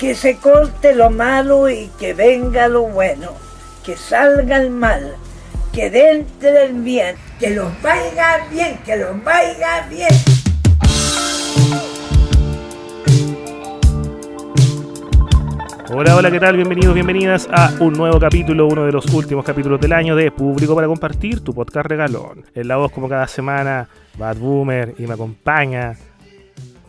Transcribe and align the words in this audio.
Que 0.00 0.14
se 0.14 0.38
corte 0.38 0.94
lo 0.94 1.10
malo 1.10 1.68
y 1.68 1.90
que 1.98 2.14
venga 2.14 2.68
lo 2.68 2.84
bueno. 2.84 3.32
Que 3.84 3.98
salga 3.98 4.56
el 4.56 4.70
mal. 4.70 5.14
Que 5.74 5.88
entre 5.88 6.64
el 6.64 6.72
bien. 6.80 7.16
Que 7.38 7.50
los 7.50 7.70
vaya 7.82 8.46
bien. 8.50 8.78
Que 8.82 8.96
los 8.96 9.22
vaya 9.22 9.86
bien. 9.90 10.08
Hola, 15.92 16.16
hola, 16.16 16.30
¿qué 16.30 16.40
tal? 16.40 16.56
Bienvenidos, 16.56 16.94
bienvenidas 16.94 17.46
a 17.52 17.74
un 17.80 17.92
nuevo 17.92 18.18
capítulo, 18.18 18.68
uno 18.68 18.86
de 18.86 18.92
los 18.92 19.04
últimos 19.12 19.44
capítulos 19.44 19.78
del 19.82 19.92
año 19.92 20.16
de 20.16 20.30
Público 20.30 20.74
para 20.74 20.86
Compartir, 20.86 21.40
tu 21.40 21.52
podcast 21.52 21.86
regalón. 21.86 22.46
En 22.54 22.68
la 22.68 22.78
voz, 22.78 22.90
como 22.90 23.06
cada 23.06 23.26
semana, 23.26 23.86
Bad 24.16 24.38
Boomer 24.38 24.94
y 24.96 25.06
me 25.06 25.12
acompaña. 25.12 25.94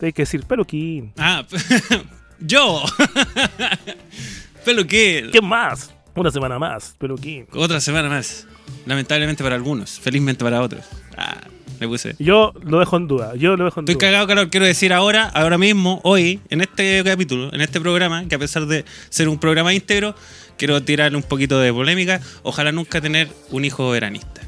Hay 0.02 0.14
que 0.14 0.22
decir 0.22 0.46
peluquín. 0.46 1.12
Ah, 1.18 1.44
yo. 2.42 2.84
Peluquín. 4.66 5.32
¿Qué 5.32 5.42
más? 5.42 5.92
Una 6.16 6.32
semana 6.32 6.60
más, 6.60 6.96
peluquín. 6.98 7.48
Otra 7.54 7.80
semana 7.80 8.10
más. 8.10 8.46
Lamentablemente 8.86 9.44
para 9.44 9.56
algunos, 9.56 10.00
felizmente 10.00 10.44
para 10.44 10.62
otros. 10.62 10.84
Ah, 11.18 11.38
me 11.80 11.88
puse. 11.88 12.16
Yo 12.20 12.54
lo 12.64 12.80
dejo 12.80 12.98
en 12.98 13.08
duda, 13.08 13.36
yo 13.36 13.56
lo 13.56 13.66
dejo 13.66 13.80
en 13.80 13.84
Estoy 13.86 13.96
duda. 13.96 14.08
cagado, 14.08 14.28
calor. 14.28 14.50
Quiero 14.50 14.66
decir 14.66 14.92
ahora, 14.94 15.30
ahora 15.30 15.58
mismo, 15.58 16.00
hoy, 16.04 16.40
en 16.50 16.62
este 16.62 17.04
capítulo, 17.04 17.54
en 17.54 17.62
este 17.62 17.80
programa, 17.80 18.28
que 18.28 18.36
a 18.36 18.40
pesar 18.40 18.66
de 18.66 18.86
ser 19.10 19.30
un 19.30 19.40
programa 19.40 19.74
íntegro, 19.74 20.16
quiero 20.58 20.82
tirarle 20.84 21.18
un 21.18 21.24
poquito 21.24 21.60
de 21.60 21.72
polémica. 21.72 22.20
Ojalá 22.44 22.72
nunca 22.72 23.02
tener 23.02 23.30
un 23.52 23.66
hijo 23.66 23.90
veranista. 23.92 24.42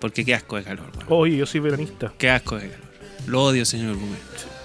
Porque 0.00 0.24
qué 0.24 0.34
asco 0.34 0.56
de 0.56 0.64
calor, 0.64 0.90
weón. 0.94 1.06
Oye, 1.08 1.36
yo 1.36 1.46
soy 1.46 1.60
veranista. 1.60 2.12
Qué 2.18 2.28
asco 2.30 2.56
de 2.56 2.68
calor. 2.70 2.84
Lo 3.26 3.42
odio, 3.44 3.64
señor 3.64 3.94
Boomer. 3.96 4.18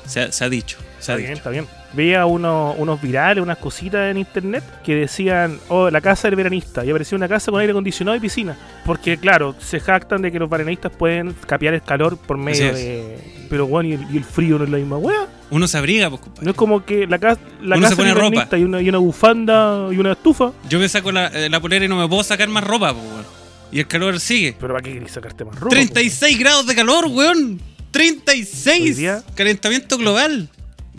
Se, 0.05 0.21
ha- 0.21 0.31
se 0.31 0.43
ha 0.43 0.49
dicho. 0.49 0.77
Se 0.99 0.99
Está 0.99 1.13
ha 1.13 1.15
bien, 1.17 1.29
dicho. 1.29 1.37
está 1.37 1.49
bien. 1.51 1.67
Veía 1.93 2.25
unos, 2.27 2.75
unos 2.77 3.01
virales, 3.01 3.41
unas 3.43 3.57
cositas 3.57 4.11
en 4.11 4.17
internet 4.17 4.63
que 4.83 4.93
decían, 4.95 5.59
oh, 5.69 5.89
la 5.89 6.01
casa 6.01 6.27
del 6.27 6.35
veranista. 6.35 6.85
Y 6.85 6.89
aparecía 6.91 7.15
una 7.17 7.27
casa 7.27 7.49
con 7.51 7.59
aire 7.59 7.71
acondicionado 7.71 8.15
y 8.15 8.19
piscina. 8.19 8.55
Porque, 8.85 9.17
claro, 9.17 9.55
se 9.59 9.79
jactan 9.79 10.21
de 10.21 10.31
que 10.31 10.37
los 10.37 10.49
veranistas 10.49 10.91
pueden 10.91 11.33
capear 11.47 11.73
el 11.73 11.81
calor 11.81 12.17
por 12.17 12.37
medio 12.37 12.73
de. 12.73 13.17
Pero, 13.49 13.65
bueno, 13.65 13.89
y 13.89 13.93
el, 13.93 14.05
y 14.13 14.17
el 14.17 14.23
frío 14.23 14.59
no 14.59 14.65
es 14.65 14.69
la 14.69 14.77
misma 14.77 14.97
wea. 14.97 15.27
Uno 15.49 15.67
se 15.67 15.79
abriga, 15.79 16.09
pues, 16.11 16.21
compadre. 16.21 16.45
No 16.45 16.51
es 16.51 16.57
como 16.57 16.85
que 16.85 17.07
la, 17.07 17.17
ca- 17.17 17.39
la 17.63 17.75
Uno 17.75 17.81
casa 17.83 17.89
se 17.89 17.95
pone 17.95 18.09
del 18.09 18.17
ropa. 18.19 18.57
y 18.57 18.63
una, 18.63 18.81
y 18.81 18.89
una 18.89 18.99
bufanda 18.99 19.87
y 19.91 19.97
una 19.97 20.11
estufa. 20.11 20.51
Yo 20.69 20.77
me 20.77 20.87
saco 20.87 21.11
la, 21.11 21.27
eh, 21.27 21.49
la 21.49 21.59
polera 21.59 21.85
y 21.85 21.87
no 21.87 21.95
me 21.97 22.07
puedo 22.07 22.23
sacar 22.23 22.47
más 22.49 22.63
ropa, 22.63 22.93
pues, 22.93 23.03
weón. 23.05 23.25
Y 23.71 23.79
el 23.79 23.87
calor 23.87 24.19
sigue. 24.19 24.55
Pero 24.59 24.73
¿para 24.75 24.83
qué 24.83 24.93
querés 24.93 25.11
sacarte 25.11 25.43
más 25.43 25.55
ropa? 25.59 25.71
36 25.75 26.37
grados 26.37 26.67
de 26.67 26.75
calor, 26.75 27.07
weón. 27.07 27.59
36. 27.91 28.81
Hoy 28.83 28.91
día- 28.93 29.23
Calentamiento 29.35 29.97
global. 29.97 30.49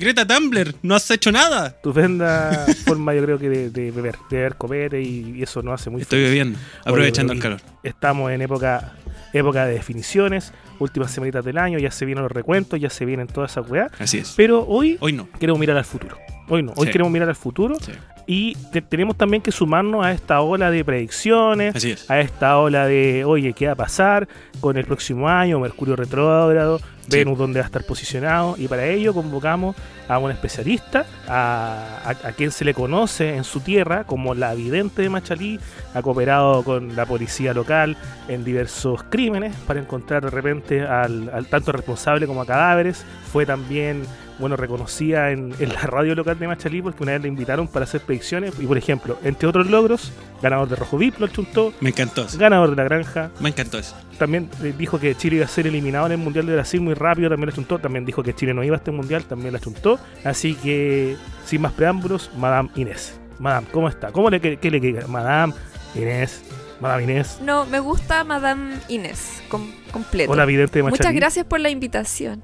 Greta 0.00 0.26
Tumblr, 0.26 0.74
no 0.82 0.94
has 0.94 1.10
hecho 1.10 1.30
nada. 1.30 1.68
Estupenda 1.68 2.66
forma, 2.86 3.14
yo 3.14 3.22
creo 3.22 3.38
que 3.38 3.48
de, 3.48 3.70
de 3.70 3.90
beber, 3.90 4.16
de 4.30 4.36
beber 4.38 4.56
copete 4.56 5.00
y, 5.00 5.34
y 5.36 5.42
eso 5.42 5.62
no 5.62 5.72
hace 5.72 5.90
muy 5.90 6.00
Estoy 6.02 6.18
feliz. 6.20 6.28
bebiendo, 6.30 6.58
aprovechando 6.84 7.32
Oye, 7.32 7.38
el 7.38 7.42
calor. 7.42 7.60
Estamos 7.82 8.32
en 8.32 8.40
época 8.42 8.94
época 9.32 9.64
de 9.66 9.74
definiciones, 9.74 10.52
últimas 10.80 11.12
semanitas 11.12 11.44
del 11.44 11.56
año, 11.58 11.78
ya 11.78 11.90
se 11.92 12.04
vienen 12.04 12.22
los 12.24 12.32
recuentos, 12.32 12.80
ya 12.80 12.90
se 12.90 13.04
vienen 13.04 13.28
todas 13.28 13.52
esas 13.52 13.70
weas. 13.70 13.92
Así 14.00 14.18
es. 14.18 14.34
Pero 14.36 14.64
hoy 14.66 14.96
Hoy 15.00 15.12
no. 15.12 15.28
queremos 15.38 15.60
mirar 15.60 15.76
al 15.76 15.84
futuro. 15.84 16.16
Hoy 16.48 16.64
no, 16.64 16.72
hoy 16.76 16.86
Sí. 16.86 16.92
queremos 16.92 17.12
mirar 17.12 17.28
al 17.28 17.36
futuro 17.36 17.76
Sí. 17.78 17.92
Y 18.26 18.54
te- 18.72 18.82
tenemos 18.82 19.16
también 19.16 19.42
que 19.42 19.52
sumarnos 19.52 20.04
a 20.04 20.12
esta 20.12 20.40
ola 20.40 20.70
de 20.70 20.84
predicciones, 20.84 21.84
es. 21.84 22.10
a 22.10 22.20
esta 22.20 22.58
ola 22.58 22.86
de, 22.86 23.24
oye, 23.24 23.52
¿qué 23.52 23.66
va 23.66 23.72
a 23.72 23.76
pasar 23.76 24.28
con 24.60 24.76
el 24.76 24.84
próximo 24.84 25.28
año? 25.28 25.58
Mercurio 25.60 25.96
retrógrado, 25.96 26.78
Sí. 26.78 27.16
Venus 27.16 27.38
dónde 27.38 27.58
va 27.58 27.64
a 27.64 27.66
estar 27.66 27.82
posicionado 27.84 28.54
y 28.56 28.68
para 28.68 28.84
ello 28.86 29.12
convocamos 29.12 29.74
a 30.06 30.18
un 30.18 30.30
especialista, 30.30 31.06
a, 31.26 31.98
a- 32.04 32.28
a 32.28 32.32
quien 32.32 32.52
se 32.52 32.64
le 32.64 32.72
conoce 32.72 33.34
en 33.36 33.42
su 33.42 33.58
tierra 33.60 34.04
como 34.04 34.34
la 34.34 34.54
vidente 34.54 35.02
de 35.02 35.08
Machalí, 35.08 35.58
ha 35.94 36.02
cooperado 36.02 36.62
con 36.62 36.94
la 36.94 37.06
policía 37.06 37.52
local 37.52 37.96
en 38.28 38.44
diversos 38.44 39.02
crímenes 39.04 39.56
para 39.66 39.80
encontrar 39.80 40.22
de 40.22 40.30
repente 40.30 40.82
al, 40.82 41.30
al 41.34 41.46
tanto 41.46 41.72
responsable 41.72 42.28
como 42.28 42.42
a 42.42 42.46
cadáveres, 42.46 43.04
fue 43.32 43.44
también 43.44 44.04
bueno, 44.40 44.56
reconocida 44.56 45.30
en, 45.30 45.54
en 45.60 45.68
la 45.72 45.82
radio 45.82 46.14
local 46.14 46.38
de 46.38 46.48
Machalí 46.48 46.82
porque 46.82 47.02
una 47.02 47.12
vez 47.12 47.22
le 47.22 47.28
invitaron 47.28 47.68
para 47.68 47.84
hacer 47.84 48.00
predicciones 48.00 48.54
y 48.58 48.66
por 48.66 48.78
ejemplo, 48.78 49.18
entre 49.22 49.46
otros 49.48 49.68
logros, 49.70 50.10
ganador 50.42 50.68
de 50.68 50.76
Rojo 50.76 50.96
VIP 50.98 51.18
lo 51.20 51.28
chuntó, 51.28 51.72
Me 51.80 51.90
encantó 51.90 52.24
eso. 52.24 52.38
ganador 52.38 52.70
de 52.70 52.76
la 52.76 52.84
granja, 52.84 53.30
Me 53.40 53.50
encantó 53.50 53.78
eso. 53.78 53.94
también 54.18 54.48
eh, 54.62 54.74
dijo 54.76 54.98
que 54.98 55.14
Chile 55.14 55.36
iba 55.36 55.44
a 55.44 55.48
ser 55.48 55.66
eliminado 55.66 56.06
en 56.06 56.12
el 56.12 56.18
Mundial 56.18 56.46
de 56.46 56.54
Brasil 56.54 56.80
muy 56.80 56.94
rápido, 56.94 57.28
también 57.28 57.50
la 57.50 57.54
chuntó, 57.54 57.78
también 57.78 58.04
dijo 58.04 58.22
que 58.22 58.34
Chile 58.34 58.54
no 58.54 58.64
iba 58.64 58.76
a 58.76 58.78
este 58.78 58.90
Mundial, 58.90 59.24
también 59.24 59.52
la 59.52 59.60
chuntó, 59.60 60.00
así 60.24 60.54
que 60.54 61.16
sin 61.44 61.60
más 61.60 61.72
preámbulos, 61.72 62.30
Madame 62.36 62.70
Inés. 62.76 63.20
Madame, 63.38 63.66
¿cómo 63.72 63.88
está? 63.88 64.10
¿Cómo 64.12 64.28
le, 64.30 64.40
qué, 64.40 64.56
qué 64.58 64.70
le 64.70 64.80
queda? 64.80 65.06
Madame 65.06 65.52
Inés, 65.94 66.42
Madame 66.80 67.02
Inés, 67.04 67.38
No, 67.42 67.66
me 67.66 67.78
gusta 67.80 68.24
Madame 68.24 68.74
Inés, 68.88 69.42
com- 69.48 69.70
completo. 69.92 70.30
hola 70.32 70.44
vidente 70.46 70.78
de 70.78 70.82
Machalí. 70.84 70.98
Muchas 70.98 71.14
gracias 71.14 71.46
por 71.46 71.60
la 71.60 71.68
invitación. 71.70 72.42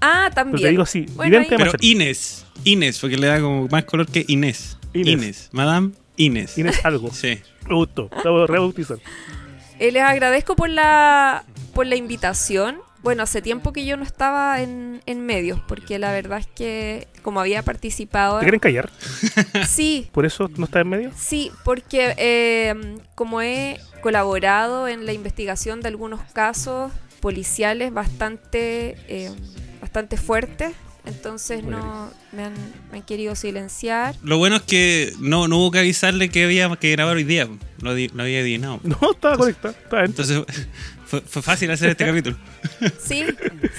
Ah, 0.00 0.24
Pero 0.24 0.34
también. 0.34 0.62
te 0.62 0.70
digo 0.70 0.82
así, 0.82 1.06
Bueno, 1.14 1.30
vidente 1.40 1.56
Pero. 1.56 1.72
Inés. 1.80 2.44
Inés, 2.64 2.98
porque 2.98 3.16
le 3.16 3.26
da 3.26 3.40
como 3.40 3.68
más 3.68 3.84
color 3.84 4.06
que 4.06 4.24
Inés. 4.28 4.76
Inés. 4.92 5.12
Inés. 5.12 5.48
Madame 5.52 5.92
Inés. 6.16 6.56
Inés 6.58 6.84
algo. 6.84 7.10
Sí. 7.12 7.38
Me 7.68 7.74
gustó, 7.74 8.08
estamos 8.16 8.48
rebautizando. 8.48 9.02
Eh, 9.78 9.92
les 9.92 10.02
agradezco 10.02 10.56
por 10.56 10.70
la, 10.70 11.44
por 11.74 11.86
la 11.86 11.96
invitación. 11.96 12.78
Bueno, 13.02 13.22
hace 13.22 13.40
tiempo 13.42 13.72
que 13.72 13.84
yo 13.84 13.96
no 13.96 14.02
estaba 14.02 14.60
en, 14.62 15.00
en 15.06 15.24
medios, 15.26 15.60
porque 15.68 15.98
la 15.98 16.10
verdad 16.12 16.38
es 16.38 16.46
que 16.48 17.06
como 17.22 17.40
había 17.40 17.62
participado... 17.62 18.38
¿Te 18.40 18.44
quieren 18.46 18.58
callar? 18.60 18.90
Sí, 19.68 20.08
¿Por 20.12 20.26
eso 20.26 20.50
no 20.56 20.64
está 20.64 20.80
en 20.80 20.88
medio? 20.88 21.10
sí, 21.16 21.50
porque 21.64 22.14
eh, 22.16 22.74
como 23.14 23.42
he 23.42 23.78
colaborado 24.00 24.88
en 24.88 25.06
la 25.06 25.12
investigación 25.12 25.82
de 25.82 25.88
algunos 25.88 26.20
casos 26.32 26.90
policiales 27.20 27.92
bastante, 27.92 28.96
eh, 29.08 29.30
bastante 29.96 30.18
fuertes, 30.18 30.72
entonces 31.06 31.64
no 31.64 32.10
me 32.32 32.44
han, 32.44 32.52
me 32.92 32.98
han 32.98 33.02
querido 33.02 33.34
silenciar. 33.34 34.14
Lo 34.22 34.36
bueno 34.36 34.56
es 34.56 34.62
que 34.62 35.14
no, 35.20 35.48
no 35.48 35.56
hubo 35.56 35.70
que 35.70 35.78
avisarle 35.78 36.28
que 36.28 36.44
había 36.44 36.68
que 36.76 36.92
grabar 36.92 37.16
hoy 37.16 37.24
día. 37.24 37.46
Di- 37.78 38.08
lo 38.08 38.22
había 38.22 38.40
adivinado. 38.40 38.78
No, 38.84 39.12
estaba 39.12 39.38
conectado. 39.38 39.74
Estaba. 39.82 40.04
Entonces 40.04 40.42
fue, 41.06 41.22
fue 41.22 41.40
fácil 41.40 41.70
hacer 41.70 41.88
este 41.90 42.04
capítulo. 42.10 42.36
Sí, 43.02 43.24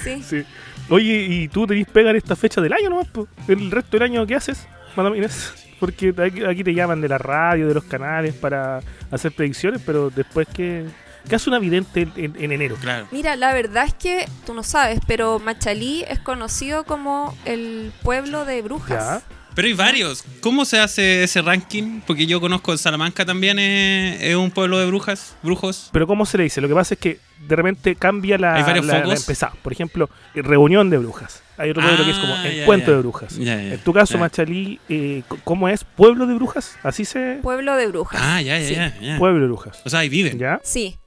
sí. 0.03 0.23
Sí. 0.27 0.43
Oye, 0.89 1.27
¿y 1.29 1.47
tú 1.49 1.67
tenés 1.67 1.85
pega 1.87 2.09
en 2.09 2.15
esta 2.15 2.35
fecha 2.35 2.61
del 2.61 2.73
año 2.73 2.89
nomás? 2.89 3.07
po? 3.09 3.27
¿El 3.47 3.69
resto 3.69 3.91
del 3.91 4.03
año 4.09 4.25
qué 4.25 4.33
haces, 4.33 4.65
Madame 4.95 5.17
Inés? 5.19 5.53
Porque 5.79 6.15
aquí, 6.17 6.43
aquí 6.45 6.63
te 6.63 6.73
llaman 6.73 6.99
de 7.01 7.09
la 7.09 7.19
radio, 7.19 7.67
de 7.67 7.75
los 7.75 7.83
canales 7.83 8.33
para 8.33 8.79
hacer 9.11 9.31
predicciones, 9.33 9.81
pero 9.85 10.09
después 10.09 10.47
que... 10.51 10.85
¿Qué 11.27 11.35
hace 11.35 11.49
una 11.49 11.59
vidente 11.59 12.01
en, 12.01 12.13
en- 12.15 12.35
en 12.43 12.51
enero? 12.51 12.75
Claro. 12.81 13.07
Mira, 13.11 13.35
la 13.35 13.53
verdad 13.53 13.85
es 13.85 13.93
que 13.93 14.25
tú 14.45 14.53
no 14.53 14.63
sabes, 14.63 14.99
pero 15.07 15.39
Machalí 15.39 16.03
es 16.07 16.19
conocido 16.19 16.83
como 16.85 17.35
el 17.45 17.91
pueblo 18.03 18.45
de 18.45 18.61
brujas. 18.61 19.23
Pero 19.55 19.67
hay 19.69 19.73
varios. 19.73 20.23
¿Cómo 20.39 20.65
se 20.65 20.79
hace 20.79 21.23
ese 21.23 21.41
ranking? 21.41 22.01
Porque 22.05 22.27
yo 22.27 22.39
conozco 22.39 22.77
Salamanca 22.77 23.25
también 23.25 23.57
es, 23.57 24.21
es 24.21 24.35
un 24.35 24.51
pueblo 24.51 24.77
de 24.77 24.85
brujas, 24.85 25.35
brujos. 25.41 25.89
Pero 25.91 26.05
¿cómo 26.05 26.27
se 26.27 26.37
le 26.37 26.43
dice? 26.43 26.61
Lo 26.61 26.67
que 26.67 26.75
pasa 26.75 26.93
es 26.93 26.99
que 26.99 27.19
de 27.47 27.55
repente 27.55 27.95
cambia 27.95 28.37
la, 28.37 28.53
Hay 28.53 28.61
varios 28.61 28.85
la- 28.85 29.03
la 29.03 29.15
empezada. 29.15 29.53
Por 29.63 29.73
ejemplo, 29.73 30.11
reunión 30.35 30.91
de 30.91 30.99
brujas. 30.99 31.41
Hay 31.57 31.71
otro 31.71 31.81
pueblo 31.81 32.05
que 32.05 32.11
es 32.11 32.17
como 32.19 32.35
Ah, 32.35 32.43
ya, 32.43 32.51
encuentro 32.61 32.91
ya. 32.91 32.95
de 32.97 33.01
brujas. 33.01 33.35
Ya, 33.35 33.55
ya, 33.55 33.73
En 33.73 33.79
tu 33.79 33.93
caso, 33.93 34.13
ya. 34.13 34.19
Machalí, 34.19 34.79
eh, 34.89 35.23
¿cómo 35.43 35.67
es? 35.69 35.83
¿Pueblo 35.83 36.27
de 36.27 36.35
brujas? 36.35 36.77
Así 36.83 37.03
se... 37.03 37.39
Pueblo 37.41 37.75
de 37.75 37.87
brujas. 37.87 38.21
Ah, 38.23 38.39
ya, 38.43 38.59
ya, 38.59 38.67
Sí. 38.67 38.75
ya, 38.75 38.95
ya. 39.01 39.17
Pueblo 39.17 39.39
de 39.41 39.47
brujas. 39.47 39.81
O 39.83 39.89
sea, 39.89 40.01
ahí 40.01 40.09
viven. 40.09 40.37
¿Ya? 40.37 40.59
Sí. 40.63 40.97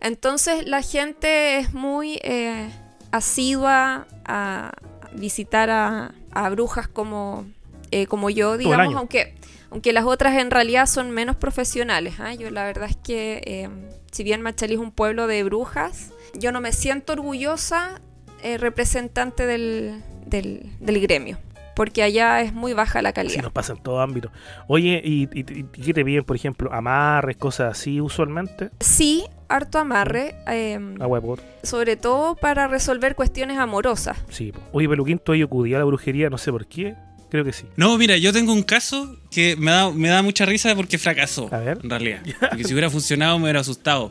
Entonces 0.00 0.66
la 0.66 0.82
gente 0.82 1.58
es 1.58 1.74
muy 1.74 2.20
eh, 2.22 2.70
asidua 3.10 4.06
a 4.24 4.72
visitar 5.12 5.70
a, 5.70 6.14
a 6.32 6.50
brujas 6.50 6.88
como, 6.88 7.46
eh, 7.90 8.06
como 8.06 8.30
yo, 8.30 8.56
digamos, 8.56 8.94
aunque, 8.94 9.34
aunque 9.70 9.92
las 9.92 10.04
otras 10.04 10.38
en 10.38 10.50
realidad 10.50 10.86
son 10.86 11.10
menos 11.10 11.36
profesionales. 11.36 12.14
¿ah? 12.18 12.34
Yo 12.34 12.50
la 12.50 12.64
verdad 12.64 12.88
es 12.88 12.96
que, 12.96 13.42
eh, 13.44 13.68
si 14.12 14.24
bien 14.24 14.42
Machalí 14.42 14.74
es 14.74 14.80
un 14.80 14.92
pueblo 14.92 15.26
de 15.26 15.42
brujas, 15.42 16.12
yo 16.34 16.52
no 16.52 16.60
me 16.60 16.72
siento 16.72 17.12
orgullosa 17.12 18.00
eh, 18.42 18.58
representante 18.58 19.46
del, 19.46 20.02
del, 20.26 20.72
del 20.80 21.00
gremio, 21.00 21.38
porque 21.76 22.02
allá 22.02 22.40
es 22.42 22.52
muy 22.52 22.72
baja 22.72 23.02
la 23.02 23.10
Sí, 23.10 23.14
calidad. 23.14 23.42
nos 23.42 23.52
pasa 23.52 23.72
en 23.74 23.82
todo 23.82 24.00
ámbito. 24.00 24.30
Oye, 24.68 25.00
¿y, 25.04 25.22
y, 25.32 25.40
y 25.40 25.64
qué 25.64 25.94
te 25.94 26.04
piden, 26.04 26.24
por 26.24 26.36
ejemplo? 26.36 26.72
¿Amarres, 26.72 27.36
cosas 27.36 27.72
así 27.78 28.00
usualmente? 28.00 28.70
Sí, 28.80 29.24
harto 29.48 29.78
amarre, 29.78 30.34
eh, 30.46 30.78
Agua 31.00 31.20
de 31.20 31.26
por. 31.26 31.40
sobre 31.62 31.96
todo 31.96 32.36
para 32.36 32.68
resolver 32.68 33.14
cuestiones 33.14 33.58
amorosas. 33.58 34.16
Sí. 34.28 34.52
Oye, 34.72 34.88
Peluquín, 34.88 35.18
tú 35.18 35.32
has 35.32 35.42
acudido 35.42 35.76
a 35.76 35.80
la 35.80 35.84
brujería, 35.84 36.30
no 36.30 36.38
sé 36.38 36.50
por 36.52 36.66
qué. 36.66 36.94
Creo 37.30 37.44
que 37.44 37.52
sí. 37.52 37.64
No, 37.76 37.96
mira, 37.96 38.16
yo 38.16 38.32
tengo 38.32 38.52
un 38.52 38.64
caso 38.64 39.16
que 39.30 39.54
me 39.56 39.70
da, 39.70 39.92
me 39.92 40.08
da 40.08 40.20
mucha 40.20 40.44
risa 40.46 40.74
porque 40.74 40.98
fracasó. 40.98 41.48
A 41.52 41.58
ver. 41.58 41.78
En 41.80 41.88
realidad. 41.88 42.20
Porque 42.50 42.64
si 42.64 42.72
hubiera 42.72 42.90
funcionado 42.90 43.38
me 43.38 43.44
hubiera 43.44 43.60
asustado. 43.60 44.10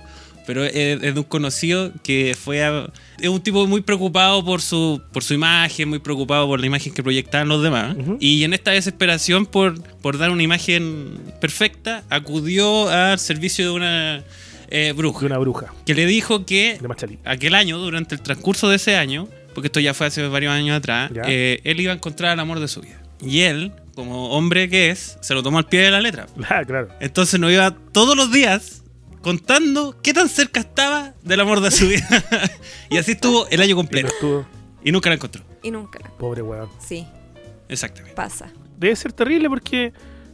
Pero 0.50 0.64
es, 0.66 0.74
es 0.74 1.14
de 1.14 1.20
un 1.20 1.24
conocido 1.26 1.92
que 2.02 2.36
fue 2.36 2.64
a- 2.64 2.92
es 3.20 3.30
un 3.30 3.40
tipo 3.40 3.68
muy 3.68 3.82
preocupado 3.82 4.44
por 4.44 4.64
su 4.64 5.00
por 5.14 5.24
su 5.24 5.36
imagen, 5.36 5.88
muy 5.90 6.00
preocupado 6.00 6.48
por 6.48 6.60
la 6.60 6.66
imagen 6.66 6.92
que 6.92 7.04
proyectaban 7.04 7.48
los 7.48 7.62
demás. 7.62 7.96
Ujú. 7.96 8.18
Y 8.20 8.44
en 8.44 8.56
esta 8.56 8.72
desesperación 8.72 9.46
por, 9.46 9.80
por 10.02 10.18
dar 10.18 10.32
una 10.32 10.42
imagen 10.42 11.20
perfecta, 11.40 12.04
acudió 12.10 12.90
al 12.90 13.20
servicio 13.20 13.64
de 13.66 13.72
una 13.72 14.24
eh, 14.72 14.92
bruja 14.98 15.20
De 15.20 15.26
una 15.28 15.38
bruja, 15.38 15.72
que 15.86 15.94
le 15.94 16.08
dijo 16.08 16.48
que 16.48 16.80
aquel 17.26 17.54
año, 17.54 17.78
durante 17.78 18.16
el 18.16 18.22
transcurso 18.22 18.70
de 18.70 18.78
ese 18.78 18.96
año, 18.96 19.28
porque 19.54 19.68
esto 19.68 19.80
ya 19.80 19.94
fue 19.94 20.08
hace 20.08 20.28
varios 20.30 20.52
años 20.52 20.76
atrás, 20.76 21.12
eh, 21.28 21.62
él 21.64 21.80
iba 21.80 21.92
a 21.92 21.96
encontrar 21.96 22.34
el 22.34 22.40
amor 22.40 22.60
de 22.60 22.68
su 22.68 22.82
vida. 22.82 23.00
Y 23.24 23.42
él, 23.42 23.72
como 23.94 24.30
hombre 24.32 24.68
que 24.68 24.90
es, 24.90 25.20
se 25.22 25.36
lo 25.36 25.44
tomó 25.44 25.60
al 25.60 25.68
pie 25.68 25.82
de 25.82 25.92
la 25.92 26.02
letra. 26.02 26.26
Ah, 26.50 26.64
claro. 26.66 26.88
Entonces 27.00 27.40
nos 27.40 27.52
iba 27.52 27.70
todos 27.92 28.16
los 28.18 28.32
días 28.32 28.79
contando 29.22 29.96
qué 30.02 30.14
tan 30.14 30.30
cerca 30.30 30.60
estaba 30.60 31.14
del 31.24 31.40
amor 31.40 31.62
de 31.62 31.72
su 31.72 31.88
vida. 31.88 32.08
y 32.90 32.98
así 32.98 33.12
estuvo 33.12 33.48
el 33.48 33.60
año 33.62 33.70
Y 33.72 33.74
no 33.74 33.78
completo. 33.78 34.46
Y 34.84 34.92
nunca 34.92 35.10
la 35.10 35.16
encontró. 35.16 35.44
Y 35.64 35.72
nunca. 35.72 36.00
la- 36.02 36.10
pobre 36.12 36.42
weón. 36.42 36.70
Sí, 36.80 37.06
Exactamente. 37.68 38.16
pasa. 38.16 38.52
Debe 38.78 38.96
ser 38.96 39.14
terrible 39.14 39.50
porque. 39.50 39.94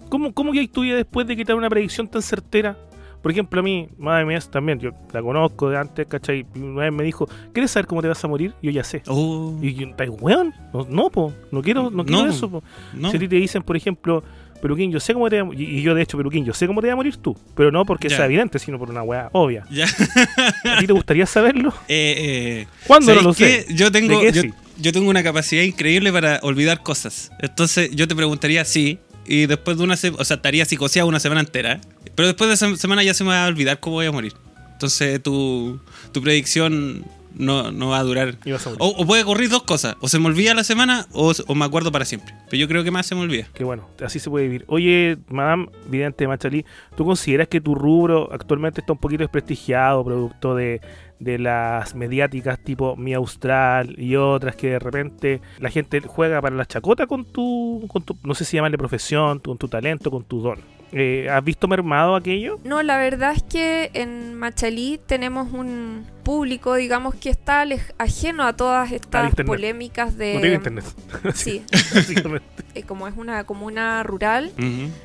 ¿Cómo, 0.09 0.31
cómo 0.33 0.51
que 0.51 0.67
tú 0.67 0.85
ya 0.85 0.93
después 0.95 1.25
de 1.25 1.35
quitar 1.35 1.55
una 1.55 1.67
predicción 1.67 2.07
tan 2.07 2.21
certera? 2.21 2.77
Por 3.23 3.31
ejemplo, 3.31 3.59
a 3.59 3.63
mí, 3.63 3.89
madre 3.97 4.23
mía, 4.23 4.39
también, 4.51 4.77
yo 4.79 4.91
la 5.11 5.19
conozco 5.23 5.67
de 5.71 5.79
antes, 5.79 6.05
¿cachai? 6.05 6.45
Y 6.53 6.59
una 6.59 6.83
vez 6.83 6.93
me 6.93 7.03
dijo, 7.03 7.27
¿quieres 7.53 7.71
saber 7.71 7.87
cómo 7.87 8.03
te 8.03 8.07
vas 8.07 8.23
a 8.23 8.27
morir? 8.27 8.53
Yo 8.61 8.69
ya 8.69 8.83
sé. 8.83 9.01
Oh, 9.07 9.57
Y 9.63 9.73
yo, 9.73 9.87
¿estás 9.87 10.09
weón? 10.21 10.53
No, 10.71 10.85
no, 10.87 11.09
po, 11.09 11.33
no 11.51 11.63
quiero, 11.63 11.89
no 11.89 12.05
quiero 12.05 12.25
No. 12.25 12.29
eso, 12.31 12.47
po. 12.51 12.63
no. 12.93 13.09
Si 13.09 13.17
a 13.17 13.19
ti 13.19 13.27
te 13.27 13.37
dicen, 13.37 13.63
por 13.63 13.75
ejemplo, 13.75 14.23
Peluquín, 14.65 14.91
yo 14.91 14.99
sé 14.99 15.13
cómo 15.13 15.29
te 15.29 15.35
vas 15.35 15.43
a 15.43 15.45
morir, 15.45 15.69
y 15.69 15.81
yo 15.83 15.93
de 15.93 16.01
hecho, 16.01 16.17
Peluquín, 16.17 16.43
yo 16.43 16.53
sé 16.53 16.65
cómo 16.65 16.81
te 16.81 16.87
vas 16.87 16.93
a 16.93 16.95
morir 16.95 17.17
tú, 17.17 17.37
pero 17.55 17.71
no 17.71 17.85
porque 17.85 18.09
Ya. 18.09 18.17
sea 18.17 18.25
evidente, 18.25 18.57
sino 18.57 18.79
por 18.79 18.89
una 18.89 19.03
weá 19.03 19.29
obvia. 19.31 19.63
Ya. 19.69 19.85
¿A 20.65 20.79
ti 20.79 20.87
te 20.87 20.93
gustaría 20.93 21.25
saberlo? 21.27 21.71
Eh, 21.87 22.15
eh, 22.17 22.67
¿Cuándo 22.87 23.13
no 23.13 23.21
¿sabéis 23.21 23.23
lo 23.25 23.33
sé? 23.33 23.65
qué? 23.67 23.73
Yo 23.75 23.91
tengo, 23.91 24.19
¿De 24.19 24.25
qué 24.25 24.31
yo, 24.33 24.41
sí? 24.41 24.53
yo 24.79 24.91
tengo 24.91 25.07
una 25.09 25.21
capacidad 25.21 25.61
increíble 25.61 26.11
para 26.11 26.39
olvidar 26.41 26.81
cosas. 26.81 27.31
Entonces 27.39 27.91
yo 27.91 28.07
te 28.07 28.15
preguntaría 28.15 28.65
sí. 28.65 28.97
Y 29.27 29.45
después 29.45 29.77
de 29.77 29.83
una 29.83 29.97
semana, 29.97 30.21
o 30.21 30.25
sea, 30.25 30.37
estaría 30.37 30.65
psicoseado 30.65 31.07
una 31.07 31.19
semana 31.19 31.41
entera. 31.41 31.79
Pero 32.15 32.27
después 32.27 32.47
de 32.47 32.53
esa 32.55 32.75
semana 32.77 33.03
ya 33.03 33.13
se 33.13 33.23
me 33.23 33.29
va 33.31 33.45
a 33.45 33.47
olvidar 33.47 33.79
cómo 33.79 33.97
voy 33.97 34.05
a 34.07 34.11
morir. 34.11 34.33
Entonces 34.73 35.21
tu, 35.23 35.79
tu 36.11 36.21
predicción 36.21 37.05
no, 37.35 37.71
no 37.71 37.89
va 37.89 37.99
a 37.99 38.03
durar. 38.03 38.35
Y 38.45 38.51
vas 38.51 38.65
a 38.65 38.71
morir. 38.71 38.81
O, 38.81 39.01
o 39.01 39.05
puede 39.05 39.23
ocurrir 39.23 39.49
dos 39.49 39.63
cosas. 39.63 39.95
O 39.99 40.07
se 40.07 40.19
me 40.19 40.27
olvida 40.27 40.53
la 40.53 40.63
semana 40.63 41.07
o, 41.11 41.31
o 41.47 41.55
me 41.55 41.65
acuerdo 41.65 41.91
para 41.91 42.05
siempre. 42.05 42.33
Pero 42.49 42.57
yo 42.57 42.67
creo 42.67 42.83
que 42.83 42.91
más 42.91 43.05
se 43.05 43.15
me 43.15 43.21
olvida. 43.21 43.47
Que 43.53 43.63
bueno, 43.63 43.87
así 44.03 44.19
se 44.19 44.29
puede 44.29 44.45
vivir. 44.45 44.65
Oye, 44.67 45.17
Madame 45.29 45.67
Vidente 45.87 46.27
Machalí, 46.27 46.65
¿tú 46.95 47.05
consideras 47.05 47.47
que 47.47 47.61
tu 47.61 47.75
rubro 47.75 48.29
actualmente 48.31 48.81
está 48.81 48.93
un 48.93 48.99
poquito 48.99 49.23
desprestigiado, 49.23 50.03
producto 50.03 50.55
de, 50.55 50.81
de 51.19 51.39
las 51.39 51.95
mediáticas 51.95 52.59
tipo 52.59 52.95
Mi 52.95 53.13
Austral 53.13 53.95
y 53.99 54.15
otras 54.15 54.55
que 54.55 54.71
de 54.71 54.79
repente 54.79 55.41
la 55.59 55.69
gente 55.69 56.01
juega 56.01 56.41
para 56.41 56.55
la 56.55 56.65
chacota 56.65 57.07
con 57.07 57.25
tu, 57.25 57.85
con 57.87 58.03
tu 58.03 58.17
no 58.23 58.35
sé 58.35 58.45
si 58.45 58.57
llamarle 58.57 58.77
profesión, 58.77 59.39
con 59.39 59.57
tu 59.57 59.67
talento, 59.67 60.11
con 60.11 60.23
tu 60.23 60.41
don? 60.41 60.59
Eh, 60.97 61.27
¿Has 61.29 61.43
visto 61.43 61.67
mermado 61.67 62.15
aquello? 62.15 62.57
No, 62.63 62.81
la 62.81 62.97
verdad 62.97 63.33
es 63.35 63.43
que 63.43 63.91
en 63.93 64.33
Machalí 64.33 64.97
tenemos 65.05 65.51
un 65.51 66.07
público, 66.23 66.75
digamos, 66.75 67.15
que 67.15 67.29
está 67.29 67.65
ajeno 67.97 68.43
a 68.43 68.55
todas 68.55 68.93
estas 68.93 69.35
polémicas 69.45 70.17
de... 70.17 70.35
no 70.35 70.41
tengo 70.41 70.55
internet. 70.55 70.85
Sí, 71.35 71.65
eh, 72.75 72.83
como 72.83 73.09
es 73.09 73.17
una 73.17 73.43
comuna 73.43 74.03
rural, 74.03 74.53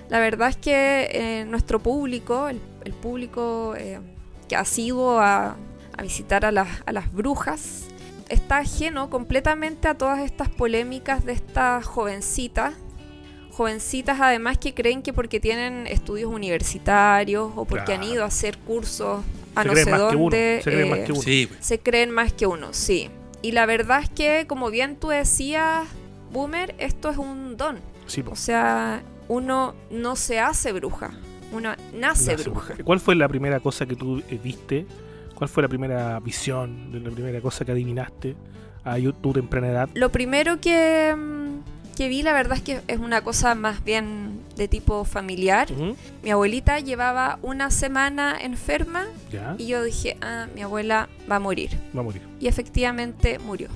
la 0.08 0.20
verdad 0.20 0.50
es 0.50 0.56
que 0.56 1.08
eh, 1.12 1.44
nuestro 1.46 1.80
público, 1.80 2.48
el, 2.48 2.60
el 2.84 2.92
público 2.92 3.74
eh, 3.76 3.98
que 4.48 4.54
ha 4.54 4.64
sido 4.64 5.18
a, 5.18 5.56
a 5.98 6.02
visitar 6.04 6.44
a 6.44 6.52
las, 6.52 6.68
a 6.86 6.92
las 6.92 7.12
brujas, 7.12 7.88
está 8.28 8.58
ajeno 8.58 9.10
completamente 9.10 9.88
a 9.88 9.94
todas 9.94 10.20
estas 10.20 10.48
polémicas 10.48 11.24
de 11.24 11.32
estas 11.32 11.84
jovencitas. 11.84 12.74
Jovencitas 13.52 14.20
además 14.20 14.58
que 14.58 14.74
creen 14.74 15.02
que 15.02 15.12
porque 15.12 15.40
tienen 15.40 15.86
estudios 15.86 16.32
universitarios 16.32 17.52
o 17.56 17.64
porque 17.64 17.92
han 17.92 18.02
ido 18.04 18.22
a 18.24 18.26
hacer 18.26 18.58
cursos 18.58 19.22
a 19.54 19.62
Se 19.62 19.68
no 19.68 19.72
creen 19.72 19.84
sé 19.84 19.90
más 19.90 20.00
que 20.00 20.16
uno, 20.16 20.22
dónde, 20.22 20.60
se 20.62 20.70
creen 20.70 20.90
más 20.90 20.98
eh, 20.98 21.04
que 21.04 21.12
uno. 21.12 21.22
Sí, 21.22 21.46
pues. 21.48 21.66
se 21.66 21.78
creen 21.80 22.10
más 22.10 22.32
que 22.32 22.46
uno, 22.46 22.68
sí. 22.72 23.10
Y 23.42 23.52
la 23.52 23.66
verdad 23.66 24.00
es 24.02 24.10
que, 24.10 24.46
como 24.46 24.70
bien 24.70 24.96
tú 24.96 25.08
decías, 25.08 25.88
Boomer, 26.32 26.74
esto 26.78 27.10
es 27.10 27.16
un 27.16 27.56
don. 27.56 27.78
Sí. 28.06 28.22
O 28.30 28.36
sea, 28.36 29.02
uno 29.28 29.74
no 29.90 30.16
se 30.16 30.40
hace 30.40 30.72
bruja, 30.72 31.10
uno 31.52 31.70
nace 31.94 32.32
Nace 32.32 32.34
bruja. 32.36 32.66
bruja. 32.68 32.84
¿Cuál 32.84 33.00
fue 33.00 33.14
la 33.14 33.28
primera 33.28 33.60
cosa 33.60 33.86
que 33.86 33.96
tú 33.96 34.22
eh, 34.28 34.38
viste? 34.42 34.86
¿Cuál 35.34 35.48
fue 35.48 35.62
la 35.62 35.68
primera 35.68 36.20
visión, 36.20 36.90
la 37.02 37.10
primera 37.10 37.40
cosa 37.40 37.64
que 37.64 37.72
adivinaste 37.72 38.36
a 38.84 38.96
tu 39.20 39.32
temprana 39.32 39.68
edad? 39.68 39.88
Lo 39.94 40.10
primero 40.10 40.60
que, 40.60 41.14
mm, 41.16 41.79
que 42.00 42.08
vi, 42.08 42.22
la 42.22 42.32
verdad 42.32 42.56
es 42.56 42.62
que 42.62 42.80
es 42.88 42.98
una 42.98 43.20
cosa 43.20 43.54
más 43.54 43.84
bien 43.84 44.40
de 44.56 44.68
tipo 44.68 45.04
familiar. 45.04 45.68
Mi 46.22 46.30
abuelita 46.30 46.80
llevaba 46.80 47.38
una 47.42 47.70
semana 47.70 48.38
enferma 48.40 49.04
Ya, 49.30 49.54
y 49.58 49.66
yo 49.66 49.84
dije, 49.84 50.16
ah, 50.22 50.46
mi 50.54 50.62
abuela 50.62 51.10
va 51.30 51.36
a 51.36 51.40
morir. 51.40 51.68
va 51.94 52.00
a 52.00 52.04
morir. 52.04 52.22
Y 52.40 52.46
efectivamente 52.48 53.38
murió. 53.38 53.68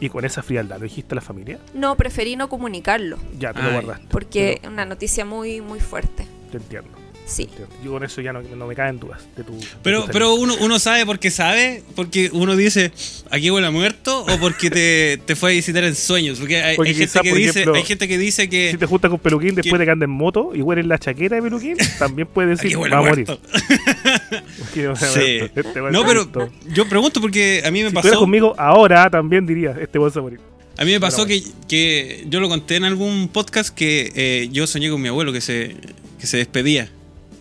Y 0.00 0.10
con 0.10 0.26
esa 0.26 0.42
frialdad, 0.42 0.76
¿lo 0.80 0.84
dijiste 0.84 1.14
a 1.14 1.16
la 1.16 1.20
familia? 1.22 1.60
No, 1.72 1.96
preferí 1.96 2.36
no 2.36 2.50
comunicarlo, 2.50 3.16
Ya, 3.38 3.54
te 3.54 3.62
lo 3.62 3.70
guardaste. 3.72 4.06
porque 4.10 4.60
es 4.62 4.68
una 4.68 4.84
noticia 4.84 5.24
muy, 5.24 5.62
muy 5.62 5.80
fuerte. 5.80 6.26
Te 6.50 6.58
entiendo, 6.58 6.90
Sí. 7.24 7.48
Yo 7.84 7.92
con 7.92 8.02
eso 8.04 8.20
ya 8.20 8.32
no, 8.32 8.42
no 8.42 8.66
me 8.66 8.74
caen 8.74 8.98
dudas 8.98 9.20
de 9.36 9.44
tu. 9.44 9.56
de 9.58 9.66
Pero, 9.82 10.04
tu 10.04 10.10
pero 10.12 10.34
uno, 10.34 10.54
uno 10.60 10.78
sabe 10.78 11.06
porque 11.06 11.30
sabe, 11.30 11.82
porque 11.94 12.28
uno 12.32 12.56
dice, 12.56 12.92
aquí 13.30 13.50
huele 13.50 13.68
a 13.68 13.70
muerto, 13.70 14.24
o 14.24 14.38
porque 14.38 14.70
te, 14.70 15.18
te 15.24 15.36
fue 15.36 15.52
a 15.52 15.54
visitar 15.54 15.84
en 15.84 15.94
sueños. 15.94 16.38
Porque 16.40 16.60
hay, 16.62 16.76
Porque 16.76 16.90
hay 16.90 16.96
gente, 16.96 17.20
que 17.22 17.28
por 17.30 17.38
dice, 17.38 17.50
ejemplo, 17.50 17.74
hay 17.74 17.84
gente 17.84 18.08
que 18.08 18.18
dice 18.18 18.48
que 18.48 18.72
Si 18.72 18.76
te 18.76 18.86
juntas 18.86 19.08
con 19.10 19.18
Peluquín 19.20 19.54
después 19.54 19.72
que- 19.72 19.78
de 19.78 19.84
que 19.84 19.90
anda 19.92 20.04
en 20.04 20.10
moto 20.10 20.50
y 20.54 20.62
hueles 20.62 20.84
la 20.86 20.98
chaqueta 20.98 21.36
de 21.36 21.42
Peluquín, 21.42 21.76
también 21.98 22.28
puedes 22.28 22.58
aquí 22.58 22.68
decir 22.68 22.78
huele 22.78 22.94
va 22.96 23.00
a 23.02 23.04
a 23.06 23.08
morir. 23.08 23.26
Sí. 24.74 25.38
Este 25.54 25.62
No, 25.90 26.04
pero 26.04 26.50
yo 26.72 26.88
pregunto 26.88 27.20
porque 27.20 27.62
a 27.64 27.70
mí 27.70 27.82
me 27.82 27.90
si 27.90 27.94
pasó, 27.94 28.18
conmigo 28.18 28.54
ahora 28.58 29.08
también 29.10 29.46
diría, 29.46 29.76
este 29.80 29.98
weón 29.98 30.10
se 30.12 30.18
va 30.18 30.22
a 30.22 30.30
morir. 30.30 30.40
a 30.76 30.84
mí 30.84 30.92
me 30.92 31.00
pasó 31.00 31.26
que, 31.26 31.42
que 31.68 32.24
yo 32.28 32.40
lo 32.40 32.48
conté 32.48 32.76
en 32.76 32.84
algún 32.84 33.28
podcast 33.28 33.74
que 33.74 34.12
eh, 34.14 34.48
yo 34.50 34.66
soñé 34.66 34.90
con 34.90 35.00
mi 35.00 35.08
abuelo 35.08 35.32
que 35.32 35.40
se, 35.40 35.76
que 36.18 36.26
se 36.26 36.36
despedía 36.38 36.90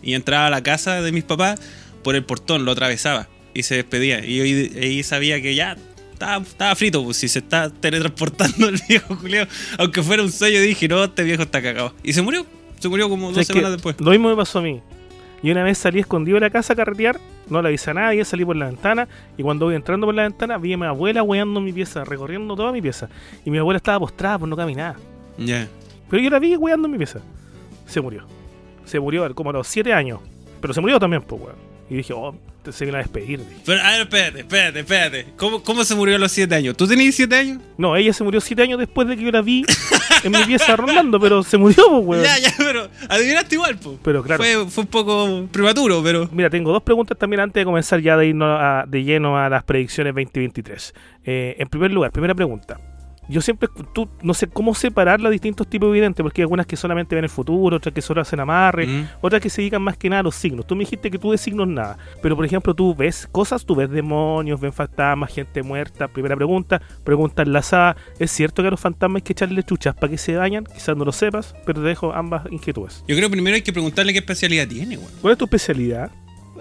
y 0.01 0.13
entraba 0.13 0.47
a 0.47 0.49
la 0.49 0.63
casa 0.63 1.01
de 1.01 1.11
mis 1.11 1.23
papás 1.23 1.59
por 2.03 2.15
el 2.15 2.23
portón, 2.23 2.65
lo 2.65 2.71
atravesaba 2.71 3.27
y 3.53 3.63
se 3.63 3.75
despedía. 3.75 4.25
Y 4.25 4.37
yo 4.37 4.43
ahí, 4.43 4.71
ahí 4.81 5.03
sabía 5.03 5.41
que 5.41 5.55
ya 5.55 5.77
estaba, 6.13 6.43
estaba 6.43 6.75
frito, 6.75 7.03
pues 7.03 7.17
si 7.17 7.27
se 7.27 7.39
está 7.39 7.69
teletransportando 7.69 8.69
el 8.69 8.79
viejo 8.87 9.15
Julio, 9.15 9.47
aunque 9.77 10.03
fuera 10.03 10.23
un 10.23 10.31
sueño, 10.31 10.59
dije, 10.61 10.87
no, 10.87 11.03
este 11.03 11.23
viejo 11.23 11.43
está 11.43 11.61
cagado. 11.61 11.93
Y 12.03 12.13
se 12.13 12.21
murió, 12.21 12.45
se 12.79 12.89
murió 12.89 13.09
como 13.09 13.31
dos 13.31 13.45
semanas 13.45 13.71
después. 13.71 13.95
Lo 13.99 14.11
mismo 14.11 14.29
me 14.29 14.35
pasó 14.35 14.59
a 14.59 14.61
mí. 14.61 14.81
Y 15.43 15.49
una 15.49 15.63
vez 15.63 15.79
salí 15.79 15.99
escondido 15.99 16.35
de 16.35 16.41
la 16.41 16.49
casa 16.51 16.73
a 16.73 16.75
carretear, 16.75 17.19
no 17.49 17.61
le 17.61 17.69
avisé 17.69 17.89
a 17.89 17.93
nadie, 17.95 18.23
salí 18.23 18.45
por 18.45 18.55
la 18.55 18.67
ventana 18.67 19.07
y 19.37 19.41
cuando 19.41 19.65
voy 19.65 19.75
entrando 19.75 20.05
por 20.05 20.13
la 20.13 20.23
ventana 20.23 20.59
vi 20.59 20.73
a 20.73 20.77
mi 20.77 20.85
abuela 20.85 21.23
hueando 21.23 21.59
mi 21.59 21.73
pieza, 21.73 22.03
recorriendo 22.03 22.55
toda 22.55 22.71
mi 22.71 22.81
pieza. 22.81 23.09
Y 23.43 23.49
mi 23.49 23.57
abuela 23.57 23.77
estaba 23.77 23.99
postrada 23.99 24.37
por 24.37 24.47
no 24.47 24.55
caminar. 24.55 24.95
Ya. 25.39 25.67
Pero 26.09 26.21
yo 26.21 26.29
la 26.29 26.37
vi 26.37 26.55
hueando 26.55 26.87
mi 26.87 26.97
pieza. 26.97 27.21
Se 27.87 27.99
murió. 27.99 28.25
Se 28.85 28.99
murió 28.99 29.33
como 29.35 29.49
a 29.51 29.53
los 29.53 29.67
7 29.67 29.93
años. 29.93 30.19
Pero 30.61 30.73
se 30.73 30.81
murió 30.81 30.99
también, 30.99 31.21
pues, 31.23 31.41
weón. 31.41 31.55
Y 31.89 31.95
dije, 31.95 32.13
oh, 32.13 32.33
se 32.71 32.85
viene 32.85 32.99
a 32.99 33.01
despedir. 33.01 33.39
dije. 33.39 33.61
Pero, 33.65 33.81
a 33.81 33.91
ver, 33.91 34.01
espérate, 34.01 34.39
espérate, 34.41 34.79
espérate. 34.79 35.25
¿Cómo, 35.35 35.63
cómo 35.63 35.83
se 35.83 35.95
murió 35.95 36.15
a 36.15 36.19
los 36.19 36.31
siete 36.31 36.55
años? 36.55 36.77
¿Tú 36.77 36.87
tenías 36.87 37.15
siete 37.15 37.35
años? 37.35 37.59
No, 37.77 37.95
ella 37.95 38.13
se 38.13 38.23
murió 38.23 38.39
7 38.39 38.61
años 38.61 38.79
después 38.79 39.07
de 39.07 39.17
que 39.17 39.23
yo 39.23 39.31
la 39.31 39.41
vi 39.41 39.65
en 40.23 40.31
mi 40.31 40.43
pieza 40.45 40.75
rondando, 40.75 41.19
pero 41.19 41.43
se 41.43 41.57
murió, 41.57 41.83
pues, 41.89 42.05
weón. 42.05 42.23
Ya, 42.23 42.37
ya, 42.37 42.53
pero 42.57 42.87
adivinaste 43.09 43.55
igual, 43.55 43.77
po. 43.77 43.97
Pero 44.03 44.23
claro. 44.23 44.41
Fue, 44.43 44.65
fue 44.69 44.83
un 44.83 44.89
poco 44.89 45.47
prematuro, 45.51 46.01
pero. 46.03 46.29
Mira, 46.31 46.49
tengo 46.49 46.71
dos 46.71 46.83
preguntas 46.83 47.17
también 47.17 47.39
antes 47.41 47.59
de 47.59 47.65
comenzar 47.65 47.99
ya 47.99 48.15
de 48.15 48.27
irnos 48.27 48.57
a- 48.61 48.85
de 48.87 49.03
lleno 49.03 49.37
a 49.37 49.49
las 49.49 49.63
predicciones 49.63 50.13
2023. 50.13 50.93
Eh, 51.25 51.55
en 51.59 51.67
primer 51.67 51.91
lugar, 51.91 52.11
primera 52.11 52.35
pregunta. 52.35 52.79
Yo 53.31 53.41
siempre, 53.41 53.69
tú, 53.93 54.09
no 54.21 54.33
sé 54.33 54.47
cómo 54.47 54.75
separar 54.75 55.19
los 55.21 55.31
distintos 55.31 55.67
tipos 55.67 55.89
de 55.89 55.93
videntes, 55.93 56.21
porque 56.23 56.41
hay 56.41 56.43
algunas 56.43 56.65
que 56.65 56.75
solamente 56.75 57.15
ven 57.15 57.23
el 57.23 57.29
futuro, 57.29 57.77
otras 57.77 57.93
que 57.95 58.01
solo 58.01 58.21
hacen 58.21 58.39
amarre, 58.39 58.85
Mm. 58.87 59.07
otras 59.21 59.41
que 59.41 59.49
se 59.49 59.61
dedican 59.61 59.81
más 59.81 59.97
que 59.97 60.09
nada 60.09 60.19
a 60.19 60.23
los 60.23 60.35
signos. 60.35 60.67
Tú 60.67 60.75
me 60.75 60.81
dijiste 60.81 61.09
que 61.09 61.17
tú 61.17 61.31
de 61.31 61.37
signos 61.37 61.67
nada, 61.67 61.97
pero 62.21 62.35
por 62.35 62.45
ejemplo, 62.45 62.73
tú 62.73 62.93
ves 62.95 63.27
cosas, 63.31 63.65
tú 63.65 63.75
ves 63.75 63.89
demonios, 63.89 64.59
ven 64.59 64.73
fantasmas, 64.73 65.33
gente 65.33 65.63
muerta. 65.63 66.07
Primera 66.07 66.35
pregunta, 66.35 66.81
pregunta 67.03 67.41
enlazada. 67.43 67.95
¿Es 68.19 68.31
cierto 68.31 68.61
que 68.61 68.67
a 68.67 68.71
los 68.71 68.79
fantasmas 68.79 69.17
hay 69.19 69.21
que 69.23 69.33
echarle 69.33 69.63
chuchas 69.63 69.95
para 69.95 70.09
que 70.09 70.17
se 70.17 70.35
vayan? 70.35 70.65
Quizás 70.65 70.95
no 70.97 71.05
lo 71.05 71.11
sepas, 71.11 71.55
pero 71.65 71.81
te 71.81 71.87
dejo 71.87 72.13
ambas 72.13 72.43
inquietudes. 72.51 73.03
Yo 73.07 73.15
creo 73.15 73.29
que 73.29 73.33
primero 73.33 73.55
hay 73.55 73.61
que 73.61 73.73
preguntarle 73.73 74.13
qué 74.13 74.19
especialidad 74.19 74.67
tiene, 74.67 74.97
weón. 74.97 75.11
¿Cuál 75.21 75.31
es 75.33 75.37
tu 75.37 75.45
especialidad? 75.45 76.11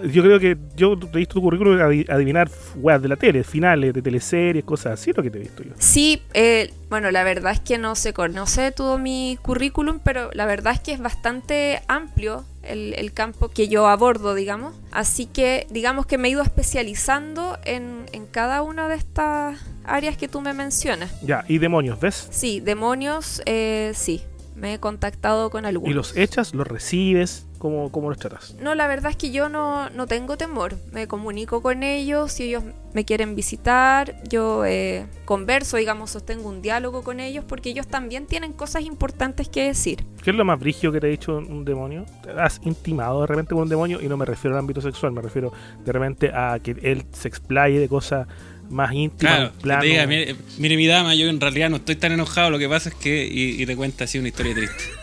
Yo 0.09 0.23
creo 0.23 0.39
que 0.41 0.57
yo 0.77 0.99
te 0.99 1.07
he 1.07 1.19
visto 1.19 1.35
tu 1.35 1.43
currículum 1.43 1.79
adi- 1.79 2.07
adivinar 2.09 2.51
weas 2.77 3.01
de 3.03 3.09
la 3.09 3.17
tele, 3.17 3.45
finales 3.45 3.93
de 3.95 4.03
teleseries, 4.03 4.65
cosas 4.65 4.95
así, 5.01 5.13
lo 5.13 5.23
que 5.23 5.31
te 5.31 5.39
he 5.39 5.43
visto 5.43 5.63
yo. 5.63 5.73
Sí, 5.79 6.23
eh, 6.35 6.73
bueno, 6.89 7.11
la 7.11 7.23
verdad 7.25 7.53
es 7.53 7.61
que 7.61 7.79
no 7.79 7.95
se 7.95 8.13
conoce 8.13 8.73
todo 8.73 8.99
mi 8.99 9.39
currículum, 9.43 10.01
pero 10.03 10.31
la 10.33 10.47
verdad 10.47 10.73
es 10.75 10.81
que 10.81 10.93
es 10.93 11.01
bastante 11.01 11.83
amplio 11.89 12.45
el, 12.63 12.95
el 12.95 13.13
campo 13.13 13.49
que 13.49 13.69
yo 13.69 13.87
abordo, 13.89 14.35
digamos. 14.35 14.75
Así 14.93 15.27
que, 15.27 15.67
digamos 15.71 16.07
que 16.07 16.19
me 16.19 16.29
he 16.29 16.31
ido 16.33 16.43
especializando 16.43 17.59
en, 17.65 18.07
en 18.13 18.27
cada 18.27 18.63
una 18.63 18.89
de 18.89 18.95
estas 18.97 19.59
áreas 19.85 20.17
que 20.17 20.29
tú 20.29 20.41
me 20.41 20.53
mencionas. 20.55 21.11
Ya, 21.23 21.45
y 21.49 21.59
demonios, 21.59 22.01
¿ves? 22.01 22.29
Sí, 22.31 22.61
demonios, 22.61 23.43
eh, 23.47 23.93
sí, 23.95 24.23
me 24.57 24.75
he 24.75 24.79
contactado 24.81 25.51
con 25.51 25.65
algunos. 25.67 25.91
Y 25.91 25.95
los 25.95 26.17
echas, 26.17 26.55
los 26.55 26.67
recibes, 26.67 27.47
¿cómo, 27.61 27.93
cómo 27.93 28.09
los 28.09 28.19
tratas? 28.19 28.57
No, 28.61 28.75
la 28.75 28.89
verdad 28.89 29.13
es 29.13 29.17
que 29.17 29.31
yo 29.31 29.49
no, 29.49 29.91
no 29.91 30.07
tengo 30.07 30.37
temor. 30.37 30.77
Me 30.93 31.07
comunico 31.07 31.63
con 31.63 31.85
ellos, 31.85 32.33
si 32.33 32.45
ellos 32.45 32.65
me 32.95 33.05
quieren 33.05 33.37
visitar, 33.37 34.17
yo 34.29 34.65
eh, 34.65 35.07
converso, 35.27 35.77
digamos, 35.77 36.11
sostengo 36.11 36.49
un 36.49 36.63
diálogo 36.63 37.03
con 37.03 37.21
ellos, 37.21 37.45
porque 37.47 37.69
ellos 37.69 37.87
también 37.87 38.27
tienen 38.27 38.55
cosas 38.55 38.83
importantes 38.83 39.49
que 39.49 39.65
decir. 39.65 40.05
¿Qué 40.25 40.31
es 40.31 40.37
lo 40.37 40.45
más 40.45 40.59
brigio 40.59 40.91
que 40.91 41.01
te 41.01 41.07
ha 41.07 41.11
dicho 41.11 41.37
un 41.37 41.65
demonio? 41.65 42.07
¿Te 42.23 42.31
¿Has 42.31 42.61
intimado 42.65 43.21
de 43.21 43.27
repente 43.27 43.55
con 43.55 43.63
un 43.63 43.69
demonio? 43.69 44.01
Y 44.01 44.09
no 44.09 44.17
me 44.17 44.25
refiero 44.25 44.57
al 44.57 44.61
ámbito 44.61 44.81
sexual, 44.81 45.13
me 45.13 45.21
refiero 45.21 45.53
de 45.85 45.93
repente 45.93 46.31
a 46.35 46.59
que 46.61 46.75
él 46.83 47.05
se 47.13 47.29
explaye 47.29 47.79
de 47.79 47.89
cosas 47.89 48.27
más 48.71 48.93
íntimas. 48.95 49.51
Claro, 49.61 49.83
diga, 49.83 50.07
mire, 50.07 50.35
mire, 50.59 50.77
mi 50.77 50.87
dama, 50.87 51.15
yo 51.15 51.29
en 51.29 51.41
realidad 51.41 51.69
no 51.69 51.77
estoy 51.77 51.97
tan 51.97 52.13
enojado, 52.13 52.51
lo 52.51 52.59
que 52.59 52.69
pasa 52.69 52.89
es 52.89 52.95
que. 52.95 53.27
Y, 53.27 53.63
y 53.63 53.67
te 53.67 53.77
cuenta 53.77 54.05
así 54.05 54.19
una 54.19 54.29
historia 54.29 54.55
triste. 54.55 55.00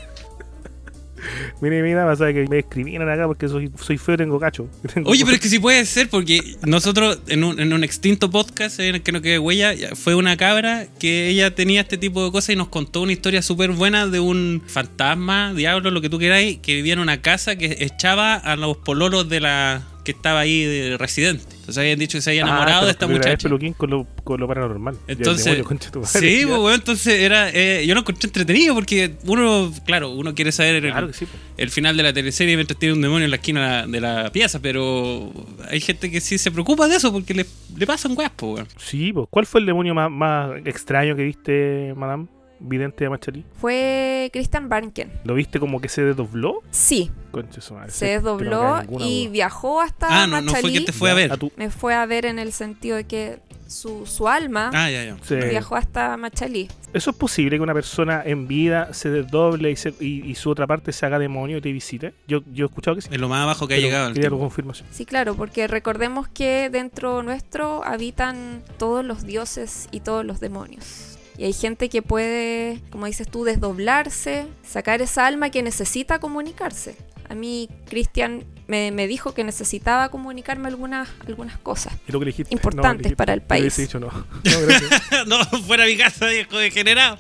Mire, 1.62 1.82
mira, 1.82 2.06
pasa 2.06 2.32
que 2.34 2.48
me 2.48 2.58
discriminan 2.58 3.10
acá 3.10 3.28
porque 3.28 3.48
soy, 3.48 3.72
soy 3.80 3.98
feo 3.98 4.16
y 4.16 4.18
tengo 4.18 4.40
cacho. 4.40 4.68
Oye, 5.06 5.24
pero 5.24 5.36
es 5.36 5.42
que 5.42 5.50
sí 5.50 5.60
puede 5.60 5.86
ser, 5.86 6.10
porque 6.10 6.42
nosotros 6.66 7.20
en 7.28 7.44
un, 7.44 7.60
en 7.60 7.74
un 7.74 7.84
extinto 7.84 8.30
podcast 8.30 8.80
en 8.80 8.96
el 8.96 9.02
que 9.02 9.12
no 9.12 9.22
quede 9.22 9.40
huella, 9.40 9.74
fue 9.96 10.16
una 10.16 10.38
cabra 10.38 10.88
que 11.00 11.30
ella 11.30 11.54
tenía 11.56 11.82
este 11.82 11.98
tipo 11.98 12.24
de 12.24 12.32
cosas 12.32 12.52
y 12.52 12.56
nos 12.56 12.70
contó 12.70 13.02
una 13.02 13.12
historia 13.12 13.42
súper 13.42 13.72
buena 13.72 14.08
de 14.08 14.20
un 14.20 14.62
fantasma, 14.68 15.54
diablo, 15.54 15.92
lo 15.92 16.02
que 16.02 16.10
tú 16.10 16.20
queráis, 16.20 16.60
que 16.60 16.76
vivía 16.76 16.94
en 16.94 17.00
una 17.00 17.22
casa 17.22 17.56
que 17.56 17.78
echaba 17.80 18.36
a 18.36 18.56
los 18.56 18.78
pololos 18.78 19.30
de 19.30 19.40
la 19.40 19.84
que 20.08 20.12
estaba 20.14 20.40
ahí 20.40 20.64
de 20.64 20.98
residente. 20.98 21.44
Entonces 21.52 21.78
habían 21.80 22.00
dicho 22.00 22.18
que 22.18 22.22
se 22.22 22.30
había 22.30 22.44
Ah, 22.46 22.48
enamorado 22.48 22.86
de 22.86 22.92
esta 22.92 23.08
muchacha. 23.08 23.44
peluquín 23.44 23.74
con 23.74 23.90
lo, 23.90 24.08
con 24.24 24.40
lo 24.40 24.48
paranormal. 24.48 24.96
Entonces, 25.06 25.58
demonio, 25.58 26.06
sí, 26.06 26.44
pues, 26.46 26.60
weón, 26.60 26.74
entonces 26.76 27.20
era, 27.20 27.50
eh, 27.50 27.86
yo 27.86 27.94
lo 27.94 28.00
encontré 28.00 28.28
entretenido 28.28 28.74
porque 28.74 29.16
uno, 29.26 29.74
claro, 29.86 30.12
uno 30.12 30.34
quiere 30.34 30.54
saber 30.54 30.76
el, 30.76 30.92
Claro 30.92 31.08
que 31.08 31.14
sí. 31.14 31.26
pues. 31.26 31.42
el 31.58 31.70
final 31.70 31.98
de 31.98 32.04
la 32.04 32.14
teleserie 32.14 32.56
mientras 32.56 32.80
tiene 32.80 32.94
un 32.96 33.02
demonio 33.02 33.26
en 33.26 33.32
la 33.32 33.36
esquina 33.38 33.86
de 33.86 34.00
la 34.00 34.32
pieza, 34.32 34.62
pero 34.62 35.30
hay 35.70 35.82
gente 35.82 36.10
que 36.10 36.22
sí 36.22 36.38
se 36.38 36.52
preocupa 36.52 36.88
de 36.88 36.96
eso 36.96 37.12
porque 37.12 37.34
le, 37.34 37.46
le 37.76 37.86
pasan 37.86 38.14
weas, 38.18 38.32
weón. 38.42 38.68
Sí, 38.78 39.12
pues. 39.12 39.28
¿Cuál 39.30 39.46
fue 39.46 39.60
el 39.60 39.66
demonio 39.66 39.94
más, 39.94 40.10
más 40.10 40.52
extraño 40.66 41.18
que 41.18 41.24
viste, 41.24 41.94
madame? 41.98 42.28
Vidente 42.60 43.04
de 43.04 43.10
Machalí. 43.10 43.46
Fue 43.60 44.30
Christian 44.34 44.70
Barnken. 44.70 45.12
¿Lo 45.24 45.34
viste 45.36 45.60
como 45.60 45.80
que 45.82 45.90
se 45.90 46.04
desdobló? 46.04 46.62
Sí, 46.72 47.12
Concha 47.32 47.62
su 47.62 47.74
madre, 47.76 47.92
se 47.92 48.06
no 48.06 48.12
desdobló 48.14 48.82
ninguna 48.82 49.06
y 49.06 49.24
duda. 49.26 49.32
viajó 49.34 49.82
hasta 49.82 50.24
Ah, 50.24 50.28
no, 50.28 50.42
no 50.42 50.52
fue 50.54 50.72
que 50.72 50.82
te 50.82 50.92
fue 50.92 51.12
a 51.12 51.14
ver. 51.14 51.32
A 51.32 51.38
tu- 51.38 51.52
Me 51.56 51.70
fue 51.70 51.94
a 51.94 52.06
ver 52.06 52.26
en 52.26 52.40
el 52.40 52.52
sentido 52.52 52.96
de 52.98 53.04
que 53.04 53.40
su, 53.68 54.06
su 54.06 54.30
alma 54.30 54.72
Ah, 54.74 54.90
ya, 54.90 55.04
ya. 55.04 55.18
Sí. 55.24 55.36
viajó 55.36 55.76
hasta 55.76 56.16
Machalí. 56.18 56.70
¿Eso 56.94 57.12
es 57.12 57.16
posible 57.18 57.58
que 57.58 57.62
una 57.62 57.74
persona 57.74 58.24
en 58.26 58.48
vida 58.48 58.94
se 58.94 59.10
desdoble 59.10 59.70
y, 59.72 59.76
se- 59.76 59.94
y- 60.00 60.26
y 60.26 60.36
su 60.36 60.50
otra 60.50 60.66
parte 60.66 60.94
se 60.94 61.06
haga 61.06 61.20
demonio 61.20 61.58
y 61.58 61.62
te 61.62 61.72
visite? 61.74 62.14
Yo, 62.28 62.40
yo 62.54 62.66
he 62.66 62.70
escuchado 62.70 62.96
que 62.96 63.02
sí. 63.02 63.10
Es 63.12 63.20
lo 63.20 63.28
más 63.28 63.44
abajo 63.44 63.68
que 63.68 63.76
ha 63.76 63.78
llegado. 63.78 64.14
Quería 64.14 64.30
tu 64.30 64.40
confirmación. 64.40 64.88
Sí, 64.92 65.06
claro, 65.06 65.36
porque 65.36 65.68
recordemos 65.68 66.28
que 66.30 66.70
dentro 66.72 67.22
nuestro 67.24 67.84
habitan 67.84 68.64
todos 68.78 69.04
los 69.04 69.26
dioses 69.26 69.90
y 69.92 70.00
todos 70.00 70.26
los 70.26 70.40
demonios. 70.40 71.07
Y 71.38 71.46
hay 71.46 71.54
gente 71.54 71.90
que 71.90 72.02
puede, 72.02 72.82
como 72.90 73.06
dices 73.06 73.28
tú, 73.30 73.44
desdoblarse, 73.44 74.48
sacar 74.68 75.02
esa 75.02 75.28
alma 75.28 75.50
que 75.52 75.62
necesita 75.64 76.20
comunicarse. 76.20 76.98
A 77.30 77.36
mí, 77.36 77.70
Cristian 77.90 78.46
me, 78.68 78.92
me 78.92 79.06
dijo 79.06 79.34
que 79.34 79.44
necesitaba 79.44 80.10
comunicarme 80.10 80.68
algunas, 80.70 81.10
algunas 81.28 81.58
cosas. 81.58 81.94
¿Y 82.08 82.12
lo 82.12 82.20
que 82.20 82.26
le 82.26 82.32
dijiste? 82.32 82.54
Importantes 82.54 83.00
dijiste- 83.04 83.16
para 83.18 83.34
el 83.34 83.42
país. 83.42 83.76
dicho 83.78 84.00
no. 84.00 84.08
No, 84.44 84.62
gracias. 84.66 85.02
no, 85.28 85.44
fuera 85.64 85.86
mi 85.86 85.98
casa, 85.98 86.28
viejo 86.28 86.58
degenerado. 86.58 87.18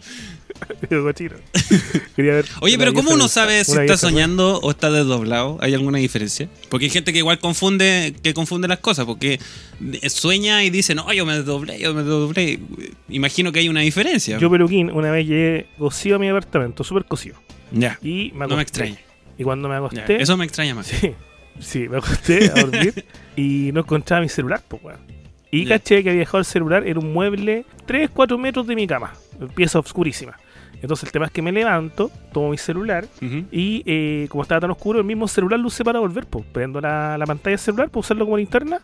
Quería 2.16 2.34
ver 2.34 2.46
Oye, 2.62 2.78
pero 2.78 2.94
¿cómo 2.94 3.12
uno 3.12 3.28
sabe 3.28 3.64
si 3.64 3.78
está 3.78 3.98
soñando 3.98 4.60
o 4.60 4.72
está 4.72 4.92
desdoblado? 4.92 5.58
¿Hay 5.62 5.74
alguna 5.74 5.98
diferencia? 6.00 6.50
Porque 6.70 6.86
hay 6.86 6.90
gente 6.92 7.14
que 7.14 7.20
igual 7.20 7.40
confunde, 7.40 8.16
que 8.22 8.34
confunde 8.34 8.68
las 8.68 8.80
cosas, 8.80 9.06
porque 9.06 9.40
sueña 10.08 10.64
y 10.64 10.70
dice, 10.70 10.96
no, 10.96 11.12
yo 11.14 11.26
me 11.26 11.36
desdoblé, 11.36 11.80
yo 11.80 11.94
me 11.94 12.04
desdoblé. 12.04 12.60
Imagino 13.10 13.52
que 13.52 13.60
hay 13.60 13.70
una 13.70 13.82
diferencia. 13.82 14.38
Yo, 14.38 14.50
peluquín, 14.50 14.92
una 14.92 15.12
vez 15.12 15.28
llegué 15.28 15.68
cocido 15.78 16.18
a 16.18 16.20
mi 16.20 16.30
apartamento, 16.30 16.84
súper 16.84 17.06
cocido. 17.06 17.38
ya, 17.72 18.00
Y 18.02 18.32
me 18.36 18.48
no 18.48 18.56
me 18.56 18.62
extraña. 18.62 18.98
Y 19.38 19.44
cuando 19.44 19.68
me 19.70 19.76
Ya, 19.76 19.80
acosté. 19.80 20.22
Eso 20.22 20.36
me 20.38 20.46
extraña 20.46 20.74
más. 20.74 20.88
Sí, 20.88 21.14
sí, 21.60 21.88
me 21.88 21.98
acosté 21.98 22.52
a 22.52 22.62
dormir 22.62 23.06
y 23.36 23.72
no 23.74 23.82
encontraba 23.82 24.22
mi 24.22 24.30
celular, 24.30 24.62
pues, 24.68 24.84
weón. 24.84 25.00
Y 25.50 25.66
caché 25.66 26.04
que 26.04 26.10
había 26.10 26.20
dejado 26.20 26.40
el 26.40 26.46
celular 26.46 26.86
en 26.86 26.98
un 26.98 27.14
mueble 27.14 27.66
3, 27.86 28.10
4 28.14 28.38
metros 28.38 28.68
de 28.68 28.76
mi 28.76 28.86
cama, 28.86 29.14
pieza 29.56 29.80
oscurísima. 29.80 30.38
Entonces 30.81 31.05
el 31.05 31.12
tema 31.12 31.25
es 31.25 31.31
que 31.31 31.41
me 31.41 31.51
levanto, 31.51 32.12
tomo 32.31 32.50
mi 32.50 32.57
celular 32.57 33.07
y 33.51 33.84
eh, 33.86 34.27
como 34.29 34.43
estaba 34.43 34.62
tan 34.62 34.72
oscuro, 34.72 35.00
el 35.00 35.05
mismo 35.05 35.27
celular 35.27 35.60
lo 35.60 35.67
usé 35.67 35.84
para 35.84 36.00
volver, 36.00 36.25
pues. 36.27 36.46
Prendo 36.51 36.79
la, 36.79 37.17
la 37.17 37.25
pantalla 37.25 37.51
del 37.51 37.60
celular 37.60 37.89
para 37.89 38.00
usarlo 38.00 38.25
como 38.25 38.38
linterna 38.38 38.81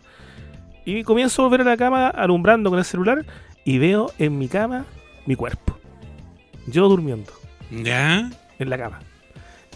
y 0.84 1.02
comienzo 1.04 1.42
a 1.42 1.44
volver 1.46 1.60
a 1.62 1.64
la 1.64 1.76
cama 1.76 2.08
alumbrando 2.08 2.68
con 2.70 2.78
el 2.78 2.84
celular 2.84 3.24
y 3.64 3.78
veo 3.78 4.10
en 4.18 4.36
mi 4.38 4.48
cama 4.48 4.84
mi 5.26 5.34
cuerpo. 5.36 5.78
Yo 6.66 6.88
durmiendo 6.88 7.32
Ya. 7.70 8.30
en 8.58 8.70
la 8.70 8.76
cama. 8.78 9.00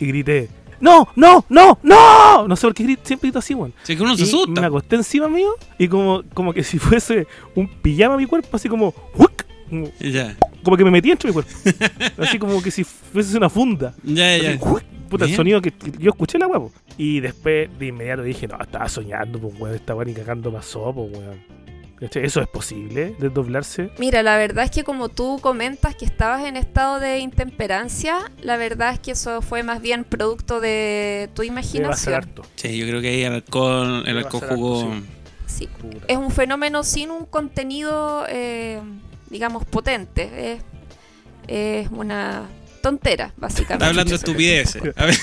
Y 0.01 0.07
grité, 0.07 0.49
¡No! 0.81 1.09
¡No! 1.17 1.45
¡No! 1.49 1.79
¡No! 1.83 2.47
No 2.47 2.55
sé 2.57 2.67
por 2.67 2.75
qué 2.75 2.85
grito, 2.85 3.03
siempre 3.05 3.29
grito 3.29 3.39
así, 3.41 3.53
weón. 3.55 3.73
Sí, 3.83 3.97
que 3.97 4.03
uno 4.03 4.17
se 4.17 4.23
Y 4.23 4.25
asusta. 4.29 4.61
me 4.61 4.67
acosté 4.67 4.95
encima 4.97 5.29
mío 5.29 5.51
y 5.79 5.89
como, 5.89 6.23
como 6.35 6.53
que 6.53 6.63
si 6.63 6.79
fuese 6.79 7.27
un 7.57 7.69
pijama 7.69 8.17
mi 8.17 8.27
cuerpo, 8.27 8.49
así 8.57 8.69
como 8.69 8.95
¡huic! 9.17 9.47
como, 9.69 9.89
Ya. 10.01 10.37
Como 10.63 10.77
que 10.77 10.85
me 10.85 10.91
metí 10.91 11.11
entre 11.11 11.29
mi 11.31 11.35
cuerpo. 11.35 11.51
así 12.19 12.39
como 12.39 12.61
que 12.63 12.71
si 12.71 12.85
fuese 12.85 13.37
una 13.37 13.49
funda. 13.51 13.95
Ya, 14.03 14.35
Así, 14.35 14.43
ya. 14.43 14.57
¡huic! 14.61 14.85
Puta, 15.09 15.25
el 15.25 15.35
sonido 15.35 15.63
que, 15.63 15.71
que 15.73 15.91
yo 15.99 16.11
escuché 16.11 16.39
la 16.39 16.47
huevo. 16.47 16.71
Y 16.99 17.21
después 17.21 17.71
de 17.79 17.87
inmediato 17.87 18.23
dije, 18.23 18.47
no, 18.47 18.59
estaba 18.61 18.89
soñando, 18.89 19.39
pues 19.39 19.55
weón, 19.59 19.75
esta 19.75 19.95
weón 19.95 20.09
ni 20.09 20.15
cagando 20.15 20.53
pasó, 20.53 20.93
pues 20.93 21.13
weón. 21.13 21.59
¿Eso 22.01 22.41
es 22.41 22.47
posible? 22.47 23.17
¿Desdoblarse? 23.19 23.91
Mira, 23.99 24.23
la 24.23 24.37
verdad 24.37 24.65
es 24.65 24.71
que 24.71 24.85
como 24.85 25.09
tú 25.09 25.41
comentas 25.41 25.97
que 25.97 26.05
estabas 26.05 26.45
en 26.45 26.57
estado 26.57 27.01
de 27.01 27.19
intemperancia, 27.19 28.19
la 28.41 28.57
verdad 28.57 28.93
es 28.93 29.01
que 29.01 29.11
eso 29.13 29.43
fue 29.43 29.65
más 29.65 29.81
bien 29.83 30.05
producto 30.05 30.61
de 30.61 31.29
tu 31.35 31.43
imaginación. 31.43 32.15
harto. 32.15 32.43
Sí, 32.55 32.77
yo 32.79 32.87
creo 32.87 33.01
que 33.01 33.09
ahí 33.09 33.23
el 33.23 33.33
alcohol, 33.33 34.05
el 34.07 34.17
alcohol 34.19 34.43
jugó. 34.49 34.83
harto, 34.93 35.07
Sí. 35.47 35.67
Puta. 35.81 36.05
Es 36.07 36.17
un 36.19 36.31
fenómeno 36.31 36.85
sin 36.85 37.11
un 37.11 37.25
contenido, 37.25 38.27
eh, 38.29 38.79
digamos, 39.31 39.65
potente. 39.65 40.53
Es, 40.53 40.63
es 41.49 41.89
una 41.91 42.47
tontera, 42.83 43.33
básicamente. 43.37 43.75
Está 43.85 43.87
hablando 43.89 44.15
estupideces. 44.15 44.83
A 44.97 45.05
ver. 45.07 45.17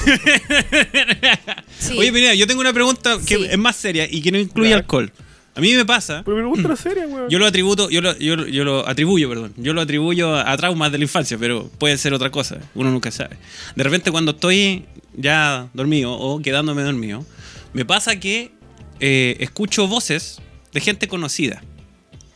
Sí. 1.78 1.98
Oye, 1.98 2.12
mira, 2.12 2.34
yo 2.36 2.48
tengo 2.48 2.62
una 2.62 2.74
pregunta 2.74 3.18
que 3.26 3.38
Sí. 3.38 3.48
es 3.50 3.58
más 3.58 3.76
seria 3.76 4.08
y 4.10 4.22
que 4.22 4.32
no 4.32 4.38
incluye 4.40 4.74
alcohol. 4.74 5.12
A 5.56 5.62
mí 5.62 5.74
me 5.74 5.86
pasa. 5.86 6.22
Pero 6.26 6.36
me 6.38 6.44
gusta 6.46 6.68
la 6.68 6.76
serie, 6.76 7.06
weón. 7.06 7.30
Yo 7.30 7.40
lo 7.40 7.46
atributo, 7.46 7.90
yo 7.90 8.02
lo, 8.02 8.18
yo, 8.18 8.36
lo- 8.36 8.48
yo 8.48 8.66
lo 8.66 8.88
atribuyo, 8.88 9.30
perdón. 9.30 9.54
Yo 9.56 9.74
lo 9.74 9.82
atribuyo 9.82 10.36
a 10.36 10.56
traumas 10.58 10.92
de 10.92 10.98
la 10.98 11.06
infancia, 11.06 11.38
pero 11.38 11.70
puede 11.80 11.98
ser 11.98 12.14
otra 12.14 12.30
cosa. 12.30 12.58
Uno 12.74 12.92
nunca 12.92 13.10
sabe. 13.12 13.38
De 13.76 13.84
repente 13.84 14.12
cuando 14.12 14.32
estoy 14.32 14.86
ya 15.16 15.70
dormido 15.74 16.12
o 16.12 16.42
quedándome 16.42 16.82
dormido, 16.82 17.26
me 17.72 17.86
pasa 17.86 18.20
que 18.20 18.52
eh, 19.00 19.38
escucho 19.40 19.88
voces 19.88 20.42
de 20.74 20.82
gente 20.82 21.08
conocida 21.08 21.64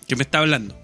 que 0.07 0.15
me 0.15 0.23
está 0.23 0.39
hablando. 0.39 0.79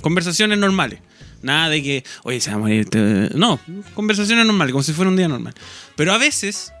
Conversaciones 0.00 0.58
normales. 0.58 1.00
Nada 1.42 1.68
de 1.70 1.82
que, 1.82 2.04
oye, 2.22 2.40
se 2.40 2.50
va 2.50 2.56
a 2.56 2.58
morir. 2.58 2.80
este-". 2.80 3.30
No, 3.34 3.58
conversaciones 3.94 4.44
normales, 4.46 4.72
como 4.72 4.82
si 4.82 4.92
fuera 4.92 5.10
un 5.10 5.16
día 5.16 5.28
normal. 5.28 5.54
Pero 5.96 6.12
a 6.12 6.18
veces 6.18 6.72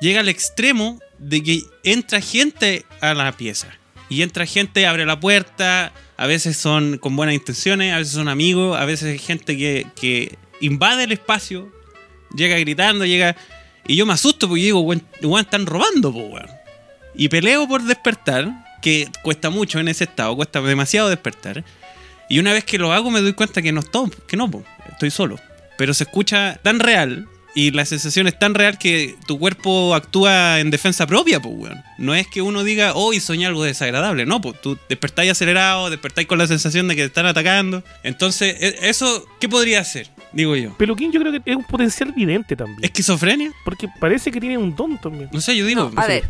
llega 0.00 0.20
al 0.20 0.28
extremo 0.28 0.98
de 1.18 1.42
que 1.42 1.62
entra 1.84 2.20
gente 2.20 2.84
a 3.00 3.14
la 3.14 3.32
pieza. 3.32 3.68
Y 4.08 4.22
entra 4.22 4.44
gente, 4.44 4.86
abre 4.86 5.06
la 5.06 5.20
puerta, 5.20 5.92
a 6.16 6.26
veces 6.26 6.56
son 6.56 6.98
con 6.98 7.14
buenas 7.14 7.34
intenciones, 7.34 7.92
a 7.92 7.98
veces 7.98 8.14
son 8.14 8.28
amigos, 8.28 8.76
a 8.76 8.84
veces 8.84 9.12
hay 9.12 9.18
gente 9.18 9.56
que, 9.56 9.86
que 9.94 10.36
invade 10.60 11.04
el 11.04 11.12
espacio, 11.12 11.72
llega 12.34 12.58
gritando, 12.58 13.04
llega... 13.06 13.36
Y 13.86 13.96
yo 13.96 14.06
me 14.06 14.12
asusto 14.12 14.48
porque 14.48 14.64
digo, 14.64 14.80
weón, 14.80 15.04
están 15.38 15.66
robando, 15.66 16.10
weón. 16.10 16.46
Y 17.14 17.28
peleo 17.28 17.66
por 17.68 17.82
despertar, 17.82 18.64
que 18.82 19.08
cuesta 19.22 19.50
mucho 19.50 19.78
en 19.78 19.88
ese 19.88 20.04
estado, 20.04 20.34
cuesta 20.36 20.60
demasiado 20.60 21.08
despertar. 21.08 21.64
Y 22.30 22.38
una 22.38 22.52
vez 22.52 22.64
que 22.64 22.78
lo 22.78 22.92
hago 22.92 23.10
me 23.10 23.20
doy 23.20 23.34
cuenta 23.34 23.60
que 23.60 23.72
no 23.72 23.80
estoy, 23.80 24.10
que 24.26 24.36
no, 24.36 24.48
po, 24.50 24.64
estoy 24.88 25.10
solo. 25.10 25.38
Pero 25.76 25.92
se 25.92 26.04
escucha 26.04 26.58
tan 26.62 26.78
real 26.78 27.28
y 27.56 27.72
la 27.72 27.84
sensación 27.84 28.28
es 28.28 28.38
tan 28.38 28.54
real 28.54 28.78
que 28.78 29.16
tu 29.26 29.36
cuerpo 29.36 29.96
actúa 29.96 30.60
en 30.60 30.70
defensa 30.70 31.08
propia, 31.08 31.40
pues, 31.40 31.54
weón. 31.56 31.82
No 31.98 32.14
es 32.14 32.28
que 32.28 32.40
uno 32.40 32.62
diga, 32.62 32.94
hoy 32.94 33.18
soñé 33.18 33.46
algo 33.46 33.64
desagradable. 33.64 34.26
No, 34.26 34.40
pues 34.40 34.60
tú 34.60 34.78
despertáis 34.88 35.32
acelerado, 35.32 35.90
despertáis 35.90 36.28
con 36.28 36.38
la 36.38 36.46
sensación 36.46 36.86
de 36.86 36.94
que 36.94 37.02
te 37.02 37.06
están 37.08 37.26
atacando. 37.26 37.82
Entonces, 38.04 38.56
e- 38.60 38.88
¿eso 38.88 39.26
qué 39.40 39.48
podría 39.48 39.80
hacer? 39.80 40.08
Digo 40.32 40.54
yo. 40.54 40.76
Peluquín 40.78 41.10
yo 41.10 41.18
creo 41.20 41.32
que 41.32 41.50
es 41.50 41.56
un 41.56 41.64
potencial 41.64 42.12
vidente 42.12 42.54
también. 42.54 42.78
¿Esquizofrenia? 42.84 43.50
Porque 43.64 43.88
parece 43.98 44.30
que 44.30 44.38
tiene 44.38 44.56
un 44.56 44.76
don 44.76 44.98
también. 44.98 45.28
No 45.32 45.40
sé, 45.40 45.56
yo 45.56 45.66
digo. 45.66 45.90
No, 45.92 46.00
a 46.00 46.06
ver. 46.06 46.28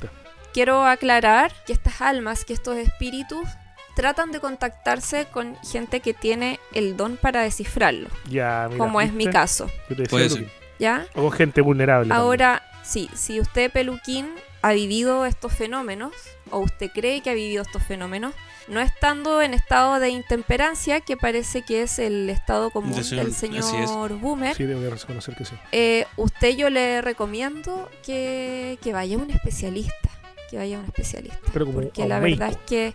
Quiero 0.55 0.87
aclarar 0.87 1.53
que 1.67 1.75
estas 1.75 2.01
almas, 2.01 2.45
que 2.47 2.55
estos 2.55 2.79
espíritus, 2.79 3.47
tratan 3.95 4.33
de 4.33 4.41
contactarse 4.41 5.27
con 5.27 5.57
gente 5.63 6.01
que 6.01 6.15
tiene 6.15 6.59
el 6.73 6.97
don 6.97 7.17
para 7.17 7.43
descifrarlo, 7.43 8.09
Ya, 8.29 8.67
mira, 8.69 8.79
como 8.79 9.01
es 9.01 9.13
mi 9.13 9.27
caso, 9.27 9.67
Yo 9.89 9.97
te 9.97 10.03
decía, 10.03 10.09
Puede 10.11 10.29
Peluquín. 10.29 10.49
¿ya? 10.79 11.07
O 11.15 11.23
con 11.23 11.33
gente 11.33 11.61
vulnerable. 11.61 12.09
también. 12.09 12.21
Ahora, 12.25 12.63
sí, 12.83 13.09
si 13.15 13.41
usted, 13.41 13.71
Peluquín, 13.71 14.31
ha 14.63 14.73
vivido 14.73 15.25
estos 15.27 15.53
fenómenos, 15.55 16.13
o 16.51 16.59
usted 16.59 16.91
cree 16.93 17.23
que 17.23 17.31
ha 17.31 17.35
vivido 17.35 17.63
estos 17.63 17.83
fenómenos, 17.83 18.35
no 18.69 18.81
estando 18.81 19.41
en 19.43 19.55
estado 19.55 19.99
de 19.99 20.11
intemperancia, 20.11 21.01
que 21.01 21.17
parece 21.17 21.63
que 21.63 21.83
es 21.83 21.99
el 21.99 22.29
estado 22.31 22.71
común 22.71 22.93
Del 22.95 23.05
señor- 23.05 23.25
del 23.25 23.35
señor 23.35 24.13
Boomer, 24.19 24.55
Sí, 24.55 24.65
debo 24.65 24.89
reconocer 24.95 25.35
que 25.35 25.45
sí. 25.45 25.55
eh, 25.73 26.07
usted 26.17 26.51
yo 26.57 26.69
le 26.71 27.01
recomiendo 27.01 27.89
que, 28.05 28.79
que 28.83 28.93
vaya 28.93 29.17
a 29.17 29.19
un 29.19 29.31
especialista, 29.31 30.11
que 30.51 30.57
vaya 30.59 30.77
a 30.77 30.81
un 30.81 30.87
especialista. 30.87 31.39
Pero 31.53 31.67
como 31.67 31.81
porque 31.81 32.07
la 32.07 32.21
verdad 32.21 32.51
es 32.51 32.59
que 32.59 32.95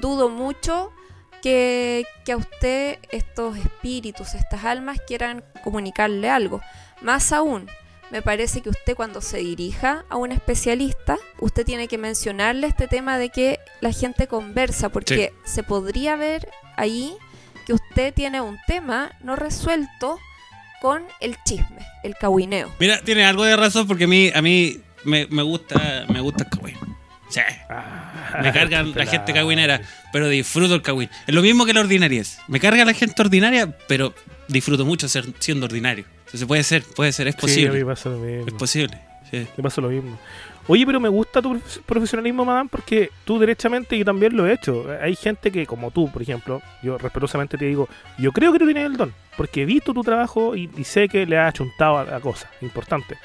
dudo 0.00 0.28
mucho 0.28 0.92
que, 1.42 2.04
que 2.24 2.32
a 2.32 2.36
usted 2.36 2.98
estos 3.10 3.56
espíritus, 3.56 4.34
estas 4.34 4.64
almas 4.64 4.98
quieran 5.06 5.44
comunicarle 5.64 6.28
algo. 6.28 6.60
Más 7.00 7.32
aún, 7.32 7.68
me 8.10 8.22
parece 8.22 8.60
que 8.60 8.68
usted 8.68 8.94
cuando 8.94 9.20
se 9.20 9.38
dirija 9.38 10.04
a 10.08 10.16
un 10.16 10.32
especialista, 10.32 11.16
usted 11.38 11.64
tiene 11.64 11.88
que 11.88 11.96
mencionarle 11.98 12.66
este 12.66 12.88
tema 12.88 13.18
de 13.18 13.30
que 13.30 13.60
la 13.80 13.92
gente 13.92 14.26
conversa, 14.26 14.88
porque 14.88 15.32
se 15.44 15.62
podría 15.62 16.16
ver 16.16 16.48
ahí 16.76 17.14
que 17.66 17.72
usted 17.72 18.12
tiene 18.12 18.40
un 18.40 18.58
tema 18.66 19.12
no 19.22 19.36
resuelto 19.36 20.18
con 20.80 21.04
el 21.20 21.36
chisme, 21.44 21.86
el 22.02 22.16
cahuineo. 22.16 22.72
Mira, 22.80 23.00
tiene 23.02 23.24
algo 23.24 23.44
de 23.44 23.56
razón 23.56 23.86
porque 23.86 24.04
a 24.04 24.08
mí, 24.08 24.30
a 24.34 24.42
mí 24.42 24.80
me, 25.04 25.26
me 25.26 25.42
gusta 25.42 26.04
me 26.08 26.20
gusta 26.20 26.44
el 26.44 26.50
cagüín. 26.50 26.76
Sí. 27.28 27.40
Ah, 27.68 28.09
Me 28.42 28.52
carga 28.52 28.82
la 28.82 29.06
gente 29.06 29.32
cagüinera, 29.32 29.80
pero 30.12 30.28
disfruto 30.28 30.74
el 30.74 30.82
cagüín. 30.82 31.08
Es 31.26 31.34
lo 31.34 31.42
mismo 31.42 31.64
que 31.66 31.72
la 31.74 31.80
ordinariez. 31.80 32.38
Me 32.48 32.60
carga 32.60 32.84
la 32.84 32.94
gente 32.94 33.20
ordinaria, 33.20 33.76
pero 33.88 34.14
disfruto 34.48 34.84
mucho 34.84 35.08
ser, 35.08 35.24
siendo 35.38 35.66
ordinario. 35.66 36.04
Entonces 36.26 36.44
puede 36.46 36.62
ser, 36.62 36.82
puede 36.82 37.12
ser, 37.12 37.28
es 37.28 37.34
Sí, 37.34 37.38
a 37.38 37.40
posible. 37.42 37.78
mí 37.78 37.84
pasa 37.84 38.08
lo 38.10 38.18
mismo. 38.18 38.46
es 38.46 38.54
posible. 38.54 38.98
sí. 39.30 39.46
Me 39.56 39.62
pasa 39.62 39.80
lo 39.80 39.88
mismo. 39.88 40.18
Oye, 40.66 40.86
pero 40.86 41.00
me 41.00 41.08
gusta 41.08 41.42
tu 41.42 41.50
prof- 41.58 41.78
profesionalismo, 41.84 42.44
madame, 42.44 42.68
porque 42.70 43.10
tú 43.24 43.38
derechamente, 43.40 43.98
yo 43.98 44.04
también 44.04 44.36
lo 44.36 44.46
he 44.46 44.52
hecho. 44.52 44.86
Hay 45.02 45.16
gente 45.16 45.50
que, 45.50 45.66
como 45.66 45.90
tú, 45.90 46.08
por 46.12 46.22
ejemplo, 46.22 46.62
yo 46.82 46.96
respetuosamente 46.98 47.58
te 47.58 47.64
digo, 47.64 47.88
yo 48.18 48.30
creo 48.30 48.52
que 48.52 48.58
tú 48.60 48.66
tienes 48.66 48.84
el 48.86 48.96
don, 48.96 49.12
porque 49.36 49.62
he 49.62 49.64
visto 49.64 49.92
tu 49.92 50.02
trabajo 50.04 50.54
y, 50.54 50.70
y 50.76 50.84
sé 50.84 51.08
que 51.08 51.26
le 51.26 51.38
has 51.38 51.48
achuntado 51.48 51.98
a, 51.98 52.16
a 52.16 52.20
cosas 52.20 52.48
importantes. 52.60 53.18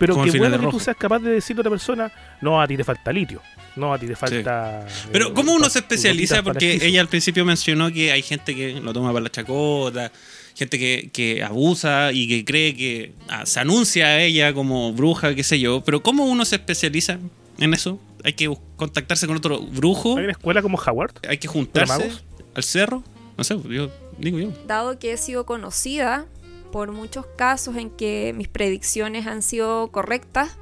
Pero 0.00 0.22
qué 0.22 0.38
bueno 0.38 0.58
que 0.58 0.66
tú 0.68 0.80
seas 0.80 0.96
capaz 0.96 1.18
de 1.18 1.30
decirle 1.30 1.60
a 1.60 1.62
otra 1.62 1.70
persona, 1.70 2.12
no, 2.40 2.60
a 2.60 2.66
ti 2.66 2.74
te 2.74 2.84
falta 2.84 3.12
litio, 3.12 3.42
no, 3.76 3.92
a 3.92 3.98
ti 3.98 4.06
te 4.06 4.16
falta... 4.16 4.86
Pero 5.12 5.28
eh, 5.28 5.32
¿cómo 5.34 5.52
uno 5.52 5.68
se 5.68 5.80
especializa? 5.80 6.42
Porque 6.42 6.78
ella 6.80 7.02
al 7.02 7.08
principio 7.08 7.44
mencionó 7.44 7.92
que 7.92 8.10
hay 8.10 8.22
gente 8.22 8.56
que 8.56 8.80
lo 8.80 8.94
toma 8.94 9.12
para 9.12 9.24
la 9.24 9.30
chacota, 9.30 10.10
gente 10.56 10.78
que, 10.78 11.10
que 11.12 11.42
abusa 11.42 12.12
y 12.12 12.28
que 12.28 12.46
cree 12.46 12.74
que 12.74 13.12
ah, 13.28 13.44
se 13.44 13.60
anuncia 13.60 14.06
a 14.06 14.22
ella 14.22 14.54
como 14.54 14.94
bruja, 14.94 15.34
qué 15.34 15.42
sé 15.42 15.60
yo. 15.60 15.82
Pero 15.84 16.02
¿cómo 16.02 16.24
uno 16.24 16.46
se 16.46 16.56
especializa 16.56 17.18
en 17.58 17.74
eso? 17.74 18.00
Hay 18.24 18.32
que 18.32 18.50
contactarse 18.76 19.26
con 19.26 19.36
otro 19.36 19.60
brujo, 19.60 20.16
¿Hay 20.16 20.24
una 20.24 20.32
escuela 20.32 20.62
como 20.62 20.78
Howard? 20.78 21.12
hay 21.28 21.36
que 21.36 21.46
juntarse 21.46 22.10
al 22.54 22.62
cerro. 22.62 23.04
No 23.36 23.44
sé, 23.44 23.54
yo 23.68 23.90
digo 24.16 24.38
yo. 24.38 24.50
dado 24.66 24.98
que 24.98 25.12
he 25.12 25.18
sido 25.18 25.44
conocida 25.44 26.24
por 26.70 26.92
muchos 26.92 27.26
casos 27.36 27.76
en 27.76 27.90
que 27.90 28.32
mis 28.36 28.48
predicciones 28.48 29.26
han 29.26 29.42
sido 29.42 29.88
correctas, 29.88 30.56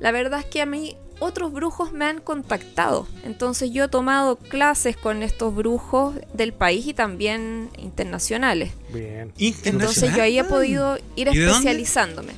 la 0.00 0.12
verdad 0.12 0.40
es 0.40 0.46
que 0.46 0.60
a 0.62 0.66
mí 0.66 0.96
otros 1.22 1.52
brujos 1.52 1.92
me 1.92 2.04
han 2.04 2.20
contactado. 2.20 3.06
Entonces 3.24 3.70
yo 3.72 3.84
he 3.84 3.88
tomado 3.88 4.36
clases 4.36 4.96
con 4.96 5.22
estos 5.22 5.54
brujos 5.54 6.16
del 6.34 6.52
país 6.52 6.86
y 6.86 6.94
también 6.94 7.70
internacionales. 7.78 8.72
Bien. 8.92 9.32
Entonces 9.38 10.14
yo 10.16 10.22
ahí 10.22 10.38
he 10.38 10.44
podido 10.44 10.98
ir 11.14 11.28
especializándome. 11.28 12.32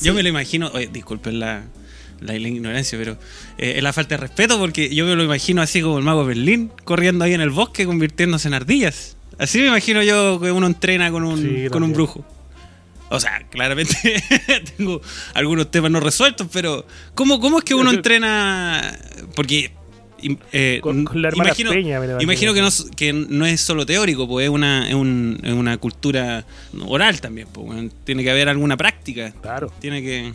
Yo 0.00 0.12
me 0.12 0.22
lo 0.24 0.28
imagino, 0.28 0.70
oye, 0.74 0.88
disculpen 0.88 1.38
la, 1.38 1.62
la, 2.20 2.32
la 2.32 2.48
ignorancia, 2.48 2.98
pero 2.98 3.12
eh, 3.58 3.74
es 3.76 3.82
la 3.82 3.92
falta 3.92 4.16
de 4.16 4.22
respeto 4.22 4.58
porque 4.58 4.92
yo 4.92 5.06
me 5.06 5.14
lo 5.14 5.22
imagino 5.22 5.62
así 5.62 5.80
como 5.80 5.98
el 5.98 6.04
mago 6.04 6.22
de 6.22 6.28
Berlín, 6.28 6.72
corriendo 6.82 7.24
ahí 7.24 7.34
en 7.34 7.40
el 7.40 7.50
bosque, 7.50 7.86
convirtiéndose 7.86 8.48
en 8.48 8.54
ardillas. 8.54 9.16
Así 9.38 9.60
me 9.60 9.68
imagino 9.68 10.02
yo 10.02 10.40
que 10.40 10.50
uno 10.50 10.66
entrena 10.66 11.10
con 11.10 11.24
un, 11.24 11.40
Sí, 11.40 11.68
con 11.70 11.82
un 11.82 11.92
brujo. 11.92 12.24
O 13.10 13.20
sea, 13.20 13.46
claramente 13.50 13.94
tengo 14.76 15.00
algunos 15.34 15.70
temas 15.70 15.90
no 15.90 16.00
resueltos, 16.00 16.48
pero 16.52 16.84
¿cómo, 17.14 17.38
cómo 17.40 17.58
es 17.58 17.64
que 17.64 17.74
uno 17.74 17.90
entrena? 17.90 18.98
Porque... 19.36 19.72
im- 20.22 20.38
eh, 20.52 20.80
Con, 20.82 21.04
con 21.04 21.20
la 21.22 21.28
hermana 21.28 21.50
imagino, 21.50 21.70
Peña, 21.70 22.00
me 22.00 22.06
lo 22.08 22.20
Imagino 22.20 22.54
que 22.54 22.60
no, 22.60 22.68
es- 22.68 22.86
que 22.96 23.12
no 23.12 23.44
es 23.46 23.60
solo 23.60 23.84
teórico, 23.86 24.26
pues 24.26 24.44
es 24.44 24.50
una, 24.50 24.88
es 24.88 24.94
un- 24.94 25.38
es 25.44 25.52
una 25.52 25.76
cultura 25.78 26.44
oral 26.86 27.20
también. 27.20 27.46
Pues, 27.52 27.90
tiene 28.04 28.22
que 28.24 28.30
haber 28.30 28.48
alguna 28.48 28.76
práctica. 28.76 29.32
Claro. 29.42 29.70
Tiene 29.80 30.02
que. 30.02 30.32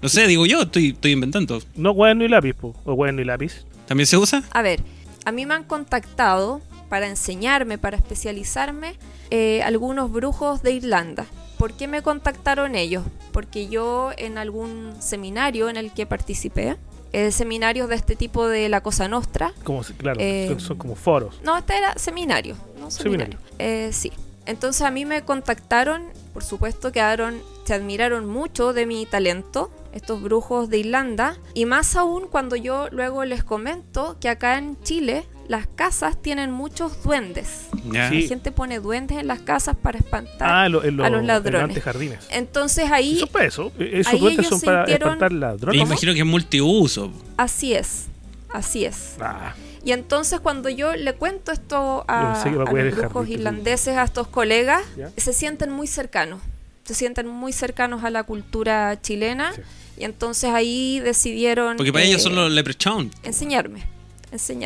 No 0.00 0.08
sé, 0.08 0.26
digo 0.28 0.46
yo, 0.46 0.62
estoy, 0.62 0.90
estoy 0.90 1.12
inventando. 1.12 1.60
No 1.74 1.92
cuaderno 1.94 2.24
y 2.24 2.28
lápiz, 2.28 2.54
po. 2.54 2.74
o 2.84 2.94
cuaderno 2.96 3.22
y 3.22 3.24
lápiz. 3.24 3.64
¿También 3.86 4.06
se 4.06 4.16
usa? 4.16 4.42
A 4.52 4.62
ver, 4.62 4.80
a 5.24 5.32
mí 5.32 5.44
me 5.46 5.54
han 5.54 5.64
contactado 5.64 6.60
para 6.88 7.08
enseñarme, 7.08 7.78
para 7.78 7.96
especializarme, 7.96 8.94
eh, 9.30 9.62
algunos 9.62 10.12
brujos 10.12 10.62
de 10.62 10.72
Irlanda. 10.72 11.26
¿Por 11.58 11.72
qué 11.72 11.88
me 11.88 12.02
contactaron 12.02 12.74
ellos? 12.74 13.04
Porque 13.32 13.68
yo 13.68 14.10
en 14.16 14.38
algún 14.38 14.94
seminario 15.00 15.68
en 15.68 15.76
el 15.76 15.92
que 15.92 16.06
participé, 16.06 16.76
eh, 17.12 17.30
seminarios 17.30 17.88
de 17.88 17.94
este 17.94 18.16
tipo 18.16 18.46
de 18.46 18.68
la 18.68 18.82
Cosa 18.82 19.08
Nostra, 19.08 19.52
Como, 19.64 19.82
claro, 19.96 20.20
Eh, 20.20 20.54
son, 20.58 20.76
como 20.76 20.94
foros. 20.96 21.40
no, 21.42 21.56
este 21.56 21.76
era 21.78 21.96
seminario, 21.98 22.56
no 22.78 22.90
seminario. 22.90 23.38
Eh, 23.58 23.90
sí. 23.92 24.12
Entonces 24.44 24.82
a 24.82 24.90
mí 24.90 25.04
me 25.04 25.22
contactaron, 25.22 26.04
por 26.32 26.44
supuesto 26.44 26.92
quedaron, 26.92 27.40
se 27.64 27.74
admiraron 27.74 28.26
mucho 28.26 28.72
de 28.72 28.86
mi 28.86 29.04
talento, 29.06 29.70
estos 29.92 30.22
brujos 30.22 30.68
de 30.68 30.78
Irlanda, 30.78 31.36
y 31.54 31.64
más 31.64 31.96
aún 31.96 32.28
cuando 32.30 32.54
yo 32.54 32.88
luego 32.92 33.24
les 33.24 33.42
comento 33.42 34.18
que 34.20 34.28
acá 34.28 34.58
en 34.58 34.80
Chile 34.82 35.26
las 35.48 35.66
casas 35.66 36.20
tienen 36.20 36.50
muchos 36.50 37.02
duendes. 37.02 37.48
Sí. 37.72 37.90
La 37.92 38.10
gente 38.10 38.52
pone 38.52 38.78
duendes 38.80 39.18
en 39.18 39.26
las 39.26 39.40
casas 39.40 39.76
para 39.76 39.98
espantar. 39.98 40.48
Ah, 40.50 40.68
lo- 40.68 40.84
en 40.84 41.00
a 41.00 41.10
los 41.10 41.24
ladrones. 41.24 41.62
antejardines. 41.62 42.18
Entonces 42.30 42.90
ahí, 42.90 43.16
Eso 43.16 43.24
es 43.26 43.30
para 43.30 43.44
eso. 43.46 43.72
Eh, 43.78 43.90
Esos 44.00 44.12
ahí 44.14 44.20
duendes 44.20 44.46
ellos 44.46 44.60
son 44.60 44.66
para 44.66 44.86
sintieron- 44.86 45.02
espantar 45.12 45.32
Me 45.32 45.38
ladrones. 45.40 45.80
imagino 45.82 46.12
que 46.14 46.18
es 46.20 46.26
multiuso. 46.26 47.12
así 47.36 47.74
es, 47.74 48.06
así 48.52 48.84
es. 48.84 49.14
Ah, 49.20 49.54
Y 49.84 49.92
entonces 49.92 50.40
cuando 50.40 50.68
yo 50.68 50.94
le 50.96 51.14
cuento 51.14 51.52
esto 51.52 52.04
a, 52.08 52.42
me 52.44 52.50
a 52.50 52.52
los 52.52 52.96
brujos 52.96 53.28
irlandeses, 53.28 53.96
a 53.96 54.02
estos 54.04 54.26
colegas, 54.28 54.82
¿Ya? 54.96 55.10
se 55.16 55.32
sienten 55.32 55.70
muy 55.70 55.86
cercanos. 55.86 56.40
Se 56.84 56.94
sienten 56.94 57.26
muy 57.28 57.52
cercanos 57.52 58.02
a 58.04 58.10
la 58.10 58.22
cultura 58.24 59.00
chilena. 59.00 59.52
Sí. 59.52 59.60
Y 59.98 60.04
entonces 60.04 60.50
ahí 60.50 61.00
decidieron 61.00 61.76
Porque 61.76 61.92
para 61.92 62.04
eh, 62.04 62.08
ellos 62.08 62.22
son 62.22 62.34
los 62.34 62.50
leprechaun. 62.50 63.10
enseñarme. 63.22 63.84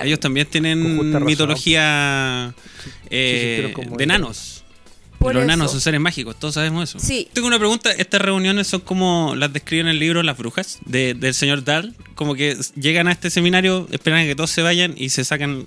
Ellos 0.07 0.21
también 0.21 0.47
tienen 0.47 0.79
mitología 1.27 2.55
eh, 3.11 3.75
de 3.97 4.07
nanos. 4.07 4.65
Por 5.19 5.35
los 5.35 5.45
nanos 5.45 5.71
son 5.73 5.81
seres 5.83 6.01
mágicos, 6.01 6.39
todos 6.39 6.55
sabemos 6.55 6.89
eso. 6.89 6.99
Sí. 6.99 7.29
Tengo 7.35 7.47
una 7.47 7.59
pregunta, 7.59 7.93
estas 7.93 8.23
reuniones 8.23 8.67
son 8.69 8.81
como 8.81 9.35
las 9.37 9.53
describen 9.53 9.87
en 9.89 9.93
el 9.93 9.99
libro 9.99 10.23
Las 10.23 10.39
Brujas, 10.39 10.79
de- 10.87 11.13
del 11.13 11.35
señor 11.35 11.63
Dahl, 11.63 11.95
como 12.15 12.35
que 12.35 12.57
llegan 12.75 13.07
a 13.07 13.13
este 13.13 13.29
seminario, 13.29 13.87
esperan 13.93 14.21
a 14.21 14.25
que 14.25 14.35
todos 14.35 14.51
se 14.51 14.63
vayan 14.63 14.95
y 14.97 15.11
se 15.11 15.25
sacan 15.25 15.67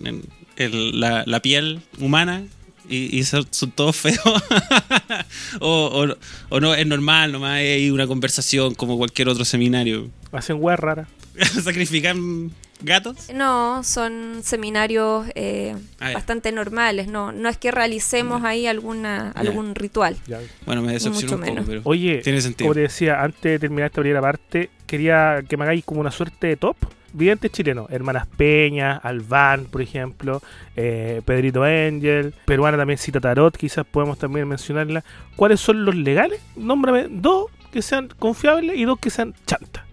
el- 0.55 0.99
la, 0.99 1.23
la 1.27 1.39
piel 1.43 1.81
humana 1.99 2.43
y, 2.89 3.15
y 3.15 3.23
son, 3.25 3.45
son 3.51 3.69
todos 3.71 3.95
feos. 3.95 4.17
o, 5.59 6.03
o- 6.09 6.17
o 6.49 6.59
no, 6.59 6.73
es 6.73 6.87
normal, 6.87 7.31
nomás 7.31 7.57
hay 7.59 7.91
una 7.91 8.07
conversación 8.07 8.73
como 8.73 8.97
cualquier 8.97 9.29
otro 9.29 9.45
seminario. 9.45 10.09
hacen 10.31 10.57
weas 10.59 10.79
raras. 10.79 11.07
¿Sacrifican 11.63 12.51
gatos? 12.81 13.29
No, 13.33 13.83
son 13.83 14.41
seminarios 14.43 15.25
eh, 15.35 15.75
Ah, 15.99 16.11
bastante 16.13 16.51
normales. 16.51 17.07
No, 17.07 17.31
no 17.31 17.49
es 17.49 17.57
que 17.57 17.71
realicemos 17.71 18.43
ahí 18.43 18.67
alguna, 18.67 19.31
algún 19.31 19.73
ritual. 19.75 20.17
Ya. 20.27 20.39
Bueno, 20.65 20.81
me 20.81 20.93
decepcionó 20.93 21.15
mucho 21.15 21.35
un 21.35 21.41
poco, 21.41 21.51
menos. 21.51 21.65
pero 21.67 21.81
Oye, 21.85 22.17
tiene 22.23 22.41
sentido. 22.41 22.65
como 22.67 22.75
te 22.75 22.81
decía, 22.81 23.21
antes 23.21 23.41
de 23.41 23.59
terminar 23.59 23.85
esta 23.87 24.01
primera 24.01 24.21
parte, 24.21 24.69
quería 24.85 25.43
que 25.47 25.57
me 25.57 25.63
hagáis 25.63 25.83
como 25.85 26.01
una 26.01 26.11
suerte 26.11 26.47
de 26.47 26.57
top. 26.57 26.75
Videntes 27.15 27.51
chilenos, 27.51 27.91
Hermanas 27.91 28.25
Peña, 28.25 28.97
Albán, 28.97 29.65
por 29.65 29.83
ejemplo, 29.83 30.41
eh, 30.75 31.21
Pedrito 31.25 31.61
Angel, 31.61 32.33
peruana 32.45 32.75
también 32.75 32.97
Cita 32.97 33.19
Tarot, 33.19 33.55
quizás 33.55 33.85
podemos 33.85 34.17
también 34.17 34.47
mencionarla. 34.47 35.03
¿Cuáles 35.35 35.59
son 35.59 35.85
los 35.85 35.95
legales? 35.95 36.41
Nómbrame 36.55 37.05
dos 37.11 37.51
que 37.71 37.83
sean 37.83 38.09
confiables 38.17 38.75
y 38.77 38.85
dos, 38.85 38.97
que 38.99 39.11
sean 39.11 39.35
chantas. 39.45 39.83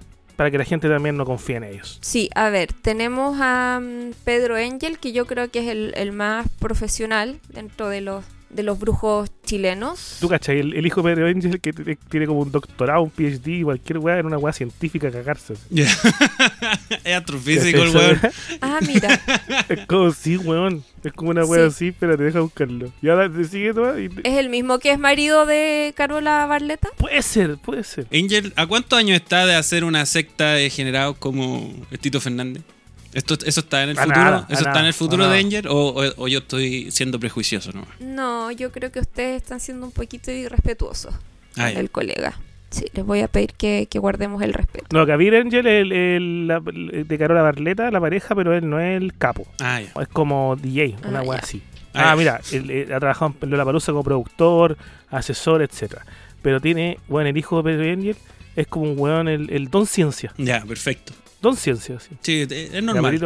Para 0.41 0.51
que 0.51 0.57
la 0.57 0.65
gente 0.65 0.89
también 0.89 1.19
no 1.19 1.27
confíe 1.27 1.57
en 1.57 1.65
ellos. 1.65 1.99
Sí, 2.01 2.31
a 2.35 2.49
ver, 2.49 2.73
tenemos 2.73 3.37
a 3.43 3.79
mm, 3.79 4.13
Pedro 4.25 4.57
Engel, 4.57 4.99
que 4.99 5.13
yo 5.13 5.27
creo 5.27 5.51
que 5.51 5.59
es 5.59 5.69
el, 5.69 5.93
el 5.99 6.13
más 6.13 6.49
profesional 6.59 7.39
dentro 7.51 7.91
de 7.91 8.01
los, 8.01 8.25
de 8.51 8.63
los 8.65 8.79
brujos 8.79 9.31
chilenos. 9.45 10.17
Tú 10.21 10.29
cachai, 10.29 10.59
el, 10.61 10.75
el 10.75 10.87
hijo 10.87 11.03
de 11.03 11.15
Pedro 11.15 11.27
Angel 11.29 11.61
que 11.61 11.73
tiene 12.09 12.27
como 12.27 12.41
un 12.41 12.51
doctorado, 12.53 13.03
un 13.03 13.11
PhD, 13.11 13.63
cualquier 13.65 13.99
weá, 13.99 14.19
en 14.19 14.27
una 14.27 14.39
weá 14.39 14.53
científica 14.53 15.09
a 15.09 15.11
cagarse. 15.11 15.55
Es 17.05 17.15
astrofísico 17.17 17.83
el 17.83 17.97
weón. 17.97 18.21
Ah, 18.61 18.79
mira, 18.87 19.21
Es 19.69 19.87
como 19.87 20.11
sí, 20.13 20.37
weón. 20.37 20.85
Es 21.03 21.13
como 21.13 21.31
una 21.31 21.45
weá 21.45 21.71
Sí. 21.71 21.87
así, 21.87 21.93
pero 21.99 22.17
te 22.17 22.25
deja 22.25 22.41
buscarlo. 22.41 22.93
Y 23.01 23.09
ahora 23.09 23.31
te 23.33 23.45
sigue 23.45 23.73
todo 23.73 23.99
y 23.99 24.07
¿es 24.25 24.35
el 24.39 24.49
mismo 24.51 24.79
que 24.79 24.93
es 24.93 24.99
marido 24.99 25.47
de 25.47 25.95
Carola 25.97 26.45
Barleta? 26.47 26.89
Puede 26.97 27.23
ser, 27.23 27.57
puede 27.59 27.85
ser. 27.85 28.07
Angel, 28.13 28.53
¿a 28.57 28.67
cuántos 28.67 28.99
años 28.99 29.17
está 29.17 29.47
de 29.47 29.55
hacer 29.55 29.85
una 29.85 30.05
secta 30.07 30.53
de 30.55 30.69
generados 30.71 31.17
como 31.19 31.73
Tito 32.01 32.21
Fernández? 32.21 32.63
¿Esto, 33.13 33.37
¿Eso 33.45 33.61
está 33.61 33.83
en 33.83 33.91
el 33.91 33.99
A 33.99 34.03
futuro? 34.03 34.21
nada, 34.25 34.47
¿Eso 34.49 34.59
está 34.59 34.69
nada, 34.71 34.81
en 34.81 34.87
el 34.87 34.95
futuro 34.95 35.25
de 35.25 35.29
nada. 35.31 35.41
Angel? 35.41 35.67
¿O, 35.69 35.75
o- 35.89 36.15
o 36.17 36.29
yo 36.29 36.39
estoy 36.39 36.91
siendo 36.91 37.19
prejuicioso 37.19 37.73
no? 37.73 37.87
No, 37.99 38.51
yo 38.53 38.71
creo 38.71 38.93
que 38.93 39.01
ustedes 39.01 39.43
están 39.43 39.59
siendo 39.61 39.87
un 39.87 39.93
poquito 39.93 40.31
irrespetuosos 40.31 41.15
Ah, 41.57 41.71
el 41.73 41.91
colega. 41.91 42.39
Sí, 42.71 42.85
les 42.93 43.05
voy 43.05 43.21
a 43.21 43.27
pedir 43.27 43.55
que, 43.55 43.89
que 43.91 43.99
guardemos 43.99 44.41
el 44.43 44.53
respeto. 44.53 44.87
No, 44.97 45.05
Kabir 45.05 45.35
Angel 45.35 45.67
es 45.67 45.83
el, 45.83 45.91
el- 45.93 46.47
la- 46.47 46.61
de 46.61 47.19
Carola 47.19 47.43
Barleta, 47.43 47.91
la 47.91 48.01
pareja, 48.01 48.37
pero 48.37 48.55
él 48.55 48.71
no 48.71 48.79
es 48.79 48.97
el 49.03 49.13
capo. 49.19 49.45
Ah, 49.59 49.81
ya. 49.81 49.93
Es 50.01 50.09
como 50.09 50.55
DJ, 50.55 50.97
una 51.09 51.19
Ah, 51.19 51.23
weá 51.23 51.39
ya. 51.41 51.45
así. 51.45 51.63
Ah, 51.93 52.13
Ah, 52.13 52.17
mira, 52.17 52.41
él, 52.53 52.71
él 52.71 52.93
ha 52.93 53.01
trabajado 53.01 53.35
en 53.43 53.51
Lollapalooza 53.51 53.91
como 53.91 54.05
productor, 54.05 54.77
asesor, 55.11 55.61
etcétera 55.63 56.07
Pero 56.41 56.61
tiene, 56.61 56.99
bueno, 57.09 57.29
el 57.31 57.37
hijo 57.37 57.61
de 57.61 57.73
Pedro 57.73 57.93
Angel 57.93 58.17
es 58.55 58.67
como 58.69 58.85
un 58.93 58.97
weón, 58.97 59.27
el, 59.27 59.51
el 59.51 59.69
Don 59.69 59.87
Ciencia. 59.87 60.33
Ya, 60.39 60.65
perfecto. 60.65 61.13
Don 61.43 61.57
Ciencia, 61.57 61.99
sí. 62.01 62.09
Sí, 62.21 62.47
es 62.51 62.83
normal. 62.83 63.19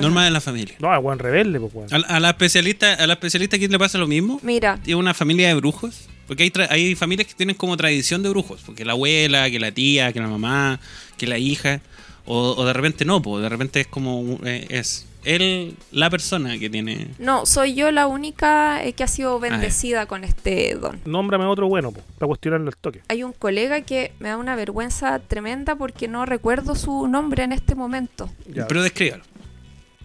Normal 0.00 0.26
en 0.28 0.32
la 0.32 0.40
familia. 0.40 0.74
No, 0.78 0.92
el 0.94 1.00
weón 1.00 1.18
rebelde, 1.18 1.58
pues 1.58 1.72
weón. 1.74 1.88
¿A, 1.92 2.16
a 2.16 2.20
la 2.20 2.30
especialista, 2.30 2.94
¿A 2.94 3.06
la 3.06 3.14
especialista 3.14 3.58
quién 3.58 3.72
le 3.72 3.78
pasa 3.78 3.98
lo 3.98 4.06
mismo? 4.06 4.38
Mira, 4.42 4.78
¿Tiene 4.84 5.00
una 5.00 5.14
familia 5.14 5.48
de 5.48 5.54
brujos? 5.54 6.08
Porque 6.28 6.44
hay, 6.44 6.50
tra- 6.50 6.68
hay 6.70 6.94
familias 6.94 7.26
que 7.28 7.34
tienen 7.34 7.56
como 7.56 7.76
tradición 7.76 8.22
de 8.22 8.28
brujos. 8.28 8.62
Porque 8.64 8.84
la 8.84 8.92
abuela, 8.92 9.50
que 9.50 9.58
la 9.58 9.72
tía, 9.72 10.12
que 10.12 10.20
la 10.20 10.28
mamá, 10.28 10.78
que 11.16 11.26
la 11.26 11.38
hija. 11.38 11.80
O, 12.24 12.54
o 12.56 12.64
de 12.64 12.72
repente 12.72 13.04
no, 13.04 13.22
pues 13.22 13.42
de 13.42 13.48
repente 13.48 13.80
es 13.80 13.86
como. 13.86 14.20
un- 14.20 14.40
eh, 14.46 14.66
es 14.70 15.06
él 15.26 15.76
la 15.90 16.08
persona 16.08 16.58
que 16.58 16.70
tiene. 16.70 17.08
no, 17.18 17.44
soy 17.46 17.74
yo 17.74 17.90
la 17.90 18.06
única 18.06 18.82
eh, 18.84 18.92
que 18.94 19.02
ha 19.02 19.06
Ah, 19.06 19.08
sido 19.08 19.38
bendecida 19.40 20.06
con 20.06 20.24
este 20.24 20.74
don. 20.76 21.00
Nómbrame 21.04 21.44
otro 21.46 21.68
bueno, 21.68 21.90
pues, 21.92 22.04
para 22.18 22.28
cuestionarlo 22.28 22.68
al 22.68 22.76
toque. 22.76 23.02
Hay 23.08 23.22
un 23.22 23.32
colega 23.32 23.80
que 23.82 24.12
me 24.20 24.28
da 24.30 24.36
una 24.36 24.56
vergüenza 24.56 25.18
tremenda 25.18 25.74
porque 25.76 26.08
no 26.08 26.24
recuerdo 26.26 26.74
su 26.74 27.06
nombre 27.08 27.42
en 27.44 27.52
este 27.52 27.74
momento. 27.74 28.30
Ya. 28.46 28.66
Pero 28.68 28.82
descríbalo. 28.82 29.24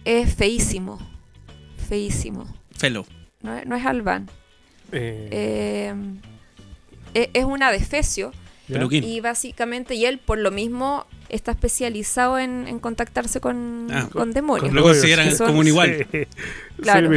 Es 0.06 0.34
feísimo. 0.36 1.00
Feísimo. 1.88 2.48
Fellow. 2.76 3.06
No, 3.42 3.56
es- 3.58 3.66
no 3.66 3.76
es 3.76 3.86
Albán. 3.86 4.30
Eh, 4.92 5.94
Eh, 7.14 7.30
es 7.34 7.44
una 7.46 7.72
defecio. 7.72 8.32
Y 9.04 9.20
básicamente, 9.22 9.96
y 9.96 10.06
él 10.06 10.18
por 10.20 10.38
lo 10.38 10.52
mismo 10.52 11.06
está 11.30 11.52
especializado 11.52 12.38
en, 12.40 12.68
en 12.68 12.80
contactarse 12.80 13.40
con, 13.40 13.88
Ah, 13.92 14.10
con 14.12 14.34
demonios. 14.34 14.74
Lo 14.74 14.84
consideran 14.84 15.36
son- 15.36 15.48
como 15.48 15.60
un 15.60 15.68
igual. 15.68 16.06
Sí. 16.12 16.20
Claro. 16.82 17.10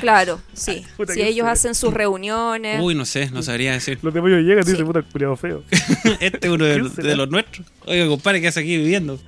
Claro, 0.00 0.40
sí. 0.52 0.84
Puta 0.96 1.14
Si 1.14 1.22
ellos 1.22 1.46
hacen 1.46 1.74
sus 1.74 1.92
reuniones. 1.94 2.80
Uy, 2.82 2.94
no 2.94 3.04
sé, 3.04 3.30
no 3.30 3.42
sabría 3.42 3.72
decir. 3.72 3.98
Los 4.02 4.12
demonios 4.14 4.42
llegan 4.42 4.62
y 4.62 4.66
Sí. 4.66 4.72
dicen, 4.72 4.86
puta, 4.86 5.00
el 5.00 5.04
culiao 5.06 5.36
feo. 5.36 5.62
este 6.20 6.46
es 6.46 6.52
uno 6.52 6.64
de, 6.64 6.78
los 7.16 7.30
nuestros. 7.30 7.66
Oiga, 7.86 8.06
compadre, 8.06 8.40
¿qué 8.40 8.48
hace 8.48 8.60
aquí 8.60 8.76
viviendo? 8.76 9.18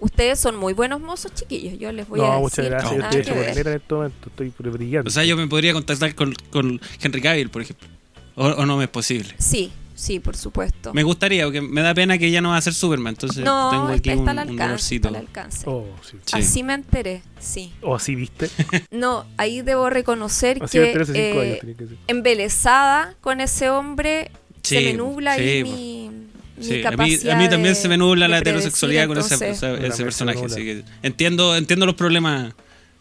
Ustedes 0.00 0.38
son 0.38 0.56
muy 0.56 0.72
buenos 0.72 1.00
mozos, 1.00 1.34
chiquillos. 1.34 1.78
Yo 1.78 1.92
les 1.92 2.08
voy 2.08 2.20
a 2.20 2.22
No, 2.22 2.28
decir. 2.30 2.40
muchas 2.42 2.64
gracias. 2.70 2.92
Yo 2.92 2.98
nada 2.98 3.10
estoy 3.10 3.22
que 3.22 3.28
hecho 3.28 3.34
ver. 3.34 3.44
coronera 3.48 3.70
en 3.70 3.76
este 3.76 3.94
momento. 3.94 4.28
Estoy 4.28 4.52
brillando. 4.70 5.08
O 5.08 5.12
sea, 5.12 5.24
yo 5.24 5.36
me 5.36 5.46
podría 5.46 5.72
contactar 5.72 6.14
con, 6.14 6.34
con 6.50 6.80
Henry 7.02 7.20
Cavill, 7.20 7.50
por 7.50 7.62
ejemplo. 7.62 7.88
O, 8.36 8.46
o 8.46 8.66
no 8.66 8.76
me 8.78 8.84
es 8.84 8.90
posible. 8.90 9.34
Sí, 9.38 9.70
sí, 9.94 10.18
por 10.20 10.36
supuesto. 10.36 10.92
Me 10.94 11.02
gustaría, 11.02 11.44
porque 11.44 11.60
me 11.60 11.80
da 11.82 11.94
pena 11.94 12.18
que 12.18 12.30
ya 12.30 12.40
no 12.40 12.50
va 12.50 12.56
a 12.56 12.60
ser 12.60 12.74
Superman. 12.74 13.14
Entonces 13.14 13.44
no, 13.44 13.70
tengo 13.70 13.88
aquí 13.88 14.10
está, 14.10 14.30
al 14.32 14.38
un, 14.48 14.54
un 14.54 14.60
alcance. 14.60 14.96
Está 14.96 15.08
al 15.08 15.16
alcance. 15.16 15.62
Oh, 15.66 15.86
sí. 16.02 16.16
Sí. 16.24 16.36
Así 16.38 16.62
me 16.62 16.74
enteré, 16.74 17.22
sí. 17.38 17.72
O 17.82 17.94
así 17.94 18.14
viste. 18.14 18.50
No, 18.90 19.24
ahí 19.36 19.62
debo 19.62 19.90
reconocer 19.90 20.62
Así 20.62 20.78
que 20.78 20.92
eh, 20.92 20.94
años. 20.94 21.60
que 21.60 21.66
decir. 21.74 21.98
embelesada 22.06 23.14
con 23.20 23.40
ese 23.40 23.70
hombre 23.70 24.30
se 24.62 24.80
me 24.80 24.92
nubla 24.94 25.36
sí, 25.36 25.40
ahí 25.42 25.62
mi, 25.64 26.10
mi 26.56 26.64
Sí, 26.64 26.72
a 26.74 26.76
mí, 26.76 26.82
capacidad 26.82 27.34
a 27.34 27.38
mí 27.38 27.48
también 27.48 27.74
de- 27.74 27.80
se 27.80 27.88
me 27.88 27.96
nubla 27.96 28.28
la 28.28 28.38
heterosexualidad 28.38 29.06
con 29.08 29.18
ese, 29.18 29.34
ese- 29.50 30.04
personaje. 30.04 30.38
nubla. 30.40 30.54
Así 30.54 30.64
que 30.64 30.84
entiendo, 31.02 31.56
entiendo 31.56 31.84
los 31.86 31.94
problemas 31.96 32.54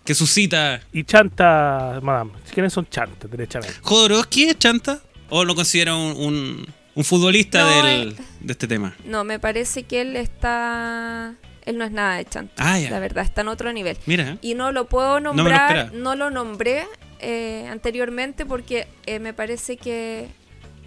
que 0.03 0.13
suscita. 0.15 0.82
Y 0.91 1.03
chanta, 1.06 1.99
madame. 2.01 2.32
¿Quiénes 2.53 2.73
son 2.73 2.88
chantas, 2.89 3.29
derechamente? 3.32 3.75
¿Jodorowsky 3.82 4.45
es 4.45 4.60
chanta? 4.60 5.01
¿O 5.29 5.45
lo 5.45 5.56
considera 5.56 5.95
un, 5.95 6.17
un, 6.17 6.67
un 6.95 7.03
futbolista 7.03 7.62
No, 7.62 7.84
del- 7.88 8.10
eh. 8.12 8.15
de 8.41 8.51
este 8.51 8.67
tema? 8.67 8.95
No, 9.06 9.23
me 9.23 9.39
parece 9.39 9.84
que 9.84 10.01
él 10.01 10.15
está... 10.15 11.36
Él 11.65 11.77
no 11.77 11.86
es 11.86 11.91
nada 11.91 12.17
de 12.17 12.25
chanta, 12.25 12.53
Ah, 12.58 12.77
ya. 12.77 12.89
la 12.89 12.99
verdad, 12.99 13.23
está 13.23 13.39
en 13.41 13.47
otro 13.47 13.71
nivel. 13.71 13.97
Mira. 14.06 14.38
Y 14.41 14.53
no 14.53 14.73
lo 14.73 14.86
puedo 14.89 15.21
lo 15.21 15.34
nombrar, 15.34 15.93
no, 15.93 16.15
lo 16.17 16.29
nombré 16.29 16.84
eh, 17.19 17.65
anteriormente 17.71 18.45
porque 18.45 18.86
eh, 19.06 19.19
me 19.19 19.34
parece 19.34 19.77
que, 19.77 20.27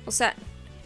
o 0.04 0.10
sea, 0.10 0.34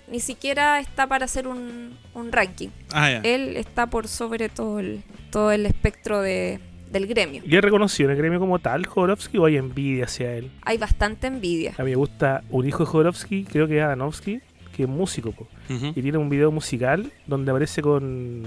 ni 0.08 0.20
siquiera 0.20 0.78
está 0.78 1.08
para 1.08 1.24
hacer 1.24 1.48
un, 1.48 1.98
un 2.14 2.30
ranking. 2.30 2.68
Ah, 2.92 3.10
ya. 3.10 3.18
Él 3.24 3.56
está 3.56 3.88
por 3.88 4.06
sobre 4.06 4.48
todo 4.48 4.78
el, 4.78 5.02
todo 5.32 5.50
el 5.50 5.66
espectro 5.66 6.20
de, 6.22 6.60
del 6.92 7.08
gremio. 7.08 7.42
¿Y 7.44 7.56
es 7.56 7.62
reconocido 7.62 8.10
en 8.10 8.12
el 8.12 8.18
gremio 8.18 8.38
como 8.38 8.60
tal, 8.60 8.86
Jodorowsky, 8.86 9.38
o 9.38 9.46
hay 9.46 9.56
envidia 9.56 10.04
hacia 10.04 10.32
él? 10.34 10.52
Hay 10.62 10.78
bastante 10.78 11.26
envidia. 11.26 11.74
A 11.78 11.82
mí 11.82 11.90
me 11.90 11.96
gusta 11.96 12.44
un 12.48 12.64
hijo 12.68 12.84
de 12.84 12.90
Jodorowsky, 12.90 13.42
creo 13.42 13.66
que 13.66 13.78
es 13.78 13.82
Adanovsky, 13.82 14.40
que 14.76 14.84
es 14.84 14.88
músico, 14.88 15.30
Ujú. 15.68 15.86
y 15.94 16.02
tiene 16.02 16.18
un 16.18 16.28
video 16.28 16.50
musical 16.50 17.12
donde 17.26 17.50
aparece 17.50 17.82
con, 17.82 18.42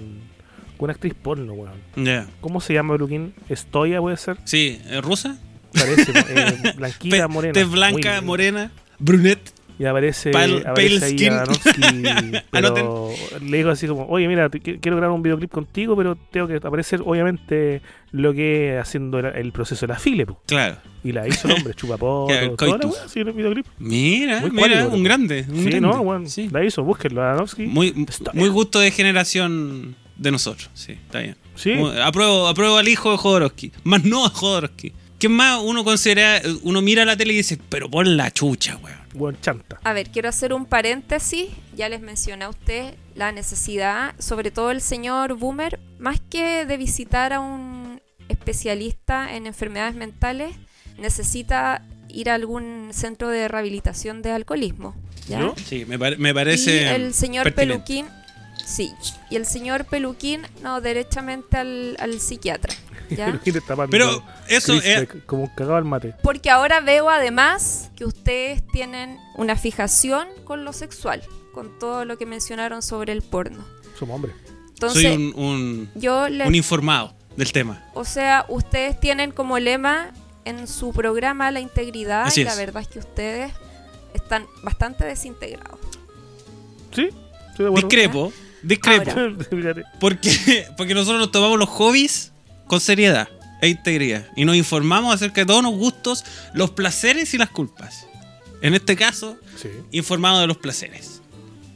con 0.78 0.86
una 0.86 0.94
actriz 0.94 1.14
porno, 1.14 1.54
weón. 1.54 2.26
¿Cómo 2.42 2.62
se 2.62 2.74
llama, 2.74 2.94
Bruquín? 2.96 3.34
¿Estoya 3.50 4.00
puede 4.00 4.18
ser? 4.18 4.38
Sí, 4.46 4.80
¿eh, 4.86 5.02
¿rusa? 5.02 5.38
Parece, 5.74 6.12
eh, 6.30 6.74
blanquita, 6.78 7.28
morena. 7.28 7.54
Tez 7.54 7.70
blanca, 7.70 8.22
morena, 8.22 8.72
brunette. 9.00 9.52
Y 9.84 9.86
aparece, 9.86 10.32
Pale- 10.32 10.64
aparece 10.66 11.00
pale 11.18 11.40
ahí 11.42 11.56
skin. 11.56 12.42
Pero 12.52 13.10
le 13.42 13.58
digo 13.58 13.70
así 13.70 13.86
como, 13.86 14.06
oye, 14.08 14.30
mira, 14.30 14.50
quiero 14.50 14.96
grabar 14.96 15.12
un 15.12 15.22
videoclip 15.22 15.52
contigo, 15.52 15.94
pero 15.98 16.16
tengo 16.32 16.48
que 16.48 16.56
aparecer, 16.56 17.02
obviamente, 17.06 17.82
lo 18.12 18.34
que 18.34 18.78
haciendo 18.82 19.20
el, 19.20 19.26
el 19.26 19.52
proceso 19.52 19.86
de 19.86 19.92
la 19.94 20.00
file, 20.00 20.26
po. 20.26 20.40
Claro. 20.46 20.78
Y 21.04 21.12
la 21.12 21.28
hizo 21.28 21.50
el 21.50 21.56
hombre, 21.56 21.72
el 21.76 21.76
toda 21.76 22.78
la 22.78 22.90
en 23.14 23.28
el 23.28 23.34
videoclip. 23.34 23.66
Mira, 23.78 24.40
Muy 24.40 24.52
mira, 24.52 24.88
un 24.88 25.04
grande. 25.04 25.46
Un 25.50 25.56
Sí, 25.58 25.64
grande. 25.66 25.82
no, 25.82 26.02
bueno, 26.02 26.30
Sí. 26.30 26.48
la 26.50 26.64
hizo, 26.64 26.82
búsquenlo, 26.84 27.22
Adanovsky. 27.22 27.64
Muy, 27.68 27.94
muy 28.34 28.48
gusto 28.48 28.80
de 28.80 28.90
generación 28.92 29.98
de 30.16 30.32
nosotros. 30.32 30.70
Sí, 30.74 30.94
está 30.94 31.20
bien. 31.20 31.36
Sí, 31.56 31.74
Muy- 31.74 32.00
apruebo, 32.00 32.48
apruebo 32.48 32.78
al 32.78 32.88
hijo 32.88 33.12
de 33.12 33.18
Jodorowsky. 33.18 33.74
Más 33.84 34.06
no 34.06 34.26
a 34.26 34.30
Jodorowsky. 34.30 34.94
¿Qué 35.20 35.28
más 35.28 35.60
uno 35.62 35.84
considera? 35.84 36.42
Uno 36.64 36.82
mira 36.82 37.04
la 37.04 37.18
tele 37.18 37.34
y 37.34 37.38
dice, 37.38 37.60
pero 37.68 37.90
por 37.90 38.08
la 38.08 38.32
chucha, 38.32 38.78
weón. 38.78 39.03
Buen 39.14 39.40
chanta. 39.42 39.80
A 39.84 39.94
ver, 39.94 40.10
quiero 40.10 40.30
hacer 40.30 40.54
un 40.54 40.66
paréntesis. 40.66 41.50
Ya 41.76 41.90
les 41.90 42.02
mencioné 42.02 42.46
a 42.46 42.50
usted 42.50 42.96
la 43.16 43.32
necesidad, 43.32 44.14
sobre 44.20 44.52
todo 44.52 44.72
el 44.72 44.82
señor 44.82 45.36
Boomer, 45.36 45.80
más 46.00 46.20
que 46.20 46.66
de 46.66 46.78
visitar 46.78 47.34
a 47.34 47.40
un 47.40 48.02
especialista 48.30 49.34
en 49.36 49.48
enfermedades 49.48 49.96
mentales, 49.96 50.56
necesita 50.98 51.86
ir 52.10 52.30
a 52.30 52.36
algún 52.36 52.90
centro 52.92 53.30
de 53.30 53.48
rehabilitación 53.48 54.22
de 54.22 54.32
alcoholismo. 54.32 54.96
¿ya? 55.28 55.40
¿Yo? 55.40 55.56
Sí, 55.66 55.86
me, 55.86 55.98
pare- 55.98 56.18
me 56.18 56.34
parece. 56.34 56.82
Y 56.84 56.86
el 56.86 57.14
señor 57.14 57.46
pertinente. 57.46 57.84
Peluquín, 57.86 58.06
sí. 58.66 58.92
Y 59.30 59.36
el 59.36 59.46
señor 59.46 59.86
Peluquín, 59.86 60.42
no, 60.62 60.82
derechamente 60.82 61.58
al, 61.58 61.96
al 62.00 62.20
psiquiatra. 62.20 62.74
¿ya? 63.10 63.40
Pero 63.90 64.24
eso 64.48 64.74
Chris 64.74 64.86
es. 64.86 65.00
de- 65.02 65.08
como 65.26 65.54
cagado 65.56 65.76
al 65.78 65.86
mate. 65.86 66.14
Porque 66.24 66.50
ahora 66.50 66.80
veo 66.82 67.10
además 67.10 67.90
que 67.96 68.06
ustedes 68.06 68.66
tienen 68.72 69.18
una 69.36 69.56
fijación 69.56 70.28
con 70.44 70.66
lo 70.66 70.74
sexual, 70.74 71.22
con 71.54 71.78
todo 71.80 72.06
lo 72.06 72.18
que 72.18 72.26
mencionaron 72.26 72.82
sobre 72.82 73.14
el 73.14 73.22
porno. 73.22 73.64
Somos 73.98 74.16
hombres. 74.16 74.36
Entonces, 74.70 75.04
Soy 75.04 75.16
un, 75.16 75.34
un, 75.44 75.92
yo 75.96 76.28
les... 76.30 76.48
un 76.48 76.56
informado 76.56 77.14
del 77.38 77.52
tema. 77.52 77.84
O 77.94 78.04
sea, 78.06 78.46
ustedes 78.50 79.00
tienen 79.00 79.32
como 79.32 79.58
lema 79.60 80.12
en 80.46 80.68
su 80.68 80.92
programa 80.92 81.52
la 81.52 81.62
integridad 81.62 82.24
Así 82.24 82.42
y 82.42 82.44
la 82.44 82.52
es. 82.52 82.58
verdad 82.58 82.82
es 82.82 82.88
que 82.90 83.00
ustedes 83.00 83.52
están 84.14 84.46
bastante 84.62 85.06
desintegrados. 85.06 85.80
¿Sí? 86.94 87.10
Estoy 87.52 87.66
de 87.66 87.68
acuerdo. 87.68 87.88
Discrepo, 87.88 88.34
discrepo. 88.62 89.12
Ahora. 89.20 89.84
Porque, 90.00 90.68
porque 90.76 90.94
nosotros 90.94 91.20
nos 91.20 91.32
tomamos 91.32 91.58
los 91.58 91.70
hobbies 91.70 92.32
con 92.68 92.80
seriedad 92.82 93.28
integridad. 93.68 94.28
Y 94.36 94.46
nos 94.46 94.56
informamos 94.56 95.14
acerca 95.14 95.42
de 95.42 95.46
todos 95.48 95.64
los 95.64 95.74
gustos, 95.74 96.24
los 96.54 96.72
placeres 96.72 97.34
y 97.34 97.38
las 97.38 97.50
culpas. 97.50 98.08
En 98.62 98.74
este 98.74 98.96
caso, 98.96 99.38
Sí. 99.58 99.70
informado 99.92 100.40
de 100.40 100.48
los 100.48 100.58
placeres. 100.58 101.22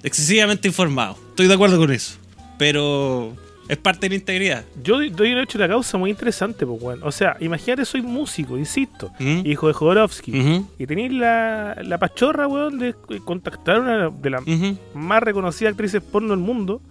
excesivamente 0.04 0.68
informado. 0.68 1.18
Estoy 1.30 1.48
de 1.48 1.54
acuerdo 1.56 1.78
con 1.78 1.92
eso. 1.92 2.18
Pero 2.58 3.36
es 3.68 3.78
parte 3.78 4.02
de 4.06 4.10
la 4.10 4.16
integridad. 4.16 4.64
Yo 4.82 4.98
doy- 5.10 5.34
un 5.34 5.40
hecho 5.40 5.58
de 5.58 5.68
la 5.68 5.74
causa 5.74 5.98
muy 5.98 6.10
interesante, 6.12 6.66
pues, 6.66 6.82
weón. 6.82 7.00
O 7.04 7.12
sea, 7.12 7.36
imagínate, 7.42 7.84
soy 7.84 8.02
músico, 8.02 8.58
insisto, 8.58 9.12
¿Mm? 9.20 9.42
hijo 9.46 9.68
de 9.68 9.74
Jodorowsky. 9.74 10.64
Y 10.80 10.86
tenéis 10.88 11.12
la, 11.12 11.76
la 11.84 11.98
pachorra, 11.98 12.48
weón, 12.48 12.80
de 12.80 12.94
contactar 13.26 13.76
a 13.78 13.80
una 13.80 14.10
de 14.10 14.30
las 14.30 14.44
más 14.94 15.22
reconocidas 15.22 15.72
actrices 15.72 16.02
porno 16.02 16.30
del 16.30 16.40
mundo 16.40 16.82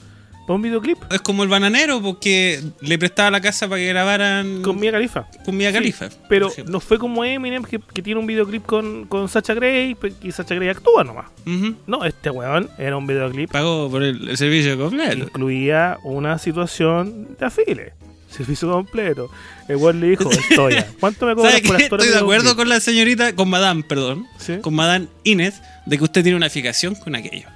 para 0.46 0.54
un 0.56 0.62
videoclip 0.62 0.98
Es 1.10 1.20
como 1.20 1.42
el 1.42 1.48
bananero, 1.48 2.00
porque 2.00 2.62
le 2.80 2.98
prestaba 2.98 3.30
la 3.30 3.40
casa 3.40 3.68
para 3.68 3.80
que 3.80 3.88
grabaran 3.88 4.62
con 4.62 4.78
Mia 4.78 4.92
Khalifa. 4.92 5.26
con 5.44 5.56
Mia 5.56 5.70
Sí, 5.70 5.74
Khalifa. 5.74 6.08
Pero 6.28 6.50
no 6.66 6.80
fue 6.80 6.98
como 6.98 7.24
Eminem 7.24 7.62
que, 7.64 7.78
que 7.80 8.02
tiene 8.02 8.20
un 8.20 8.26
videoclip 8.26 8.64
con, 8.64 9.06
con 9.06 9.28
Sacha 9.28 9.54
Grey 9.54 9.94
pe- 9.94 10.12
y 10.22 10.32
Sacha 10.32 10.54
Grey 10.54 10.68
actúa 10.68 11.04
nomás. 11.04 11.26
Ujú. 11.46 11.74
No, 11.86 12.04
este 12.04 12.30
weón 12.30 12.68
era 12.78 12.96
un 12.96 13.06
videoclip 13.06 13.50
Pagó 13.50 13.90
por 13.90 14.02
el, 14.02 14.28
el 14.28 14.36
servicio 14.36 14.78
completo. 14.78 15.16
incluía 15.24 15.98
una 16.04 16.38
situación 16.38 17.36
de 17.38 17.46
afile. 17.46 17.92
Servicio 18.28 18.70
completo. 18.70 19.30
El 19.68 19.76
weón 19.76 20.00
le 20.00 20.08
dijo, 20.10 20.30
Estoya, 20.30 20.86
¿cuánto 21.00 21.26
me 21.26 21.34
cobras 21.34 21.54
¿Sabe 21.54 21.66
por 21.68 21.80
Estoy 21.80 22.08
de 22.08 22.12
en 22.14 22.18
acuerdo 22.18 22.42
videoclip?" 22.42 22.56
con 22.56 22.68
la 22.68 22.80
señorita, 22.80 23.34
con 23.34 23.48
Madame, 23.48 23.82
perdón, 23.82 24.26
¿Sí? 24.38 24.58
con 24.60 24.74
Madame 24.74 25.06
Inés, 25.24 25.62
de 25.86 25.96
que 25.96 26.04
usted 26.04 26.22
tiene 26.22 26.36
una 26.36 26.50
fijación 26.50 26.94
con 26.96 27.14
aquello. 27.14 27.48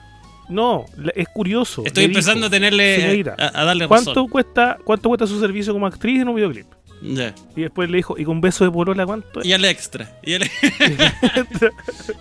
No, 0.51 0.85
es 1.15 1.29
curioso. 1.29 1.83
Estoy 1.85 2.09
dijo, 2.09 2.19
empezando 2.19 2.47
a 2.47 2.51
tenerle, 2.51 2.97
"Señorita, 3.01 3.37
a, 3.39 3.61
a 3.61 3.65
darle 3.65 3.87
¿cuánto 3.89 4.11
razón. 4.11 4.29
cuesta, 4.29 4.79
¿Cuánto 4.85 5.09
cuesta 5.09 5.27
su 5.27 5.39
servicio 5.41 5.73
como 5.73 5.87
actriz 5.87 6.21
en 6.21 6.29
un 6.29 6.35
videoclip? 6.37 6.67
Ya. 7.03 7.35
Y 7.57 7.63
después 7.63 7.89
le 7.89 7.97
dijo, 7.97 8.15
¿y 8.19 8.25
con 8.25 8.43
beso 8.43 8.63
de 8.63 8.71
polola 8.71 9.07
cuánto? 9.07 9.41
Y 9.43 9.53
el 9.53 9.65
extra. 9.65 10.19
Y 10.23 10.35
el 10.35 10.43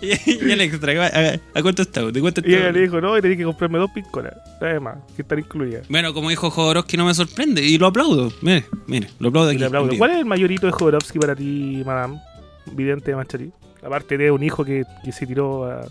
extra. 0.60 1.06
¿A, 1.06 1.58
a 1.58 1.62
cuánto 1.62 1.82
está? 1.82 2.02
¿De 2.10 2.20
cuánto 2.20 2.40
Y 2.44 2.48
ella 2.54 2.58
está? 2.60 2.72
le 2.72 2.80
dijo, 2.80 3.00
no, 3.00 3.16
y 3.16 3.20
tenés 3.20 3.36
que 3.36 3.44
comprarme 3.44 3.78
dos 3.78 3.90
piscolas. 3.90 4.32
Además, 4.60 4.98
que 5.16 5.22
están 5.22 5.38
incluidas. 5.38 5.86
Bueno, 5.88 6.14
como 6.14 6.30
dijo 6.30 6.50
Jodorowsky, 6.50 6.96
no 6.96 7.04
me 7.06 7.14
sorprende. 7.14 7.62
Y 7.62 7.78
lo 7.78 7.86
aplaudo. 7.88 8.32
Mire, 8.42 8.64
mire, 8.86 9.08
lo 9.18 9.28
aplaudo 9.28 9.50
Y 9.50 9.54
aquí. 9.56 9.60
le 9.60 9.66
aplaudo. 9.66 9.98
¿Cuál 9.98 10.10
es 10.12 10.16
el 10.18 10.24
mayorito 10.24 10.66
de 10.66 10.72
Jodorowsky 10.72 11.18
para 11.18 11.34
ti, 11.36 11.82
madame? 11.84 12.18
Vidente 12.72 13.10
de 13.10 13.16
Machatí. 13.16 13.50
Aparte 13.82 14.16
de 14.18 14.30
un 14.30 14.42
hijo 14.42 14.64
que, 14.64 14.84
que 15.04 15.12
se 15.12 15.26
tiró 15.26 15.64
a- 15.70 15.86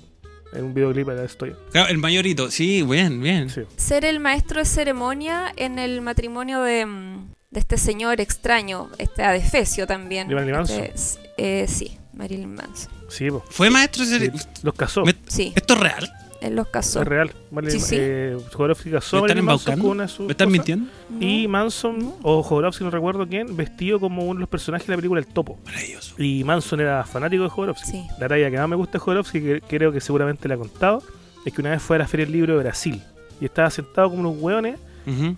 en 0.53 0.63
un 0.65 0.73
videoclip 0.73 1.09
a 1.09 1.13
la 1.13 1.25
historia. 1.25 1.55
Claro, 1.71 1.89
el 1.89 1.97
mayorito. 1.97 2.49
Sí, 2.51 2.81
bien, 2.83 3.21
bien. 3.21 3.49
Sí. 3.49 3.61
Ser 3.77 4.05
el 4.05 4.19
maestro 4.19 4.59
de 4.59 4.65
ceremonia 4.65 5.51
en 5.55 5.79
el 5.79 6.01
matrimonio 6.01 6.61
de, 6.61 6.85
mm, 6.85 7.33
de 7.51 7.59
este 7.59 7.77
señor 7.77 8.19
extraño, 8.21 8.89
este 8.97 9.23
adefesio 9.23 9.87
también. 9.87 10.27
¿De 10.27 10.35
Marilyn 10.35 10.55
Manson? 10.55 10.79
Este 10.83 10.95
es- 10.95 11.19
eh, 11.37 11.65
sí, 11.67 11.97
Marilyn 12.13 12.53
Manson. 12.55 12.91
Sí, 13.09 13.29
po. 13.29 13.43
Fue 13.49 13.69
maestro 13.69 14.05
de 14.05 14.19
Sí. 14.19 14.25
cere- 14.25 14.47
Los 14.63 14.73
casó. 14.75 15.03
Me- 15.03 15.15
Sí, 15.27 15.53
¿Esto 15.55 15.73
es 15.75 15.79
real? 15.79 16.11
Él 16.41 16.55
los 16.55 16.67
casó. 16.67 17.01
Es 17.01 17.07
real. 17.07 17.31
Marilyn- 17.51 17.71
Sí, 17.71 17.79
sí. 17.79 17.95
eh, 17.99 18.37
Jodorowsky 18.53 18.91
casó 18.91 19.17
¿Me 19.17 19.21
están 19.21 19.21
Marilyn 19.21 19.45
Manson 19.45 19.73
embaucando? 19.73 19.83
con 19.83 19.91
una 19.91 20.03
de 20.03 20.09
sus 20.09 20.25
¿Me 20.25 20.31
están 20.31 20.47
cosas. 20.47 20.51
mintiendo? 20.51 20.91
No. 21.09 21.17
Y 21.25 21.47
Manson, 21.47 22.13
o 22.23 22.43
Jodorowsky, 22.43 22.83
no 22.83 22.91
recuerdo 22.91 23.27
quién, 23.27 23.55
vestido 23.57 23.99
como 23.99 24.23
uno 24.23 24.35
de 24.35 24.39
los 24.41 24.49
personajes 24.49 24.87
de 24.87 24.91
la 24.93 24.97
película 24.97 25.19
El 25.19 25.27
Topo. 25.27 25.59
Maravilloso. 25.65 26.15
Y 26.21 26.43
Manson 26.43 26.79
era 26.81 27.03
fanático 27.05 27.43
de 27.43 27.49
Jodorowsky. 27.49 27.91
Sí. 27.91 28.07
La 28.19 28.27
talla 28.27 28.49
que 28.51 28.57
más 28.57 28.69
me 28.69 28.75
gusta 28.75 28.93
de 28.93 28.99
Jodorowsky, 28.99 29.41
que 29.41 29.61
creo 29.67 29.91
que 29.91 29.99
seguramente 30.01 30.47
le 30.47 30.53
ha 30.53 30.57
contado, 30.57 31.03
es 31.45 31.53
que 31.53 31.61
una 31.61 31.71
vez 31.71 31.81
fue 31.81 31.95
a 31.95 31.99
la 31.99 32.07
Feria 32.07 32.25
del 32.25 32.33
Libro 32.33 32.53
de 32.53 32.59
Brasil. 32.59 33.01
Y 33.41 33.45
estaba 33.45 33.69
sentado 33.69 34.09
como 34.09 34.29
unos 34.29 34.41
hueones 34.41 34.79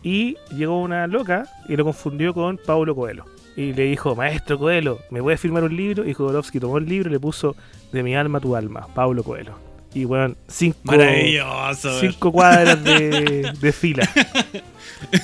y 0.03 0.35
llegó 0.55 0.81
una 0.81 1.07
loca 1.07 1.45
y 1.69 1.75
lo 1.77 1.85
confundió 1.85 2.33
con 2.33 2.57
Paulo 2.57 2.93
Coelho. 2.95 3.25
Y 3.55 3.73
le 3.73 3.83
dijo, 3.83 4.15
maestro 4.15 4.57
Coelho, 4.59 4.99
¿me 5.11 5.21
puede 5.21 5.37
firmar 5.37 5.63
un 5.63 5.75
libro? 5.75 6.05
Y 6.07 6.13
Jodorowsky 6.13 6.59
tomó 6.59 6.77
el 6.77 6.85
libro 6.85 7.09
y 7.09 7.13
le 7.13 7.19
puso 7.19 7.55
De 7.93 8.01
mi 8.03 8.15
alma 8.15 8.37
a 8.39 8.41
tu 8.41 8.55
alma, 8.55 8.87
Paulo 8.93 9.23
Coelho. 9.23 9.53
Y 9.93 10.05
bueno, 10.05 10.35
cinco, 10.47 10.77
Maravilloso. 10.83 11.99
cinco 11.99 12.31
cuadras 12.31 12.83
de, 12.83 13.51
de 13.59 13.71
fila. 13.71 14.09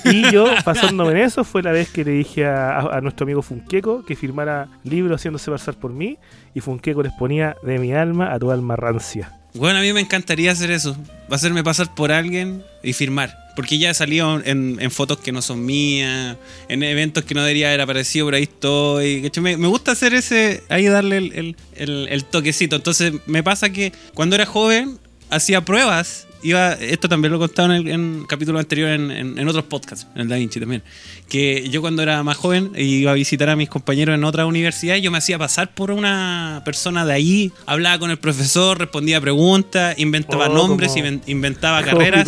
Y 0.06 0.32
yo, 0.32 0.48
pasándome 0.66 1.12
en 1.12 1.18
eso, 1.18 1.44
fue 1.44 1.62
la 1.62 1.72
vez 1.72 1.90
que 1.92 2.04
le 2.04 2.12
dije 2.12 2.48
a, 2.48 2.80
a- 2.80 2.98
a 2.98 3.02
nuestro 3.02 3.26
amigo 3.26 3.44
Funqueco 3.44 4.04
que 4.04 4.16
firmara 4.16 4.68
libro 4.84 5.14
haciéndose 5.16 5.52
pasar 5.52 5.76
por 5.76 5.94
mí. 5.94 6.18
Y 6.56 6.62
Funqueco 6.62 7.04
les 7.04 7.14
ponía 7.14 7.56
De 7.62 7.78
mi 7.78 7.94
alma 7.94 8.34
a 8.34 8.40
tu 8.40 8.50
alma 8.50 8.76
rancia. 8.76 9.32
Bueno, 9.54 9.78
a 9.78 9.82
mí 9.84 9.94
me 9.94 10.00
encantaría 10.02 10.52
hacer 10.52 10.72
eso. 10.72 10.98
Hacerme 11.30 11.64
pasar 11.64 11.94
por 11.94 12.12
alguien 12.12 12.64
y 12.84 12.94
firmar. 12.94 13.38
Porque 13.58 13.78
ya 13.80 13.90
he 13.90 13.94
salido 13.96 14.40
en, 14.46 14.78
en 14.80 14.92
fotos 14.92 15.18
que 15.18 15.32
no 15.32 15.42
son 15.42 15.66
mías, 15.66 16.38
en 16.70 16.84
eventos 16.84 17.24
que 17.26 17.34
no 17.34 17.42
debería 17.42 17.70
haber 17.70 17.82
aparecido, 17.82 18.28
por 18.28 18.36
ahí 18.36 18.44
estoy. 18.44 19.30
Me, 19.42 19.58
me 19.58 19.68
gusta 19.68 19.92
hacer 19.94 20.14
ese, 20.14 20.64
ahí 20.70 20.86
darle 20.86 21.18
el- 21.18 21.56
el 21.76 22.24
toquecito. 22.26 22.76
Entonces 22.76 23.14
me 23.26 23.42
pasa 23.42 23.72
que 23.72 23.92
cuando 24.14 24.36
era 24.36 24.46
joven 24.46 25.00
hacía 25.32 25.66
pruebas. 25.66 26.27
Iba, 26.48 26.74
esto 26.74 27.10
también 27.10 27.32
lo 27.32 27.38
he 27.38 27.40
contado 27.48 27.74
en, 27.74 27.88
el, 27.88 27.88
en 27.94 28.26
capítulos 28.26 28.60
anteriores 28.62 28.96
en, 29.00 29.12
en- 29.12 29.38
en 29.40 29.48
otros 29.50 29.66
podcasts, 29.66 30.08
en 30.16 30.22
el 30.22 30.28
Da 30.30 30.38
Vinci 30.38 30.60
también. 30.60 30.82
Que 31.28 31.68
yo 31.70 31.82
cuando 31.82 32.02
era 32.02 32.24
más 32.24 32.38
joven 32.38 32.72
iba 32.78 33.12
a 33.12 33.14
visitar 33.16 33.50
a 33.50 33.56
mis 33.58 33.68
compañeros 33.68 34.16
en 34.16 34.24
otra 34.24 34.46
universidad, 34.46 34.96
yo 34.96 35.12
me 35.12 35.18
hacía 35.18 35.38
pasar 35.38 35.74
por 35.74 35.92
una 35.92 36.62
persona 36.64 37.06
de 37.06 37.14
ahí, 37.14 37.52
hablaba 37.66 38.00
con 38.00 38.12
el 38.12 38.18
profesor, 38.18 38.80
respondía 38.80 39.20
preguntas, 39.20 39.98
inventaba 40.00 40.48
Oh, 40.48 40.54
nombres, 40.54 40.94
como- 40.94 41.20
inventaba 41.28 41.84
carreras. 41.84 42.28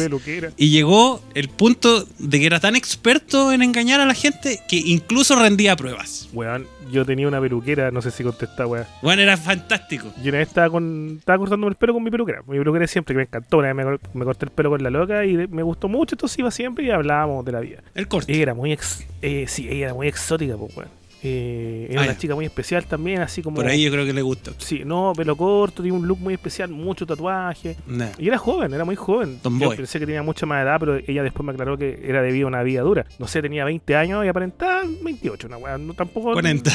Y 0.58 0.70
llegó 0.70 1.24
el 1.34 1.48
punto 1.48 2.06
de 2.18 2.40
que 2.40 2.46
era 2.46 2.60
tan 2.60 2.76
experto 2.76 3.52
en 3.54 3.62
engañar 3.62 4.02
a 4.02 4.06
la 4.06 4.14
gente 4.16 4.60
que 4.68 4.76
incluso 4.78 5.36
rendía 5.42 5.76
pruebas. 5.78 6.28
Weón, 6.34 6.68
yo 6.92 7.06
tenía 7.06 7.28
una 7.28 7.40
peluquera, 7.40 7.92
no 7.92 8.02
sé 8.02 8.12
si 8.12 8.24
contesta, 8.24 8.66
weón. 8.68 8.86
Bueno, 9.02 9.22
era 9.22 9.38
fantástico. 9.38 10.08
Yo 10.22 10.30
una 10.30 10.40
vez 10.40 10.48
estaba, 10.48 10.70
con, 10.70 11.18
estaba 11.20 11.38
cortándome 11.38 11.72
el 11.72 11.76
pelo 11.76 11.94
con 11.94 12.04
mi 12.04 12.12
peluquera. 12.12 12.42
Mi 12.48 12.58
peluquera 12.58 12.88
siempre, 12.88 13.14
que 13.14 13.18
me 13.18 13.24
encantó. 13.24 13.58
Una 13.58 13.74
vez 13.74 13.86
me, 13.86 13.98
me 14.14 14.26
corté 14.26 14.46
el 14.46 14.52
pelo 14.52 14.70
con 14.70 14.84
la 14.84 14.90
loca 14.90 15.26
y 15.26 15.48
me 15.48 15.64
gustó 15.64 15.88
mucho. 15.88 16.16
Entonces 16.16 16.38
iba 16.40 16.52
siempre 16.52 16.86
y 16.86 16.92
hablábamos 16.92 17.46
de 17.46 17.52
la 17.52 17.60
vida. 17.60 17.84
El 17.96 18.08
corte. 18.08 18.32
Ella 18.32 18.44
era 18.44 18.54
muy 18.54 18.72
ex, 18.72 19.06
eh, 19.22 19.46
sí, 19.48 19.68
ella 19.70 19.86
era 19.86 19.94
muy 19.94 20.08
exótica, 20.08 20.56
pues, 20.58 20.76
weón. 20.76 20.99
Eh, 21.22 21.88
era 21.90 22.02
Ah, 22.02 22.06
una 22.06 22.18
chica 22.18 22.34
muy 22.34 22.46
especial 22.46 22.86
también, 22.86 23.22
así 23.22 23.42
como. 23.42 23.58
Por 23.58 23.68
ahí 23.68 23.84
yo 23.84 23.92
creo 23.92 24.06
que 24.06 24.14
le 24.14 24.22
gusta. 24.22 24.52
Sí, 24.58 24.84
no, 24.86 25.12
pelo 25.16 25.36
corto, 25.36 25.84
tenía 25.84 25.94
un 25.98 26.08
look 26.08 26.20
muy 26.20 26.34
especial, 26.34 26.70
mucho 26.70 27.06
tatuaje. 27.06 27.76
Nah. 27.88 28.08
Y 28.18 28.28
era 28.30 28.38
joven, 28.38 28.74
era 28.74 28.86
muy 28.86 28.96
joven. 28.96 29.34
Yo 29.36 29.42
Tomboy. 29.42 29.76
pensé 29.76 30.00
que 30.00 30.06
tenía 30.06 30.24
mucha 30.24 30.46
más 30.46 30.64
edad, 30.64 30.78
pero 30.80 30.96
ella 30.96 31.22
después 31.24 31.46
me 31.46 31.52
aclaró 31.52 31.78
que 31.78 32.00
era 32.06 32.22
debido 32.22 32.48
a 32.48 32.50
una 32.50 32.64
vida 32.64 32.82
dura. 32.82 33.06
No 33.20 33.28
sé, 33.28 33.42
tenía 33.42 33.66
20 33.66 33.96
años 33.98 34.24
y 34.24 34.30
aparentaba 34.30 34.84
28, 35.04 35.48
una 35.48 35.58
weá. 35.58 35.78
No, 35.78 35.94
tampoco. 35.94 36.32
40. 36.34 36.72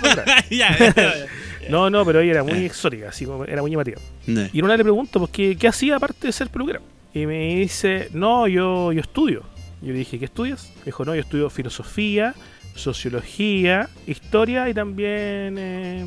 no. 0.00 0.08
No, 1.70 1.88
no, 1.90 2.04
pero 2.04 2.20
ella 2.20 2.32
era 2.32 2.42
muy 2.42 2.64
exótica, 2.64 3.10
así 3.10 3.24
como 3.24 3.44
era 3.44 3.62
muy 3.62 3.70
llamativa. 3.70 4.00
Nah. 4.26 4.48
Y 4.52 4.58
en 4.58 4.64
una 4.64 4.76
le 4.76 4.82
pregunto, 4.82 5.20
pues, 5.20 5.30
¿qué, 5.30 5.56
qué 5.56 5.68
hacía 5.68 5.94
aparte 5.96 6.26
de 6.26 6.32
ser 6.32 6.48
peluquera? 6.48 6.80
Y 7.14 7.24
me 7.24 7.54
dice, 7.60 8.08
no, 8.12 8.48
yo, 8.48 8.90
yo 8.92 9.00
estudio. 9.00 9.42
Yo 9.80 9.92
le 9.92 9.98
dije, 9.98 10.18
¿qué 10.18 10.24
estudias? 10.24 10.72
Me 10.78 10.86
dijo, 10.86 11.04
no, 11.04 11.14
yo 11.14 11.20
estudio 11.20 11.48
filosofía, 11.50 12.34
sociología, 12.74 13.88
historia 14.06 14.68
y 14.68 14.74
también 14.74 15.56
eh, 15.58 16.04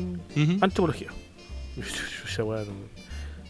antropología. 0.60 1.08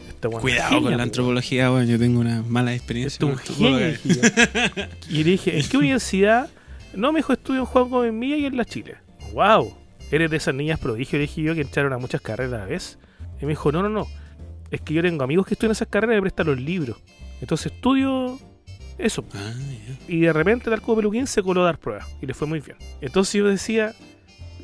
Esta 0.08 0.28
Cuidado 0.28 0.70
genia, 0.70 0.82
con 0.82 0.90
la 0.92 0.96
po, 0.96 1.02
antropología, 1.02 1.70
weón. 1.70 1.86
Yo 1.86 1.98
tengo 1.98 2.20
una 2.20 2.42
mala 2.42 2.74
experiencia. 2.74 3.18
Con. 3.20 3.36
Y 5.10 5.24
le 5.24 5.30
dije, 5.30 5.58
¿en 5.58 5.68
qué 5.68 5.76
universidad? 5.76 6.48
No, 6.94 7.12
me 7.12 7.18
dijo, 7.18 7.32
estudio 7.32 7.60
en 7.60 7.66
Juan 7.66 7.90
Gómez 7.90 8.12
Milla 8.12 8.36
y 8.36 8.46
en 8.46 8.56
la 8.56 8.64
Chile. 8.64 8.96
¡Wow! 9.32 9.76
¿Eres 10.10 10.30
de 10.30 10.36
esas 10.36 10.54
niñas 10.54 10.78
prodigio? 10.78 11.18
Le 11.18 11.26
dije 11.26 11.42
yo 11.42 11.54
que 11.54 11.60
entraron 11.60 11.92
a 11.92 11.98
muchas 11.98 12.20
carreras 12.20 12.54
a 12.54 12.58
la 12.58 12.64
vez. 12.64 12.98
Y 13.40 13.44
me 13.44 13.50
dijo, 13.50 13.72
no, 13.72 13.82
no, 13.82 13.88
no. 13.88 14.06
Es 14.70 14.80
que 14.80 14.94
yo 14.94 15.02
tengo 15.02 15.22
amigos 15.24 15.46
que 15.46 15.54
estudian 15.54 15.72
esas 15.72 15.88
carreras 15.88 16.14
y 16.14 16.16
me 16.16 16.22
prestan 16.22 16.46
los 16.46 16.60
libros. 16.60 16.96
Entonces 17.40 17.72
estudio 17.72 18.38
eso. 18.98 19.24
Ah. 19.34 19.52
Y 20.08 20.20
de 20.20 20.32
repente, 20.32 20.70
tal 20.70 20.80
como 20.80 20.96
Peluquín, 20.96 21.26
se 21.26 21.42
coló 21.42 21.62
a 21.62 21.66
dar 21.66 21.78
pruebas. 21.78 22.06
Y 22.20 22.26
le 22.26 22.34
fue 22.34 22.46
muy 22.46 22.60
bien. 22.60 22.78
Entonces 23.00 23.34
yo 23.34 23.46
decía, 23.46 23.94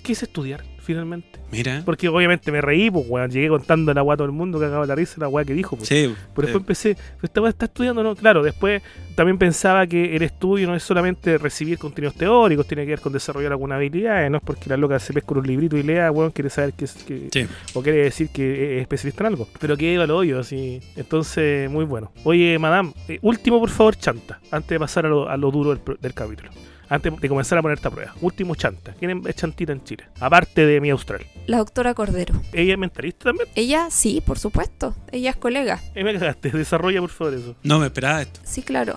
¿qué 0.03 0.13
es 0.13 0.23
estudiar 0.23 0.72
finalmente? 0.83 1.39
Mira. 1.51 1.83
Porque 1.85 2.09
obviamente 2.09 2.51
me 2.53 2.61
reí, 2.61 2.91
pues, 2.91 3.05
weón. 3.09 3.31
Llegué 3.31 3.49
contando 3.49 3.93
la 3.95 4.03
weá 4.03 4.15
a 4.15 4.17
todo 4.17 4.27
el 4.27 4.33
mundo 4.33 4.59
que 4.59 4.67
acaba 4.67 4.85
la 4.87 4.95
risa, 4.95 5.17
la 5.19 5.29
weá 5.29 5.45
que 5.45 5.55
dijo, 5.55 5.77
pues. 5.77 5.89
Sí. 5.89 6.15
Pero 6.35 6.49
eh, 6.49 6.51
después 6.51 6.55
empecé, 6.63 6.95
"Pero 6.95 7.19
esta 7.23 7.41
weá 7.41 7.51
está 7.51 7.65
estudiando, 7.67 8.03
¿no? 8.03 8.15
Claro, 8.17 8.43
después 8.43 8.83
también 9.15 9.39
pensaba 9.39 9.87
que 9.87 10.17
el 10.17 10.23
estudio 10.23 10.67
no 10.67 10.75
es 10.75 10.83
solamente 10.83 11.39
recibir 11.39 11.79
contenidos 11.79 12.15
teóricos, 12.15 12.67
tiene 12.67 12.85
que 12.85 12.91
ver 12.91 13.01
con 13.01 13.13
desarrollar 13.13 13.53
alguna 13.53 13.77
habilidad, 13.77 14.29
no 14.31 14.39
es 14.39 14.43
porque 14.43 14.69
la 14.71 14.77
loca 14.77 14.99
se 14.99 15.13
pesca 15.13 15.27
con 15.29 15.39
un 15.39 15.47
librito 15.47 15.77
y 15.77 15.83
lea, 15.83 16.11
weón, 16.11 16.31
quiere 16.31 16.51
saber 16.51 16.73
que, 16.73 16.87
es- 16.87 16.95
que 17.05 17.29
Sí. 17.33 17.47
o 17.75 17.83
quiere 17.83 17.99
decir 18.05 18.29
que 18.31 18.77
es 18.77 18.83
especialista 18.83 19.23
en 19.25 19.27
algo. 19.29 19.49
Pero 19.61 19.77
que 19.77 19.97
lo 19.97 20.17
hoyo, 20.17 20.41
así. 20.41 20.81
Entonces, 20.97 21.71
muy 21.71 21.85
bueno. 21.85 22.11
Oye, 22.25 22.59
madame, 22.59 22.93
eh, 23.09 23.19
último 23.23 23.61
por 23.61 23.71
favor, 23.71 23.95
chanta, 23.97 24.41
antes 24.51 24.69
de 24.71 24.79
pasar 24.81 25.07
a 25.07 25.09
lo, 25.09 25.29
a 25.29 25.37
lo 25.37 25.51
duro 25.51 25.75
del, 25.75 25.81
del 26.01 26.15
capítulo. 26.15 26.51
Antes 26.89 27.19
de 27.21 27.29
comenzar 27.29 27.59
a 27.59 27.63
poner 27.63 27.79
esta 27.79 27.91
prueba. 27.91 28.15
Último 28.21 28.55
chanta. 28.55 28.95
¿Quién 28.99 29.23
es 29.27 29.37
chantita 29.37 29.73
en 29.73 29.83
Chile? 29.85 30.05
Aparte 30.21 30.67
de 30.67 30.81
mi 30.81 30.91
austral. 30.91 31.25
La 31.47 31.59
doctora 31.59 31.95
Cordero. 31.95 32.35
¿Ella 32.53 32.75
es 32.75 32.79
mentalista 32.79 33.25
también? 33.25 33.49
Ella, 33.55 33.89
sí, 33.91 34.23
por 34.25 34.39
supuesto. 34.39 34.95
Ella 35.11 35.31
es 35.31 35.37
colega. 35.37 35.81
Eh, 35.95 36.05
me 36.05 36.13
cagaste. 36.13 36.51
Desarrolla 36.51 37.01
por 37.01 37.11
favor 37.11 37.35
eso. 37.35 37.57
No 37.63 37.79
me 37.79 37.87
esperaba 37.87 38.23
esto. 38.23 38.41
Sí, 38.45 38.63
claro. 38.63 38.97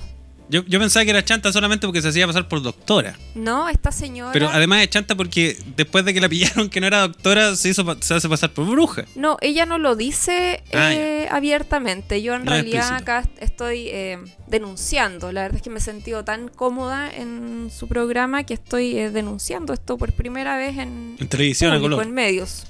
Yo, 0.50 0.64
yo 0.66 0.80
pensaba 0.80 1.04
que 1.04 1.10
era 1.12 1.26
chanta 1.26 1.52
solamente 1.52 1.88
porque 1.88 2.02
se 2.02 2.10
hacía 2.10 2.28
pasar 2.28 2.48
por 2.48 2.62
doctora. 2.62 3.18
No, 3.34 3.68
esta 3.68 3.92
señora. 3.92 4.32
Pero 4.32 4.50
además 4.50 4.84
es 4.84 4.90
chanta 4.90 5.16
porque 5.16 5.58
después 5.76 6.06
de 6.06 6.14
que 6.14 6.22
la 6.22 6.30
pillaron 6.30 6.70
que 6.70 6.80
no 6.82 6.88
era 6.88 7.02
doctora, 7.02 7.56
se, 7.56 7.70
hizo, 7.70 7.84
se 8.02 8.14
hace 8.14 8.30
pasar 8.30 8.52
por 8.54 8.66
bruja. 8.68 9.06
No, 9.16 9.38
ella 9.42 9.66
no 9.66 9.78
lo 9.78 9.96
dice 9.96 10.64
Ah, 10.74 10.94
eh, 10.94 11.28
abiertamente. 11.32 12.22
Yo 12.22 12.36
en 12.36 12.46
No 12.46 12.52
realidad 12.52 12.94
acá 12.94 13.28
estoy 13.40 13.88
eh, 13.90 14.20
denunciando. 14.48 15.32
La 15.32 15.42
verdad 15.44 15.58
es 15.58 15.62
que 15.64 15.70
me 15.70 15.80
he 15.80 15.82
sentido 15.82 16.24
tan 16.24 16.48
cómoda 16.48 17.12
en 17.14 17.70
su 17.76 17.88
programa 17.88 18.44
que 18.44 18.54
estoy 18.54 18.98
eh, 18.98 19.10
denunciando 19.12 19.74
esto 19.74 19.98
por 19.98 20.14
primera 20.14 20.58
vez 20.58 20.78
en, 20.78 21.16
En 21.20 21.28
televisión 21.28 21.72
público, 21.72 21.96
color. 21.96 22.04
en 22.06 22.14
medios. 22.14 22.68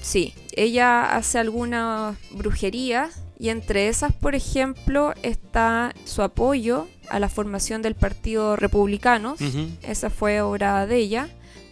Sí, 0.00 0.34
ella 0.56 1.14
hace 1.16 1.38
algunas 1.38 2.16
brujerías 2.32 3.22
y 3.42 3.48
entre 3.48 3.88
esas, 3.88 4.12
por 4.12 4.36
ejemplo, 4.36 5.14
está 5.24 5.96
su 6.04 6.22
apoyo 6.22 6.86
a 7.10 7.18
la 7.18 7.28
formación 7.28 7.82
del 7.82 7.96
Partido 7.96 8.54
Republicanos. 8.54 9.40
Ujú. 9.40 9.68
Esa 9.82 10.10
fue 10.10 10.40
obra 10.42 10.86
de 10.86 10.98
ella, 10.98 11.28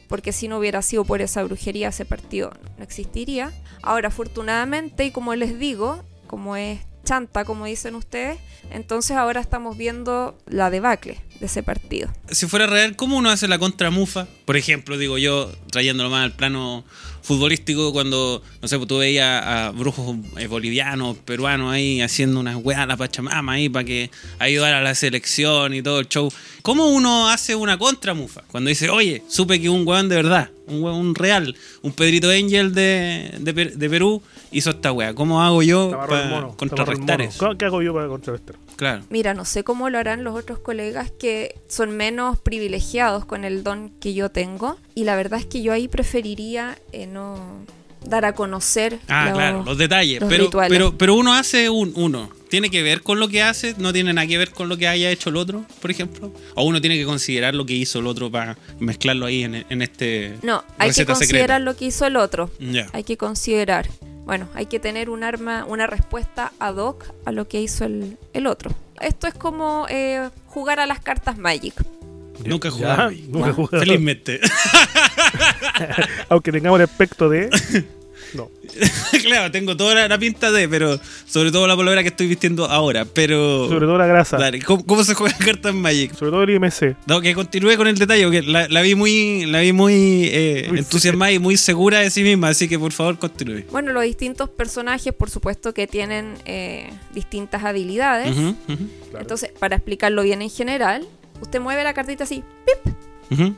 porque 0.09 0.33
si 0.33 0.49
no 0.49 0.59
hubiera 0.59 0.83
sido 0.83 1.05
por 1.05 1.23
esa 1.23 1.45
brujería, 1.45 1.91
ese 1.91 2.05
partido 2.05 2.53
no 2.77 2.83
existiría. 2.83 3.53
Ahora, 3.83 4.09
afortunadamente, 4.09 5.05
y 5.05 5.13
como 5.13 5.33
les 5.37 5.61
digo, 5.61 6.03
como 6.27 6.57
es 6.57 6.81
chanta, 7.05 7.45
como 7.45 7.67
dicen 7.67 7.95
ustedes, 7.95 8.41
entonces 8.73 9.17
ahora 9.17 9.41
estamos 9.41 9.77
viendo 9.77 10.37
la 10.47 10.71
debacle 10.71 11.21
de 11.39 11.47
ese 11.47 11.63
partido. 11.63 12.09
Si 12.31 12.47
fuera 12.47 12.67
real, 12.67 12.97
¿cómo 12.97 13.17
uno 13.17 13.31
hace 13.31 13.47
la 13.47 13.61
contramufa? 13.61 14.27
Por 14.45 14.57
ejemplo, 14.57 14.99
digo 14.99 15.19
yo, 15.19 15.53
trayéndolo 15.71 16.11
más 16.11 16.25
al 16.25 16.33
plano 16.33 16.85
futbolístico, 17.23 17.93
cuando, 17.93 18.43
no 18.61 18.69
sé, 18.69 18.77
pues 18.77 18.89
tú 18.89 18.99
veías 18.99 19.43
a 19.45 19.71
brujos 19.71 20.17
eh, 20.39 20.47
bolivianos, 20.47 21.17
peruanos 21.19 21.73
ahí 21.73 22.01
haciendo 22.01 22.41
unas 22.41 22.57
weas 22.57 22.81
a 22.81 22.87
la 22.87 22.97
Pachamama 22.97 23.53
ahí 23.53 23.69
para 23.69 23.85
que 23.85 24.11
ayudara 24.39 24.79
a 24.79 24.83
la 24.83 24.95
selección 24.95 25.75
y 25.75 25.83
todo 25.83 26.01
el 26.01 26.09
show. 26.09 26.33
¿Cómo 26.63 26.89
uno 26.89 27.29
hace 27.29 27.55
una 27.55 27.79
contramufa? 27.79 28.43
Cuando 28.49 28.69
dice, 28.69 28.91
oye, 28.91 29.23
supe 29.29 29.61
que 29.61 29.69
un 29.69 29.87
weón 29.87 30.09
de 30.09 30.17
verdad, 30.17 30.51
un 30.67 30.83
weón 30.83 31.15
real, 31.15 31.57
un 31.83 31.93
Pedrito 31.93 32.31
Angel 32.31 32.75
de, 32.75 33.31
de, 33.39 33.53
de 33.53 33.91
Perú 33.91 34.23
hizo 34.53 34.71
esta 34.71 34.93
wea. 34.93 35.15
¿Cómo 35.15 35.43
hago 35.43 35.63
yo 35.63 35.91
para 35.91 36.27
mono, 36.27 36.57
contrarrestar 36.57 37.21
eso? 37.23 37.57
¿Qué 37.59 37.65
hago 37.65 37.83
yo 37.83 37.95
para 37.95 38.09
contrarrestar? 38.09 38.57
Claro. 38.77 39.03
Mira, 39.11 39.35
no 39.35 39.45
sé 39.45 39.63
cómo 39.65 39.91
lo 39.91 39.99
harán 39.99 40.25
los 40.25 40.35
otros 40.35 40.59
colegas 40.59 41.11
que 41.19 41.55
son 41.69 41.97
menos 41.97 42.39
privilegiados 42.39 43.25
con 43.25 43.45
el 43.45 43.63
don 43.63 43.91
que 44.01 44.15
yo 44.15 44.31
tengo. 44.31 44.79
Y 44.95 45.05
la 45.05 45.17
verdad 45.17 45.39
es 45.41 45.47
que 45.47 45.63
yo 45.63 45.73
ahí 45.73 45.87
preferiría 45.89 46.79
eh, 46.93 47.07
no 47.07 47.39
dar 48.07 48.25
a 48.25 48.33
conocer 48.33 48.99
Ah, 49.09 49.27
los- 49.27 49.35
claro, 49.35 49.63
los 49.65 49.77
detalles. 49.77 50.21
los 50.23 50.31
pero, 50.31 50.45
rituales. 50.45 50.71
pero, 50.73 50.97
pero 50.97 51.15
uno 51.15 51.35
hace 51.35 51.69
un 51.69 51.93
uno. 51.95 52.31
¿Tiene 52.49 52.71
que 52.71 52.83
ver 52.83 53.03
con 53.03 53.21
lo 53.21 53.29
que 53.29 53.43
hace? 53.43 53.75
¿No 53.79 53.93
tiene 53.93 54.13
nada 54.15 54.27
que 54.27 54.39
ver 54.39 54.51
con 54.51 54.69
lo 54.71 54.77
que 54.79 54.89
haya 54.89 55.11
hecho 55.11 55.29
el 55.29 55.37
otro, 55.37 55.65
por 55.83 55.91
ejemplo? 55.91 56.33
¿O 56.57 56.65
uno 56.65 56.81
tiene 56.81 56.97
que 56.97 57.05
considerar 57.05 57.55
lo 57.55 57.65
que 57.67 57.75
hizo 57.75 57.99
el 58.01 58.07
otro 58.07 58.31
para 58.31 58.57
mezclarlo 58.81 59.27
ahí 59.27 59.45
en, 59.45 59.67
en 59.69 59.83
este. 59.83 60.37
No, 60.43 60.65
hay 60.79 60.91
que 60.93 61.05
considerar 61.07 61.27
secreta? 61.27 61.59
lo 61.61 61.77
que 61.77 61.85
hizo 61.85 62.07
el 62.07 62.17
otro. 62.17 62.51
Ya. 62.59 62.89
Hay 62.95 63.05
que 63.05 63.17
considerar. 63.19 63.89
Bueno, 64.25 64.49
hay 64.55 64.67
que 64.67 64.79
tener 64.79 65.11
un 65.11 65.25
arma, 65.25 65.65
una 65.67 65.87
respuesta 65.87 66.53
ad 66.59 66.77
hoc 66.77 67.05
a 67.25 67.33
lo 67.33 67.49
que 67.49 67.61
hizo 67.61 67.85
el, 67.85 68.17
el 68.33 68.47
otro. 68.47 68.71
Esto 69.01 69.27
es 69.27 69.35
como 69.35 69.87
eh, 69.89 70.29
jugar 70.47 70.79
a 70.81 70.87
las 70.87 71.01
cartas 71.01 71.39
Magic. 71.39 71.75
Nunca 72.45 72.69
he 72.69 72.71
Ya, 72.71 72.77
jugado. 72.77 73.11
Nunca 73.29 73.53
jugado. 73.53 73.85
Felizmente. 73.85 74.41
Aunque 76.29 76.53
tengamos 76.53 76.79
el 76.81 76.85
aspecto 76.85 77.29
de. 77.29 77.51
No. 78.33 78.49
claro, 79.23 79.51
tengo 79.51 79.77
toda 79.77 79.95
la, 79.95 80.09
la 80.09 80.19
pinta 80.19 80.51
de, 80.53 80.69
pero 80.69 80.99
sobre 81.27 81.51
todo 81.51 81.67
la 81.67 81.77
polvera 81.77 82.03
que 82.03 82.09
estoy 82.09 82.27
vistiendo 82.27 82.67
ahora. 82.67 83.05
Pero. 83.05 83.69
Sobre 83.69 83.87
todo 83.87 83.99
la 83.99 84.07
grasa. 84.07 84.37
Dale, 84.37 84.61
¿cómo, 84.63 84.85
cómo 84.85 85.05
se 85.05 85.15
juega 85.15 85.37
cartas 85.45 85.75
Magic? 85.75 86.15
Sobre 86.15 86.31
todo 86.31 86.43
el 86.43 86.51
IMC. 86.51 86.97
No, 87.07 87.21
que 87.21 87.35
continúe 87.35 87.77
con 87.77 87.87
el 87.89 87.99
detalle, 87.99 88.25
porque 88.25 88.43
la, 88.43 88.69
la 88.69 88.83
vi 88.83 88.95
muy, 88.95 89.47
la 89.47 89.61
vi 89.61 89.73
muy 89.73 90.29
eh, 90.33 90.67
entusiasmada 90.69 91.33
y 91.33 91.39
muy 91.39 91.57
segura 91.57 92.01
de 92.01 92.11
sí 92.11 92.23
misma, 92.23 92.49
así 92.49 92.69
que 92.69 92.79
por 92.79 92.93
favor 92.93 93.19
continúe. 93.19 93.65
Bueno, 93.71 93.93
los 93.93 94.03
distintos 94.05 94.49
personajes, 94.49 95.13
por 95.13 95.31
supuesto, 95.31 95.75
que 95.75 95.87
tienen 95.87 96.35
eh, 96.45 96.91
distintas 97.15 97.65
habilidades. 97.65 98.33
Claro. 98.35 99.21
Entonces, 99.21 99.51
para 99.59 99.77
explicarlo 99.77 100.23
bien 100.23 100.43
en 100.43 100.51
general, 100.51 101.07
usted 101.41 101.61
mueve 101.61 101.85
la 101.85 101.95
cartita 101.95 102.25
así, 102.25 102.43
pip, 102.67 102.95
ujú. 103.31 103.55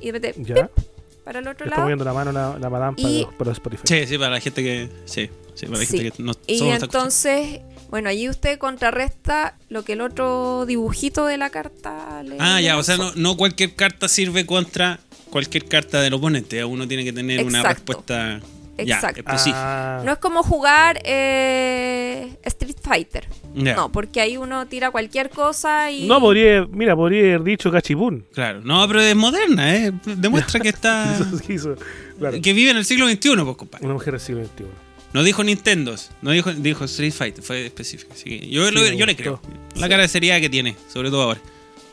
y 0.00 0.06
de 0.06 0.12
repente, 0.12 0.42
Ya. 0.44 0.66
pip, 0.68 0.84
para 1.24 1.38
el 1.40 1.48
otro 1.48 1.66
lado. 1.66 1.82
moviendo 1.82 2.04
la 2.04 2.12
mano 2.12 2.32
la, 2.32 2.58
la 2.58 2.70
madame 2.70 2.96
para, 2.96 3.08
Y- 3.08 3.22
los- 3.22 3.34
para 3.34 3.48
los 3.50 3.56
Spotify. 3.58 3.82
Sí, 3.84 4.06
sí, 4.06 4.18
para 4.18 4.30
la 4.30 4.40
gente 4.40 4.62
que. 4.62 4.88
Sí, 5.04 5.30
sí, 5.54 5.66
para 5.66 5.78
la 5.78 5.84
Sí. 5.86 5.98
gente 5.98 6.10
que 6.16 6.22
no 6.22 6.32
Y 6.46 6.68
entonces, 6.68 7.60
bueno, 7.90 8.08
allí 8.08 8.28
usted 8.28 8.58
contrarresta 8.58 9.56
lo 9.68 9.84
que 9.84 9.92
el 9.94 10.00
otro 10.00 10.66
dibujito 10.66 11.26
de 11.26 11.36
la 11.36 11.50
carta 11.50 12.22
le. 12.22 12.36
Ah, 12.40 12.56
le 12.56 12.64
ya, 12.64 12.76
o 12.78 12.82
sea, 12.82 12.96
no, 12.96 13.12
no 13.14 13.36
cualquier 13.36 13.74
carta 13.74 14.08
sirve 14.08 14.46
contra 14.46 14.98
cualquier 15.30 15.64
carta 15.66 16.00
del 16.02 16.14
oponente. 16.14 16.64
Uno 16.64 16.86
tiene 16.88 17.04
que 17.04 17.12
tener 17.12 17.44
una 17.44 17.60
Exacto. 17.60 17.92
respuesta 17.92 18.40
ya, 18.78 18.94
Exacto. 18.96 19.20
específica. 19.20 20.00
Ah, 20.00 20.02
No 20.04 20.12
es 20.12 20.18
como 20.18 20.42
jugar 20.42 21.00
eh, 21.04 22.36
Street 22.42 22.76
Fighter. 22.82 23.26
No, 23.54 23.90
porque 23.92 24.20
ahí 24.20 24.36
uno 24.36 24.66
tira 24.66 24.90
cualquier 24.90 25.28
cosa 25.30 25.90
y. 25.90 26.06
no, 26.06 26.20
podría, 26.20 26.66
mira, 26.70 26.96
podría 26.96 27.20
haber 27.22 27.42
dicho 27.44 27.70
cachipún. 27.70 28.24
Claro, 28.32 28.60
no, 28.62 28.86
pero 28.88 29.00
es 29.00 29.14
moderna, 29.16 29.76
¿eh? 29.76 29.92
Demuestra 30.04 30.60
que 30.60 30.68
está. 30.70 31.18
Claro. 32.18 32.40
que 32.40 32.52
vive 32.52 32.70
en 32.70 32.76
el 32.76 32.84
siglo 32.84 33.08
XXI, 33.08 33.36
pues, 33.44 33.56
compadre. 33.56 33.84
Una 33.84 33.94
mujer 33.94 34.12
del 34.12 34.20
siglo 34.20 34.44
XXI. 34.44 34.64
No 35.12 35.22
dijo 35.22 35.42
Nintendo, 35.44 35.94
no 36.22 36.30
dijo, 36.30 36.52
dijo 36.52 36.84
Street 36.84 37.12
Fighter, 37.12 37.42
fue 37.44 37.66
específico. 37.66 38.12
Así 38.14 38.24
que 38.24 38.48
yo, 38.48 38.66
Sí, 38.68 38.74
lo- 38.74 38.86
yo 38.92 39.04
le 39.06 39.16
creo. 39.16 39.40
La 39.76 39.88
cara 39.88 40.02
de 40.02 40.08
seriedad 40.08 40.40
que 40.40 40.48
tiene, 40.48 40.76
sobre 40.88 41.10
todo 41.10 41.22
ahora. 41.22 41.40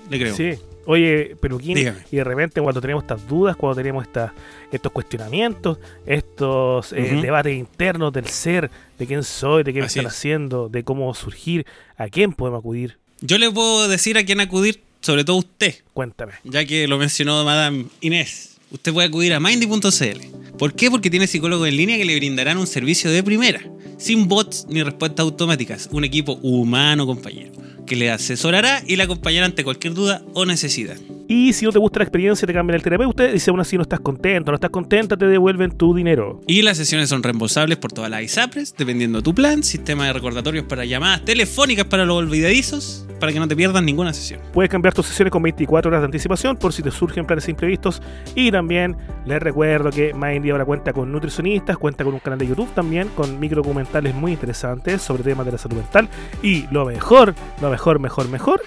Le 0.09 0.19
creo. 0.19 0.35
Sí. 0.35 0.51
Oye, 0.85 1.35
Peluquín, 1.39 1.75
Dígame. 1.75 1.99
y 2.11 2.15
de 2.15 2.23
repente 2.23 2.61
cuando 2.61 2.81
tenemos 2.81 3.03
estas 3.03 3.27
dudas, 3.27 3.55
cuando 3.55 3.75
tenemos 3.75 4.03
estas, 4.05 4.31
estos 4.71 4.91
cuestionamientos, 4.91 5.77
estos 6.05 6.93
eh, 6.93 7.19
debates 7.21 7.55
internos 7.57 8.11
del 8.11 8.25
ser, 8.27 8.71
de 8.97 9.05
quién 9.05 9.23
soy, 9.23 9.63
de 9.63 9.73
qué 9.73 9.81
me 9.81 9.87
están 9.87 10.05
es. 10.07 10.13
haciendo, 10.13 10.67
de 10.69 10.83
cómo 10.83 11.13
surgir, 11.13 11.65
a 11.97 12.07
quién 12.09 12.33
podemos 12.33 12.59
acudir, 12.59 12.97
Yo 13.21 13.37
le 13.37 13.51
puedo 13.51 13.87
decir 13.87 14.17
a 14.17 14.23
quién 14.23 14.39
acudir, 14.39 14.81
sobre 15.01 15.23
todo 15.23 15.37
usted. 15.37 15.75
cuéntame. 15.93 16.33
ya 16.43 16.65
que 16.65 16.87
lo 16.87 16.97
mencionó 16.97 17.43
Madame 17.45 17.85
Inés, 18.01 18.57
usted 18.71 18.91
puede 18.93 19.07
acudir 19.09 19.33
a 19.33 19.39
mindy.cl. 19.39 20.57
¿Por 20.57 20.73
qué? 20.73 20.89
Porque 20.89 21.09
tiene 21.09 21.27
psicólogos 21.27 21.67
en 21.67 21.77
línea 21.77 21.97
que 21.97 22.05
le 22.05 22.15
brindarán 22.15 22.57
un 22.57 22.67
servicio 22.67 23.11
de 23.11 23.21
primera, 23.23 23.61
sin 23.97 24.27
bots 24.27 24.65
ni 24.69 24.81
respuestas 24.81 25.23
automáticas, 25.23 25.87
un 25.91 26.03
equipo 26.03 26.33
humano 26.41 27.05
compañero, 27.05 27.51
que 27.89 27.97
le 27.97 28.11
asesorará 28.11 28.83
y 28.87 28.95
le 28.95 29.03
acompañará 29.03 29.47
ante 29.47 29.65
cualquier 29.65 29.95
duda 29.95 30.21
o 30.33 30.45
necesidad. 30.45 30.95
Y 31.31 31.53
si 31.53 31.63
no 31.63 31.71
te 31.71 31.77
gusta 31.77 31.99
la 31.99 32.05
experiencia, 32.05 32.47
te 32.47 32.53
cambian 32.55 32.73
el 32.73 32.81
terapeuta. 32.81 33.29
Y 33.29 33.37
si 33.37 33.51
aún 33.51 33.59
así 33.59 33.75
no 33.75 33.83
estás 33.83 33.99
contento, 33.99 34.49
no 34.49 34.55
estás 34.55 34.71
contenta, 34.71 35.15
te 35.15 35.27
devuelven 35.27 35.69
tu 35.69 35.93
dinero. 35.93 36.41
Y 36.47 36.63
las 36.63 36.77
sesiones 36.77 37.07
son 37.07 37.21
reembolsables 37.21 37.77
por 37.77 37.91
todas 37.91 38.09
las 38.09 38.23
ISAPRES, 38.23 38.73
dependiendo 38.75 39.19
de 39.19 39.23
tu 39.23 39.35
plan, 39.35 39.61
sistema 39.61 40.07
de 40.07 40.13
recordatorios 40.13 40.65
para 40.65 40.85
llamadas 40.85 41.23
telefónicas 41.23 41.85
para 41.85 42.03
los 42.03 42.17
olvidadizos, 42.17 43.05
para 43.19 43.31
que 43.31 43.39
no 43.39 43.47
te 43.47 43.55
pierdas 43.55 43.83
ninguna 43.83 44.11
sesión. 44.11 44.41
Puedes 44.51 44.71
cambiar 44.71 44.95
tus 44.95 45.05
sesiones 45.05 45.31
con 45.31 45.43
24 45.43 45.89
horas 45.89 46.01
de 46.01 46.05
anticipación 46.05 46.57
por 46.57 46.73
si 46.73 46.81
te 46.81 46.89
surgen 46.89 47.27
planes 47.27 47.47
imprevistos. 47.47 48.01
Y 48.33 48.49
también 48.49 48.97
les 49.27 49.39
recuerdo 49.39 49.91
que 49.91 50.15
Mindy 50.15 50.49
ahora 50.49 50.65
cuenta 50.65 50.93
con 50.93 51.11
nutricionistas, 51.11 51.77
cuenta 51.77 52.03
con 52.03 52.15
un 52.15 52.21
canal 52.21 52.39
de 52.39 52.47
YouTube 52.47 52.73
también, 52.73 53.07
con 53.09 53.39
microdocumentales 53.39 54.15
muy 54.15 54.31
interesantes 54.31 55.03
sobre 55.03 55.21
temas 55.21 55.45
de 55.45 55.51
la 55.51 55.59
salud 55.59 55.77
mental. 55.77 56.09
Y 56.41 56.65
lo 56.71 56.87
mejor, 56.87 57.35
lo 57.61 57.69
mejor, 57.69 57.99
mejor, 57.99 58.27
mejor, 58.29 58.61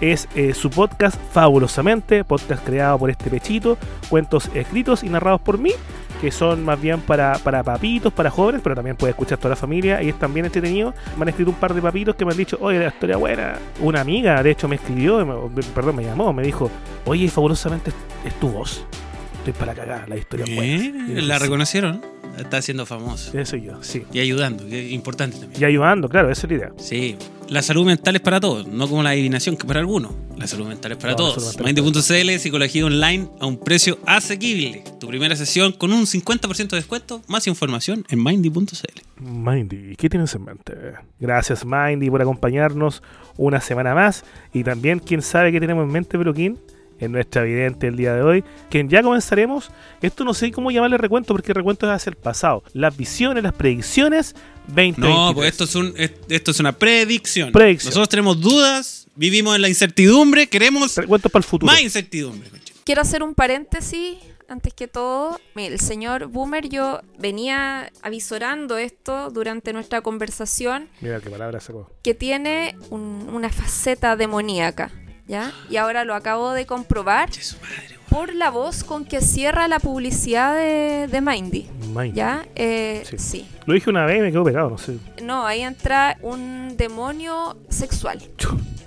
es 0.00 0.28
eh, 0.34 0.52
su 0.54 0.70
podcast 0.70 1.18
Fabulosamente, 1.32 2.24
podcast 2.24 2.64
creado 2.64 2.98
por 2.98 3.10
este 3.10 3.30
pechito, 3.30 3.78
cuentos 4.08 4.50
escritos 4.54 5.02
y 5.02 5.08
narrados 5.08 5.40
por 5.40 5.58
mí, 5.58 5.72
que 6.20 6.30
son 6.30 6.64
más 6.64 6.80
bien 6.80 7.00
para, 7.00 7.34
para 7.38 7.62
papitos, 7.62 8.12
para 8.12 8.30
jóvenes, 8.30 8.60
pero 8.62 8.74
también 8.74 8.96
puede 8.96 9.10
escuchar 9.10 9.38
toda 9.38 9.50
la 9.50 9.56
familia 9.56 10.02
y 10.02 10.08
es 10.08 10.18
también 10.18 10.46
entretenido. 10.46 10.94
Me 11.16 11.22
han 11.22 11.28
escrito 11.28 11.50
un 11.50 11.56
par 11.56 11.74
de 11.74 11.82
papitos 11.82 12.14
que 12.14 12.24
me 12.24 12.32
han 12.32 12.38
dicho, 12.38 12.56
oye, 12.60 12.78
la 12.78 12.88
historia 12.88 13.16
buena. 13.16 13.54
Una 13.80 14.00
amiga, 14.00 14.42
de 14.42 14.50
hecho, 14.50 14.66
me 14.68 14.76
escribió, 14.76 15.24
me- 15.26 15.62
perdón, 15.74 15.96
me 15.96 16.04
llamó, 16.04 16.32
me 16.32 16.42
dijo, 16.42 16.70
oye, 17.04 17.28
Fabulosamente 17.28 17.92
es 18.24 18.34
tu 18.34 18.48
voz. 18.48 18.84
Estoy 19.46 19.60
para 19.64 19.74
cagar, 19.76 20.08
la 20.08 20.16
historia. 20.16 20.44
Eh, 20.48 20.92
la 21.22 21.36
"Sí, 21.38 21.44
reconocieron, 21.44 22.02
está 22.36 22.60
siendo 22.60 22.84
famoso. 22.84 23.28
Ese 23.30 23.46
soy 23.46 23.62
yo, 23.62 23.80
sí. 23.80 24.02
Y 24.12 24.18
ayudando, 24.18 24.66
que 24.66 24.86
es 24.86 24.92
importante 24.92 25.38
también. 25.38 25.62
Y 25.62 25.64
ayudando, 25.64 26.08
claro, 26.08 26.32
esa 26.32 26.48
es 26.48 26.50
la 26.50 26.56
idea. 26.56 26.72
Sí, 26.78 27.16
la 27.48 27.62
salud 27.62 27.86
mental 27.86 28.16
es 28.16 28.22
para 28.22 28.40
todos, 28.40 28.66
no 28.66 28.88
como 28.88 29.04
la 29.04 29.10
adivinación 29.10 29.56
que 29.56 29.64
para 29.64 29.78
algunos. 29.78 30.10
La 30.36 30.48
salud 30.48 30.66
mental 30.66 30.90
es 30.90 30.98
para 30.98 31.12
No, 31.12 31.16
todos. 31.18 31.60
Mindy.cl, 31.60 32.38
psicología 32.40 32.86
online 32.86 33.28
a 33.38 33.46
un 33.46 33.56
precio 33.60 34.00
asequible. 34.04 34.82
Tu 34.98 35.06
primera 35.06 35.36
sesión 35.36 35.70
con 35.70 35.92
un 35.92 36.06
50% 36.06 36.70
de 36.70 36.76
descuento. 36.78 37.22
Más 37.28 37.46
información 37.46 38.04
en 38.08 38.24
mindy.cl. 38.24 39.22
Mindy, 39.24 39.94
¿qué 39.94 40.10
tienes 40.10 40.34
en 40.34 40.44
mente? 40.44 40.74
Gracias, 41.20 41.64
Mindy, 41.64 42.10
por 42.10 42.20
acompañarnos 42.20 43.00
una 43.36 43.60
semana 43.60 43.94
más. 43.94 44.24
Y 44.52 44.64
también, 44.64 44.98
quién 44.98 45.22
sabe 45.22 45.52
qué 45.52 45.60
tenemos 45.60 45.84
en 45.86 45.92
mente, 45.92 46.18
Peluquín, 46.18 46.58
en 47.00 47.12
nuestra 47.12 47.42
vidente 47.42 47.86
el 47.88 47.96
día 47.96 48.14
de 48.14 48.22
hoy. 48.22 48.44
Que 48.70 48.84
ya 48.88 49.02
comenzaremos. 49.02 49.70
Esto 50.02 50.24
no 50.24 50.34
sé 50.34 50.50
cómo 50.52 50.70
llamarle 50.70 50.98
recuento, 50.98 51.34
porque 51.34 51.52
el 51.52 51.56
recuento 51.56 51.86
es 51.86 51.92
hacia 51.92 52.10
el 52.10 52.16
pasado. 52.16 52.62
Las 52.72 52.96
visiones, 52.96 53.42
las 53.42 53.52
predicciones 53.52 54.34
2023. 54.68 55.08
No, 55.14 55.34
pues 55.34 55.48
esto 55.50 55.64
es, 55.64 55.74
un, 55.74 55.94
es- 55.96 56.12
esto 56.28 56.50
es 56.50 56.60
una 56.60 56.72
predicción. 56.72 57.52
Predicción. 57.52 57.90
Nosotros 57.90 58.08
tenemos 58.08 58.40
dudas 58.40 59.06
vivimos 59.14 59.56
en 59.56 59.62
la 59.62 59.68
incertidumbre, 59.68 60.46
queremos 60.48 60.94
Recuentos 60.96 61.32
para 61.32 61.40
el 61.40 61.44
futuro. 61.48 61.72
más 61.72 61.80
incertidumbre. 61.80 62.50
Quiero 62.84 63.00
hacer 63.00 63.22
un 63.22 63.34
paréntesis 63.34 64.18
antes 64.48 64.74
que 64.74 64.86
todo. 64.88 65.40
Mire, 65.54 65.72
el 65.74 65.80
señor 65.80 66.26
Boomer, 66.26 66.68
yo 66.68 67.00
venía 67.18 67.90
avisorando 68.02 68.76
esto 68.76 69.30
durante 69.30 69.72
nuestra 69.72 70.02
conversación, 70.02 70.88
Mira 71.00 71.20
qué 71.20 71.30
palabra 71.30 71.60
sacó. 71.60 71.90
que 72.02 72.14
tiene 72.14 72.76
un- 72.90 73.28
una 73.32 73.48
faceta 73.50 74.16
demoníaca, 74.16 74.92
¿ya? 75.28 75.52
Y 75.70 75.76
ahora 75.76 76.04
lo 76.04 76.14
acabo 76.14 76.52
de 76.52 76.66
comprobar 76.66 77.28
por 78.08 78.34
la 78.34 78.50
voz 78.50 78.84
con 78.84 79.04
que 79.04 79.20
cierra 79.20 79.68
la 79.68 79.78
publicidad 79.80 80.54
de, 80.54 81.08
de 81.10 81.20
Mindy, 81.20 81.66
Mind. 81.94 82.14
¿ya? 82.14 82.46
Eh, 82.54 83.02
Sí. 83.08 83.18
sí. 83.18 83.46
Lo 83.66 83.74
dije 83.74 83.90
una 83.90 84.06
vez 84.06 84.18
y 84.18 84.20
me 84.22 84.30
quedo 84.32 84.44
pegado, 84.44 84.70
no 84.70 84.78
sé. 84.78 84.96
No, 85.22 85.44
ahí 85.46 85.62
entra 85.62 86.16
un 86.22 86.76
demonio 86.76 87.56
sexual. 87.68 88.22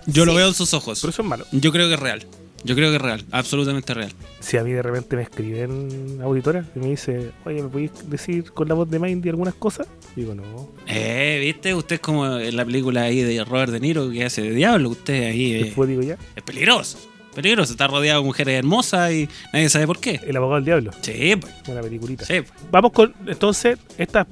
Yo 0.06 0.26
lo 0.26 0.34
veo 0.34 0.48
en 0.48 0.54
sus 0.54 0.74
ojos. 0.74 1.00
Pero 1.02 1.12
eso 1.12 1.22
es 1.22 1.28
malo. 1.28 1.46
Yo 1.52 1.72
creo 1.72 1.88
que 1.88 1.94
es 1.96 2.00
real. 2.00 2.26
Yo 2.64 2.76
creo 2.76 2.90
que 2.90 2.96
es 2.98 3.02
real. 3.02 3.24
Absolutamente 3.32 3.94
real. 3.94 4.12
Si 4.40 4.58
a 4.58 4.64
mí 4.64 4.72
de 4.72 4.82
repente 4.82 5.16
me 5.16 5.22
escriben 5.22 6.20
auditora 6.24 6.66
y 6.76 6.80
me 6.80 6.88
dice, 6.88 7.32
oye, 7.46 7.62
¿me 7.62 7.70
podéis 7.70 7.92
decir 8.10 8.52
con 8.52 8.68
la 8.68 8.74
voz 8.74 8.90
de 8.90 9.00
Mindy 9.00 9.30
algunas 9.30 9.54
cosas? 9.54 9.88
Digo, 10.20 10.36
no. 10.36 10.70
Eh, 10.86 11.40
¿viste? 11.40 11.74
Usted 11.74 11.96
es 11.96 12.02
como 12.02 12.38
en 12.40 12.58
la 12.58 12.66
película 12.66 13.04
ahí 13.04 13.22
de 13.22 13.42
Robert 13.46 13.72
De 13.72 13.80
Niro 13.80 14.12
que 14.12 14.26
hace 14.26 14.42
de 14.42 14.52
diablo. 14.52 14.90
Usted 14.90 15.30
ahí 15.30 15.54
eh, 15.54 15.64
Después 15.64 15.88
digo 15.88 16.02
ya, 16.02 16.18
es 16.36 16.44
peligroso. 16.44 16.98
Peligroso. 17.34 17.72
Está 17.72 17.88
rodeado 17.88 18.20
de 18.20 18.28
mujeres 18.28 18.60
hermosas 18.60 19.14
y 19.14 19.30
nadie 19.54 19.70
sabe 19.70 19.88
por 19.88 20.02
qué. 20.02 20.20
El 20.28 20.36
abogado 20.36 20.56
del 20.56 20.66
diablo. 20.66 20.92
Sí, 21.00 21.38
pues. 21.40 21.54
Una 21.70 21.80
peliculita. 21.80 22.26
Sí, 22.26 22.42
pues. 22.42 22.52
Vamos 22.70 22.92
con, 22.92 23.16
entonces, 23.28 23.80
estas, 23.98 24.28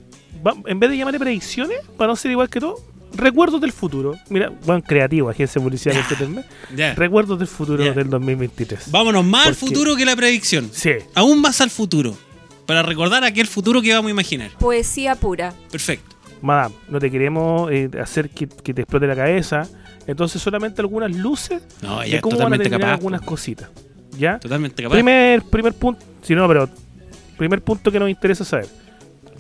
en 0.66 0.78
vez 0.78 0.90
de 0.90 0.98
llamarle 0.98 1.20
predicciones, 1.20 1.80
para 1.96 2.10
no 2.10 2.18
ser 2.18 2.32
igual 2.32 2.50
que 2.50 2.60
todo, 2.60 2.84
recuerdos 3.14 3.62
del 3.62 3.72
futuro. 3.72 4.20
Mira, 4.30 4.52
buen 4.66 4.82
creativo, 4.82 5.30
agencia 5.30 5.62
usted 5.62 6.18
tenme. 6.18 6.44
Ya. 6.76 6.96
Recuerdos 6.96 7.40
del 7.40 7.48
futuro 7.48 7.82
del 7.82 8.10
2023. 8.10 8.92
Vámonos 8.92 9.24
más 9.24 9.48
al 9.48 9.56
futuro 9.56 9.96
que 9.96 10.04
la 10.04 10.18
predicción. 10.18 10.70
Sí. 10.74 10.92
Aún 11.16 11.40
más 11.40 11.62
al 11.62 11.70
futuro. 11.70 12.18
Para 12.68 12.84
recordar 12.84 13.24
aquel 13.24 13.48
futuro 13.48 13.82
que 13.82 13.92
vamos 13.94 14.10
a 14.10 14.12
imaginar. 14.12 14.52
Poesía 14.60 15.16
pura. 15.16 15.54
Perfecto. 15.72 16.16
Madame, 16.42 16.76
no 16.90 17.00
te 17.00 17.10
queremos 17.10 17.72
eh, 17.72 17.90
hacer 18.00 18.30
que, 18.30 18.48
que 18.48 18.74
te 18.74 18.82
explote 18.84 19.08
la 19.08 19.16
cabeza. 19.16 19.68
Entonces, 20.06 20.42
solamente 20.42 20.82
algunas 20.82 21.14
luces 21.16 21.64
No, 21.82 22.04
ella 22.04 22.18
de 22.18 22.22
cómo 22.22 22.38
van 22.38 22.54
a 22.54 22.58
totalmente 22.58 22.70
capaz. 22.70 22.94
algunas 22.94 23.22
cositas. 23.22 23.70
¿Ya? 24.18 24.38
Totalmente 24.40 24.84
capaz. 24.84 24.94
Primer, 24.94 25.42
primer 25.44 25.74
punto, 25.74 26.06
si 26.22 26.36
no, 26.36 26.48
pero 26.48 26.70
primer 27.38 27.62
punto 27.64 27.92
que 27.92 28.00
nos 28.00 28.10
interesa 28.10 28.46
saber. 28.46 28.68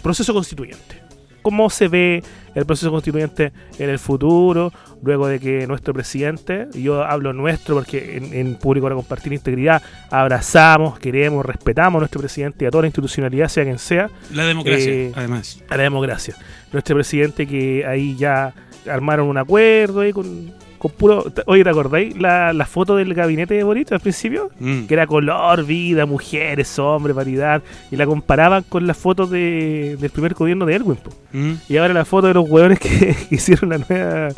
Proceso 0.02 0.34
constituyente. 0.34 1.04
¿Cómo 1.48 1.70
se 1.70 1.88
ve 1.88 2.22
el 2.56 2.66
proceso 2.66 2.92
constituyente 2.92 3.54
en 3.80 3.90
el 3.90 4.00
futuro, 4.00 4.74
luego 5.02 5.30
de 5.30 5.40
que 5.40 5.66
nuestro 5.66 5.94
presidente, 5.94 6.68
y 6.74 6.82
yo 6.84 7.06
hablo 7.06 7.32
nuestro 7.32 7.74
porque 7.74 8.18
en, 8.18 8.34
en 8.34 8.56
público 8.56 8.84
para 8.84 8.96
compartir 8.96 9.32
integridad, 9.32 9.82
abrazamos, 10.12 11.00
queremos, 11.00 11.46
respetamos 11.46 12.00
a 12.00 12.02
nuestro 12.02 12.20
presidente 12.20 12.66
y 12.66 12.68
a 12.68 12.70
toda 12.72 12.82
la 12.82 12.88
institucionalidad, 12.88 13.48
sea 13.48 13.64
quien 13.64 13.80
sea, 13.80 14.10
La 14.34 14.46
democracia, 14.46 14.92
Eh, 14.92 15.12
además. 15.16 15.64
a 15.70 15.78
la 15.78 15.84
democracia. 15.84 16.36
Nuestro 16.74 16.96
presidente 16.98 17.48
que 17.48 17.86
ahí 17.86 18.18
ya 18.18 18.54
armaron 18.92 19.30
un 19.30 19.38
acuerdo 19.38 20.02
ahí 20.02 20.12
con, 20.12 20.54
con 20.78 20.92
puro... 20.92 21.26
Oye, 21.46 21.64
¿te 21.64 21.70
acordáis 21.70 22.20
la, 22.20 22.54
la 22.54 22.66
foto 22.66 22.96
del 22.96 23.14
gabinete 23.14 23.54
de 23.54 23.64
Boric 23.64 23.92
al 23.92 24.00
principio? 24.00 24.50
Mm. 24.60 24.86
que 24.86 24.94
era 24.94 25.08
color, 25.08 25.66
vida, 25.66 26.06
mujeres, 26.06 26.78
hombres, 26.80 27.16
variedad, 27.16 27.62
y 27.92 27.96
la 27.96 28.06
comparaban 28.06 28.64
con 28.64 28.88
las 28.88 28.98
fotos 28.98 29.30
de, 29.30 29.98
del 30.00 30.10
primer 30.10 30.34
gobierno 30.34 30.66
de 30.66 30.76
Erwin. 30.76 30.98
Mm. 31.34 31.54
Y 31.70 31.78
ahora 31.78 31.94
la 31.94 32.06
foto 32.06 32.28
de 32.28 32.34
los 32.34 32.50
hueones 32.50 32.80
que, 32.80 32.90
que 32.90 33.16
hicieron 33.36 33.70
la 33.70 33.78
nueva 33.78 34.30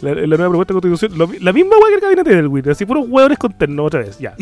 la, 0.00 0.14
la 0.14 0.36
nueva 0.36 0.48
propuesta 0.48 0.74
de 0.74 0.80
constitución, 0.80 1.18
lo 1.18 1.30
la 1.40 1.52
misma 1.52 1.76
hueá 1.76 1.88
que 1.88 1.94
el 1.94 2.00
gabinete 2.00 2.30
de 2.30 2.38
Erwin, 2.38 2.70
así 2.70 2.86
puros 2.86 3.06
hueones 3.08 3.38
con 3.38 3.52
terno 3.52 3.84
otra 3.84 4.00
vez, 4.00 4.18
ya. 4.18 4.34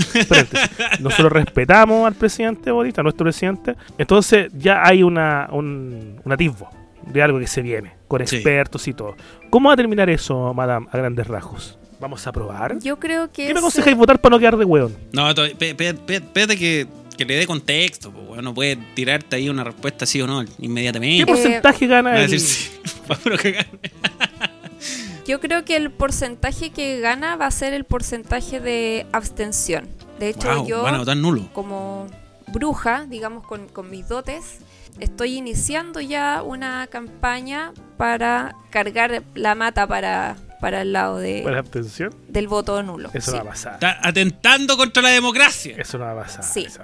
Nosotros 1.01 1.33
respetamos 1.33 2.07
al 2.07 2.15
presidente 2.15 2.71
Boric, 2.71 2.99
a 2.99 3.03
nuestro 3.03 3.25
presidente, 3.25 3.75
entonces 3.99 4.51
ya 4.57 4.87
hay 4.87 5.03
una, 5.03 5.49
un, 5.51 6.21
un 6.23 6.33
atisbo 6.33 6.69
de 7.07 7.23
algo 7.23 7.39
que 7.39 7.47
se 7.47 7.63
viene, 7.63 7.93
con 8.09 8.27
Sí. 8.27 8.37
expertos 8.37 8.87
y 8.89 8.95
todo. 8.95 9.17
¿Cómo 9.51 9.69
va 9.69 9.75
a 9.75 9.77
terminar 9.77 10.09
eso, 10.11 10.53
madame, 10.55 10.87
a 10.91 10.97
grandes 10.99 11.27
rasgos? 11.27 11.79
¿Vamos 12.01 12.27
a 12.27 12.33
probar? 12.33 12.79
Yo 12.81 12.99
creo 12.99 13.33
que 13.33 13.47
¿Qué 13.47 13.55
me 13.55 13.61
aconsejáis 13.61 13.97
votar 13.97 14.21
para 14.21 14.35
no 14.35 14.39
quedar 14.39 14.57
de 14.59 14.65
hueón? 14.67 14.95
No, 15.13 15.31
espérate 15.31 16.57
que, 16.59 16.87
que 17.17 17.25
le 17.25 17.37
dé 17.37 17.47
contexto. 17.47 18.11
Pues, 18.13 18.29
weón. 18.29 18.45
no 18.45 18.53
puede 18.53 18.77
tirarte 18.95 19.37
ahí 19.37 19.49
una 19.49 19.65
respuesta 19.65 20.05
sí 20.05 20.21
o 20.21 20.27
no 20.27 20.45
inmediatamente. 20.59 21.25
¿Qué 21.25 21.33
porcentaje 21.33 21.87
gana 21.87 22.11
Va 22.11 22.17
a 22.17 22.25
el- 22.25 22.31
decir 22.31 22.41
sí. 22.41 22.71
Que 23.43 23.53
gane. 23.53 23.69
Yo 25.27 25.41
creo 25.41 25.65
que 25.65 25.75
el 25.77 25.91
porcentaje 25.91 26.71
que 26.71 27.01
gana 27.01 27.35
va 27.37 27.47
a 27.47 27.51
ser 27.51 27.73
el 27.75 27.85
porcentaje 27.85 28.61
de 28.61 29.07
abstención. 29.13 29.89
De 30.21 30.29
hecho, 30.29 30.55
Wow, 30.55 30.67
yo 30.69 30.83
van 30.83 30.95
a 30.95 30.99
votar 30.99 31.17
nulo. 31.17 31.49
como 31.53 32.07
bruja, 32.53 33.07
digamos, 33.09 33.45
con, 33.45 33.67
con 33.69 33.91
mis 33.91 34.07
dotes, 34.09 34.59
estoy 35.01 35.37
iniciando 35.37 36.01
ya 36.01 36.43
una 36.43 36.87
campaña 36.89 37.73
para 37.97 38.55
cargar 38.71 39.23
la 39.35 39.55
mata 39.55 39.87
para, 39.87 40.37
para 40.61 40.83
el 40.83 40.93
lado 40.93 41.19
de, 41.19 41.43
¿Para 41.43 41.55
la 41.57 41.61
abstención? 41.61 42.15
del 42.29 42.49
voto 42.49 42.83
nulo. 42.83 43.11
Eso 43.13 43.31
sí. 43.33 43.37
no 43.39 43.45
va 43.45 43.51
a 43.51 43.53
pasar. 43.53 43.75
Está 43.75 43.99
atentando 44.03 44.77
contra 44.77 45.03
la 45.03 45.11
democracia. 45.11 45.77
Eso 45.79 45.99
no 45.99 46.05
va 46.05 46.13
a 46.13 46.25
pasar. 46.25 46.45
Sí. 46.45 46.65
esa. 46.65 46.83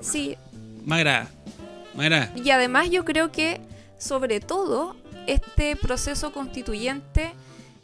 Sí, 0.00 0.36
Me 0.84 0.96
agrada. 0.96 1.28
Me 1.94 2.04
agrada. 2.06 2.32
y 2.36 2.50
además 2.50 2.90
yo 2.90 3.04
creo 3.04 3.32
que, 3.32 3.60
sobre 3.98 4.40
todo, 4.40 4.96
este 5.26 5.74
proceso 5.76 6.32
constituyente 6.32 7.32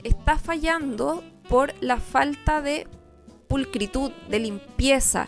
está 0.05 0.39
fallando 0.39 1.25
por 1.49 1.75
la 1.81 1.99
falta 1.99 2.62
de 2.62 2.87
pulcritud, 3.49 4.12
de 4.31 4.39
limpieza, 4.39 5.27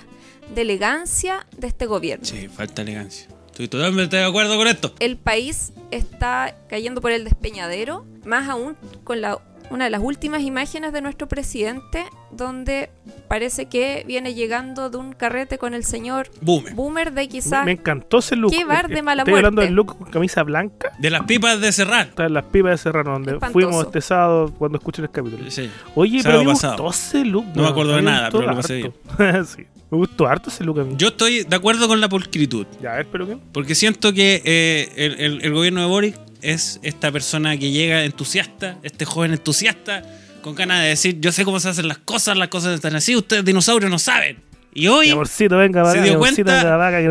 de 0.54 0.62
elegancia 0.62 1.46
de 1.56 1.66
este 1.66 1.86
gobierno. 1.86 2.24
Sí, 2.24 2.48
falta 2.48 2.82
elegancia. 2.82 3.28
Estoy 3.56 3.68
totalmente 3.68 4.16
de 4.16 4.24
acuerdo 4.24 4.58
con 4.58 4.68
esto. 4.68 4.92
el 5.00 5.16
país 5.16 5.72
está 5.90 6.54
cayendo 6.68 7.00
por 7.00 7.10
el 7.10 7.24
despeñadero, 7.24 8.04
más 8.26 8.50
aún 8.50 8.76
con 9.02 9.22
la, 9.22 9.38
una 9.70 9.84
de 9.84 9.90
las 9.90 10.02
últimas 10.02 10.42
imágenes 10.42 10.92
de 10.92 11.00
nuestro 11.00 11.26
presidente, 11.26 12.04
donde 12.32 12.90
parece 13.28 13.64
que 13.64 14.04
viene 14.06 14.34
llegando 14.34 14.90
de 14.90 14.98
un 14.98 15.14
carrete 15.14 15.56
con 15.56 15.72
el 15.72 15.84
señor 15.84 16.28
Boomer. 16.42 16.74
Boomer 16.74 17.14
de 17.14 17.28
quizás... 17.28 17.64
me 17.64 17.72
encantó 17.72 18.18
ese 18.18 18.36
look. 18.36 18.52
Qué 18.52 18.66
bar 18.66 18.88
de 18.88 19.00
mala 19.00 19.22
Estoy 19.22 19.36
hablando 19.36 19.62
muerte. 19.62 19.68
del 19.68 19.74
look 19.74 19.96
con 19.96 20.10
camisa 20.10 20.42
blanca. 20.42 20.92
De 20.98 21.08
las 21.08 21.22
pipas 21.22 21.58
de 21.58 21.72
Serrano. 21.72 22.10
Está 22.10 22.26
en 22.26 22.34
las 22.34 22.44
pipas 22.44 22.72
de 22.72 22.76
Serrano, 22.76 23.12
donde 23.12 23.32
Espantoso. 23.32 23.52
fuimos 23.54 23.86
este 23.86 24.02
sábado 24.02 24.52
cuando 24.58 24.76
escuchen 24.76 25.06
el 25.06 25.10
capítulo. 25.10 25.50
Sí. 25.50 25.70
Oye, 25.94 26.20
Sábado 26.20 26.40
pero 26.40 26.50
me 26.50 26.54
pasado. 26.54 26.82
gustó 26.84 26.90
ese 26.90 27.24
look. 27.24 27.46
No 27.54 27.62
me 27.62 27.68
acuerdo 27.70 27.96
de 27.96 28.02
nada, 28.02 28.28
pero 28.30 28.46
lo 28.48 28.54
pasé 28.56 28.92
harto. 29.16 29.44
sí. 29.56 29.64
Me 29.90 29.98
gustó 29.98 30.26
harto 30.26 30.50
ese 30.50 30.64
look 30.64 30.80
a 30.80 30.84
mí. 30.84 30.94
Yo 30.98 31.08
estoy 31.08 31.44
de 31.44 31.56
acuerdo 31.56 31.86
con 31.88 32.00
la 32.00 32.08
pulcritud. 32.08 32.66
Ya, 32.82 32.92
a 32.92 32.96
ver, 32.96 33.06
pero 33.10 33.26
qué. 33.26 33.38
Porque 33.52 33.74
siento 33.74 34.12
que 34.12 34.42
eh, 34.44 34.92
el, 34.96 35.20
el- 35.20 35.42
el 35.44 35.52
gobierno 35.52 35.80
de 35.80 35.86
Boric 35.86 36.16
es 36.42 36.80
esta 36.82 37.10
persona 37.12 37.56
que 37.56 37.70
llega 37.70 38.04
entusiasta, 38.04 38.78
este 38.82 39.04
joven 39.04 39.32
entusiasta, 39.32 40.02
con 40.42 40.54
ganas 40.54 40.82
de 40.82 40.88
decir, 40.88 41.18
yo 41.20 41.32
sé 41.32 41.44
cómo 41.44 41.58
se 41.60 41.68
hacen 41.68 41.88
las 41.88 41.98
cosas, 41.98 42.36
las 42.36 42.48
cosas 42.48 42.74
están 42.74 42.94
así, 42.96 43.16
ustedes 43.16 43.44
dinosaurios 43.44 43.90
no 43.90 43.98
saben. 43.98 44.38
Y 44.74 44.88
hoy 44.88 45.08
amorcito, 45.10 45.56
venga, 45.56 45.90
se 45.90 46.02
dio 46.02 46.18
cuenta 46.18 46.60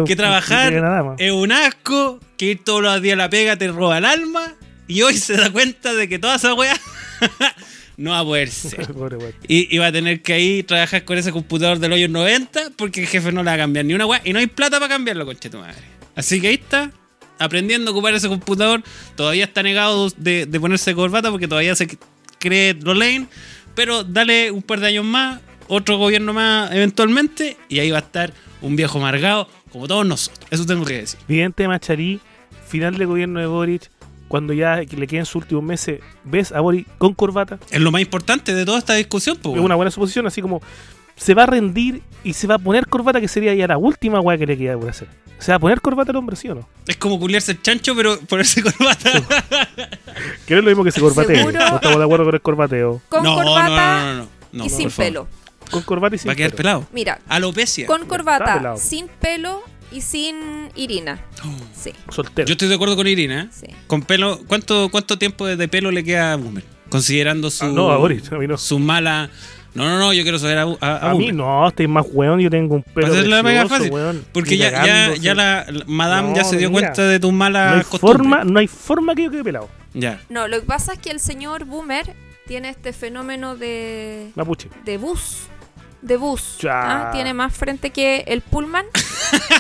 que 0.06 0.16
trabajar 0.16 0.72
nada 0.74 1.04
más. 1.04 1.16
es 1.20 1.32
un 1.32 1.52
asco, 1.52 2.20
que 2.38 2.46
ir 2.52 2.64
todos 2.64 2.84
los 2.84 3.02
días 3.02 3.14
a 3.14 3.18
la 3.18 3.30
pega 3.30 3.58
te 3.58 3.68
roba 3.70 3.98
el 3.98 4.06
alma, 4.06 4.54
y 4.88 5.02
hoy 5.02 5.18
se 5.18 5.36
da 5.36 5.50
cuenta 5.50 5.94
de 5.94 6.08
que 6.08 6.20
toda 6.20 6.36
esa 6.36 6.54
weá 6.54 6.76
no 7.98 8.12
va 8.12 8.20
a 8.20 8.24
poder 8.24 8.50
ser. 8.50 8.88
Y, 9.48 9.74
y 9.74 9.78
va 9.78 9.88
a 9.88 9.92
tener 9.92 10.22
que 10.22 10.34
ahí 10.34 10.64
trabajar 10.64 11.06
con 11.06 11.18
ese 11.18 11.32
computador 11.32 11.80
del 11.80 11.94
hoyo 11.94 12.08
90 12.08 12.72
porque 12.76 13.02
el 13.02 13.08
jefe 13.08 13.32
no 13.32 13.44
le 13.44 13.50
va 13.50 13.54
a 13.54 13.58
cambiar 13.58 13.86
ni 13.86 13.94
una 13.94 14.06
weá 14.06 14.22
y 14.24 14.34
no 14.34 14.40
hay 14.40 14.48
plata 14.48 14.80
para 14.80 14.90
cambiarlo, 14.90 15.26
conche 15.26 15.50
tu 15.50 15.58
madre. 15.58 15.76
Así 16.16 16.40
que 16.42 16.48
ahí 16.48 16.56
está, 16.56 16.92
aprendiendo 17.40 17.92
a 17.92 17.94
ocupar 17.94 18.14
ese 18.14 18.28
computador. 18.28 18.84
Todavía 19.16 19.46
está 19.46 19.64
negado 19.64 20.10
de, 20.18 20.46
de 20.46 20.60
ponerse 20.60 20.96
corbata 20.96 21.32
porque 21.32 21.48
todavía 21.48 21.76
se 21.76 21.88
cree 22.40 22.74
lo 22.74 22.94
lane. 22.94 23.28
Pero 23.76 24.04
dale 24.04 24.52
un 24.52 24.62
par 24.62 24.80
de 24.80 24.88
años 24.88 25.06
más, 25.06 25.42
otro 25.68 25.98
gobierno 25.98 26.34
más 26.34 26.72
eventualmente, 26.72 27.58
y 27.68 27.80
ahí 27.80 27.92
va 27.92 27.98
a 27.98 28.02
estar 28.02 28.34
un 28.62 28.76
viejo 28.76 29.00
amargado 29.00 29.50
como 29.70 29.88
todos 29.88 30.06
nosotros. 30.06 30.48
Eso 30.50 30.66
tengo 30.66 30.86
que 30.86 31.02
decir. 31.02 31.20
Vidente 31.28 31.68
Macharí, 31.68 32.22
final 32.68 32.98
del 32.98 33.08
gobierno 33.08 33.42
de 33.42 33.48
Boric, 33.48 33.92
cuando 34.36 34.52
ya 34.52 34.82
le 34.82 35.08
queden 35.08 35.26
sus 35.26 35.44
últimos 35.44 35.64
meses, 35.64 36.02
¿ves 36.26 36.52
a 36.52 36.60
Boric 36.60 36.86
con 36.98 37.14
corbata? 37.14 37.58
Es 37.72 37.80
lo 37.80 37.90
más 37.90 38.02
importante 38.02 38.54
de 38.54 38.66
toda 38.66 38.80
esta 38.80 38.94
discusión, 38.96 39.38
pues. 39.42 39.56
Es 39.56 39.62
una 39.62 39.76
buena 39.76 39.92
suposición, 39.92 40.28
así 40.28 40.42
como 40.42 40.62
se 41.16 41.34
va 41.34 41.44
a 41.44 41.46
rendir 41.46 42.02
y 42.22 42.34
se 42.34 42.46
va 42.46 42.56
a 42.56 42.60
poner 42.60 42.86
corbata, 42.88 43.22
que 43.22 43.30
sería 43.30 43.54
ya 43.54 43.66
la 43.66 43.78
última 43.78 44.20
weá 44.20 44.38
que 44.38 44.46
le 44.46 44.58
queda 44.58 44.78
por 44.78 44.90
hacer. 44.90 45.08
¿Se 45.40 45.54
va 45.54 45.56
a 45.56 45.60
poner 45.60 45.80
corbata 45.80 46.12
el 46.12 46.18
hombre, 46.18 46.36
sí 46.36 46.50
o 46.50 46.56
no? 46.56 46.68
Es 46.86 46.98
como 46.98 47.18
culiarse 47.18 47.54
el 47.54 47.62
chancho, 47.62 47.96
pero 47.96 48.20
ponerse 48.28 48.62
corbata. 48.62 49.10
Que 50.46 50.54
no 50.54 50.60
es 50.60 50.66
lo 50.66 50.70
mismo 50.72 50.84
que 50.84 50.92
se 50.92 51.00
corbatee. 51.00 51.38
¿Seguro? 51.38 51.58
No 51.58 51.76
estamos 51.76 51.98
de 51.98 52.04
acuerdo 52.04 52.26
con 52.26 52.36
el 52.36 52.42
corbateo. 52.42 53.02
Con 53.08 53.24
no, 53.24 53.36
corbata 53.36 53.70
no, 53.70 54.04
no, 54.04 54.14
no, 54.16 54.24
no, 54.24 54.30
no, 54.52 54.66
y 54.66 54.70
sin 54.70 54.92
pelo. 54.92 55.30
Con 55.72 55.82
corbata 55.84 56.18
y 56.18 56.20
sin 56.20 56.28
Va 56.28 56.34
a 56.34 56.36
quedar 56.36 56.52
pelo. 56.52 56.58
pelado. 56.58 56.88
Mira, 56.92 57.22
Alopecia. 57.30 57.88
con 57.88 58.06
corbata, 58.06 58.58
pelado. 58.58 58.76
sin 58.76 59.08
pelo 59.08 59.64
y 59.96 60.02
sin 60.02 60.70
Irina. 60.76 61.20
Sí, 61.76 61.92
Soltero. 62.10 62.48
Yo 62.48 62.54
estoy 62.54 62.68
de 62.68 62.76
acuerdo 62.76 62.96
con 62.96 63.06
Irina. 63.08 63.44
¿eh? 63.44 63.48
sí. 63.52 63.68
Con 63.88 64.02
pelo, 64.02 64.40
¿cuánto, 64.48 64.90
cuánto 64.90 65.18
tiempo 65.18 65.46
de 65.46 65.68
pelo 65.68 65.92
le 65.92 66.04
queda 66.04 66.34
a 66.34 66.36
Boomer? 66.36 66.64
considerando 66.90 67.50
su, 67.50 67.66
Ah, 67.66 67.70
no, 67.70 67.92
a 67.92 67.98
Boris, 67.98 68.32
a 68.32 68.36
mí 68.38 68.48
no. 68.48 68.58
su 68.58 68.80
mala. 68.80 69.30
No, 69.74 69.84
no, 69.86 70.00
no, 70.00 70.14
yo 70.14 70.24
quiero 70.24 70.40
saber 70.40 70.58
a, 70.60 70.64
a, 70.80 71.10
A 71.12 71.14
mí 71.16 71.32
no, 71.34 71.68
estoy 71.68 71.88
más 71.88 72.06
weón, 72.10 72.40
yo 72.40 72.50
tengo 72.50 72.76
un 72.76 72.84
pelo 72.84 73.08
Para 73.08 73.22
pega 73.24 73.42
precioso, 73.44 73.68
fácil. 73.70 73.92
weón. 73.92 74.26
Porque 74.32 74.56
ya, 74.58 74.72
ya, 74.86 75.16
ya 75.16 75.36
la, 75.36 75.66
la- 75.70 75.84
Madame 75.86 76.34
ya 76.36 76.44
se 76.46 76.56
dio 76.58 76.70
mira, 76.70 76.88
cuenta 76.94 77.08
de 77.08 77.20
tus 77.20 77.34
malas 77.34 77.78
no 77.84 77.90
costumbres. 77.90 78.18
forma, 78.22 78.44
no 78.46 78.60
hay 78.60 78.68
forma 78.68 79.16
que 79.16 79.24
yo 79.24 79.32
quede 79.32 79.44
pelado. 79.44 79.70
Ya. 79.94 80.22
No, 80.30 80.48
lo 80.48 80.60
que 80.62 80.66
pasa 80.66 80.94
es 80.94 81.00
que 81.00 81.10
el 81.12 81.20
señor 81.20 81.66
Boomer 81.66 82.16
tiene 82.48 82.70
este 82.70 82.94
fenómeno 82.94 83.58
de, 83.58 84.32
Mapuche. 84.36 84.70
de 84.86 84.98
bus. 84.98 85.48
De 86.06 86.18
bus. 86.18 86.58
Ya. 86.60 86.72
¿ah? 87.08 87.12
Tiene 87.12 87.34
más 87.34 87.54
frente 87.56 87.90
que 87.90 88.24
el 88.28 88.42
Pullman. 88.42 88.86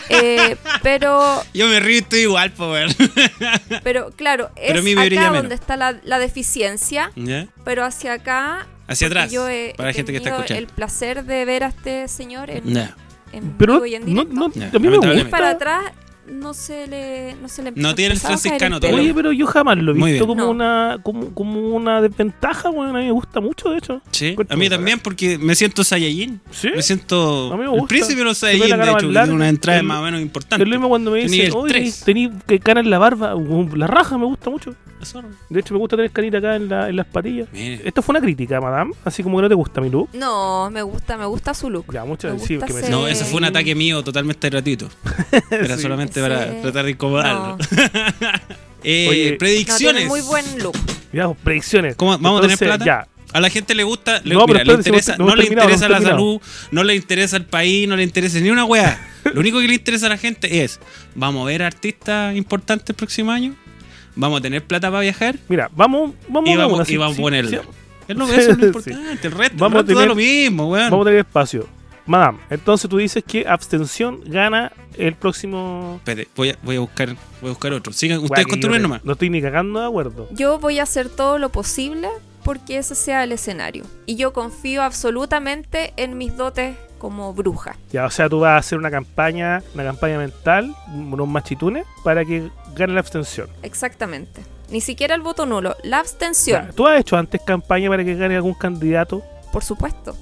Eh, 0.09 0.55
pero, 0.83 1.43
Yo 1.53 1.67
me 1.67 1.79
río 1.79 1.95
y 1.95 1.99
estoy 1.99 2.19
igual, 2.19 2.51
power. 2.51 2.87
pero 3.83 4.11
claro, 4.15 4.51
Pero 4.55 4.77
es 4.79 4.83
brilla 4.83 5.01
acá 5.03 5.09
menos. 5.31 5.37
donde 5.37 5.55
está 5.55 5.75
la, 5.75 5.95
la 6.03 6.19
deficiencia. 6.19 7.11
¿Ya? 7.15 7.47
Pero 7.63 7.83
hacia 7.83 8.13
acá. 8.13 8.67
Hacia 8.87 9.07
atrás, 9.07 9.31
Yo 9.31 9.49
he, 9.49 9.73
para 9.75 9.89
la 9.89 9.93
gente 9.93 10.11
que 10.11 10.17
está 10.19 10.29
tenido 10.29 10.43
escuchando. 10.43 10.59
el 10.69 10.73
placer 10.73 11.23
de 11.25 11.45
ver 11.45 11.63
a 11.63 11.67
este 11.69 12.07
señor 12.07 12.51
en, 12.51 12.63
Ya. 12.65 12.95
en 13.31 13.53
Pero 13.57 13.73
vivo 13.73 13.85
y 13.87 13.95
en 13.95 14.01
no, 14.13 14.23
directo. 14.25 14.33
no, 14.35 14.53
Ya, 14.53 14.67
a 14.67 14.71
mí 14.73 14.79
me 14.79 14.85
lamentablemente. 14.97 15.23
gusta. 15.23 15.37
para 15.37 15.49
atrás 15.49 15.83
no 16.27 16.53
se 16.53 16.87
le 16.87 17.35
no 17.41 17.47
se 17.47 17.61
le 17.63 17.71
No 17.75 17.93
tiene 17.95 18.13
el 18.15 18.19
franciscano 18.19 18.79
todavía. 18.79 19.01
Oye, 19.01 19.13
pero 19.13 19.31
yo 19.31 19.45
jamás 19.47 19.77
lo 19.77 19.91
he 19.91 19.95
visto 20.11 20.25
como 20.27 20.43
No. 20.43 20.49
una 20.49 20.97
como, 21.03 21.33
como 21.33 21.59
una 21.75 22.01
desventaja, 22.01 22.69
weón. 22.69 22.95
A 22.95 22.99
mí 22.99 23.05
me 23.05 23.11
gusta 23.11 23.39
mucho, 23.41 23.69
de 23.69 23.77
hecho. 23.77 24.01
Sí, 24.11 24.35
a 24.49 24.55
mí 24.55 24.69
también 24.69 24.99
porque 24.99 25.37
me 25.37 25.55
siento 25.55 25.83
Saiyajin. 25.83 26.39
¿Sí? 26.51 26.69
Me 26.75 26.81
siento 26.81 27.51
A 27.53 27.57
mí 27.57 27.59
me 27.59 27.65
el 27.65 27.69
gusta. 27.71 27.87
príncipe 27.87 28.15
de 28.19 28.23
los 28.23 28.37
Saiyajin, 28.37 28.61
de 28.61 28.75
hecho, 28.75 28.77
más 28.77 28.93
que 28.95 28.99
tiene 28.99 29.13
larga. 29.13 29.33
una 29.33 29.49
entrada 29.49 29.79
El- 29.79 29.85
más 29.85 29.99
o 29.99 30.03
menos 30.03 30.21
importante. 30.21 30.63
Es 30.63 30.69
lo 30.69 30.75
mismo 30.75 30.89
cuando 30.89 31.11
me 31.11 31.19
dicen, 31.23 31.41
el 31.47 31.53
oye, 31.53 31.93
tení 32.05 32.31
que 32.47 32.59
cara 32.59 32.79
en 32.79 32.89
la 32.89 32.97
barba. 32.97 33.35
Uh, 33.35 33.75
La 33.75 33.87
raja 33.87 34.17
me 34.17 34.25
gusta 34.25 34.49
mucho. 34.49 34.73
De 35.49 35.59
hecho, 35.59 35.73
me 35.73 35.79
gusta 35.79 35.95
tener 35.95 36.11
canita 36.11 36.37
acá 36.39 36.55
en, 36.55 36.69
la- 36.69 36.89
en 36.89 36.95
las 36.95 37.05
patillas. 37.05 37.47
Mire. 37.51 37.81
Esto 37.87 38.01
fue 38.01 38.13
una 38.13 38.21
crítica, 38.21 38.59
madame. 38.61 38.93
Así 39.03 39.23
como 39.23 39.37
que 39.37 39.43
no 39.43 39.49
te 39.49 39.55
gusta 39.55 39.81
mi 39.81 39.89
look. 39.89 40.09
No, 40.13 40.69
me 40.71 40.81
gusta, 40.81 41.17
me 41.17 41.25
gusta 41.25 41.53
su 41.53 41.69
look. 41.69 41.85
Ya, 41.93 42.03
muchas 42.05 42.33
Me 42.33 42.39
sí, 42.39 42.55
gusta 42.55 42.67
que 42.67 42.73
me 42.73 42.79
ese- 42.81 42.89
No, 42.89 43.07
eso 43.07 43.25
fue 43.25 43.37
un 43.37 43.45
ataque 43.45 43.75
mío 43.75 44.03
totalmente 44.03 44.49
gratuito. 44.49 44.89
Era 45.51 45.75
Sí. 45.75 45.81
solamente 45.83 46.21
para 46.21 46.61
tratar 46.61 46.85
de 46.85 46.91
incomodarlo. 46.91 47.57
No, 47.57 47.57
Eh, 48.87 49.07
Oye, 49.09 49.33
predicciones. 49.33 50.05
muy 50.07 50.21
buen 50.21 50.45
look. 50.59 50.77
Ya, 51.11 51.25
pues, 51.25 51.37
predicciones. 51.43 51.95
¿Cómo- 51.95 52.11
¿Vamos 52.19 52.39
a 52.39 52.41
tener 52.43 52.57
plata? 52.57 52.85
Ya. 52.85 53.07
A 53.33 53.41
la 53.41 53.49
gente 53.49 53.73
le 53.75 53.83
gusta, 53.83 54.21
le, 54.23 54.35
No, 54.35 54.45
mira, 54.45 54.63
le 54.63 54.73
interesa, 54.73 55.17
no 55.17 55.25
no, 55.25 55.35
le 55.35 55.45
interesa 55.47 55.89
la 55.89 55.99
salud, 56.01 56.39
no 56.71 56.83
le 56.83 56.95
interesa 56.95 57.35
el 57.35 57.45
país, 57.45 57.85
no 57.87 57.95
le 57.97 58.03
interesa 58.03 58.39
ni 58.39 58.49
una 58.49 58.63
weá. 58.63 58.97
Lo 59.33 59.39
único 59.41 59.59
que 59.59 59.67
le 59.67 59.73
interesa 59.73 60.05
a 60.05 60.09
la 60.09 60.17
gente 60.17 60.63
es, 60.63 60.79
vamos 61.15 61.41
a 61.43 61.45
ver 61.47 61.63
artistas 61.63 62.35
importantes 62.35 62.91
el 62.91 62.95
próximo 62.95 63.31
año, 63.31 63.55
vamos 64.15 64.39
a 64.39 64.41
tener 64.41 64.63
plata 64.63 64.89
para 64.89 65.01
viajar 65.01 65.35
Mira, 65.49 65.69
vamos, 65.75 66.11
vamos 66.27 66.49
y 66.49 66.53
a 66.53 66.57
vamos, 66.57 66.73
una, 66.73 66.83
y 66.83 66.85
sí, 66.87 66.97
vamos 66.97 67.13
a 67.13 67.15
sí, 67.17 67.21
ponerlo. 67.21 67.49
sí. 67.63 67.67
Es 68.07 68.15
lo, 68.15 68.25
eso 68.25 68.33
es 68.51 68.57
lo 68.57 68.81
Sí. 68.81 68.89
importante, 68.91 69.27
el 69.27 69.33
resto, 69.33 69.55
Vamos 69.57 69.77
a 69.77 69.79
el 69.81 69.85
resto 69.87 69.93
da 69.99 70.01
tener- 70.01 70.07
lo 70.09 70.15
mismo, 70.15 70.69
weón. 70.71 70.89
Vamos 70.91 71.05
a 71.05 71.09
tener 71.09 71.19
espacio. 71.21 71.67
Madame, 72.07 72.37
entonces 72.51 72.87
tú 72.87 72.97
dices 72.97 73.23
que 73.25 73.47
abstención 73.47 74.21
gana 74.27 74.71
el 74.95 75.15
próximo. 75.15 75.95
Espérate, 75.97 76.29
voy 76.35 76.49
a, 76.51 76.57
voy 76.61 76.75
a 76.75 76.79
buscar, 76.81 77.07
voy 77.41 77.49
a 77.49 77.53
buscar 77.53 77.73
otro. 77.73 77.91
Sigan, 77.93 78.19
ustedes 78.19 78.45
no, 78.59 78.77
nomás. 78.77 79.03
no 79.03 79.13
estoy 79.13 79.31
ni 79.31 79.41
cagando 79.41 79.79
de 79.79 79.87
acuerdo. 79.87 80.27
Yo 80.31 80.59
voy 80.59 80.77
a 80.77 80.83
hacer 80.83 81.09
todo 81.09 81.39
lo 81.39 81.49
posible 81.51 82.07
porque 82.43 82.77
ese 82.77 82.93
sea 82.93 83.23
el 83.23 83.31
escenario. 83.31 83.85
Y 84.05 84.17
yo 84.17 84.33
confío 84.33 84.83
absolutamente 84.83 85.93
en 85.97 86.15
mis 86.17 86.37
dotes 86.37 86.75
como 87.05 87.35
bruja. 87.35 87.75
Ya, 87.91 88.05
o 88.05 88.09
sea, 88.09 88.27
tú 88.27 88.39
vas 88.39 88.53
a 88.53 88.57
hacer 88.57 88.79
una 88.79 88.89
campaña, 88.89 89.61
una 89.75 89.83
campaña 89.83 90.17
mental, 90.17 90.75
unos 90.91 91.27
machitunes, 91.27 91.85
para 92.03 92.25
que 92.25 92.49
gane 92.75 92.93
la 92.93 92.99
abstención. 93.01 93.47
Exactamente. 93.61 94.41
Ni 94.71 94.81
siquiera 94.81 95.13
el 95.13 95.21
voto 95.21 95.45
nulo, 95.45 95.75
la 95.83 95.99
abstención, 95.99 96.65
Ya, 96.65 96.71
¿Tú 96.71 96.87
has 96.87 96.99
hecho 96.99 97.15
antes 97.15 97.39
campaña 97.45 97.89
para 97.91 98.03
que 98.03 98.15
gane 98.15 98.35
algún 98.35 98.55
candidato? 98.55 99.21
por 99.51 99.63
supuesto. 99.63 100.15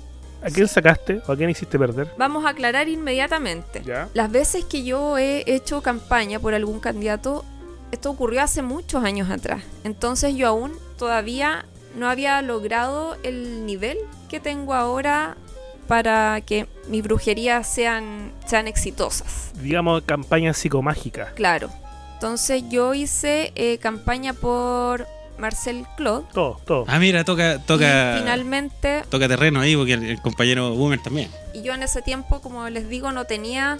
¿A 0.44 0.50
quién 0.50 0.68
sacaste 0.68 1.22
o 1.26 1.32
a 1.32 1.38
quién 1.38 1.50
hiciste 1.50 1.80
perder? 1.80 2.10
Vamos 2.18 2.44
a 2.46 2.50
aclarar 2.50 2.90
inmediatamente. 2.90 3.82
Ya. 3.86 4.10
Las 4.14 4.30
veces 4.30 4.66
que 4.66 4.84
yo 4.84 5.18
he 5.18 5.46
hecho 5.48 5.82
campaña 5.82 6.38
por 6.38 6.54
algún 6.54 6.82
candidato, 6.82 7.46
esto 7.94 8.10
ocurrió 8.12 8.42
hace 8.42 8.62
muchos 8.62 9.06
años 9.06 9.30
atrás. 9.32 9.64
Entonces 9.86 10.36
yo 10.36 10.50
aún 10.50 10.74
todavía 10.98 11.66
no 11.96 12.10
había 12.10 12.42
logrado 12.42 13.16
el 13.24 13.66
nivel 13.66 13.98
que 14.30 14.42
tengo 14.42 14.74
ahora 14.74 15.38
para 15.88 16.42
que 16.42 16.68
mis 16.88 17.04
brujerías 17.04 17.68
sean, 17.68 18.32
sean 18.46 18.68
exitosas. 18.68 19.52
Digamos, 19.62 20.02
campaña 20.04 20.54
psicomágica. 20.54 21.32
Claro. 21.36 21.70
Entonces 22.16 22.64
yo 22.70 22.94
hice 22.94 23.52
eh, 23.56 23.78
campaña 23.80 24.34
por 24.34 25.06
Marcel 25.38 25.86
Claude. 25.98 26.26
Todo, 26.34 26.60
todo. 26.66 26.86
Ah, 26.88 27.00
mira, 27.00 27.24
toca, 27.26 27.60
toca, 27.66 28.16
Y 28.16 28.20
finalmente, 28.20 29.04
toca 29.10 29.28
terreno 29.28 29.60
ahí 29.60 29.76
porque 29.76 29.94
el, 29.94 30.04
el 30.04 30.22
compañero 30.22 30.74
Boomer 30.76 31.02
también. 31.02 31.30
y 31.54 31.64
yo 31.64 31.74
en 31.74 31.84
ese 31.84 32.02
tiempo, 32.02 32.40
como 32.42 32.70
les 32.70 32.88
digo, 32.88 33.12
no 33.12 33.26
tenía 33.26 33.78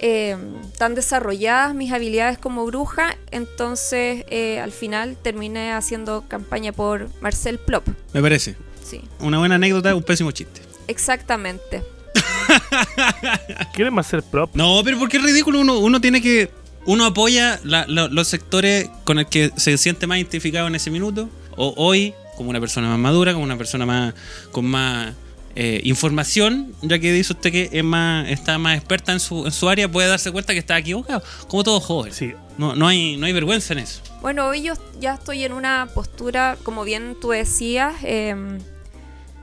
eh, 0.00 0.36
tan 0.78 0.94
desarrolladas 0.94 1.74
mis 1.74 1.92
habilidades 1.92 2.36
como 2.36 2.66
bruja. 2.66 3.16
Entonces 3.30 4.24
eh, 4.28 4.60
al 4.60 4.72
final 4.72 5.16
terminé 5.22 5.72
haciendo 5.72 6.24
campaña 6.28 6.72
por 6.72 7.08
Marcel 7.22 7.58
Plop. 7.58 7.86
Me 8.12 8.20
parece. 8.20 8.56
Sí, 8.84 9.00
Una 9.20 9.38
buena 9.38 9.54
anécdota, 9.54 9.94
un 9.94 10.02
pésimo 10.02 10.30
chiste. 10.32 10.60
Exactamente. 10.88 11.82
¿Quieren 13.74 13.94
más 13.94 14.06
ser 14.06 14.22
prop? 14.22 14.50
No, 14.54 14.80
pero 14.84 14.98
porque 14.98 15.16
es 15.16 15.22
ridículo. 15.22 15.60
Uno, 15.60 15.78
uno 15.78 16.00
tiene 16.00 16.20
que. 16.20 16.50
Uno 16.84 17.04
apoya 17.06 17.60
la- 17.64 17.86
la- 17.86 18.08
los 18.08 18.26
sectores 18.28 18.90
con 19.04 19.18
el 19.18 19.26
que 19.26 19.50
se 19.56 19.78
siente 19.78 20.06
más 20.06 20.18
identificado 20.18 20.66
en 20.66 20.74
ese 20.74 20.90
minuto. 20.90 21.28
O 21.56 21.72
hoy, 21.76 22.12
como 22.36 22.50
una 22.50 22.60
persona 22.60 22.88
más 22.88 22.98
madura, 22.98 23.32
como 23.32 23.44
una 23.44 23.56
persona 23.56 23.86
más 23.86 24.14
con 24.50 24.64
más 24.64 25.14
eh, 25.54 25.80
información, 25.84 26.74
ya 26.82 26.98
que 26.98 27.12
dice 27.12 27.34
usted 27.34 27.52
que 27.52 27.68
es 27.72 27.84
más, 27.84 28.28
está 28.30 28.58
más 28.58 28.76
experta 28.76 29.12
en 29.12 29.20
su, 29.20 29.44
en 29.46 29.52
su 29.52 29.68
área, 29.68 29.86
puede 29.90 30.08
darse 30.08 30.32
cuenta 30.32 30.52
que 30.54 30.58
está 30.58 30.76
equivocado. 30.78 31.22
Como 31.46 31.62
todo 31.62 31.78
joven. 31.78 32.12
Sí. 32.12 32.32
No, 32.58 32.74
no, 32.74 32.88
hay, 32.88 33.16
no 33.16 33.26
hay 33.26 33.32
vergüenza 33.32 33.74
en 33.74 33.80
eso. 33.80 34.00
Bueno, 34.20 34.46
hoy 34.48 34.62
yo 34.62 34.74
ya 35.00 35.14
estoy 35.14 35.44
en 35.44 35.52
una 35.52 35.88
postura, 35.94 36.56
como 36.64 36.84
bien 36.84 37.16
tú 37.20 37.30
decías, 37.30 37.94
eh, 38.02 38.34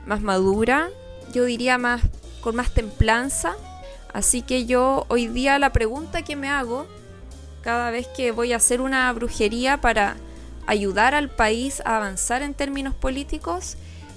más 0.06 0.20
madura, 0.20 0.88
yo 1.32 1.44
diría 1.44 1.78
más 1.78 2.02
con 2.40 2.56
más 2.56 2.70
templanza. 2.72 3.54
Así 4.12 4.42
que 4.42 4.66
yo 4.66 5.04
hoy 5.08 5.28
día 5.28 5.58
la 5.58 5.72
pregunta 5.72 6.22
que 6.22 6.36
me 6.36 6.48
hago 6.48 6.86
cada 7.62 7.90
vez 7.90 8.08
que 8.08 8.32
voy 8.32 8.52
a 8.52 8.56
hacer 8.56 8.80
una 8.80 9.12
brujería 9.12 9.80
para 9.80 10.16
ayudar 10.66 11.14
al 11.14 11.28
país 11.28 11.82
a 11.84 11.96
avanzar 11.96 12.42
en 12.42 12.54
términos 12.54 12.94
políticos 12.94 13.76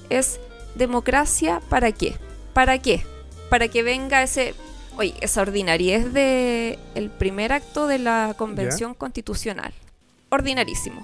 es 0.09 0.39
democracia 0.75 1.61
para 1.69 1.91
qué? 1.91 2.15
¿Para 2.53 2.79
qué? 2.79 3.05
Para 3.49 3.67
que 3.67 3.83
venga 3.83 4.23
ese 4.23 4.55
Oye, 4.95 5.15
esa 5.21 5.41
ordinariez 5.41 6.13
de 6.13 6.77
el 6.93 7.09
primer 7.09 7.51
acto 7.51 7.87
de 7.87 7.97
la 7.97 8.35
convención 8.37 8.93
constitucional. 8.93 9.73
Ordinarísimo. 10.29 11.01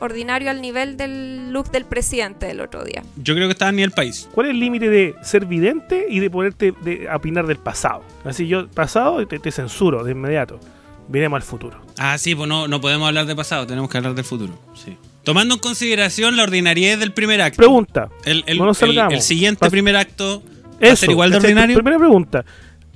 Ordinario 0.00 0.50
al 0.50 0.60
nivel 0.60 0.96
del 0.96 1.52
look 1.52 1.70
del 1.70 1.84
presidente 1.84 2.46
del 2.46 2.60
otro 2.60 2.84
día. 2.84 3.02
Yo 3.16 3.34
creo 3.34 3.46
que 3.48 3.52
está 3.52 3.70
ni 3.72 3.82
el 3.82 3.90
país. 3.90 4.28
¿Cuál 4.32 4.46
es 4.46 4.50
el 4.52 4.60
límite 4.60 4.88
de 4.90 5.14
ser 5.22 5.46
vidente 5.46 6.06
y 6.08 6.20
de 6.20 6.30
poderte 6.30 6.72
de 6.82 7.08
opinar 7.14 7.46
del 7.46 7.56
pasado? 7.58 8.02
Así 8.24 8.46
yo, 8.46 8.68
pasado, 8.68 9.26
te, 9.26 9.38
te 9.38 9.50
censuro 9.50 10.04
de 10.04 10.12
inmediato. 10.12 10.60
Miremos 11.08 11.36
al 11.36 11.42
futuro. 11.42 11.80
Ah, 11.98 12.18
sí, 12.18 12.34
pues 12.34 12.48
no, 12.48 12.66
no 12.68 12.80
podemos 12.80 13.06
hablar 13.08 13.26
de 13.26 13.36
pasado, 13.36 13.66
tenemos 13.66 13.88
que 13.88 13.96
hablar 13.96 14.14
del 14.14 14.24
futuro. 14.24 14.58
Sí. 14.74 14.96
Tomando 15.22 15.54
en 15.54 15.60
consideración 15.60 16.36
la 16.36 16.42
ordinariedad 16.44 16.98
del 16.98 17.12
primer 17.12 17.40
acto. 17.42 17.56
Pregunta. 17.58 18.08
El, 18.24 18.44
el- 18.46 18.58
No 18.58 18.66
nos 18.66 18.80
el- 18.82 18.88
salgamos. 18.88 19.14
el 19.14 19.22
siguiente 19.22 19.64
Pas- 19.66 19.70
primer 19.70 19.96
acto 19.96 20.42
va 20.42 20.88
a 20.88 20.92
Eso, 20.92 20.96
ser 20.96 21.10
igual 21.10 21.30
de 21.30 21.36
ordinario. 21.38 21.74
Primera 21.76 21.98
pregunta. 21.98 22.44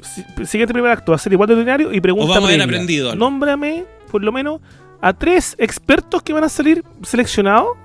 Si- 0.03 0.25
Siguiente 0.47 0.73
primer 0.73 0.91
acto, 0.91 1.13
¿va 1.13 1.17
a 1.17 1.19
ser 1.19 1.33
igual 1.33 1.49
de 1.49 1.55
ordinario? 1.55 1.93
Y 1.93 2.01
pregunta 2.01 2.27
O 2.33 2.35
vamos 2.35 2.51
a 2.51 2.53
haber 2.55 2.63
aprendido 2.63 3.11
algo. 3.11 3.19
Nómbrame, 3.25 3.85
por 4.11 4.23
lo 4.25 4.33
menos, 4.33 4.61
a 5.01 5.13
tres 5.13 5.55
expertos 5.59 6.23
que 6.23 6.33
van 6.33 6.45
a 6.45 6.49
salir 6.49 6.85
seleccionados 7.03 7.77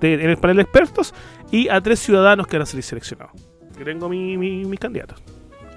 de- 0.00 0.14
en 0.14 0.30
el 0.30 0.36
panel 0.38 0.56
de 0.56 0.62
expertos 0.62 1.14
y 1.50 1.68
a 1.68 1.80
tres 1.80 2.00
ciudadanos 2.00 2.46
que 2.46 2.56
van 2.56 2.62
a 2.62 2.66
salir 2.66 2.82
seleccionados. 2.84 3.32
Yo 3.78 3.84
tengo 3.84 4.08
mi- 4.08 4.36
mi- 4.36 4.64
mis 4.64 4.80
candidatos. 4.80 5.20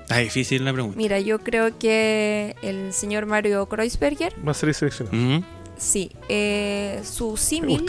Está 0.03 0.17
difícil 0.17 0.63
la 0.63 0.71
pregunta. 0.71 0.97
Mira, 0.97 1.19
yo 1.19 1.39
creo 1.39 1.77
que 1.79 2.55
el 2.61 2.93
señor 2.93 3.25
Mario 3.25 3.65
Kreuzberger, 3.67 4.33
Va 4.47 4.51
a 4.51 4.53
salir 4.53 4.75
seleccionado. 4.75 5.43
Sí, 5.77 6.11
eh, 6.29 7.01
su 7.03 7.35
símil 7.37 7.85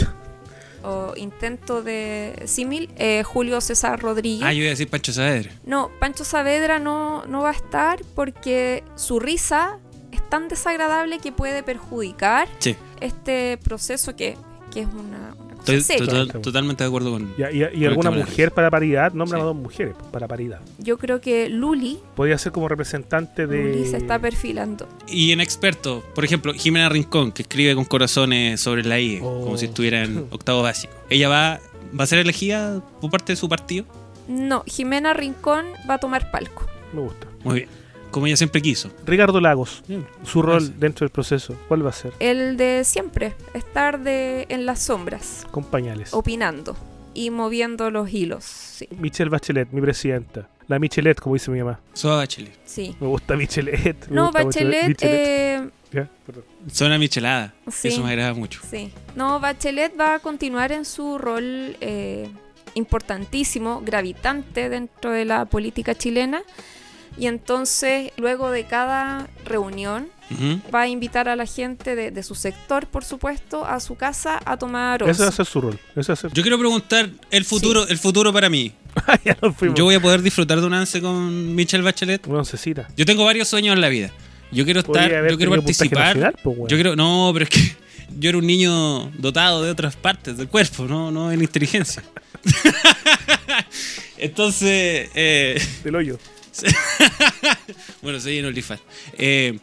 o 0.82 1.12
intento 1.16 1.82
de 1.82 2.42
símil, 2.46 2.90
eh, 2.96 3.22
Julio 3.24 3.60
César 3.60 4.00
Rodríguez. 4.00 4.42
Ah, 4.46 4.52
yo 4.52 4.60
iba 4.60 4.68
a 4.68 4.70
decir 4.70 4.88
Pancho 4.88 5.12
Saavedra. 5.12 5.50
No, 5.64 5.90
Pancho 6.00 6.24
Saavedra 6.24 6.78
no, 6.78 7.24
no 7.26 7.42
va 7.42 7.50
a 7.50 7.52
estar 7.52 8.00
porque 8.14 8.82
su 8.94 9.20
risa 9.20 9.78
es 10.16 10.28
tan 10.28 10.48
desagradable 10.48 11.18
que 11.20 11.32
puede 11.32 11.62
perjudicar 11.62 12.48
Sí, 12.58 12.74
este 13.00 13.58
proceso 13.62 14.16
que, 14.16 14.36
que 14.72 14.80
es 14.80 14.86
una, 14.86 15.34
una 15.38 15.54
cosa 15.56 15.72
estoy 15.74 15.98
seria. 15.98 16.06
total- 16.06 16.40
totalmente 16.42 16.84
de 16.84 16.88
acuerdo 16.88 17.10
con. 17.12 17.32
Y, 17.38 17.42
y- 17.42 17.62
y 17.64 17.70
Con 17.80 17.84
alguna 17.86 18.10
la 18.10 18.16
mujer 18.18 18.52
para 18.52 18.70
paridad, 18.70 19.12
nombran 19.12 19.40
Sí. 19.40 19.42
a 19.42 19.44
dos 19.46 19.56
mujeres 19.56 19.94
para 20.12 20.26
paridad. 20.28 20.60
Yo 20.78 20.98
creo 20.98 21.20
que 21.20 21.48
Luli, 21.48 21.98
Podría 22.14 22.38
ser 22.38 22.52
como 22.52 22.68
representante 22.68 23.46
de. 23.46 23.72
Luli 23.74 23.86
se 23.86 23.96
está 23.96 24.18
perfilando. 24.18 24.88
Y 25.08 25.32
en 25.32 25.40
expertos, 25.40 26.02
por 26.14 26.24
ejemplo, 26.24 26.52
Jimena 26.54 26.88
Rincón, 26.88 27.32
que 27.32 27.42
escribe 27.42 27.74
con 27.74 27.84
corazones 27.84 28.60
sobre 28.60 28.84
la 28.84 28.98
IE, 29.00 29.20
Oh. 29.22 29.42
como 29.44 29.56
si 29.58 29.66
estuviera 29.66 30.02
en 30.04 30.26
octavo 30.30 30.62
básico. 30.62 30.92
Ella 31.10 31.28
va, 31.28 31.60
¿Va 31.98 32.02
a 32.04 32.06
ser 32.08 32.18
elegida 32.18 32.82
por 33.00 33.10
parte 33.10 33.32
de 33.32 33.36
su 33.36 33.48
partido? 33.48 33.86
No, 34.28 34.64
Jimena 34.66 35.14
Rincón 35.14 35.64
va 35.88 35.94
a 35.94 35.98
tomar 35.98 36.30
palco. 36.32 36.66
Me 36.92 37.00
gusta. 37.00 37.26
Muy 37.44 37.54
bien. 37.60 37.68
Como 38.16 38.26
ella 38.28 38.36
siempre 38.38 38.62
quiso. 38.62 38.90
Ricardo 39.04 39.42
Lagos, 39.42 39.82
Bien. 39.86 40.06
su 40.24 40.40
rol 40.40 40.54
Gracias. 40.60 40.80
dentro 40.80 41.04
del 41.04 41.10
proceso, 41.10 41.54
¿cuál 41.68 41.84
va 41.84 41.90
a 41.90 41.92
ser? 41.92 42.14
El 42.18 42.56
de 42.56 42.82
siempre, 42.84 43.34
estar 43.52 44.00
de, 44.00 44.46
en 44.48 44.64
las 44.64 44.80
sombras, 44.80 45.46
Con 45.50 45.64
pañales. 45.64 46.14
opinando 46.14 46.74
y 47.12 47.28
moviendo 47.28 47.90
los 47.90 48.10
hilos. 48.10 48.42
Sí, 48.44 48.88
Michelle 48.98 49.28
Bachelet, 49.28 49.68
mi 49.70 49.82
presidenta. 49.82 50.48
La 50.66 50.78
Michelet, 50.78 51.20
como 51.20 51.34
dice 51.34 51.50
mi 51.50 51.58
mamá. 51.58 51.78
Soa 51.92 52.16
Bachelet. 52.16 52.58
sí. 52.64 52.96
Me 53.00 53.06
gusta 53.06 53.36
Michelet. 53.36 54.08
me 54.08 54.16
No, 54.16 54.24
gusta 54.28 54.44
Bachelet, 54.44 54.88
Michelet. 54.88 55.68
eh. 55.92 56.06
Suena 56.72 56.96
michelada. 56.98 57.52
Sí. 57.70 57.88
Eso 57.88 58.02
me 58.02 58.12
agrada 58.12 58.32
mucho. 58.32 58.60
Sí. 58.70 58.90
No, 59.14 59.40
Bachelet 59.40 59.92
va 60.00 60.14
a 60.14 60.18
continuar 60.20 60.72
en 60.72 60.86
su 60.86 61.18
rol 61.18 61.76
eh, 61.82 62.30
importantísimo, 62.74 63.82
gravitante 63.84 64.68
dentro 64.70 65.10
de 65.10 65.24
la 65.26 65.44
política 65.44 65.94
chilena. 65.94 66.42
Y 67.18 67.26
entonces, 67.26 68.10
luego 68.16 68.50
de 68.50 68.64
cada 68.64 69.28
reunión, 69.44 70.08
va 70.74 70.82
a 70.82 70.88
invitar 70.88 71.28
a 71.28 71.36
la 71.36 71.46
gente 71.46 71.94
de, 71.94 72.10
de 72.10 72.22
su 72.22 72.34
sector, 72.34 72.86
por 72.88 73.04
supuesto, 73.04 73.64
a 73.64 73.78
su 73.80 73.94
casa 73.94 74.40
a 74.44 74.56
tomar 74.56 75.00
Ese 75.02 75.10
once. 75.10 75.22
va 75.22 75.28
a 75.28 75.32
ser 75.32 75.46
su 75.46 75.60
rol. 75.60 75.78
Ese 75.94 76.08
va 76.08 76.14
a 76.14 76.16
ser. 76.16 76.32
Yo 76.32 76.42
quiero 76.42 76.58
preguntar 76.58 77.08
el 77.30 77.44
futuro, 77.44 77.86
el 77.86 77.96
futuro 77.98 78.32
para 78.32 78.50
mí. 78.50 78.72
ya 79.24 79.34
fuimos. 79.52 79.78
Yo 79.78 79.84
voy 79.84 79.94
a 79.94 80.00
poder 80.00 80.22
disfrutar 80.22 80.60
de 80.60 80.66
un 80.66 80.74
once 80.74 81.00
con 81.00 81.54
Michelle 81.54 81.84
Bachelet. 81.84 82.26
Una 82.26 82.38
oncecita. 82.40 82.88
Yo 82.96 83.06
tengo 83.06 83.24
varios 83.24 83.48
sueños 83.48 83.74
en 83.74 83.80
la 83.80 83.88
vida. 83.88 84.10
Yo 84.52 84.64
quiero 84.64 84.80
estar, 84.80 85.10
yo 85.30 85.36
quiero 85.36 85.52
participar. 85.52 86.16
nacional, 86.16 86.34
pues. 86.42 86.56
Yo 86.68 86.76
quiero, 86.76 86.96
no, 86.96 87.30
pero 87.32 87.44
es 87.44 87.50
que 87.50 87.76
yo 88.18 88.28
era 88.28 88.38
un 88.38 88.46
niño 88.46 89.10
dotado 89.18 89.62
de 89.62 89.70
otras 89.70 89.96
partes 89.96 90.36
del 90.36 90.48
cuerpo, 90.48 90.84
no, 90.86 91.10
no 91.10 91.30
en 91.32 91.40
inteligencia. 91.40 92.02
Entonces, 94.18 95.10
eh, 95.14 95.60
Del 95.84 95.96
hoyo. 95.96 96.18
bueno, 98.02 98.20
soy 98.20 98.38
en 98.38 98.46
OnlyFans. 98.46 98.80
Eh, 99.18 99.58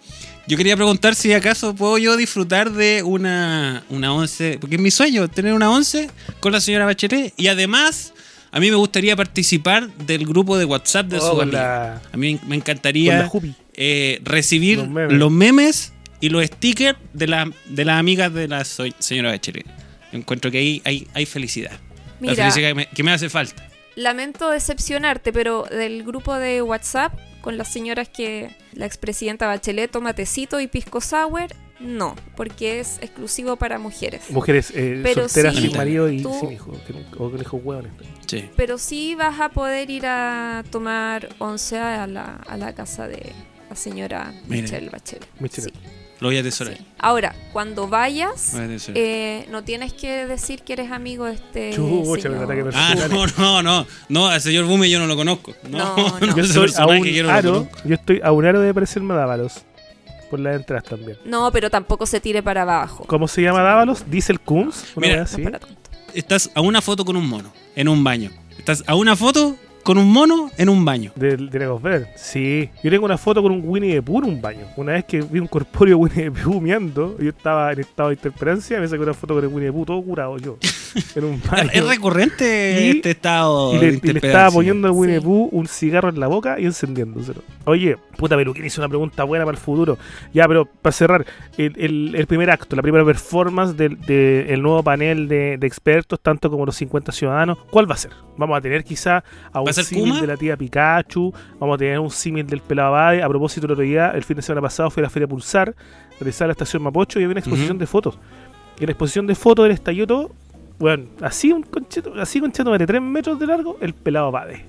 yo 0.48 0.58
quería 0.58 0.76
preguntar 0.76 1.16
si 1.16 1.32
acaso 1.34 1.74
puedo 1.76 1.98
yo 1.98 2.18
disfrutar 2.18 2.72
de 2.72 3.02
una, 3.04 3.84
una 3.90 4.14
once, 4.14 4.58
porque 4.60 4.76
es 4.76 4.82
mi 4.82 4.92
sueño 4.92 5.30
tener 5.30 5.54
una 5.54 5.70
once 5.70 6.10
con 6.42 6.52
la 6.52 6.60
señora 6.60 6.86
Bachelet 6.86 7.34
y 7.38 7.48
además 7.48 8.14
a 8.52 8.60
mí 8.60 8.70
me 8.70 8.76
gustaría 8.76 9.16
participar 9.16 9.90
del 9.98 10.26
grupo 10.26 10.58
de 10.58 10.66
WhatsApp 10.66 11.08
de 11.08 11.18
Oh, 11.18 11.36
su 11.36 11.42
amiga. 11.42 12.02
A 12.12 12.18
mí 12.18 12.40
me 12.46 12.56
encantaría 12.58 13.32
eh, 13.76 14.20
recibir 14.24 14.80
Los 14.80 14.88
los 15.14 15.32
memes. 15.32 15.92
memes. 15.92 15.94
y 16.20 16.30
los 16.30 16.46
stickers 16.46 16.98
de, 17.14 17.28
la, 17.28 17.50
de 17.66 17.86
las 17.86 18.00
amigas 18.00 18.34
de 18.34 18.48
la 18.48 18.64
señora 18.66 19.32
Bachelet. 19.32 19.66
Encuentro 20.12 20.52
que 20.52 20.58
ahí 20.60 20.82
hay, 20.86 21.08
hay 21.14 21.26
felicidad. 21.26 21.72
la 22.20 22.36
felicidad 22.36 22.68
que 22.70 22.76
me, 22.76 22.86
que 22.88 23.02
me 23.04 23.12
hace 23.12 23.30
falta. 23.30 23.68
Lamento 23.96 24.50
decepcionarte, 24.50 25.32
pero 25.34 25.64
del 25.64 26.04
grupo 26.04 26.36
de 26.36 26.62
WhatsApp 26.62 27.14
con 27.42 27.58
las 27.58 27.72
señoras 27.72 28.10
que 28.10 28.56
la 28.74 28.86
expresidenta 28.86 29.48
Bachelet 29.48 29.92
toma 29.92 30.14
tecito 30.14 30.60
y 30.60 30.68
pisco 30.68 31.02
sour, 31.02 31.48
no, 31.80 32.16
porque 32.38 32.80
es 32.80 32.98
exclusivo 33.02 33.58
para 33.58 33.78
mujeres. 33.80 34.30
Mujeres 34.30 34.72
eh, 34.74 35.02
Pero 35.04 35.24
solteras 35.28 35.56
sí, 35.56 35.68
sin 35.68 35.78
marido 35.78 36.10
y 36.10 36.22
tú- 36.22 36.34
sin 36.40 36.52
hijos. 36.54 36.78
que- 36.88 36.94
O 37.22 37.30
con 37.30 37.40
hijos 37.42 37.62
hueones. 37.64 37.92
Sí. 38.26 38.50
Pero 38.56 38.78
sí 38.78 39.16
vas 39.16 39.40
a 39.42 39.50
poder 39.50 39.90
ir 39.90 40.06
a 40.06 40.64
tomar 40.72 41.30
once 41.40 41.78
a 41.78 42.08
la, 42.08 42.36
a 42.48 42.56
la 42.58 42.74
casa 42.74 43.08
de 43.08 43.34
la 43.70 43.76
señora. 43.76 44.34
Michelle 44.48 44.90
Bachelet. 44.90 45.28
Michelet. 45.40 45.74
Sí, 45.74 45.80
Lo 46.24 46.30
voy 46.30 46.38
a 46.38 46.40
atesorar. 46.40 46.78
sí. 46.78 46.84
Ahora, 47.00 47.36
cuando 47.52 47.88
vayas, 47.90 48.56
eh, 48.96 49.46
no 49.52 49.64
tienes 49.64 49.92
que 49.94 50.26
decir 50.26 50.62
que 50.64 50.74
eres 50.74 50.90
amigo 50.92 51.26
de 51.26 51.34
este 51.34 51.72
Chucha, 51.74 52.30
me 52.30 52.38
Ah, 52.74 52.96
no, 53.10 53.28
no, 53.38 53.62
no. 53.62 53.86
No, 54.08 54.28
al 54.28 54.40
señor 54.42 54.64
Bume 54.66 54.90
yo 54.90 55.00
no 55.00 55.06
lo 55.08 55.16
conozco. 55.18 55.54
No, 55.70 55.96
No, 55.98 56.20
no. 56.22 56.36
Yo 56.36 56.44
estoy 56.44 56.72
a 56.78 56.86
un 56.88 57.04
yo 57.04 57.24
no 57.24 57.30
lo 57.30 57.36
aro. 57.36 57.54
conozco. 57.66 57.80
Yo 57.84 57.96
estoy 57.96 58.22
a 58.24 58.32
un 58.32 58.46
aro 58.46 58.62
de 58.62 58.74
parecerme 58.74 59.14
a 59.14 59.18
Dávalos. 59.18 59.64
Por 60.30 60.40
las 60.40 60.56
entradas 60.56 60.86
también. 60.86 61.18
No, 61.26 61.52
pero 61.52 61.70
tampoco 61.70 62.06
se 62.06 62.20
tire 62.22 62.42
para 62.42 62.62
abajo. 62.64 63.04
¿Cómo 63.06 63.28
se 63.28 63.42
llama 63.42 63.62
Dávalos? 63.62 64.10
Diesel 64.10 64.40
Kunz. 64.40 64.94
Mira, 64.96 65.18
No 65.18 65.22
así. 65.24 65.42
para 65.44 65.60
tanto. 65.60 65.76
Estás 66.14 66.50
a 66.56 66.62
una 66.62 66.82
foto 66.82 67.04
con 67.06 67.18
un 67.18 67.28
mono 67.28 67.52
en 67.76 67.88
un 67.90 68.04
baño. 68.04 68.32
Estás 68.58 68.84
a 68.88 68.96
una 68.96 69.16
foto 69.18 69.58
con 69.84 69.98
un 69.98 70.12
mono 70.12 70.50
en 70.58 70.70
un 70.70 70.84
baño. 70.84 71.12
De, 71.16 71.36
de 71.38 71.60
Lagos. 71.60 71.82
Sí. 72.16 72.70
Yo 72.82 72.90
tengo 72.90 73.06
una 73.06 73.18
foto 73.18 73.44
con 73.44 73.52
un 73.52 73.62
Winnie 73.64 73.96
the 73.96 74.02
Pooh 74.02 74.20
en 74.20 74.26
un 74.26 74.42
baño. 74.42 74.66
Una 74.78 74.94
vez 74.94 75.06
que 75.06 75.22
vi 75.22 75.40
un 75.40 75.48
corpóreo 75.48 75.98
Winnie 76.00 76.32
the 76.32 76.32
Pooh 76.32 76.62
meando, 76.62 77.18
yo 77.20 77.30
estaba 77.30 77.72
en 77.74 77.82
estado 77.82 78.10
de 78.10 78.16
interferencia, 78.16 78.80
me 78.80 78.88
saqué 78.88 79.04
una 79.04 79.14
foto 79.14 79.36
con 79.36 79.44
el 79.44 79.50
Winnie 79.50 79.70
the 79.70 79.74
Pooh 79.74 79.86
todo 79.86 80.02
curado 80.02 80.38
yo. 80.38 80.58
En 81.16 81.24
un 81.24 81.42
baño. 81.50 81.70
Es 81.74 81.88
recurrente 81.88 82.82
Y- 82.86 82.98
este 82.98 83.12
estado 83.12 83.74
y, 83.76 83.78
de 83.80 83.92
le, 83.92 84.00
y 84.04 84.14
le 84.14 84.20
estaba 84.20 84.52
poniendo 84.52 84.88
al 84.88 84.94
Winnie 84.94 85.16
the 85.16 85.22
Sí. 85.22 85.26
Pooh 85.26 85.50
un 85.52 85.68
cigarro 85.68 86.10
en 86.10 86.20
la 86.20 86.28
boca 86.28 86.60
y 86.60 86.66
encendiéndoselo. 86.66 87.42
Oye, 87.66 87.98
puta 88.18 88.36
Peluquín 88.36 88.66
hizo 88.66 88.82
una 88.82 88.90
pregunta 88.90 89.24
buena 89.24 89.46
para 89.46 89.58
el 89.58 89.62
futuro. 89.64 89.98
Ya, 90.34 90.48
pero 90.48 90.66
para 90.66 90.92
cerrar, 90.94 91.26
el, 91.58 91.74
el- 91.78 92.16
el 92.16 92.28
primer 92.28 92.50
acto, 92.50 92.76
la 92.76 92.82
primera 92.82 93.06
performance 93.06 93.76
del 93.76 94.00
de, 94.02 94.54
el 94.54 94.62
nuevo 94.62 94.84
panel 94.84 95.28
de, 95.28 95.58
de 95.58 95.68
expertos, 95.68 96.20
tanto 96.20 96.50
como 96.50 96.66
los 96.66 96.76
50 96.76 97.12
ciudadanos, 97.12 97.58
¿cuál 97.72 97.90
va 97.90 97.96
a 97.96 97.98
ser? 97.98 98.12
Vamos 98.38 98.58
a 98.58 98.62
tener 98.62 98.84
quizá 98.84 99.24
a 99.52 99.62
un 99.62 99.72
símil 99.74 100.20
de 100.22 100.28
la 100.28 100.38
tía 100.38 100.58
Pikachu, 100.58 101.32
vamos 101.60 101.76
a 101.76 101.78
tener 101.78 102.00
un 102.00 102.10
símil 102.10 102.46
del 102.48 102.62
pelado 102.62 102.90
Abade. 102.90 103.22
A 103.24 103.30
propósito, 103.30 103.66
el 103.68 103.72
otro 103.74 103.84
día, 103.84 104.12
el 104.16 104.24
fin 104.24 104.36
de 104.36 104.42
semana 104.42 104.62
pasado, 104.62 104.90
fue 104.90 105.02
a 105.02 105.06
la 105.06 105.10
Feria 105.10 105.28
Pulsar, 105.28 105.76
realizada 106.20 106.48
la 106.48 106.52
estación 106.54 106.82
Mapocho 106.84 107.20
y 107.20 107.24
había 107.24 107.34
una 107.34 107.40
exposición 107.40 107.78
de 107.78 107.86
fotos. 107.88 108.18
Y 108.80 108.84
en 108.84 108.88
la 108.88 108.92
exposición 108.94 109.28
de 109.28 109.36
fotos 109.36 109.66
él 109.68 109.72
estalló 109.72 110.08
todo 110.08 110.32
bueno, 110.80 111.06
así 111.22 111.52
un 111.52 111.64
concheto, 111.64 112.14
así 112.20 112.40
concheto 112.40 112.72
de 112.72 112.86
3 112.86 113.02
metros 113.02 113.40
de 113.40 113.48
largo, 113.48 113.78
el 113.82 113.94
pelado 113.94 114.32
Bade. 114.32 114.66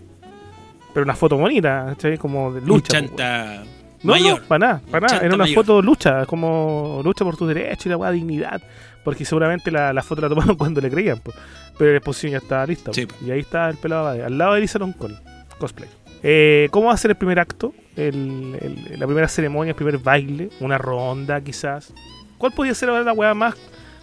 Pero 0.93 1.05
una 1.05 1.15
foto 1.17 1.37
bonita, 1.37 1.87
¿cachai? 1.89 2.19
Como 2.19 2.53
de 2.53 2.61
lucha. 2.61 3.01
po, 3.01 3.07
chanta 3.09 3.65
no, 4.05 4.13
mayor. 4.13 4.41
no, 4.43 4.47
para 4.47 4.59
nada, 4.67 4.83
para 4.91 5.07
nada. 5.09 5.19
Era 5.25 5.35
una 5.35 5.45
mayor. 5.45 5.55
foto 5.57 5.83
lucha, 5.83 6.25
como 6.27 7.01
lucha 7.03 7.25
por 7.25 7.37
tus 7.37 7.49
derechos 7.49 7.87
y 7.87 7.89
la 7.89 7.97
weá 7.97 8.11
dignidad. 8.13 8.63
Porque 9.03 9.25
seguramente 9.25 9.71
la, 9.71 9.93
la 9.93 10.03
foto 10.03 10.21
la 10.23 10.29
tomaron 10.29 10.55
cuando 10.59 10.81
le 10.81 10.91
creían, 10.91 11.19
po. 11.19 11.33
pero 11.79 11.91
la 11.91 11.97
exposición 11.99 12.33
ya 12.33 12.39
estaba 12.39 12.67
lista. 12.67 12.93
Sí, 12.93 13.07
po. 13.07 13.15
Y 13.27 13.31
ahí 13.33 13.41
está 13.41 13.69
el 13.69 13.77
pelado 13.77 14.05
Bade, 14.05 14.25
al 14.25 14.39
lado 14.39 14.53
de 14.53 14.59
Elisa 14.59 14.79
Loncón, 14.79 15.17
cosplay. 15.59 15.89
Eh, 16.23 16.69
¿Cómo 16.71 16.87
va 16.89 16.95
a 16.95 16.97
ser 16.97 17.11
el 17.11 17.17
primer 17.17 17.39
acto? 17.41 17.75
El- 17.97 18.57
el- 18.61 18.99
la 19.01 19.07
primera 19.07 19.27
ceremonia, 19.29 19.71
el 19.71 19.77
primer 19.77 19.99
baile, 19.99 20.49
una 20.61 20.79
ronda 20.79 21.41
quizás. 21.41 21.93
¿Cuál 22.39 22.53
podría 22.53 22.75
ser 22.75 22.89
ahora 22.89 23.03
la 23.03 23.13
weá 23.13 23.35
más 23.35 23.55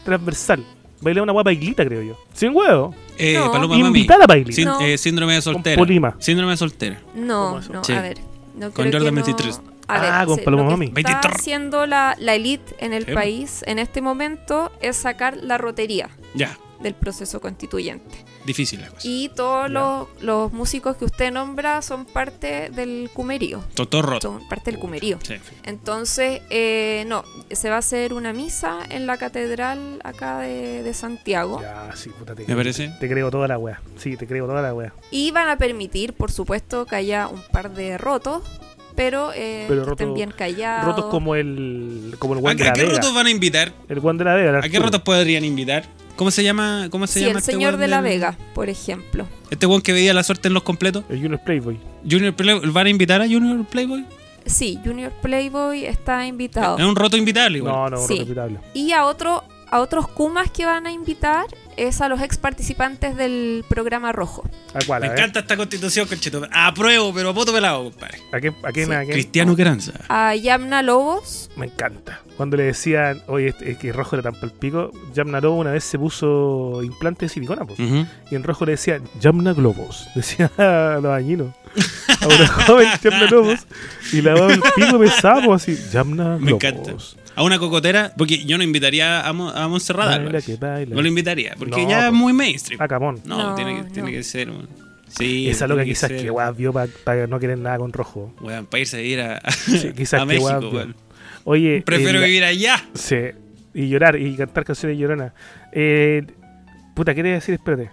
transversal? 0.04 0.64
Bailar 1.02 1.24
una 1.24 1.34
weá 1.34 1.43
bailita, 1.43 1.84
creo 1.86 2.02
yo. 2.04 2.18
Sin 2.34 2.56
huevo. 2.56 2.93
Eh, 3.18 3.34
No. 3.38 3.52
Paloma 3.52 3.78
Mami. 3.78 4.08
A 4.10 4.28
bailita. 4.28 4.52
Sin- 4.54 4.66
No. 4.66 4.80
eh, 4.82 4.97
síndrome 4.97 5.34
de 5.34 5.41
Con 5.41 5.54
soltera. 5.54 5.78
Polima. 5.78 6.16
Síndrome 6.20 6.52
de 6.52 6.58
soltera. 6.58 7.02
No, 7.16 7.60
no, 7.60 7.84
Sí. 7.84 7.93
a 7.93 8.02
ver. 8.02 8.18
No 8.56 8.72
Con 8.72 8.72
creo 8.72 8.86
que 8.86 8.91
Jordan 8.97 9.16
no- 9.16 9.24
23. 9.26 9.62
A 9.88 9.99
ver, 9.99 10.10
Ah, 10.14 10.24
con 10.26 10.36
se- 10.38 10.43
Paloma 10.43 10.64
lo 10.64 10.70
que 10.70 10.74
Mami. 10.74 10.86
Está 10.88 10.95
23. 11.02 11.36
haciendo 11.36 11.86
la, 11.86 12.16
la 12.20 12.36
elite 12.36 12.76
en 12.80 12.93
el 12.93 13.06
Sí. 13.06 13.12
país 13.14 13.64
en 13.68 13.80
este 13.80 14.02
momento 14.02 14.72
es 14.82 14.95
sacar 14.97 15.38
la 15.38 15.58
rotería 15.58 16.10
Ya, 16.34 16.58
del 16.82 16.93
proceso 16.93 17.41
constituyente. 17.41 18.24
Difícil 18.46 18.82
la 18.82 18.88
cosa. 18.89 19.02
Y 19.08 19.30
todos 19.36 19.70
los, 19.70 20.08
los 20.22 20.52
músicos 20.54 20.96
que 20.98 21.06
usted 21.06 21.32
nombra 21.32 21.82
son 21.82 22.06
parte 22.06 22.70
del 22.70 23.10
cumerío. 23.14 23.64
Roto. 23.78 24.20
Son 24.22 24.48
parte 24.48 24.72
del 24.72 24.80
cumerío. 24.80 25.20
Sí. 25.24 25.36
Entonces, 25.64 26.42
eh, 26.50 27.04
no, 27.08 27.24
se 27.52 27.70
va 27.70 27.76
a 27.76 27.80
hacer 27.80 28.14
una 28.14 28.34
misa 28.34 28.80
en 28.89 29.06
la 29.08 29.18
catedral 29.18 30.00
acá 30.04 30.39
de, 30.39 30.84
de 30.84 30.94
Santiago. 30.94 31.62
Ya, 31.62 31.89
sí, 31.96 32.10
puta, 32.10 32.36
te 32.36 32.46
¿Me 32.48 32.56
parece? 32.56 32.92
Te 33.00 33.08
creo 33.10 33.30
toda 33.32 33.48
la 33.48 33.58
weá. 33.58 33.82
Sí, 33.98 34.18
te 34.18 34.28
creo 34.28 34.46
toda 34.48 34.62
la 34.62 34.74
weá. 34.74 34.94
Y 35.12 35.32
van 35.32 35.50
a 35.50 35.58
permitir, 35.58 36.14
por 36.14 36.32
supuesto, 36.32 36.86
que 36.86 36.96
haya 36.96 37.28
un 37.28 37.42
par 37.52 37.72
de 37.72 37.98
rotos, 37.98 38.44
pero, 38.96 39.32
eh, 39.34 39.66
Pero 39.70 39.86
que 39.86 39.92
estén 39.92 40.08
rotos- 40.10 40.16
bien 40.16 40.32
callados. 40.32 40.86
Rotos 40.86 41.06
como 41.06 41.36
el 41.36 42.16
como 42.20 42.34
el 42.38 42.46
¿A, 42.46 42.52
a 42.52 42.56
qué 42.56 42.82
Vega. 42.84 42.94
rotos 42.96 43.14
van 43.14 43.28
a 43.28 43.30
invitar? 43.30 43.72
El 43.88 44.00
Juan 44.00 44.18
de 44.18 44.26
la 44.26 44.34
Vega. 44.36 44.60
¿A 44.60 44.70
qué 44.70 44.80
rotos 44.80 45.02
podrían 45.02 45.46
invitar? 45.46 45.86
¿Cómo 46.22 46.30
se 46.30 46.43
llama? 46.43 46.88
¿Cómo 46.91 47.07
se 47.07 47.13
Sí, 47.15 47.19
llama 47.22 47.32
el 47.32 47.38
este 47.39 47.51
señor 47.53 47.78
de 47.78 47.88
la 47.88 47.99
del- 47.99 48.11
Vega, 48.13 48.38
por 48.53 48.69
ejemplo. 48.69 49.26
Este 49.49 49.65
weón 49.65 49.82
que 49.82 49.91
veía 49.91 50.13
la 50.13 50.22
suerte 50.22 50.49
en 50.49 50.53
los 50.53 50.61
completos. 50.61 51.03
El 51.09 51.19
Junior 51.19 51.39
Playboy. 51.43 51.80
Junior 52.07 52.36
Playboy. 52.36 52.69
¿Van 52.69 52.86
a 52.86 52.89
invitar 52.91 53.22
a 53.24 53.28
Junior 53.28 53.65
Playboy? 53.65 54.05
Sí, 54.45 54.78
Junior 54.86 55.11
Playboy 55.24 55.84
está 55.86 56.28
invitado. 56.28 56.78
Es 56.78 56.86
un 56.86 56.95
roto 56.95 57.17
invitable 57.17 57.57
igual. 57.57 57.74
No, 57.74 57.89
no, 57.89 57.97
Sí. 58.07 58.19
respetable. 58.19 58.59
Y 58.76 58.91
a 58.91 59.05
otro 59.05 59.43
a 59.72 59.80
otros 59.80 60.07
Kumas 60.07 60.51
que 60.51 60.65
van 60.65 60.86
a 60.86 60.91
invitar 60.91 61.45
es 61.78 62.01
a 62.01 62.09
los 62.09 62.22
ex 62.22 62.38
participantes 62.38 63.15
del 63.15 63.63
programa 63.67 64.11
Rojo. 64.11 64.43
¿A 64.74 64.80
cuál? 64.86 65.01
Me 65.01 65.07
ver? 65.09 65.17
encanta 65.17 65.39
esta 65.39 65.55
constitución, 65.57 66.07
conchito. 66.07 66.45
Apruebo, 66.51 67.13
pero 67.13 67.30
a 67.30 67.34
poto 67.34 67.53
pelado, 67.53 67.86
compadre. 67.86 68.19
¿A 68.34 68.39
qué? 68.41 68.53
¿A 68.63 68.72
quién? 68.72 68.88
Sí. 68.88 68.93
¿A 68.93 68.99
quién? 68.99 69.11
Cristiano 69.11 69.55
Queranza. 69.55 69.93
A 70.09 70.36
Yamna 70.36 70.84
Lobos, 70.84 71.49
Me 71.55 71.65
encanta. 71.67 72.22
Cuando 72.38 72.57
le 72.57 72.63
decían, 72.63 73.22
oye, 73.28 73.49
este- 73.49 73.72
es 73.72 73.78
que 73.78 73.93
rojo 73.93 74.15
era 74.15 74.24
tan 74.24 74.39
palpico, 74.39 74.91
Jamna 75.15 75.39
Lobo 75.39 75.57
una 75.57 75.72
vez 75.72 75.84
se 75.84 75.97
puso 75.97 76.82
implante 76.84 77.26
de 77.26 77.30
silicona, 77.30 77.65
pues. 77.65 77.80
Y 77.80 78.36
en 78.36 78.43
rojo 78.43 78.65
le 78.65 78.74
decían, 78.74 79.03
Jamna 79.22 79.53
Globos. 79.53 80.07
Decía 80.15 80.51
a 80.57 80.93
los 80.95 81.03
dañinos. 81.03 81.53
A 82.22 82.28
una 82.28 82.47
joven 82.67 82.88
Jamna 83.01 83.30
Lobos. 83.30 83.59
Y 84.11 84.22
la 84.22 84.34
daba 84.34 84.53
el 84.53 84.61
pico 84.76 84.99
pesado, 84.99 85.43
pues, 85.45 85.63
así, 85.63 85.78
Jamna 85.91 86.38
Globos. 86.38 86.41
Me 86.41 86.51
encanta. 86.51 86.91
A 87.36 87.43
una 87.43 87.57
cocotera, 87.59 88.13
porque 88.17 88.43
yo 88.45 88.57
no 88.57 88.63
invitaría 88.63 89.25
a, 89.27 89.32
Mo- 89.34 89.49
a 89.49 89.67
Montserrat 89.67 90.05
Baila 90.07 90.15
Álvarez. 90.21 90.45
que 90.45 90.55
baila. 90.57 90.95
No 90.95 91.01
lo 91.01 91.07
invitaría, 91.07 91.55
porque 91.57 91.82
No, 91.84 91.89
ya 91.89 92.07
es 92.07 92.13
muy 92.13 92.34
mainstream. 92.34 92.82
A 92.82 92.88
Camón. 92.88 93.21
No, 93.25 93.38
No, 93.51 93.55
tiene, 93.55 93.84
que, 93.84 93.89
tiene 93.91 94.11
que 94.11 94.23
ser 94.23 94.49
un... 94.49 94.67
Sí, 95.07 95.49
Esa 95.49 95.67
loca 95.67 95.84
quizás 95.84 96.09
que 96.09 96.32
weá 96.32 96.51
vio 96.51 96.71
para 96.71 97.27
no 97.27 97.38
querer 97.39 97.57
nada 97.57 97.77
con 97.77 97.91
rojo. 97.91 98.34
Weón, 98.41 98.65
para 98.65 98.79
irse 98.82 98.97
a 98.97 99.01
ir 99.01 99.19
a, 99.21 99.41
Sí, 99.51 99.91
quizás 99.95 100.21
a 100.21 100.25
que 100.25 100.25
México, 100.39 100.69
weón. 100.71 100.95
Oye, 101.43 101.82
Prefiero 101.86 102.21
eh, 102.21 102.25
vivir 102.25 102.43
allá. 102.45 102.82
Sí, 102.93 103.17
y 103.73 103.89
llorar 103.89 104.15
y 104.17 104.36
cantar 104.36 104.63
canciones 104.63 104.97
lloronas. 104.97 105.34
Eh, 105.73 106.23
puta, 106.95 107.13
¿qué 107.13 107.21
te 107.23 107.27
iba 107.29 107.36
a 107.38 107.39
decir? 107.39 107.55
Espérate. 107.55 107.89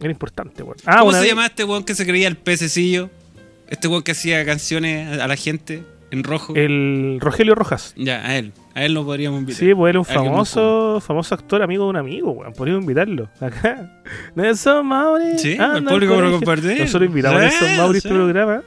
Era 0.00 0.10
importante, 0.10 0.62
weón. 0.62 0.76
Ah, 0.86 0.98
¿Cómo 1.00 1.12
se 1.12 1.20
vez- 1.20 1.28
llama 1.28 1.46
este 1.46 1.62
weón 1.64 1.84
que 1.84 1.94
se 1.94 2.04
creía 2.06 2.26
el 2.26 2.36
pececillo? 2.36 3.10
Este 3.68 3.86
weón 3.86 4.02
que 4.02 4.12
hacía 4.12 4.44
canciones 4.44 5.20
a 5.20 5.28
la 5.28 5.36
gente 5.36 5.84
en 6.10 6.24
rojo. 6.24 6.54
El 6.56 7.18
Rogelio 7.20 7.54
Rojas. 7.54 7.94
Ya, 7.96 8.24
a 8.26 8.36
él. 8.38 8.52
A 8.74 8.84
él 8.84 8.94
lo 8.94 9.04
podríamos 9.04 9.40
invitar. 9.40 9.58
Sí, 9.60 9.74
pues 9.74 9.90
era 9.90 10.00
un 10.00 10.06
Alguien 10.08 10.24
más 10.32 10.50
famoso, 10.50 11.00
famoso 11.00 11.34
actor, 11.34 11.62
amigo 11.62 11.84
de 11.84 11.90
un 11.90 11.96
amigo, 11.96 12.30
weón. 12.32 12.52
Podríamos 12.52 12.82
invitarlo. 12.82 13.28
Acá. 13.40 14.02
Nelson 14.34 14.86
Mauri. 14.86 15.38
Sí, 15.38 15.52
el 15.52 15.60
al 15.60 15.84
público 15.84 16.12
lo 16.14 16.20
colegio. 16.20 16.36
compartió. 16.38 16.70
Nosotros 16.78 17.08
invitamos 17.08 17.38
a 17.40 17.44
Nelson 17.44 17.76
Mauri 17.76 17.98
este 17.98 18.08
programa. 18.08 18.62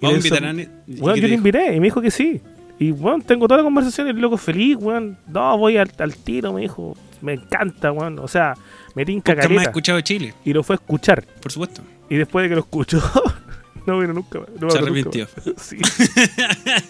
Vamos 0.00 0.14
a 0.14 0.16
invitar 0.28 0.44
a... 0.44 0.52
¿y 0.52 0.68
Bueno, 1.00 1.16
yo 1.16 1.22
dijo? 1.26 1.34
invité 1.34 1.74
y 1.74 1.80
me 1.80 1.86
dijo 1.86 2.00
que 2.00 2.10
sí. 2.10 2.40
Y 2.78 2.92
bueno, 2.92 3.22
tengo 3.26 3.46
toda 3.46 3.58
la 3.58 3.64
conversación 3.64 4.06
y 4.06 4.10
el 4.10 4.16
loco 4.20 4.36
feliz, 4.38 4.76
weón. 4.80 5.18
No, 5.28 5.58
voy 5.58 5.76
al, 5.76 5.90
al 5.98 6.16
tiro, 6.16 6.52
me 6.52 6.62
dijo. 6.62 6.96
Me 7.20 7.34
encanta, 7.34 7.92
weón. 7.92 8.18
O 8.18 8.26
sea, 8.28 8.54
me 8.94 9.04
tinca 9.04 9.32
Nunca 9.32 9.42
más 9.42 9.48
caleta. 9.48 9.62
escuchado 9.70 10.00
Chile, 10.00 10.32
Y 10.44 10.52
lo 10.54 10.62
fue 10.62 10.74
a 10.74 10.78
escuchar. 10.78 11.24
por 11.42 11.52
supuesto. 11.52 11.82
Y 12.08 12.16
después 12.16 12.42
de 12.44 12.48
que 12.48 12.54
lo 12.54 12.62
escuchó, 12.62 12.98
no 13.90 13.98
vino 14.00 14.12
nunca. 14.12 14.38
No 14.38 14.46
Se 14.46 14.60
nunca 14.60 14.78
arrepintió. 14.78 15.28
Sí. 15.58 15.76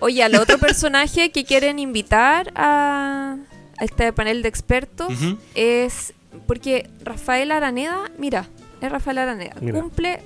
Oye, 0.00 0.22
al 0.22 0.34
otro 0.36 0.58
personaje 0.58 1.30
que 1.30 1.44
quieren 1.44 1.78
invitar 1.78 2.52
a, 2.54 3.36
a 3.78 3.84
este 3.84 4.12
panel 4.12 4.42
de 4.42 4.48
expertos 4.48 5.12
es 5.54 6.12
porque 6.46 6.90
Rafael 7.02 7.50
Araneda, 7.50 8.10
mira, 8.18 8.46
es 8.80 8.92
Rafael 8.92 9.18
Araneda, 9.18 9.54
Mira. 9.60 9.80
cumple 9.80 10.20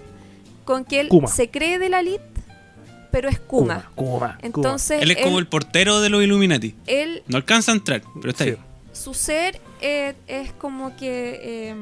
con 0.65 0.85
que 0.85 1.01
él 1.01 1.09
Kuma. 1.09 1.29
se 1.29 1.51
cree 1.51 1.79
de 1.79 1.89
la 1.89 2.01
elite, 2.01 2.25
pero 3.13 3.29
es 3.29 3.39
Kuma. 3.39 3.91
Kuma, 3.95 4.11
Kuma. 4.19 4.39
Entonces, 4.43 5.03
Él 5.03 5.13
es 5.13 5.19
como 5.23 5.39
el 5.39 5.47
portero 5.47 6.01
de 6.01 6.11
los 6.11 6.23
Illuminati. 6.23 6.75
él, 6.87 7.23
No 7.29 7.37
alcanza 7.37 7.71
a 7.71 7.75
entrar, 7.77 8.03
pero 8.21 8.31
está 8.31 8.45
Sí. 8.45 8.51
ahí. 8.51 8.57
su 8.93 9.15
ser 9.15 9.61
eh, 9.81 10.15
es 10.27 10.53
como 10.53 10.97
que 10.97 11.41
eh, 11.43 11.75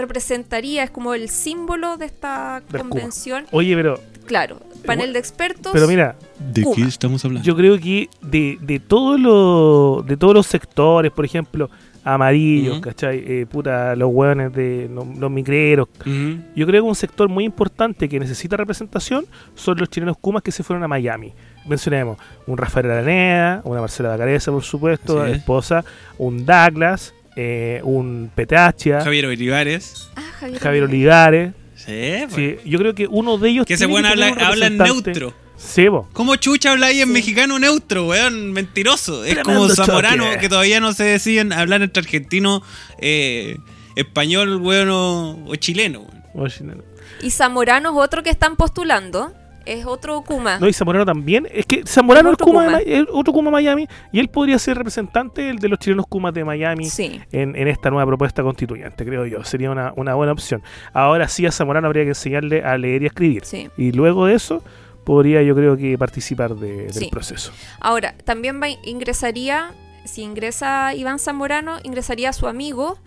representaría, 0.00 0.82
es 0.84 0.90
como 0.90 1.14
el 1.14 1.28
símbolo 1.28 1.96
de 1.96 2.06
esta 2.06 2.62
Del 2.70 2.82
convención. 2.82 3.46
Oye, 3.52 3.74
pero, 3.76 3.98
Claro, 4.26 4.60
panel 4.86 5.12
de 5.12 5.18
expertos. 5.18 5.72
pero 5.72 5.88
mira, 5.88 6.14
¿De 6.38 6.62
Kuma. 6.62 6.76
qué 6.76 6.82
estamos 6.82 7.24
hablando? 7.24 7.44
yo 7.44 7.56
creo 7.56 7.78
que 7.80 8.08
de, 8.22 8.58
de 8.60 8.78
todos 8.78 9.18
los 9.18 10.06
de 10.06 10.16
todos 10.16 10.34
los 10.34 10.46
sectores, 10.46 11.10
por 11.10 11.24
ejemplo, 11.24 11.68
amarillos, 12.04 12.74
Ujú. 12.74 12.80
¿cachai? 12.82 13.18
Eh, 13.26 13.46
puta, 13.50 13.94
los 13.96 14.10
hueones 14.12 14.52
de 14.52 14.88
los, 14.92 15.06
los 15.18 15.30
micreros. 15.30 15.88
Ujú. 16.00 16.38
Yo 16.54 16.66
creo 16.66 16.82
que 16.82 16.88
un 16.88 16.94
sector 16.94 17.28
muy 17.28 17.44
importante 17.44 18.08
que 18.08 18.18
necesita 18.20 18.56
representación 18.56 19.26
son 19.54 19.78
los 19.78 19.88
chilenos 19.90 20.16
Kumas 20.18 20.42
que 20.42 20.52
se 20.52 20.62
fueron 20.62 20.82
a 20.84 20.88
Miami. 20.88 21.32
Mencionemos 21.66 22.16
un 22.46 22.56
Rafael 22.56 22.90
Araneda, 22.90 23.60
una 23.64 23.80
Marcela 23.80 24.08
Bacareza, 24.10 24.50
por 24.50 24.62
supuesto, 24.62 25.26
Sí. 25.26 25.32
esposa, 25.32 25.84
un 26.18 26.46
Douglas, 26.46 27.12
eh, 27.42 27.80
un 27.84 28.30
Petachia, 28.34 29.00
Javier 29.00 29.26
Olivares. 29.26 30.08
Ah, 30.16 30.22
Javier, 30.40 30.60
Javier 30.60 30.84
Olivares. 30.84 31.52
Sí, 31.74 32.12
pues. 32.30 32.34
Sí, 32.34 32.56
yo 32.68 32.78
creo 32.78 32.94
que 32.94 33.06
uno 33.06 33.38
de 33.38 33.48
ellos 33.48 33.64
Que 33.66 33.74
ese 33.74 33.86
weón 33.86 34.04
habla, 34.04 34.28
habla 34.28 34.66
en 34.66 34.76
neutro. 34.76 35.32
Sí, 35.56 35.88
po. 35.88 36.08
¿Cómo 36.12 36.36
chucha 36.36 36.72
habla 36.72 36.86
ahí 36.88 37.00
en 37.00 37.08
Sí. 37.08 37.12
mexicano 37.14 37.58
neutro, 37.58 38.06
weón? 38.08 38.52
Mentiroso. 38.52 39.24
Es 39.24 39.34
Tremendo 39.34 39.60
como 39.62 39.74
Zamorano, 39.74 40.24
choque. 40.26 40.38
que 40.38 40.48
todavía 40.48 40.80
no 40.80 40.92
se 40.92 41.04
deciden 41.04 41.52
hablar 41.52 41.80
entre 41.82 42.02
argentino, 42.02 42.62
eh, 42.98 43.56
español, 43.96 44.56
weón, 44.56 44.88
o, 44.90 45.44
o 45.46 45.54
chileno. 45.56 46.00
weón. 46.00 46.22
Oye, 46.34 46.56
no, 46.64 46.74
no. 46.76 46.82
Y 47.22 47.30
Zamorano 47.30 47.90
es 47.90 47.96
otro 48.04 48.22
que 48.22 48.30
están 48.30 48.56
postulando. 48.56 49.32
Es 49.66 49.84
otro 49.86 50.22
Kuma. 50.22 50.58
No, 50.58 50.68
y 50.68 50.72
Zamorano 50.72 51.04
también. 51.04 51.46
Es 51.52 51.66
que 51.66 51.82
Zamorano 51.86 52.30
Es 52.30 52.32
es, 52.32 52.34
otro 52.34 52.46
Kuma 52.46 52.62
de 52.62 52.68
Kuma. 52.68 52.78
Es 52.80 53.04
otro 53.10 53.32
Kuma 53.32 53.50
Miami 53.50 53.86
y 54.12 54.18
él 54.20 54.28
podría 54.28 54.58
ser 54.58 54.76
representante 54.78 55.52
de 55.52 55.68
los 55.68 55.78
chilenos 55.78 56.06
Kumas 56.08 56.32
de 56.34 56.44
Miami 56.44 56.86
Sí. 56.86 57.20
en, 57.32 57.54
en 57.56 57.68
esta 57.68 57.90
nueva 57.90 58.06
propuesta 58.06 58.42
constituyente, 58.42 59.04
creo 59.04 59.26
yo. 59.26 59.44
Sería 59.44 59.70
una, 59.70 59.92
una 59.96 60.14
buena 60.14 60.32
opción. 60.32 60.62
Ahora 60.92 61.28
sí 61.28 61.46
a 61.46 61.52
Zamorano 61.52 61.86
habría 61.86 62.02
que 62.04 62.10
enseñarle 62.10 62.62
a 62.62 62.76
leer 62.78 63.02
y 63.02 63.04
a 63.04 63.08
escribir. 63.08 63.44
Sí. 63.44 63.68
Y 63.76 63.92
luego 63.92 64.26
de 64.26 64.34
eso 64.34 64.62
podría 65.04 65.42
yo 65.42 65.54
creo 65.54 65.76
que 65.76 65.96
participar 65.98 66.54
de- 66.56 66.84
del 66.84 66.92
Sí. 66.92 67.08
proceso. 67.10 67.52
Ahora, 67.80 68.14
también 68.24 68.60
va, 68.62 68.68
ingresaría, 68.68 69.72
si 70.04 70.22
ingresa 70.22 70.94
Iván 70.94 71.18
Zamorano, 71.18 71.78
ingresaría 71.82 72.32
su 72.32 72.46
amigo 72.46 72.98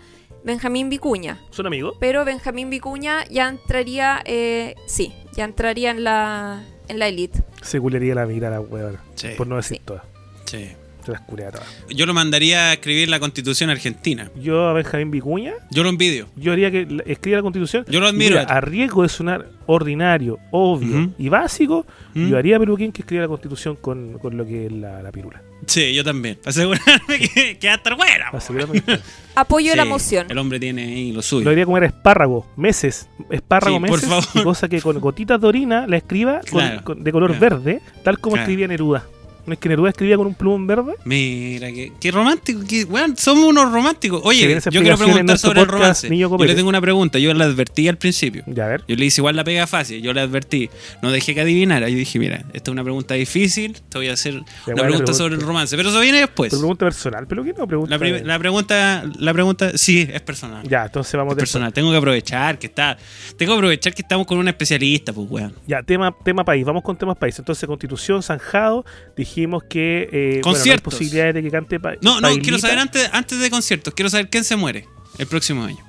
Benjamín 0.44 0.90
Vicuña. 0.90 1.40
¿Son 1.52 1.66
amigos? 1.68 1.96
Pero 2.00 2.26
Benjamín 2.26 2.70
Vicuña 2.70 3.24
ya 3.30 3.48
entraría, 3.48 4.22
eh, 4.26 4.76
sí, 4.88 5.14
ya 5.36 5.44
entraría 5.46 5.92
en 5.92 6.04
la, 6.04 6.64
en 6.88 7.00
la 7.00 7.08
elite. 7.08 7.42
Se 7.62 7.80
culería 7.80 8.16
la 8.16 8.26
mirada, 8.26 8.60
weón. 8.62 8.98
Sí. 9.16 9.30
Por 9.38 9.48
no 9.48 9.56
decir 9.58 9.78
Sí. 9.78 9.84
todas. 9.86 10.04
Sí. 10.46 10.72
Se 11.06 11.12
las 11.12 11.22
culea 11.22 11.52
todas. 11.52 11.68
Yo 11.90 12.06
lo 12.06 12.14
mandaría 12.14 12.70
a 12.70 12.74
escribir 12.74 13.10
la 13.10 13.20
constitución 13.20 13.70
argentina. 13.70 14.30
Yo 14.40 14.68
a 14.70 14.74
Benjamín 14.74 15.12
Vicuña, 15.12 15.54
Yo 15.72 15.84
lo 15.84 15.90
envidio. 15.90 16.28
yo 16.36 16.54
haría 16.54 16.72
que 16.72 16.86
la- 16.86 17.04
escriba 17.06 17.38
la 17.38 17.42
constitución. 17.44 17.86
Yo 17.90 18.00
lo 18.00 18.08
admiro. 18.08 18.38
mira, 18.40 18.44
a 18.44 18.62
riesgo 18.62 19.04
de 19.04 19.10
sonar 19.10 19.50
ordinario, 19.66 20.40
obvio 20.52 21.12
y 21.18 21.30
básico, 21.30 21.86
yo 22.16 22.38
haría 22.38 22.58
a 22.58 22.60
Peluquín 22.60 22.92
que 22.92 23.02
escriba 23.02 23.22
la 23.24 23.28
constitución 23.28 23.76
con, 23.76 24.18
con 24.20 24.36
lo 24.38 24.46
que 24.46 24.66
es 24.68 24.72
la, 24.72 25.02
la 25.02 25.12
pirula. 25.12 25.42
Sí, 25.66 25.94
yo 25.94 26.04
también. 26.04 26.36
Para 26.36 26.50
asegurarme 26.50 27.20
que, 27.20 27.58
que 27.58 27.68
va 27.68 27.74
a 27.74 27.78
estar 27.78 27.96
buena. 27.96 28.32
Apoyo 29.36 29.76
la 29.76 29.84
Sí, 29.84 29.90
moción. 29.90 30.28
El 30.30 30.38
hombre 30.38 30.60
tiene 30.60 30.84
ahí 30.84 31.12
lo 31.12 31.22
suyo. 31.22 31.46
lo 31.46 31.52
haría 31.52 31.66
como 31.66 31.78
era 31.78 31.88
espárrago, 31.88 32.46
meses, 32.56 33.08
espárrago 33.32 33.78
Sí, 33.78 33.82
por 33.86 33.92
meses, 33.92 34.10
favor. 34.10 34.26
y 34.36 34.44
cosa 34.44 34.68
que 34.70 34.82
con 34.82 35.00
gotitas 35.00 35.40
de 35.42 35.48
orina 35.48 35.88
la 35.88 35.98
escriba 35.98 36.42
con- 36.50 36.60
Claro, 36.60 36.84
con- 36.84 37.04
de 37.04 37.12
color 37.12 37.38
claro. 37.38 37.58
verde, 37.58 37.82
tal 38.04 38.20
como 38.20 38.34
Claro. 38.36 38.44
escribía 38.44 38.68
Neruda. 38.68 39.06
¿No 39.46 39.54
es 39.54 39.60
que 39.60 39.70
Neruda 39.70 39.90
escribía 39.90 40.16
con 40.16 40.28
un 40.28 40.36
plumón 40.36 40.68
verde? 40.68 40.94
Mira, 41.04 41.72
qué, 41.72 41.92
qué 42.00 42.12
romántico. 42.12 42.62
Qué, 42.68 42.88
somos 43.18 43.46
unos 43.46 43.72
románticos. 43.72 44.22
Oye, 44.24 44.60
yo 44.72 44.82
quiero 44.82 44.98
preguntar 44.98 45.38
sobre 45.38 45.62
el 45.62 45.68
romance. 45.68 46.18
Yo 46.18 46.38
le 46.38 46.56
tengo 46.56 46.70
una 46.70 46.82
pregunta. 46.82 47.20
Yo 47.20 47.34
le 47.34 47.44
advertí 47.44 47.88
al 47.88 47.98
principio. 47.98 48.44
Ya, 48.48 48.66
a 48.66 48.70
ver. 48.70 48.84
Yo 48.88 48.96
le 48.96 49.06
hice 49.06 49.22
igual 49.22 49.36
la 49.36 49.44
pega 49.44 49.68
fácil. 49.68 50.02
Yo 50.02 50.14
le 50.14 50.22
advertí. 50.22 50.70
No 51.02 51.12
dejé 51.12 51.34
que 51.34 51.42
adivinara. 51.42 51.90
Yo 51.90 51.98
dije, 51.98 52.20
mira, 52.20 52.46
esta 52.54 52.72
es 52.72 52.74
una 52.74 52.84
pregunta 52.84 53.16
difícil. 53.16 53.74
Te 53.90 53.98
voy 53.98 54.10
a 54.10 54.14
hacer 54.14 54.36
una 54.36 54.46
pregunta 54.66 54.84
pregunta. 54.88 55.14
sobre 55.14 55.36
el 55.36 55.42
romance. 55.42 55.76
Pero 55.76 55.90
eso 55.90 56.00
viene 56.00 56.20
después. 56.20 56.50
¿Pero 56.50 56.62
pregunta 56.62 56.86
personal, 56.86 57.28
Peluquín 57.28 57.54
o 57.60 57.68
pregunta...? 57.68 57.98
La, 57.98 58.20
la 58.20 58.40
pregunta, 58.40 59.04
la 59.20 59.34
pregunta, 59.34 59.78
sí, 59.78 60.08
es 60.12 60.22
personal. 60.22 60.68
Ya, 60.68 60.86
entonces 60.86 61.14
vamos 61.16 61.34
Es 61.34 61.38
personal. 61.38 61.74
Tengo 61.74 61.92
que 61.92 61.98
aprovechar 61.98 62.58
que 62.60 62.68
está. 62.68 62.98
Tengo 63.38 63.54
que 63.54 63.58
aprovechar 63.58 63.94
que 63.94 64.02
estamos 64.02 64.26
con 64.26 64.38
un 64.38 64.48
especialista, 64.48 65.12
pues, 65.14 65.30
weón. 65.30 65.54
Ya, 65.68 65.84
tema, 65.84 66.16
tema 66.24 66.44
país. 66.44 66.66
Vamos 66.66 66.84
con 66.84 66.98
temas 66.98 67.18
país. 67.18 67.38
Entonces, 67.40 67.68
Constitución, 67.68 68.24
Zanjado, 68.24 68.86
dijimos 69.34 69.64
que... 69.64 70.04
Eh, 70.04 70.08
bueno, 70.12 70.32
no 70.32 70.36
hay 70.36 70.42
Conciertos. 70.42 70.94
posibilidades 70.94 71.34
de 71.34 71.44
que 71.44 71.52
cante 71.52 71.80
pa 71.80 71.94
No, 72.02 72.22
no, 72.22 72.30
quiero 72.42 72.60
saber 72.60 72.78
antes, 72.80 73.10
antes 73.12 73.40
de 73.40 73.50
conciertos, 73.50 73.94
quiero 73.94 74.10
saber 74.10 74.30
quién 74.30 74.44
se 74.44 74.56
muere 74.56 74.88
el 75.18 75.28
próximo 75.28 75.64
año. 75.64 75.84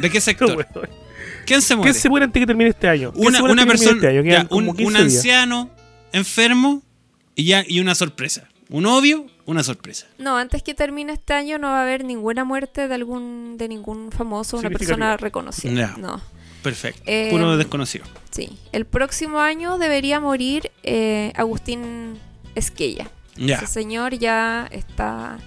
¿De 0.00 0.10
qué 0.10 0.20
sector? 0.20 0.66
¿Quién 1.46 1.62
se 1.62 1.76
muere? 1.76 1.90
¿Quién 1.92 2.02
se 2.02 2.08
muere 2.08 2.24
antes 2.24 2.40
que 2.40 2.46
termine 2.46 2.70
este 2.70 2.88
año? 2.88 3.12
¿Quién 3.12 3.26
una 3.26 3.42
una 3.42 3.66
persona, 3.66 3.92
este 3.96 4.08
año? 4.08 4.22
Ya, 4.24 4.46
un, 4.50 4.74
15 4.74 4.84
un 4.84 4.92
días. 4.92 5.02
anciano 5.02 5.70
enfermo 6.12 6.82
y 7.34 7.44
ya 7.44 7.64
y 7.66 7.80
una 7.80 7.94
sorpresa. 7.94 8.48
Un 8.70 8.86
obvio, 8.86 9.26
una 9.44 9.62
sorpresa. 9.62 10.06
No, 10.18 10.36
antes 10.38 10.62
que 10.62 10.74
termine 10.74 11.12
este 11.12 11.34
año 11.34 11.58
no 11.58 11.68
va 11.68 11.80
a 11.80 11.82
haber 11.82 12.02
ninguna 12.04 12.44
muerte 12.44 12.88
de 12.88 12.94
algún 12.94 13.56
de 13.58 13.68
ningún 13.68 14.10
famoso, 14.10 14.56
una 14.56 14.70
persona 14.70 15.16
reconocida. 15.16 15.94
No, 15.98 16.20
Perfecto. 16.64 17.02
Eh, 17.06 17.28
Puro 17.30 17.56
desconocido. 17.56 18.04
sí. 18.32 18.58
El 18.72 18.84
próximo 18.86 19.38
año 19.38 19.78
debería 19.78 20.18
morir 20.18 20.72
eh, 20.82 21.32
Agustín 21.36 22.18
Esquella. 22.56 23.08
Ya. 23.36 23.56
Ese 23.56 23.68
señor 23.68 24.14
ya 24.18 24.66
está 24.72 25.38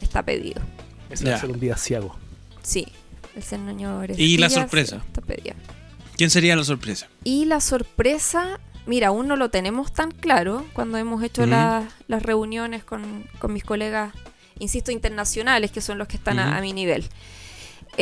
está 0.00 0.22
pedido. 0.22 0.62
Ese 1.10 1.28
va 1.28 1.36
a 1.36 1.40
ser 1.40 1.50
un 1.50 1.60
día 1.60 1.76
ciago. 1.76 2.16
Sí, 2.62 2.86
el 3.36 3.42
señor 3.42 4.12
¿Y 4.16 4.38
la 4.38 4.46
Esquella 4.46 4.62
sorpresa? 4.62 5.02
está 5.06 5.20
pedido. 5.20 5.54
¿Quién 6.16 6.30
sería 6.30 6.54
la 6.56 6.64
sorpresa? 6.64 7.08
Y 7.24 7.44
la 7.46 7.60
sorpresa, 7.60 8.60
mira, 8.86 9.08
aún 9.08 9.26
no 9.28 9.36
lo 9.36 9.50
tenemos 9.50 9.92
tan 9.92 10.10
claro 10.10 10.64
cuando 10.72 10.96
hemos 10.98 11.22
hecho 11.22 11.46
la- 11.46 11.88
las 12.08 12.22
reuniones 12.22 12.84
con, 12.84 13.24
con 13.38 13.52
mis 13.52 13.64
colegas, 13.64 14.12
insisto, 14.58 14.90
internacionales, 14.92 15.70
que 15.70 15.80
son 15.80 15.96
los 15.98 16.08
que 16.08 16.16
están 16.16 16.38
a- 16.38 16.56
a, 16.58 16.60
mi 16.60 16.72
nivel. 16.74 17.06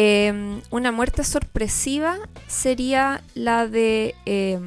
Eh, 0.00 0.60
una 0.70 0.92
muerte 0.92 1.24
sorpresiva 1.24 2.18
sería 2.46 3.20
la 3.34 3.66
de... 3.66 4.14
eh, 4.26 4.60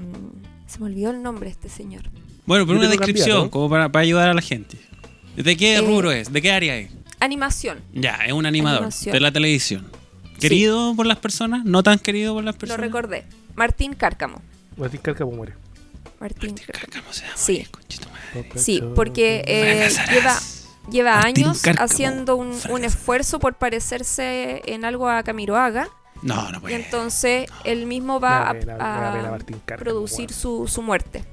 se 0.68 0.80
me 0.80 0.88
olvidó 0.88 1.12
el 1.12 1.24
nombre 1.24 1.46
de 1.46 1.52
este 1.52 1.70
señor. 1.70 2.04
Bueno, 2.46 2.66
pero 2.68 2.80
una 2.80 2.90
descripción, 2.90 3.48
como 3.50 3.70
para, 3.70 3.90
para 3.90 4.04
ayudar 4.04 4.28
a 4.28 4.34
la 4.34 4.42
gente. 4.42 4.78
¿De 5.38 5.56
qué 5.56 5.76
Eh, 5.76 5.82
rubro 5.82 6.12
es? 6.12 6.34
¿De 6.34 6.42
qué 6.42 6.52
área 6.52 6.76
es? 6.76 6.92
Animación, 7.22 7.80
Ya, 7.94 8.16
es 8.26 8.34
un 8.34 8.46
animador 8.46 8.80
Animación. 8.80 9.14
de 9.14 9.20
la 9.22 9.32
televisión. 9.32 9.88
¿Querido 10.40 10.94
por 10.96 11.06
las 11.06 11.20
personas? 11.20 11.64
¿No 11.64 11.82
tan 11.84 11.98
querido 12.00 12.34
por 12.34 12.44
las 12.44 12.56
lo 12.56 12.60
personas? 12.60 12.82
recordé. 12.82 13.24
Martín 13.56 13.94
Cárcamo. 13.94 14.42
Martín 14.76 15.00
Cárcamo 15.02 15.32
muere. 15.32 15.54
Martín 16.20 16.56
Cárcamo. 16.56 16.80
Cárcamo 16.92 17.14
se 17.14 17.26
va 17.26 17.34
a 17.34 17.38
Sí. 17.38 17.54
morir, 17.54 17.70
conchito 17.72 18.08
madre. 18.10 18.50
Sí, 18.56 18.84
porque 18.96 19.44
eh, 19.48 19.90
lleva, 20.12 20.38
lleva 20.92 21.16
Martín 21.16 21.46
años 21.46 21.62
Cárcamo, 21.62 21.86
haciendo 21.86 22.36
un, 22.36 22.54
un 22.70 22.84
esfuerzo 22.84 23.40
por 23.40 23.56
parecerse 23.56 24.62
en 24.66 24.86
algo 24.86 25.10
a 25.10 25.24
Camiroaga. 25.24 25.88
No, 26.22 26.52
no 26.52 26.58
Y 26.60 26.62
puede. 26.62 26.76
entonces 26.76 27.50
él 27.64 27.88
mismo 27.88 28.20
va 28.20 28.52
a, 28.52 28.54
Cárcamo, 28.60 29.38
producir 29.80 30.32
su, 30.32 30.68
su 30.68 30.82
muerte. 30.82 31.24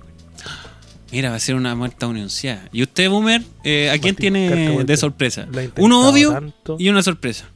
Mira, 1.11 1.31
va 1.31 1.37
a 1.37 1.41
ser 1.41 1.55
una 1.55 1.75
muerta 1.75 2.07
anunciada. 2.07 2.69
¿Y 2.73 2.83
usted, 2.83 3.09
Boomer, 3.11 3.43
eh, 3.65 3.91
a 3.91 3.99
quién 3.99 4.15
Martín 4.15 4.17
tiene 4.17 4.49
Cárcamo, 4.49 4.85
de 4.85 4.97
sorpresa? 4.97 5.47
Uno 5.79 6.09
obvio 6.09 6.33
tanto. 6.33 6.77
y 6.79 6.89
una 6.89 7.03
sorpresa. 7.03 7.47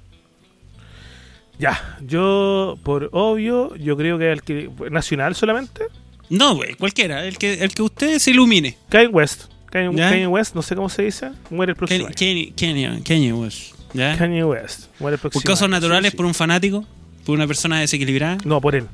Ya, 1.59 1.99
yo, 2.01 2.77
por 2.83 3.09
obvio, 3.13 3.77
yo 3.77 3.97
creo 3.97 4.19
que 4.19 4.33
el 4.33 4.43
que. 4.43 4.71
¿Nacional 4.91 5.35
solamente? 5.35 5.85
No, 6.29 6.55
güey, 6.55 6.75
cualquiera. 6.75 7.25
El 7.27 7.37
que, 7.39 7.55
el 7.63 7.75
que 7.75 7.83
usted 7.83 8.19
se 8.19 8.31
ilumine. 8.31 8.79
Kanye 8.89 9.09
West. 9.09 9.45
Kanye, 9.73 9.97
¿Ya? 9.99 10.11
Kanye 10.11 10.27
West, 10.27 10.55
no 10.55 10.63
sé 10.63 10.77
cómo 10.77 10.89
se 10.89 11.03
dice. 11.03 11.31
Muere 11.51 11.71
el 11.73 11.77
próximo 11.77 12.09
Kenny, 12.15 12.53
Kenny 12.53 13.33
West. 13.33 13.75
¿Ya? 13.95 14.17
Kanye 14.17 14.45
West. 14.45 14.87
Muere 15.01 15.15
el 15.15 15.21
próximo 15.21 15.41
¿Por 15.41 15.47
causas 15.49 15.69
naturales? 15.69 16.11
sí, 16.11 16.13
sí. 16.13 16.17
¿Por 16.19 16.27
un 16.27 16.35
fanático? 16.35 16.85
¿Por 17.25 17.35
una 17.35 17.47
persona 17.47 17.81
desequilibrada? 17.81 18.39
No, 18.45 18.61
por 18.61 18.75
él. 18.75 18.87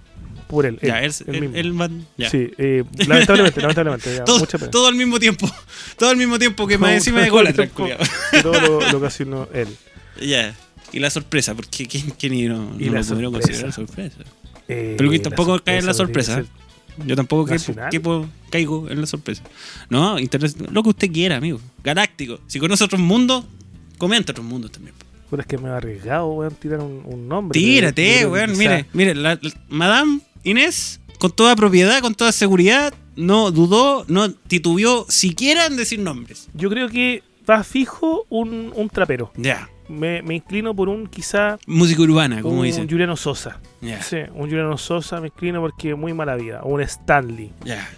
Por 0.47 0.65
él. 0.65 0.79
ya, 0.83 1.03
él, 1.03 1.13
él, 1.27 1.35
él 1.35 1.35
él- 1.35 1.41
mismo. 1.43 1.57
él 1.57 1.81
va- 1.81 1.91
ya. 2.17 2.31
Sí, 2.31 2.51
eh, 2.57 2.83
lamentablemente, 3.07 3.61
lamentablemente. 3.61 4.15
ya, 4.17 4.25
todo, 4.25 4.39
mucha 4.39 4.57
pena. 4.59 4.71
todo 4.71 4.87
al 4.89 4.95
mismo 4.95 5.19
tiempo. 5.19 5.51
Todo 5.99 6.09
al 6.11 6.17
mismo 6.17 6.39
tiempo 6.39 6.67
que 6.67 6.79
más 6.79 6.89
Todo- 6.91 6.97
encima 6.97 7.21
de 7.23 7.29
cola, 7.29 7.53
que 7.53 7.67
Todo 8.43 8.61
lo, 8.61 8.81
lo 8.93 8.99
ocasionó 8.99 9.49
él. 9.53 9.69
Ya. 10.21 10.55
Y 10.93 11.01
la 11.01 11.11
sorpresa, 11.11 11.55
porque 11.55 11.87
Ken- 11.87 12.13
Kenny 12.17 12.47
no, 12.49 12.73
no 12.77 12.79
lo 12.79 13.05
sorpresa. 13.05 13.31
considerar 13.31 13.73
sorpresa. 13.73 14.17
Eh, 14.69 14.95
Pero 14.99 15.11
que 15.11 15.19
tampoco 15.19 15.59
cae 15.63 15.79
en 15.79 15.87
la 15.87 15.95
sorpresa 15.95 16.45
Yo 17.07 17.17
tampoco 17.17 17.47
puedo- 18.01 18.29
caigo 18.51 18.89
en 18.91 19.01
la 19.01 19.07
sorpresa. 19.07 19.43
No, 19.91 20.17
lo 20.71 20.83
que 20.83 20.89
usted 20.89 21.13
quiera, 21.13 21.37
amigo. 21.37 21.61
Galáctico. 21.85 22.41
Si 22.47 22.59
conoce 22.59 22.85
otros 22.85 23.01
mundos, 23.01 23.45
comenta 23.99 24.33
otros 24.33 24.47
mundos 24.47 24.73
también. 24.73 24.95
Puta, 25.31 25.43
es 25.43 25.49
que 25.49 25.59
me 25.59 25.69
he 25.69 25.73
arriesgado, 25.73 26.27
weón, 26.29 26.55
tirar 26.55 26.81
un, 26.81 27.03
un 27.05 27.29
nombre. 27.29 27.59
Tírate, 27.59 28.27
weón. 28.27 28.57
Mire, 28.57 28.87
mire, 28.93 29.15
la, 29.15 29.39
la- 29.41 29.53
Madame 29.69 30.21
Inés, 30.45 31.01
con 31.19 31.33
toda 31.33 31.55
propiedad, 31.57 32.01
con 32.01 32.15
toda 32.15 32.33
seguridad, 32.33 32.95
no 33.17 33.51
dudó, 33.51 34.05
no 34.09 34.31
titubeó 34.33 35.05
siquiera 35.09 35.67
en 35.67 35.77
decir 35.77 35.99
nombres. 35.99 36.49
Yo 36.55 36.71
creo 36.71 36.89
que 36.89 37.23
va 37.49 37.63
fijo 37.65 38.25
un, 38.31 38.73
un 38.75 38.89
trapero. 38.89 39.31
Ya. 39.37 39.69
Me, 39.89 40.21
me 40.23 40.35
inclino 40.35 40.75
por 40.75 40.89
un 40.89 41.07
quizá 41.07 41.59
Música 41.67 42.03
urbana, 42.03 42.43
como 42.43 42.59
un 42.61 42.65
dicen. 42.67 42.89
Juliano 42.89 43.17
Sosa. 43.17 43.59
Sí, 44.03 44.19
un 44.35 44.49
Juliano 44.49 44.77
Sosa 44.77 45.21
me 45.21 45.29
inclino 45.29 45.61
porque 45.61 45.95
muy 45.95 46.13
mala 46.13 46.37
vida. 46.37 46.61
O 46.63 46.75
un 46.75 46.81
Stanley. 46.83 47.53
Ya. 47.65 47.89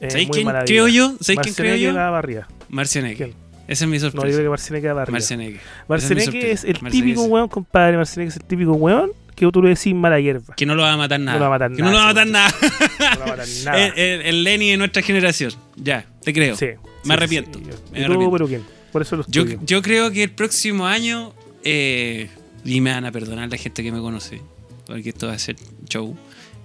Eh, 0.00 0.10
¿Sabéis 0.10 0.30
quién 0.30 0.48
creo 0.64 0.88
yo? 0.88 1.14
¿Sabéis 1.20 1.40
quién 1.42 1.54
creo 1.54 1.76
yo? 1.76 1.94
barriga. 1.94 2.48
Marcianeque. 2.70 3.34
Esa 3.68 3.84
es 3.84 3.90
mi 3.90 3.98
No, 3.98 4.02
yo 4.04 4.10
sorpresa. 4.10 4.34
creo 4.36 4.46
que 4.46 4.48
Marcianeque 4.50 4.82
queda 4.82 4.94
barriga. 4.94 5.12
Marcianeque. 5.12 5.60
Marcianeque 5.88 6.50
es 6.52 6.64
mi 6.64 6.70
el 6.70 6.76
sorpresa. 6.76 6.90
típico 6.96 7.22
weón, 7.24 7.48
compadre. 7.48 7.96
Marcianeque 7.98 8.30
es 8.30 8.36
el 8.36 8.44
típico 8.44 8.72
weón 8.72 9.12
que 9.36 9.46
tú 9.50 9.62
le 9.62 9.68
decís 9.70 9.94
mala 9.94 10.18
hierba. 10.20 10.54
Que 10.54 10.66
no 10.66 10.74
lo 10.74 10.82
va 10.82 10.92
a 10.92 10.96
matar 10.96 11.20
nada. 11.20 11.38
lo 11.38 11.42
va 11.42 11.46
a 11.48 11.50
matar 11.50 11.72
que 11.72 11.82
no 11.82 11.90
lo 11.90 11.96
va 11.98 12.10
a 12.10 12.14
nada, 12.14 12.48
matar 12.48 12.58
nada. 12.98 13.26
No 13.36 13.36
nada. 13.64 13.86
el, 13.86 13.92
el- 13.98 14.22
el 14.22 14.44
Lenny 14.44 14.70
de 14.70 14.76
nuestra 14.78 15.02
generación. 15.02 15.52
Ya, 15.76 16.06
te 16.22 16.32
creo. 16.32 16.56
Sí, 16.56 16.66
Me 16.66 16.78
sí, 17.04 17.12
arrepiento. 17.12 17.58
sí, 17.58 17.64
me 17.64 18.00
¿Y 18.00 18.04
tú, 18.04 18.06
arrepiento. 18.12 18.30
pero 18.32 18.46
quién? 18.48 18.62
Por 18.92 19.02
eso 19.02 19.24
Yo, 19.28 19.44
yo 19.64 19.82
creo 19.82 20.10
que 20.10 20.22
el 20.24 20.30
próximo 20.32 20.86
año, 20.86 21.32
eh, 21.64 22.28
y 22.64 22.80
me 22.80 22.92
van 22.92 23.04
a 23.04 23.12
perdonar 23.12 23.48
la 23.50 23.56
gente 23.56 23.82
que 23.82 23.92
me 23.92 24.00
conoce, 24.00 24.40
porque 24.86 25.10
esto 25.10 25.26
va 25.28 25.34
a 25.34 25.38
ser 25.38 25.56
show, 25.88 26.16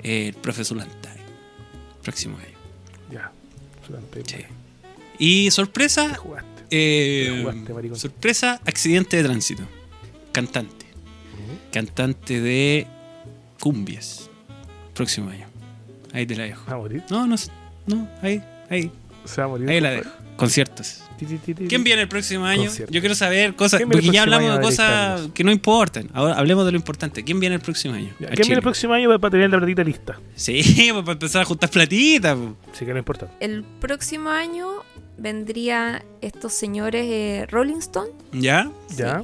eh, 0.04 0.28
el 0.30 0.34
profesor 0.34 0.78
Lantay. 0.78 1.18
Próximo 2.02 2.38
año. 2.38 2.58
Ya. 3.12 3.32
Sí. 4.26 4.38
Y 5.20 5.52
sorpresa, 5.52 6.10
Te 6.10 6.16
jugaste. 6.16 6.64
eh, 6.72 7.30
Te 7.36 7.42
jugaste, 7.44 7.74
maricón. 7.74 8.00
sorpresa, 8.00 8.60
accidente 8.66 9.18
de 9.18 9.24
tránsito. 9.24 9.64
Cantante. 10.32 10.86
Cantante 11.72 12.42
de 12.42 12.88
cumbias. 13.60 14.30
Próximo 14.94 15.30
año. 15.30 15.46
Ahí 16.14 16.26
te 16.26 16.36
la 16.36 16.44
dejo. 16.44 16.64
¿Se 16.66 16.72
va 16.72 16.78
a 16.78 16.80
morir? 16.80 17.04
No, 17.10 17.28
no, 17.28 17.36
no, 17.88 18.10
ahí, 18.22 18.42
ahí, 18.70 18.90
¿Se 19.26 19.42
va 19.42 19.46
a 19.46 19.50
morir? 19.50 19.70
ahí 19.70 19.82
la 19.82 19.92
dejo. 19.92 20.10
Conciertos. 20.36 21.02
¿Quién 21.70 21.84
viene 21.84 22.02
el 22.02 22.08
próximo 22.10 22.46
año? 22.46 22.66
Concierto. 22.66 22.94
Yo 22.94 23.00
quiero 23.00 23.16
saber 23.16 23.56
cosas, 23.56 23.78
¿Quién 23.80 23.90
viene 23.90 24.00
el 24.02 24.06
porque 24.06 24.16
ya 24.16 24.24
hablamos 24.24 24.56
de 24.58 24.62
cosas 24.62 25.22
que 25.34 25.44
no 25.46 25.52
importan. 25.52 26.10
Ahora 26.14 26.34
hablemos 26.36 26.66
de 26.66 26.72
lo 26.74 26.78
importante. 26.78 27.24
¿Quién 27.24 27.40
viene 27.40 27.56
el 27.56 27.62
próximo 27.62 27.94
año? 27.94 28.14
¿Quién 28.18 28.34
viene 28.36 28.56
el 28.56 28.62
próximo 28.62 28.94
año 28.94 29.08
para, 29.08 29.20
para 29.20 29.32
tener 29.32 29.50
la 29.50 29.58
platita 29.58 29.84
lista? 29.84 30.20
Sí, 30.36 30.62
pues, 30.92 31.04
para 31.04 31.14
empezar 31.14 31.42
a 31.44 31.46
juntar 31.46 31.70
platita. 31.70 32.36
pues. 32.36 32.50
Sí 32.74 32.86
que 32.86 32.92
no 32.92 33.00
importa. 33.00 33.30
El 33.40 33.64
próximo 33.64 34.30
año 34.30 34.68
vendría 35.18 36.04
estos 36.22 36.52
señores 36.54 37.06
eh, 37.08 37.48
Rolling 37.50 37.78
Stone. 37.78 38.12
¿Ya? 38.34 38.70
¿Ya? 38.98 39.24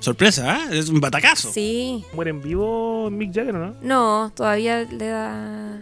Sorpresa, 0.00 0.54
¿ah? 0.54 0.68
Es 0.70 0.88
un 0.90 1.00
batacazo. 1.00 1.50
Sí. 1.52 2.04
¿Muere 2.14 2.30
en 2.30 2.42
vivo 2.42 3.10
Mick 3.10 3.34
Jagger 3.34 3.56
o 3.56 3.66
no? 3.66 3.74
No, 3.82 4.32
todavía 4.34 4.82
le 4.84 5.06
da. 5.06 5.78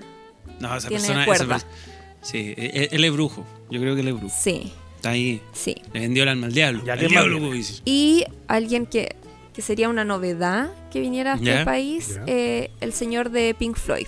No, 0.60 0.76
esa 0.76 0.88
Tiene 0.88 1.02
persona. 1.02 1.24
cuerda. 1.24 1.56
esa 1.56 1.66
per- 1.66 1.97
sí, 2.22 2.54
él, 2.56 2.88
él 2.92 3.04
es 3.04 3.12
brujo. 3.12 3.44
Yo 3.70 3.80
creo 3.80 3.94
que 3.94 4.00
él 4.02 4.08
es 4.08 4.14
brujo. 4.14 4.34
Sí, 4.36 4.72
Está 4.96 5.10
ahí. 5.10 5.40
sí. 5.52 5.76
Le 5.92 6.00
vendió 6.00 6.22
el 6.24 6.28
alma 6.30 6.46
al 6.46 6.52
diablo. 6.52 6.82
Ya, 6.84 6.94
al 6.94 6.98
¿qué 6.98 7.08
más 7.08 7.24
diablo. 7.24 7.50
Y 7.84 8.24
alguien 8.48 8.86
que, 8.86 9.14
que 9.54 9.62
sería 9.62 9.88
una 9.88 10.04
novedad 10.04 10.70
que 10.90 11.00
viniera 11.00 11.34
a 11.34 11.36
este 11.36 11.64
país, 11.64 12.18
eh, 12.26 12.70
el 12.80 12.92
señor 12.92 13.30
de 13.30 13.54
Pink 13.58 13.76
Floyd. 13.76 14.06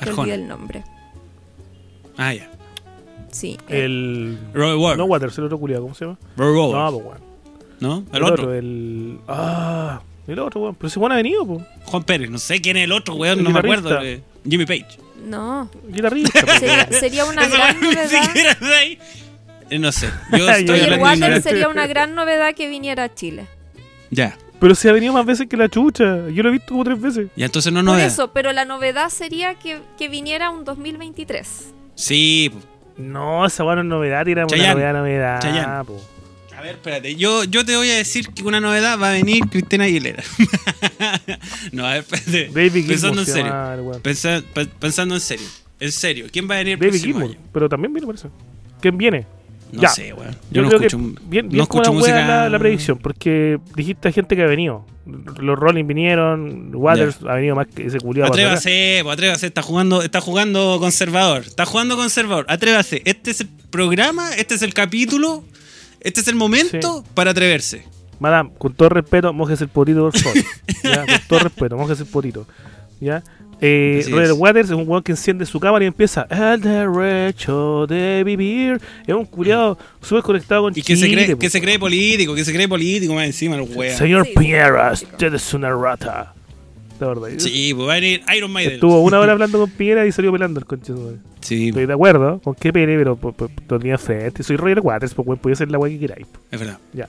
Que 0.00 0.08
Arjona. 0.08 0.22
olvidé 0.22 0.34
el 0.34 0.48
nombre. 0.48 0.84
Ah, 2.16 2.34
ya. 2.34 2.50
Sí. 3.30 3.56
eh, 3.68 3.84
El. 3.84 4.38
Roy 4.52 4.76
Ward. 4.76 4.98
No, 4.98 5.04
Waters, 5.04 5.38
el 5.38 5.44
otro 5.44 5.58
culiado, 5.58 5.82
¿cómo 5.82 5.94
se 5.94 6.04
llama? 6.04 6.18
Roy 6.36 6.56
Ward. 6.58 6.92
No, 6.92 6.98
pues. 7.00 7.18
¿No? 7.80 8.04
El, 8.12 8.22
otro. 8.24 8.52
el. 8.54 9.18
Ah, 9.28 10.02
el 10.26 10.38
otro, 10.38 10.60
weón. 10.60 10.74
Pero 10.74 10.88
ese 10.88 10.98
weón 10.98 11.12
ha 11.12 11.16
venido, 11.16 11.46
pues. 11.46 11.64
Juan 11.84 12.02
Pérez. 12.04 12.30
No 12.30 12.38
sé 12.38 12.60
quién 12.60 12.76
es 12.76 12.84
el 12.84 12.92
otro, 12.92 13.14
weón. 13.14 13.38
El 13.38 13.44
No 13.44 13.50
me 13.50 13.58
acuerdo. 13.60 14.02
eh, 14.02 14.22
Jimmy 14.48 14.66
Page. 14.66 14.86
No. 15.24 15.70
Guitarrista. 15.88 16.40
Sería, 16.58 16.86
sería 16.90 17.24
una 17.24 17.46
gran 17.48 17.80
novedad. 17.80 18.08
siquiera 18.24 18.54
de 18.54 18.74
ahí. 18.74 18.98
Eh, 19.70 19.78
No 19.78 19.90
sé. 19.92 20.08
Yo 20.30 20.48
estoy 20.50 20.70
Oye, 20.70 20.84
el 20.84 20.92
hablando 20.92 20.96
de 20.96 21.02
Water 21.02 21.16
ignorancia. 21.16 21.50
sería 21.50 21.68
una 21.68 21.86
gran 21.86 22.14
novedad 22.14 22.54
que 22.54 22.68
viniera 22.68 23.04
a 23.04 23.14
Chile. 23.14 23.46
Ya. 24.10 24.36
Pero 24.60 24.74
se 24.76 24.88
ha 24.88 24.92
venido 24.92 25.12
más 25.12 25.26
veces 25.26 25.48
que 25.48 25.56
la 25.56 25.68
chucha. 25.68 26.28
Yo 26.28 26.42
lo 26.42 26.48
he 26.50 26.52
visto 26.52 26.68
como 26.68 26.84
tres 26.84 27.00
veces. 27.00 27.28
Ya 27.34 27.46
entonces 27.46 27.72
no 27.72 27.80
Por 27.80 27.84
no 27.84 27.98
eso, 27.98 28.32
pero 28.32 28.52
la 28.52 28.64
novedad 28.64 29.08
sería 29.08 29.54
que, 29.56 29.80
que 29.98 30.08
viniera 30.08 30.50
un 30.50 30.64
2023. 30.64 31.72
Sí, 31.96 32.50
po. 32.52 32.60
No, 32.98 33.44
esa 33.46 33.64
weón 33.64 33.76
no 33.76 33.82
es 33.82 33.88
novedad, 33.88 34.28
era 34.28 34.42
una 34.44 34.50
Chayanne. 34.56 34.74
novedad, 34.74 34.92
novedad. 34.92 35.40
Chayanne. 35.40 35.84
po. 35.84 36.00
A 36.62 36.64
ver, 36.64 36.74
espérate. 36.76 37.16
Yo, 37.16 37.42
yo 37.42 37.64
te 37.64 37.74
voy 37.76 37.90
a 37.90 37.96
decir 37.96 38.28
que 38.28 38.44
una 38.44 38.60
novedad 38.60 38.96
va 38.96 39.08
a 39.08 39.12
venir 39.14 39.40
Cristina 39.50 39.82
Aguilera. 39.82 40.22
no, 41.72 41.84
a 41.84 41.94
ver, 41.94 41.98
espérate. 42.08 42.50
David 42.54 42.86
Pensando 42.86 43.20
en 43.22 43.26
se 43.26 43.32
serio. 43.32 43.46
llama 43.50 43.74
el 43.74 43.80
weón. 43.80 44.00
Pensa- 44.00 44.44
pe- 44.54 44.66
pensando 44.66 45.14
en 45.16 45.20
serio. 45.20 45.46
En 45.80 45.90
serio. 45.90 46.26
¿Quién 46.30 46.48
va 46.48 46.54
a 46.54 46.58
venir 46.58 46.74
el 46.74 46.78
David 46.78 46.90
próximo 46.92 47.14
Gilmour. 47.18 47.36
año? 47.36 47.48
Pero 47.52 47.68
también 47.68 47.92
viene 47.92 48.06
por 48.06 48.14
eso. 48.14 48.30
¿Quién 48.80 48.96
viene? 48.96 49.26
No 49.72 49.82
Ya. 49.82 49.88
sé, 49.88 50.12
weón. 50.12 50.36
Yo, 50.52 50.62
no 50.62 50.68
creo 50.68 50.80
escucho, 50.82 50.98
que 50.98 51.20
bien, 51.26 51.46
no 51.46 51.52
bien 51.52 51.66
como 51.66 51.82
escucho 51.82 51.82
la, 51.82 51.90
wea 51.90 52.14
música. 52.14 52.26
la, 52.44 52.48
la 52.48 52.58
predicción, 52.60 52.98
porque 52.98 53.58
dijiste 53.74 54.06
a 54.08 54.12
gente 54.12 54.36
que 54.36 54.42
ha 54.42 54.46
venido. 54.46 54.86
Los 55.40 55.58
Rolling 55.58 55.84
vinieron, 55.88 56.70
Waters 56.76 57.16
ha 57.28 57.34
venido 57.34 57.56
más 57.56 57.66
que 57.66 57.86
ese 57.86 57.98
culiado. 57.98 58.30
Atrévase, 58.30 59.00
pues, 59.02 59.14
atrévase, 59.14 59.46
está 59.48 59.62
jugando, 59.62 60.00
está 60.02 60.20
jugando 60.20 60.76
conservador, 60.78 61.42
está 61.44 61.66
jugando 61.66 61.96
conservador, 61.96 62.46
atrévase, 62.48 63.02
este 63.04 63.32
es 63.32 63.40
el 63.40 63.48
programa, 63.70 64.30
este 64.36 64.54
es 64.54 64.62
el 64.62 64.72
capítulo, 64.74 65.42
este 66.04 66.20
es 66.20 66.28
el 66.28 66.34
momento 66.34 67.04
para 67.14 67.30
atreverse. 67.32 67.84
Madame, 68.20 68.50
con 68.58 68.72
todo 68.74 68.88
respeto, 68.90 69.32
mojes 69.32 69.60
el 69.60 69.68
potito, 69.68 70.10
por 70.10 70.18
favor. 70.18 70.38
¿Ya? 70.84 71.06
Con 71.06 71.28
todo 71.28 71.38
respeto, 71.40 71.76
mojes 71.76 71.98
el 72.00 72.06
potito. 72.06 72.46
¿Ya? 73.00 73.22
Eh, 73.64 74.04
Roger. 74.10 74.32
Waters 74.32 74.70
es 74.70 74.74
un 74.76 74.88
weón 74.88 75.02
que 75.04 75.12
enciende 75.12 75.46
su 75.46 75.60
cámara 75.60 75.84
y 75.84 75.88
empieza 75.88 76.26
El 76.28 76.60
derecho 76.60 77.86
de 77.86 78.22
vivir. 78.24 78.80
Es 79.06 79.14
un 79.14 79.24
culiado 79.24 79.78
súper 80.00 80.22
conectado 80.24 80.62
con 80.62 80.72
Y 80.76 80.82
que 80.82 80.96
se 80.96 81.06
Chile, 81.06 81.24
cree, 81.24 81.36
po. 81.36 81.40
que 81.40 81.50
se 81.50 81.60
cree 81.60 81.78
político, 81.78 82.34
que 82.34 82.44
se 82.44 82.52
cree 82.52 82.66
político 82.68 83.14
más 83.14 83.24
encima 83.26 83.54
el 83.56 83.62
wea. 83.62 83.96
Señor 83.96 84.24
Sí, 84.24 84.32
sí, 84.32 84.38
Piñera, 84.38 84.96
sí. 84.96 85.04
usted 85.04 85.34
es 85.34 85.54
una 85.54 85.70
rata. 85.74 86.34
La 87.02 87.08
verdad. 87.08 87.28
Sí, 87.38 87.72
pues 87.74 87.88
va 87.88 87.92
a 87.92 87.96
venir 87.96 88.22
Iron 88.36 88.50
Maiden. 88.52 88.74
Estuvo 88.74 89.00
una 89.00 89.18
hora 89.20 89.32
hablando 89.32 89.58
con 89.58 89.70
Piñera 89.70 90.06
y 90.06 90.12
salió 90.12 90.32
pelando 90.32 90.60
el 90.60 90.66
conche. 90.66 90.92
Sí, 91.40 91.68
Estoy 91.68 91.86
de 91.86 91.92
acuerdo 91.92 92.40
con 92.40 92.54
qué 92.54 92.72
pene, 92.72 92.96
pero 92.96 93.16
por, 93.16 93.34
por, 93.34 93.50
por 93.50 93.78
tenía 93.78 93.98
frente. 93.98 94.42
Soy 94.42 94.56
Roger 94.56 94.80
Waters, 94.80 95.14
pues 95.14 95.38
podía 95.40 95.56
ser 95.56 95.70
la 95.70 95.78
weá 95.78 95.92
que 95.92 95.98
queráis. 95.98 96.26
po. 96.26 96.38
es 96.50 96.58
verdad. 96.60 96.78
Ya. 96.92 97.08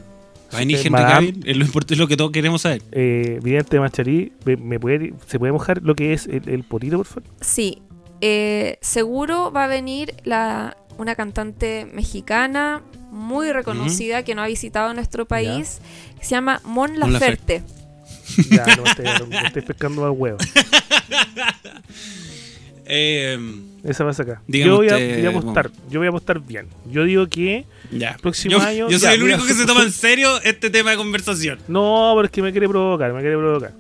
Va 0.54 0.58
a 0.58 0.60
venir 0.60 0.78
Henry 0.78 0.89
Cavill, 1.02 1.44
es 1.48 1.58
lo, 1.58 1.66
import- 1.66 1.91
es 1.91 1.98
lo 1.98 2.08
que 2.08 2.16
todos 2.16 2.32
queremos 2.32 2.62
saber. 2.62 2.82
eh, 2.91 3.39
vidente 3.41 3.76
de 3.76 3.80
Macharí, 3.80 4.34
¿me, 4.46 4.56
me 4.56 4.80
puede, 4.80 5.14
¿se 5.26 5.39
puede 5.39 5.52
mojar 5.52 5.82
lo 5.82 5.96
que 5.96 6.14
es 6.14 6.28
el, 6.28 6.48
el 6.48 6.64
potito, 6.64 6.98
por 6.98 7.08
favor? 7.08 7.24
Sí, 7.41 7.82
eh, 8.22 8.78
seguro 8.82 9.52
va 9.52 9.64
a 9.64 9.68
venir 9.68 10.14
la, 10.26 10.78
una 11.00 11.16
cantante 11.16 11.88
mexicana 11.91 12.84
muy 13.12 13.52
reconocida 13.52 14.22
que 14.24 14.36
no 14.36 14.44
ha 14.44 14.48
visitado 14.48 14.94
nuestro 14.94 15.26
país, 15.28 15.80
que 16.20 16.24
se 16.26 16.32
llama 16.32 16.62
Mon 16.66 16.91
Mon 17.00 17.14
Laferte. 17.14 17.64
Ya, 18.49 18.65
no 18.78 18.84
estoy, 18.86 19.05
me 19.30 19.47
estoy 19.47 19.61
pescando 19.61 20.05
al 20.05 20.11
huevo. 20.11 20.38
Eh, 22.86 23.38
Esa 23.84 24.03
va 24.03 24.11
a 24.11 24.13
sacar. 24.13 24.39
Yo 24.47 24.76
voy 24.76 24.89
a, 24.89 24.93
usted, 24.95 25.17
voy 25.17 25.26
a 25.26 25.30
apostar. 25.30 25.71
Yo 25.89 25.99
voy 25.99 26.07
a 26.07 26.09
apostar 26.09 26.39
bien. 26.41 26.67
Yo 26.91 27.05
digo 27.05 27.28
que. 27.28 27.65
ya. 27.91 28.17
Próximo 28.21 28.57
yo, 28.57 28.61
año, 28.61 28.89
yo 28.89 28.99
soy 28.99 29.07
ya, 29.09 29.13
el 29.13 29.24
único 29.24 29.38
mira, 29.39 29.47
que 29.47 29.53
se 29.53 29.65
toma 29.65 29.84
en 29.84 29.91
serio 29.91 30.41
este 30.43 30.69
tema 30.69 30.91
de 30.91 30.97
conversación. 30.97 31.59
No, 31.67 32.11
pero 32.15 32.26
es 32.26 32.32
que 32.32 32.41
me 32.41 32.51
quiere 32.51 32.67
provocar, 32.67 33.13
me 33.13 33.21
quiere 33.21 33.38
provocar. 33.38 33.71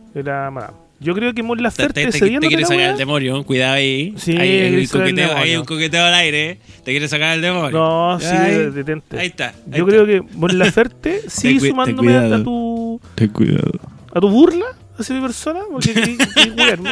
Madame. 0.51 0.77
Yo 0.99 1.13
creo 1.13 1.33
que 1.33 1.43
Mon 1.43 1.57
Te, 1.57 1.63
Laferte 1.63 2.05
te, 2.05 2.11
te, 2.11 2.17
cediendo 2.17 2.41
te 2.41 2.47
quiere 2.47 2.63
sacar 2.63 2.91
el 2.91 2.97
demonio, 2.97 3.43
cuidado 3.43 3.73
ahí. 3.73 4.13
Sí, 4.17 4.37
hay, 4.37 4.73
un 4.73 4.87
coqueteo, 4.87 5.31
hay 5.35 5.49
demonio. 5.49 5.59
un 5.59 5.65
coqueteo 5.65 6.05
al 6.05 6.13
aire. 6.13 6.59
Te 6.85 6.91
quiere 6.91 7.09
sacar 7.09 7.35
el 7.35 7.41
demonio. 7.41 7.71
No, 7.77 8.19
sí, 8.21 8.27
Ahí- 8.27 8.71
detente. 8.71 9.19
Ahí 9.19 9.27
está. 9.27 9.49
ahí 9.49 9.53
Yo 9.79 9.85
está. 9.85 10.03
creo 10.03 10.05
que 10.05 10.21
Mon 10.37 10.57
Laferte 10.57 11.29
sigue 11.29 11.59
sumándome 11.69 12.07
cuidado. 12.13 12.35
a 12.35 12.43
tu 12.43 13.01
Ten 13.15 13.27
cuidado. 13.29 13.71
A 14.13 14.19
tu 14.19 14.29
burla 14.29 14.65
hacia 14.97 15.15
mi 15.15 15.21
persona, 15.21 15.61
porque 15.71 15.93
querí- 15.93 16.17
querí 16.33 16.51
wearme. 16.57 16.91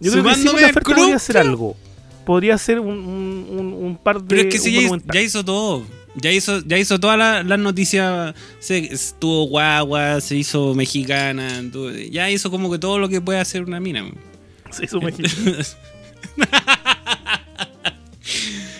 Yo 0.00 0.12
creo 0.12 0.24
que 0.24 0.30
Mon 0.30 0.48
al 0.48 0.62
Laferte 0.62 0.80
club, 0.80 0.96
podría 0.96 1.16
hacer 1.16 1.38
algo. 1.38 1.76
Podría 2.24 2.54
hacer 2.54 2.80
un, 2.80 2.88
un, 2.88 3.98
par 4.02 4.20
de. 4.20 4.26
Pero 4.26 4.40
es 4.42 4.46
que 4.54 4.58
si 4.58 4.72
ya, 4.72 4.78
hizo- 4.80 4.88
monumental. 4.88 5.14
ya 5.14 5.20
hizo 5.22 5.44
todo. 5.44 5.84
Ya 6.18 6.32
hizo, 6.32 6.60
ya 6.66 6.78
hizo 6.78 6.98
todas 6.98 7.18
la- 7.18 7.42
las 7.42 7.58
noticias. 7.58 8.34
Estuvo 8.68 9.44
guagua, 9.48 10.20
se 10.20 10.36
hizo 10.36 10.74
mexicana. 10.74 11.62
ya 12.10 12.30
hizo 12.30 12.50
como 12.50 12.70
que 12.70 12.78
todo 12.78 12.98
lo 12.98 13.08
que 13.08 13.20
puede 13.20 13.38
hacer 13.38 13.62
una 13.64 13.80
mina. 13.80 14.04
Se 14.70 14.84
hizo 14.86 15.00
mexicano. 15.00 15.34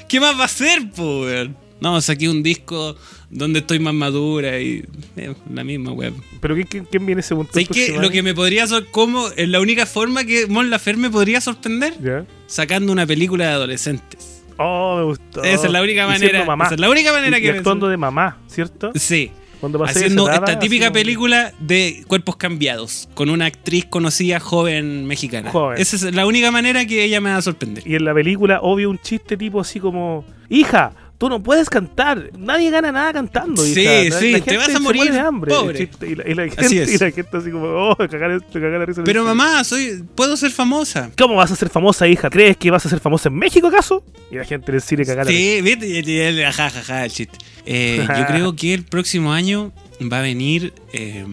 ¿Qué 0.09 0.20
más 0.20 0.37
va 0.37 0.43
a 0.43 0.47
hacer, 0.47 0.83
weón? 0.97 1.57
No, 1.81 2.01
saqué 2.01 2.29
un 2.29 2.43
disco 2.43 2.97
donde 3.31 3.61
estoy 3.61 3.79
más 3.79 3.95
madura 3.95 4.61
y. 4.61 4.85
eh, 5.16 5.35
la 5.53 5.64
misma, 5.64 5.93
weón. 5.93 6.14
Pero 6.41 6.55
¿qué- 6.55 6.64
qué- 6.64 6.83
¿quién 6.85 7.07
viene 7.07 7.22
segundo? 7.22 7.51
¿Sabes 7.53 7.68
qué? 7.68 7.97
Lo 8.01 8.11
que 8.11 8.22
me 8.22 8.35
podría 8.35 8.66
como 8.91 9.29
es 9.37 9.49
la 9.49 9.61
única 9.61 9.87
forma 9.87 10.24
que 10.24 10.47
Mon 10.47 10.70
Laferte 10.70 11.01
me 11.01 11.11
podría 11.11 11.41
sorprender 11.41 11.95
¿Ya? 12.03 12.24
sacando 12.47 12.93
una 12.93 13.07
película 13.07 13.47
de 13.47 13.51
adolescentes. 13.53 14.43
Oh, 14.59 14.97
me 14.99 15.05
gustó. 15.05 15.43
Esa 15.45 15.66
es 15.66 15.72
la 15.72 15.83
única 15.83 16.07
manera. 16.07 16.45
Mamá. 16.45 16.64
Esa 16.66 16.74
es 16.74 16.81
la 16.81 16.89
única 16.89 17.12
manera 17.12 17.39
y, 17.39 17.43
que 17.43 17.47
y 17.49 17.51
actuando 17.51 17.89
de 17.89 17.97
mamá, 17.97 18.39
¿cierto? 18.47 18.93
Sí. 18.95 19.31
Cuando 19.61 19.83
Haciendo 19.85 20.31
esta 20.31 20.59
típica 20.59 20.93
película 20.93 21.53
de 21.59 22.05
cuerpos 22.07 22.37
cambiados 22.37 23.09
con 23.14 23.31
una 23.31 23.47
actriz 23.47 23.87
conocida 23.87 24.39
joven 24.39 25.07
mexicana. 25.07 25.51
Joven. 25.51 25.81
Esa 25.81 25.97
es 25.97 26.14
la 26.14 26.27
única 26.27 26.51
manera 26.51 26.85
que 26.87 27.03
ella 27.05 27.20
me 27.22 27.31
va 27.31 27.39
a 27.39 27.43
sorprender. 27.43 27.83
Y 27.87 27.95
en 27.97 28.05
la 28.05 28.12
película, 28.12 28.61
obvio, 28.62 28.91
un 28.91 28.99
chiste 28.99 29.37
tipo 29.39 29.59
así 29.61 29.81
como: 29.81 30.24
Hija, 30.51 30.93
tú 31.18 31.28
no 31.28 31.42
puedes 31.42 31.68
cantar. 31.70 32.30
Nadie 32.38 32.70
gana 32.70 32.92
nada 32.92 33.12
cantando. 33.12 33.62
Sí, 33.62 33.80
hija. 33.82 34.18
Sí, 34.18 34.32
la 34.32 34.40
te 34.40 34.56
vas 34.56 34.74
a 34.74 34.80
morir 34.80 35.10
de 35.12 35.18
hambre. 35.18 35.54
pobre. 35.54 35.90
El 36.00 36.10
y, 36.10 36.14
la, 36.14 36.28
y 36.28 36.34
la 36.34 36.42
gente, 36.44 36.66
Así 36.66 36.78
es. 36.78 36.92
y 36.94 36.98
la 36.98 37.10
gente 37.10 37.36
así 37.36 37.50
como: 37.50 37.66
Oh, 37.66 37.96
cagar, 37.96 38.40
cagar 38.52 38.70
la 38.80 38.86
risa. 38.86 39.02
Pero 39.04 39.24
mamá, 39.24 39.64
soy 39.64 40.04
puedo 40.14 40.36
ser 40.36 40.50
famosa. 40.50 41.10
¿Cómo 41.18 41.34
vas 41.36 41.50
a 41.50 41.56
ser 41.56 41.68
famosa, 41.70 42.06
hija? 42.06 42.28
¿Crees 42.30 42.56
que 42.56 42.70
vas 42.70 42.84
a 42.86 42.88
ser 42.88 43.00
famosa 43.00 43.28
en 43.28 43.36
México, 43.36 43.66
acaso? 43.68 44.04
Y 44.30 44.36
la 44.36 44.44
gente 44.44 44.70
en 44.70 44.76
el 44.76 44.82
cine 44.82 45.04
cagar 45.04 45.26
la 45.26 45.30
risa. 45.30 45.40
Sí, 45.40 45.62
viste, 45.62 45.86
y- 46.12 46.42
ajá, 46.42 46.66
ajá, 46.66 46.80
ajá, 46.80 47.04
el 47.04 47.10
chiste. 47.10 47.38
Eh, 47.64 48.06
yo 48.06 48.26
creo 48.28 48.56
que 48.56 48.74
el 48.74 48.84
próximo 48.84 49.32
año 49.32 49.72
va 50.12 50.18
a 50.18 50.22
venir. 50.22 50.72
eh, 50.92 51.24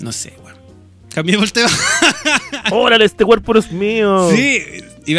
no 0.00 0.12
sé, 0.12 0.32
weón. 0.44 0.56
Cambiemos 1.12 1.44
el 1.46 1.52
tema. 1.52 1.68
¡Órale, 2.70 3.04
este 3.04 3.24
cuerpo 3.24 3.52
no 3.54 3.60
es 3.60 3.70
mío! 3.72 4.30
Sí, 4.30 4.60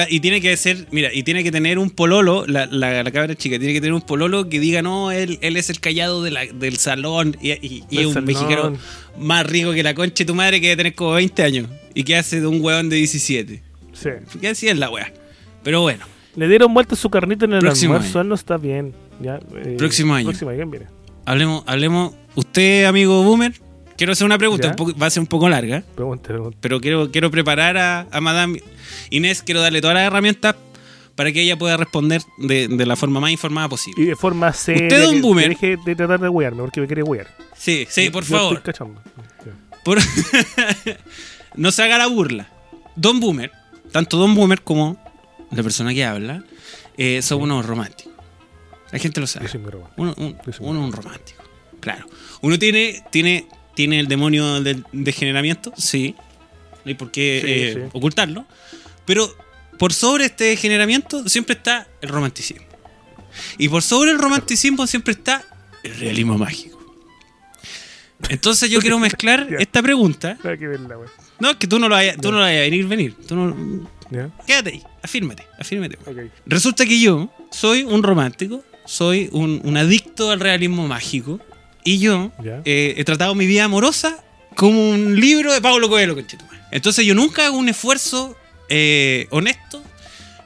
y, 0.09 0.19
tiene 0.19 0.41
que 0.41 0.55
ser, 0.57 0.87
mira, 0.91 1.09
y 1.13 1.23
tiene 1.23 1.43
que 1.43 1.51
tener 1.51 1.79
un 1.79 1.89
pololo, 1.89 2.45
la, 2.47 2.65
la, 2.67 3.03
la 3.03 3.11
cabra 3.11 3.35
chica, 3.35 3.57
tiene 3.57 3.73
que 3.73 3.81
tener 3.81 3.93
un 3.93 4.01
pololo 4.01 4.47
que 4.49 4.59
diga, 4.59 4.81
no, 4.81 5.11
él, 5.11 5.37
él 5.41 5.57
es 5.57 5.69
el 5.69 5.79
callado 5.79 6.23
de 6.23 6.31
la- 6.31 6.45
del 6.45 6.77
salón 6.77 7.35
y, 7.41 7.51
y- 7.51 7.83
es 7.91 8.05
un 8.05 8.13
salón. 8.13 8.25
mexicano 8.27 8.77
más 9.17 9.45
rico 9.45 9.71
que 9.73 9.83
la 9.83 9.93
concha 9.93 10.23
de 10.23 10.25
tu 10.25 10.35
madre 10.35 10.59
que 10.61 10.67
debe 10.67 10.77
tener 10.77 10.95
como 10.95 11.11
20 11.13 11.43
años 11.43 11.67
y 11.93 12.03
que 12.03 12.15
hace 12.15 12.39
de 12.41 12.47
un 12.47 12.61
huevón 12.61 12.89
de 12.89 12.95
17. 12.97 13.61
Sí. 13.93 14.09
Porque 14.31 14.47
así 14.49 14.67
es 14.67 14.77
la 14.77 14.89
wea. 14.89 15.11
Pero 15.63 15.81
bueno, 15.81 16.05
Le 16.35 16.47
dieron 16.47 16.73
vuelta 16.73 16.95
su 16.95 17.09
carnita 17.09 17.45
en 17.45 17.53
el 17.53 17.59
Próximo 17.59 17.93
almuerzo, 17.95 18.19
año. 18.19 18.23
él 18.23 18.29
no 18.29 18.35
está 18.35 18.57
bien. 18.57 18.93
Ya, 19.21 19.39
eh, 19.55 19.75
Próximo 19.77 20.13
año. 20.15 20.27
Próximo 20.29 20.49
año, 20.51 20.57
¿quién 20.59 20.71
viene? 20.71 20.85
hablemos, 21.25 21.63
hablemos, 21.67 22.13
usted, 22.35 22.85
amigo 22.85 23.21
Boomer, 23.23 23.53
quiero 24.01 24.13
hacer 24.13 24.25
una 24.25 24.39
pregunta, 24.39 24.63
Ya. 24.63 24.69
un 24.71 24.75
poco- 24.77 24.97
va 24.97 25.05
a 25.05 25.09
ser 25.11 25.21
un 25.21 25.27
poco 25.27 25.47
larga, 25.47 25.83
Pregunta, 25.93 26.27
pregunta. 26.29 26.57
pero 26.59 26.81
quiero, 26.81 27.11
quiero 27.11 27.29
preparar 27.29 27.77
a, 27.77 28.07
a 28.11 28.19
Madame 28.19 28.63
Inés, 29.11 29.43
quiero 29.43 29.61
darle 29.61 29.79
todas 29.79 29.93
las 29.93 30.07
herramientas 30.07 30.55
para 31.15 31.31
que 31.31 31.41
ella 31.43 31.55
pueda 31.55 31.77
responder 31.77 32.23
de, 32.39 32.67
de 32.67 32.85
la 32.87 32.95
forma 32.95 33.19
más 33.19 33.29
informada 33.29 33.69
posible. 33.69 34.01
Y 34.01 34.05
de 34.07 34.15
forma 34.15 34.51
seria. 34.53 34.83
Usted, 34.87 35.03
don 35.03 35.21
Boomer. 35.21 35.49
deje 35.49 35.77
de 35.85 35.95
tratar 35.95 36.19
de 36.19 36.29
wearme, 36.29 36.61
porque 36.63 36.81
me 36.81 36.87
quiere 36.87 37.03
wear. 37.03 37.27
Sí, 37.55 37.85
sí, 37.89 38.09
por 38.09 38.23
yo 38.25 38.37
favor. 38.37 38.63
estoy. 38.65 38.87
Por- 39.83 39.99
no 41.55 41.71
se 41.71 41.83
haga 41.83 41.97
la 41.99 42.07
burla. 42.07 42.47
Don 42.95 43.19
Boomer, 43.19 43.51
tanto 43.91 44.17
Don 44.17 44.33
Boomer 44.33 44.61
como 44.63 44.97
la 45.51 45.61
persona 45.63 45.93
que 45.93 46.03
habla, 46.05 46.43
eh, 46.97 47.21
son 47.21 47.41
unos 47.43 47.65
románticos. 47.65 48.13
La 48.91 48.99
gente 48.99 49.21
lo 49.21 49.27
sabe. 49.27 49.45
Yo 49.45 49.51
soy 49.51 49.61
muy 49.61 49.71
romántico. 49.71 50.01
Uno, 50.01 50.13
un, 50.17 50.37
Yo 50.45 50.53
soy 50.53 50.65
uno 50.67 50.79
es 50.79 50.85
un 50.87 50.91
romántico. 50.91 51.43
Claro. 51.79 52.05
Uno 52.41 52.57
tiene, 52.59 53.03
tiene, 53.11 53.47
tiene 53.75 53.99
el 53.99 54.07
demonio 54.07 54.61
del 54.61 54.85
degeneramiento, 54.91 55.71
sí. 55.77 56.15
No 56.83 56.89
hay 56.89 56.95
por 56.95 57.11
qué 57.11 57.41
Sí, 57.43 57.51
eh, 57.51 57.73
sí. 57.85 57.89
ocultarlo. 57.93 58.45
Pero 59.05 59.33
por 59.77 59.93
sobre 59.93 60.25
este 60.25 60.45
degeneramiento 60.45 61.27
siempre 61.29 61.55
está 61.55 61.87
el 62.01 62.09
romanticismo. 62.09 62.65
Y 63.57 63.69
por 63.69 63.81
sobre 63.81 64.11
el 64.11 64.19
romanticismo 64.19 64.85
siempre 64.87 65.13
está 65.13 65.43
el 65.83 65.95
realismo 65.95 66.37
mágico. 66.37 66.77
Entonces 68.29 68.69
yo 68.69 68.79
quiero 68.79 68.99
mezclar 69.07 69.47
esta 69.59 69.81
pregunta. 69.81 70.37
Nada 70.43 70.57
que. 70.57 70.67
No, 71.39 71.49
es 71.51 71.55
que 71.57 71.67
tú 71.67 71.79
no 71.79 71.89
lo 71.89 71.95
vayas, 71.95 72.17
tú 72.17 72.31
no 72.31 72.39
a 72.43 72.47
venir, 72.49 72.85
venir. 72.87 73.15
Tú 73.27 73.35
no- 73.35 73.89
quédate 74.45 74.71
ahí, 74.71 74.83
afírmate, 75.01 75.43
afírmate. 75.57 75.97
Resulta 76.45 76.85
que 76.85 76.99
yo 76.99 77.31
soy 77.49 77.83
un 77.83 78.03
romántico, 78.03 78.63
soy 78.85 79.29
un, 79.31 79.61
un 79.63 79.77
adicto 79.77 80.31
al 80.31 80.39
realismo 80.39 80.87
mágico 80.87 81.39
y 81.83 81.99
yo 81.99 82.31
eh, 82.65 82.95
he 82.97 83.03
tratado 83.03 83.35
mi 83.35 83.45
vida 83.45 83.63
amorosa 83.65 84.17
como 84.55 84.89
un 84.91 85.19
libro 85.19 85.53
de 85.53 85.61
Pablo 85.61 85.89
Coelho. 85.89 86.15
Entonces 86.71 87.05
yo 87.05 87.15
nunca 87.15 87.45
hago 87.45 87.57
un 87.57 87.69
esfuerzo 87.69 88.35
eh, 88.69 89.27
honesto, 89.31 89.83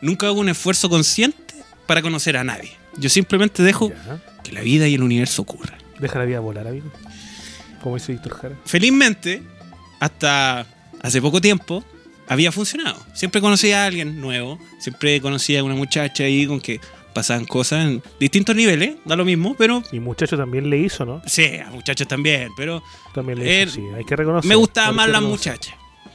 nunca 0.01 0.27
hago 0.27 0.39
un 0.39 0.49
esfuerzo 0.49 0.89
consciente 0.89 1.53
para 1.85 2.01
conocer 2.01 2.37
a 2.37 2.43
nadie. 2.43 2.71
Yo 2.97 3.09
simplemente 3.09 3.61
dejo 3.63 3.89
Ya. 3.89 4.21
que 4.43 4.51
la 4.51 4.61
vida 4.61 4.87
y 4.87 4.95
el 4.95 5.03
universo 5.03 5.41
ocurran. 5.41 5.77
Deja 5.99 6.19
la 6.19 6.25
vida 6.25 6.39
volar, 6.39 6.67
amigo. 6.67 6.91
Como 7.81 7.95
dice 7.95 8.11
Víctor 8.13 8.33
Jara. 8.33 8.55
Felizmente, 8.65 9.43
hasta 9.99 10.65
hace 11.01 11.21
poco 11.21 11.39
tiempo, 11.41 11.83
había 12.27 12.51
funcionado. 12.51 13.03
Siempre 13.13 13.41
conocía 13.41 13.83
a 13.83 13.85
alguien 13.87 14.19
nuevo, 14.19 14.59
siempre 14.79 15.21
conocía 15.21 15.59
a 15.59 15.63
una 15.63 15.75
muchacha 15.75 16.23
ahí 16.23 16.47
con 16.47 16.59
que 16.59 16.79
pasaban 17.15 17.45
cosas 17.45 17.85
en 17.85 18.03
distintos 18.19 18.55
niveles, 18.55 18.97
da 19.05 19.15
lo 19.15 19.25
mismo, 19.25 19.55
pero 19.57 19.81
Mi 19.91 19.99
muchacho 19.99 20.37
también 20.37 20.69
le 20.69 20.77
hizo, 20.77 21.03
¿no? 21.05 21.21
sí, 21.25 21.45
a 21.65 21.71
muchachos 21.71 22.07
también, 22.07 22.49
pero 22.55 22.83
También 23.15 23.39
le 23.39 23.61
Eh, 23.61 23.63
hizo, 23.63 23.75
sí. 23.75 23.81
Hay 23.95 24.03
que 24.03 24.15
reconocer. 24.15 24.47
me 24.47 24.55
gustaban 24.55 24.91
hay 24.91 24.95
más 24.97 25.09
las 25.09 25.21
muchachas. 25.23 25.73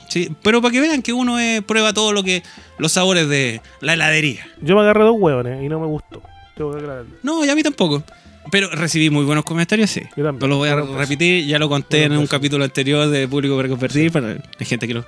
Sí, 0.09 0.29
pero 0.43 0.61
para 0.61 0.73
que 0.73 0.81
vean 0.81 1.03
que 1.03 1.13
uno 1.13 1.39
eh, 1.41 1.63
prueba 1.63 1.93
todo 1.93 2.13
lo 2.13 2.23
que 2.23 2.43
los 2.79 2.93
sabores 2.93 3.29
de 3.29 3.61
la 3.81 3.95
heladería. 3.95 4.47
Yo 4.61 4.75
me 4.77 4.83
agarré 4.83 5.03
dos 5.05 5.17
hueones 5.19 5.63
y 5.65 5.69
no 5.69 5.81
me 5.81 5.87
gustó. 5.87 6.21
Tengo 6.57 6.73
que. 6.77 6.85
No, 7.23 7.45
y 7.45 7.49
a 7.49 7.55
mí 7.55 7.63
tampoco. 7.63 8.03
Pero 8.51 8.69
recibí 8.71 9.09
muy 9.11 9.25
buenos 9.25 9.45
comentarios, 9.45 9.89
sí. 9.91 10.01
Yo 10.17 10.25
también. 10.25 10.41
No 10.41 10.47
lo 10.49 10.57
voy 10.57 10.69
a 10.69 10.75
repetir, 10.77 11.47
ya 11.47 11.59
lo 11.61 11.69
conté 11.69 12.05
en 12.05 12.17
un 12.17 12.27
capítulo 12.27 12.65
anterior 12.65 13.09
de 13.09 13.29
Público 13.29 13.55
para 13.57 13.69
Convertir, 13.69 14.11
para 14.11 14.35
la 14.35 14.67
gente 14.67 14.89
que 14.89 14.95
lo 14.95 15.05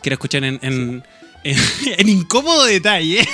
quiera 0.00 0.14
escuchar 0.14 0.44
en, 0.44 0.58
en, 0.62 0.72
en- 0.72 1.02
en 1.98 2.08
incómodo 2.08 2.64
detalle. 2.64 3.26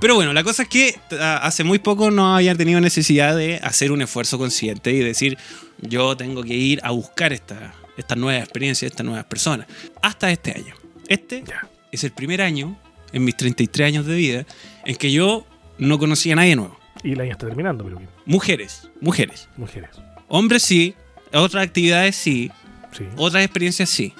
Pero 0.00 0.14
bueno, 0.14 0.32
la 0.32 0.42
cosa 0.42 0.62
es 0.64 0.68
que 0.68 0.98
a- 1.20 1.38
hace 1.38 1.64
muy 1.64 1.78
poco 1.78 2.10
no 2.10 2.34
había 2.34 2.54
tenido 2.54 2.80
necesidad 2.80 3.36
de 3.36 3.56
hacer 3.62 3.92
un 3.92 4.02
esfuerzo 4.02 4.38
consciente 4.38 4.92
y 4.92 4.98
decir, 5.00 5.38
yo 5.80 6.16
tengo 6.16 6.42
que 6.42 6.54
ir 6.54 6.80
a 6.82 6.90
buscar 6.90 7.32
esta, 7.32 7.74
estas 7.96 8.16
nuevas 8.18 8.42
experiencias, 8.44 8.90
estas 8.90 9.04
nuevas 9.06 9.24
personas. 9.24 9.66
Hasta 10.00 10.30
este 10.30 10.52
año. 10.52 10.74
Este 11.08 11.44
es 11.90 12.04
el 12.04 12.12
primer 12.12 12.40
año, 12.42 12.78
en 13.12 13.24
mis 13.24 13.36
33 13.36 13.88
años 13.88 14.06
de 14.06 14.14
vida, 14.16 14.46
en 14.86 14.96
que 14.96 15.12
yo 15.12 15.46
no 15.78 15.98
conocía 15.98 16.32
a 16.32 16.36
nadie 16.36 16.56
nuevo. 16.56 16.78
Y 17.04 17.12
el 17.12 17.20
año 17.20 17.32
está 17.32 17.46
terminando, 17.46 17.84
pero. 17.84 18.00
Mujeres, 18.26 18.88
mujeres. 19.00 19.48
Mujeres. 19.56 19.90
Hombres 20.28 20.62
sí, 20.62 20.94
otras 21.32 21.64
actividades 21.66 22.16
sí, 22.16 22.50
Sí. 22.96 23.04
otras 23.16 23.42
experiencias 23.44 23.88
sí. 23.90 24.12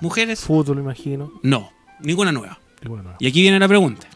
Mujeres, 0.00 0.40
Fútbol, 0.40 0.78
imagino. 0.78 1.32
no, 1.42 1.72
ninguna 2.00 2.32
nueva. 2.32 2.58
Y 2.84 2.88
bueno, 2.88 3.04
no. 3.04 3.16
Y 3.18 3.26
aquí 3.26 3.42
viene 3.42 3.58
la 3.58 3.68
pregunta. 3.68 4.08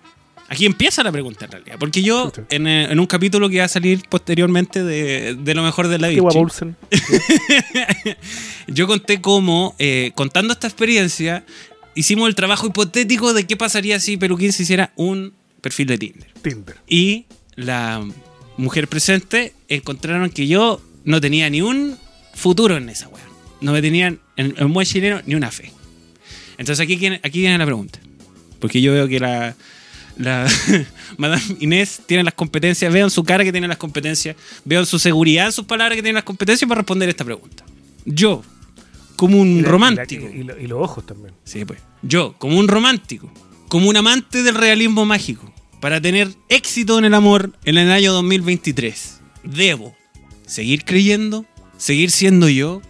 Aquí 0.53 0.67
empieza 0.67 1.03
la 1.03 1.11
pregunta 1.11 1.47
en 1.47 1.51
realidad. 1.51 1.77
Porque 1.79 2.03
yo, 2.03 2.31
en, 2.51 2.67
eh, 2.67 2.93
en 2.93 3.01
un 3.01 3.07
capítulo 3.07 3.49
que 3.49 3.61
va 3.61 3.65
a 3.65 3.69
salir 3.69 4.03
posteriormente 4.11 4.85
de, 4.85 5.35
de 5.35 5.55
lo 5.55 5.63
mejor 5.63 5.89
de 5.89 5.99
la 5.99 6.09
vida, 6.09 6.21
yo 8.67 8.87
conté 8.87 9.23
cómo, 9.23 9.75
eh, 9.79 10.13
contando 10.15 10.53
esta 10.53 10.67
experiencia, 10.67 11.47
hicimos 11.95 12.29
el 12.29 12.35
trabajo 12.35 12.67
hipotético 12.67 13.33
de 13.33 13.47
qué 13.47 13.57
pasaría 13.57 13.99
si 13.99 14.19
Peluquín 14.19 14.53
se 14.53 14.65
hiciera 14.65 14.93
un 14.95 15.33
perfil 15.63 15.87
de 15.87 15.97
Tinder. 15.97 16.29
Tinder. 16.43 16.77
Y 16.87 17.25
la 17.55 18.07
mujer 18.59 18.89
presente 18.89 19.55
encontraron 19.69 20.29
que 20.29 20.49
yo 20.49 20.83
no 21.05 21.19
tenía 21.23 21.49
ni 21.49 21.63
un 21.63 21.97
futuro 22.35 22.77
en 22.77 22.91
esa 22.91 23.09
weá. 23.09 23.25
No 23.63 23.73
me 23.73 23.81
tenían, 23.81 24.21
en, 24.37 24.55
en 24.59 24.71
buen 24.71 24.87
chileno, 24.87 25.23
ni 25.25 25.35
una 25.35 25.51
fe. 25.51 25.73
Entonces 26.63 26.83
aquí, 26.85 26.97
viene- 26.97 27.21
aquí 27.23 27.41
viene 27.41 27.59
la 27.59 27.67
pregunta. 27.67 27.99
Porque 28.61 28.81
yo 28.81 28.93
veo 28.93 29.09
que 29.09 29.19
la, 29.19 29.57
la 30.17 30.47
Madame 31.19 31.43
Inés 31.61 32.01
tiene 32.07 32.23
las 32.23 32.35
competencias, 32.35 32.93
veo 32.93 33.05
en 33.07 33.11
su 33.11 33.25
cara 33.25 33.43
que 33.45 33.51
tiene 33.53 33.67
las 33.69 33.77
competencias, 33.79 34.37
veo 34.65 34.81
en 34.81 34.87
su 34.87 34.99
seguridad, 34.99 35.47
en 35.47 35.53
sus 35.53 35.65
palabras 35.67 35.97
que 35.97 36.03
tiene 36.03 36.15
las 36.15 36.25
competencias 36.25 36.69
para 36.69 36.81
responder 36.83 37.09
esta 37.09 37.25
pregunta. 37.25 37.65
Yo, 38.05 38.43
como 39.17 39.41
un 39.41 39.55
la- 39.55 39.59
y 39.59 39.63
la- 39.63 39.69
romántico, 39.69 40.29
y 40.33 40.67
los 40.69 40.79
ojos 40.81 41.05
también. 41.05 41.35
Sí, 41.45 41.65
pues. 41.65 41.81
Yo, 42.03 42.35
como 42.39 42.59
un 42.59 42.69
romántico, 42.69 43.33
como 43.69 43.89
un 43.89 43.97
amante 43.97 44.43
del 44.45 44.55
realismo 44.55 45.05
mágico, 45.05 45.53
para 45.81 46.01
tener 46.01 46.29
éxito 46.49 46.97
en 46.99 47.05
el 47.07 47.15
amor 47.15 47.53
en 47.65 47.77
el 47.77 47.91
año 47.91 48.13
2023, 48.13 49.19
debo 49.43 49.97
seguir 50.47 50.85
creyendo, 50.85 51.45
seguir 51.77 52.13
siendo 52.13 52.49
yo, 52.49 52.81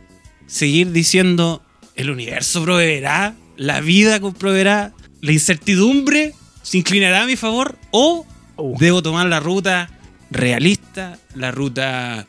seguir 0.46 0.92
diciendo 0.92 1.62
el 1.94 2.10
universo 2.10 2.62
proveerá, 2.62 3.34
la 3.62 3.80
vida 3.80 4.18
proveerá, 4.32 4.92
la 5.20 5.32
incertidumbre 5.32 6.34
se 6.62 6.78
inclinará 6.78 7.22
a 7.22 7.26
mi 7.26 7.36
favor 7.36 7.78
o 7.92 8.26
Uh. 8.56 8.76
debo 8.78 9.02
tomar 9.02 9.26
la 9.28 9.40
ruta 9.40 9.88
realista, 10.30 11.18
la 11.34 11.50
ruta 11.50 12.26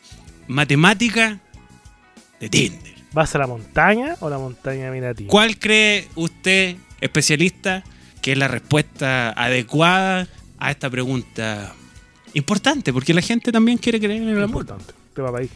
matemática 0.48 1.40
de 2.40 2.50
Tinder. 2.50 2.94
¿Vas 3.12 3.36
a 3.36 3.40
la 3.40 3.48
montaña 3.48 4.16
o 4.22 4.30
la 4.30 4.38
montaña 4.38 4.90
mira 4.90 5.10
a 5.10 5.14
ti? 5.14 5.26
¿Cuál 5.26 5.60
cree 5.60 6.08
usted, 6.16 6.78
especialista, 7.02 7.84
que 8.22 8.32
es 8.32 8.38
la 8.38 8.48
respuesta 8.48 9.32
adecuada 9.32 10.28
a 10.60 10.72
esta 10.72 10.90
pregunta 10.90 11.74
importante? 12.34 12.94
Porque 12.94 13.14
la 13.14 13.22
gente 13.22 13.52
también 13.52 13.78
quiere 13.78 14.00
creer 14.00 14.22
en 14.22 14.30
el 14.30 14.44
amor. 14.44 14.62
Importante. 14.62 14.94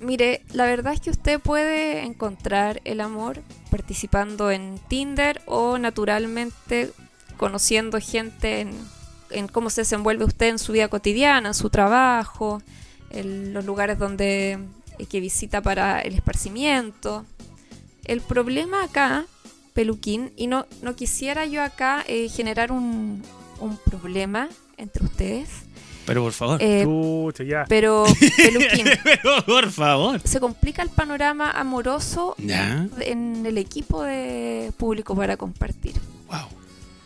Mire, 0.01 0.41
la 0.53 0.65
verdad 0.65 0.93
es 0.93 0.99
que 0.99 1.09
usted 1.09 1.39
puede 1.39 2.03
encontrar 2.03 2.81
el 2.85 3.01
amor 3.01 3.41
participando 3.77 4.49
en 4.49 4.79
Tinder 4.87 5.39
o 5.45 5.77
naturalmente 5.77 6.91
conociendo 7.37 7.99
gente 7.99 8.67
en, 9.29 9.47
cómo 9.49 9.69
se 9.69 9.81
desenvuelve 9.81 10.25
usted 10.25 10.47
en 10.47 10.57
su 10.57 10.71
vida 10.71 10.87
cotidiana, 10.87 11.49
en 11.49 11.53
su 11.53 11.69
trabajo, 11.69 12.59
en 13.11 13.53
los 13.53 13.65
lugares 13.65 13.99
donde 13.99 14.57
eh, 14.97 15.05
que 15.05 15.19
visita 15.19 15.61
para 15.61 16.01
el 16.01 16.15
esparcimiento. 16.15 17.23
El 18.05 18.21
problema 18.21 18.83
acá, 18.83 19.27
Peluquín, 19.75 20.31
y 20.35 20.47
no, 20.47 20.65
no 20.81 20.95
quisiera 20.95 21.45
yo 21.45 21.61
acá 21.61 22.03
eh, 22.07 22.29
generar 22.29 22.71
un 22.71 23.21
problema 23.85 24.49
entre 24.77 25.05
ustedes, 25.05 25.49
Pero 26.07 26.23
por 26.23 26.31
favor. 26.33 26.57
eh, 26.61 26.83
Chucha, 26.83 27.43
ya. 27.43 27.65
pero 27.69 28.05
Peluquín, 28.37 28.85
Pero 29.03 29.45
por 29.45 29.69
favor. 29.71 30.19
se 30.23 30.39
complica 30.39 30.81
el 30.81 30.89
panorama 30.89 31.51
amoroso 31.51 32.33
Ya. 32.39 32.87
en 33.01 33.45
el 33.45 33.57
equipo 33.59 34.01
de 34.03 34.71
público 34.77 35.15
para 35.15 35.37
compartir. 35.37 35.93
Wow. 36.27 36.47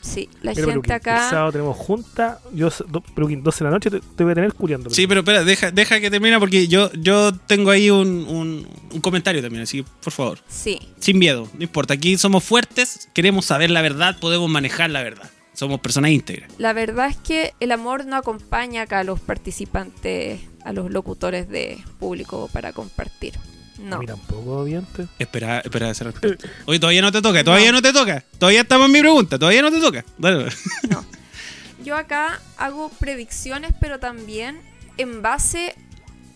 Sí, 0.03 0.27
la 0.41 0.51
Mira, 0.51 0.53
gente 0.53 0.71
Peluquín, 0.71 0.91
El 0.91 0.95
acá. 0.95 1.29
sábado 1.29 1.51
tenemos 1.51 1.77
junta. 1.77 2.39
Yo, 2.53 2.69
do- 2.87 3.01
Peluquín, 3.01 3.43
12 3.43 3.59
de 3.59 3.63
la 3.65 3.69
noche 3.71 3.91
te, 3.91 3.99
te 3.99 4.23
voy 4.23 4.31
a 4.31 4.35
tener 4.35 4.53
culiando. 4.53 4.89
Sí, 4.89 5.05
pero 5.05 5.19
espera, 5.19 5.43
deja, 5.43 5.69
deja 5.69 5.99
que 5.99 6.09
termine 6.09 6.39
porque 6.39 6.67
yo, 6.67 6.91
yo 6.93 7.31
tengo 7.35 7.69
ahí 7.69 7.91
un, 7.91 8.07
un- 8.27 8.67
un 8.91 9.01
comentario 9.01 9.43
también, 9.43 9.61
así 9.63 9.83
que 9.83 9.89
por 10.03 10.11
favor. 10.11 10.39
Sí, 10.47 10.79
Sin 10.99 11.19
miedo, 11.19 11.47
no 11.53 11.63
importa. 11.63 11.93
Aquí 11.93 12.17
somos 12.17 12.43
fuertes, 12.43 13.09
queremos 13.13 13.45
saber 13.45 13.69
la 13.69 13.83
verdad, 13.83 14.17
podemos 14.19 14.49
manejar 14.49 14.89
la 14.89 15.03
verdad. 15.03 15.29
Somos 15.53 15.79
personas 15.81 16.11
íntegras. 16.11 16.49
la 16.57 16.73
verdad 16.73 17.07
es 17.09 17.17
que 17.17 17.53
el 17.59 17.71
amor 17.71 18.05
no 18.05 18.15
acompaña 18.15 18.83
acá 18.83 18.99
a 18.99 19.03
los 19.03 19.19
participantes, 19.19 20.39
a 20.63 20.73
los 20.73 20.91
locutores 20.91 21.49
de 21.49 21.83
público 21.99 22.49
para 22.53 22.71
compartir. 22.73 23.33
No. 23.79 23.99
mí 23.99 24.05
tampoco, 24.05 24.63
dientes. 24.65 25.07
Espera, 25.17 25.59
espera 25.59 25.89
ese 25.89 26.03
respeto. 26.05 26.47
Oye, 26.65 26.79
todavía 26.79 27.01
no 27.01 27.11
te 27.11 27.21
toca, 27.21 27.43
todavía 27.43 27.71
no. 27.71 27.81
te 27.81 27.91
toca. 27.91 28.23
Todavía 28.37 28.61
estamos 28.61 28.85
en 28.87 28.91
mi 28.93 28.99
pregunta, 28.99 29.39
todavía 29.39 29.61
no 29.61 29.71
te 29.71 29.79
toca. 29.79 30.05
Dale. 30.17 30.45
No. 30.89 31.05
Yo 31.83 31.95
acá 31.95 32.39
hago 32.57 32.89
predicciones, 32.99 33.73
pero 33.79 33.99
también 33.99 34.61
en 34.97 35.21
base 35.23 35.75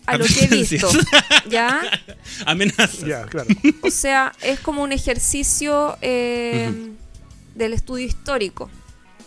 a 0.06 0.18
lo 0.18 0.24
que 0.24 0.44
he 0.44 0.48
visto. 0.48 0.88
¿Ya? 1.48 1.82
Amenazas. 2.46 3.00
Ya, 3.00 3.26
claro. 3.26 3.48
O 3.82 3.90
sea, 3.90 4.32
es 4.42 4.58
como 4.60 4.82
un 4.82 4.90
ejercicio 4.92 5.96
eh, 6.02 6.90
del 7.54 7.72
estudio 7.72 8.06
histórico. 8.06 8.70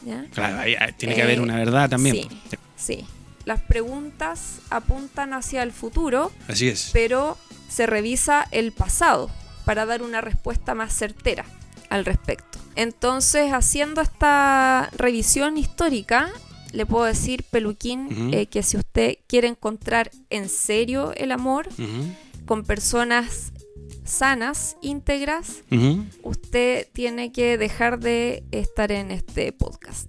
¿Ya? 0.05 0.25
Claro, 0.33 0.59
ahí- 0.59 0.75
ahí 0.75 0.93
tiene 0.93 1.13
que 1.15 1.21
Eh, 1.21 1.23
haber 1.23 1.41
una 1.41 1.55
verdad 1.57 1.89
también. 1.89 2.15
Sí, 2.15 2.29
sí. 2.75 3.05
Las 3.45 3.61
preguntas 3.61 4.59
apuntan 4.69 5.33
hacia 5.33 5.63
el 5.63 5.71
futuro, 5.71 6.31
Así 6.47 6.67
es. 6.67 6.89
pero 6.93 7.37
se 7.67 7.85
revisa 7.85 8.47
el 8.51 8.71
pasado 8.71 9.29
para 9.65 9.85
dar 9.85 10.01
una 10.01 10.21
respuesta 10.21 10.75
más 10.75 10.93
certera 10.93 11.45
al 11.89 12.05
respecto. 12.05 12.59
Entonces, 12.75 13.51
haciendo 13.51 14.01
esta 14.01 14.89
revisión 14.95 15.57
histórica, 15.57 16.29
le 16.71 16.85
puedo 16.85 17.05
decir, 17.05 17.43
Peluquín, 17.49 18.31
eh, 18.33 18.45
que 18.45 18.61
si 18.63 18.77
usted 18.77 19.17
quiere 19.27 19.47
encontrar 19.47 20.11
en 20.29 20.47
serio 20.49 21.13
el 21.17 21.31
amor 21.31 21.67
con 22.45 22.63
personas 22.63 23.51
sanas, 24.11 24.75
íntegras, 24.81 25.63
usted 26.23 26.87
tiene 26.93 27.31
que 27.31 27.57
dejar 27.57 27.99
de 27.99 28.43
estar 28.51 28.91
en 28.91 29.11
este 29.11 29.51
podcast. 29.51 30.07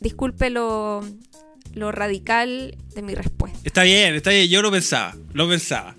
Disculpe 0.00 0.50
lo, 0.50 1.04
lo 1.74 1.92
radical 1.92 2.76
de 2.94 3.02
mi 3.02 3.14
respuesta. 3.14 3.58
Está 3.64 3.82
bien, 3.82 4.14
está 4.14 4.30
bien. 4.30 4.48
Yo 4.48 4.62
lo 4.62 4.70
pensaba, 4.70 5.14
lo 5.32 5.48
pensaba. 5.48 5.96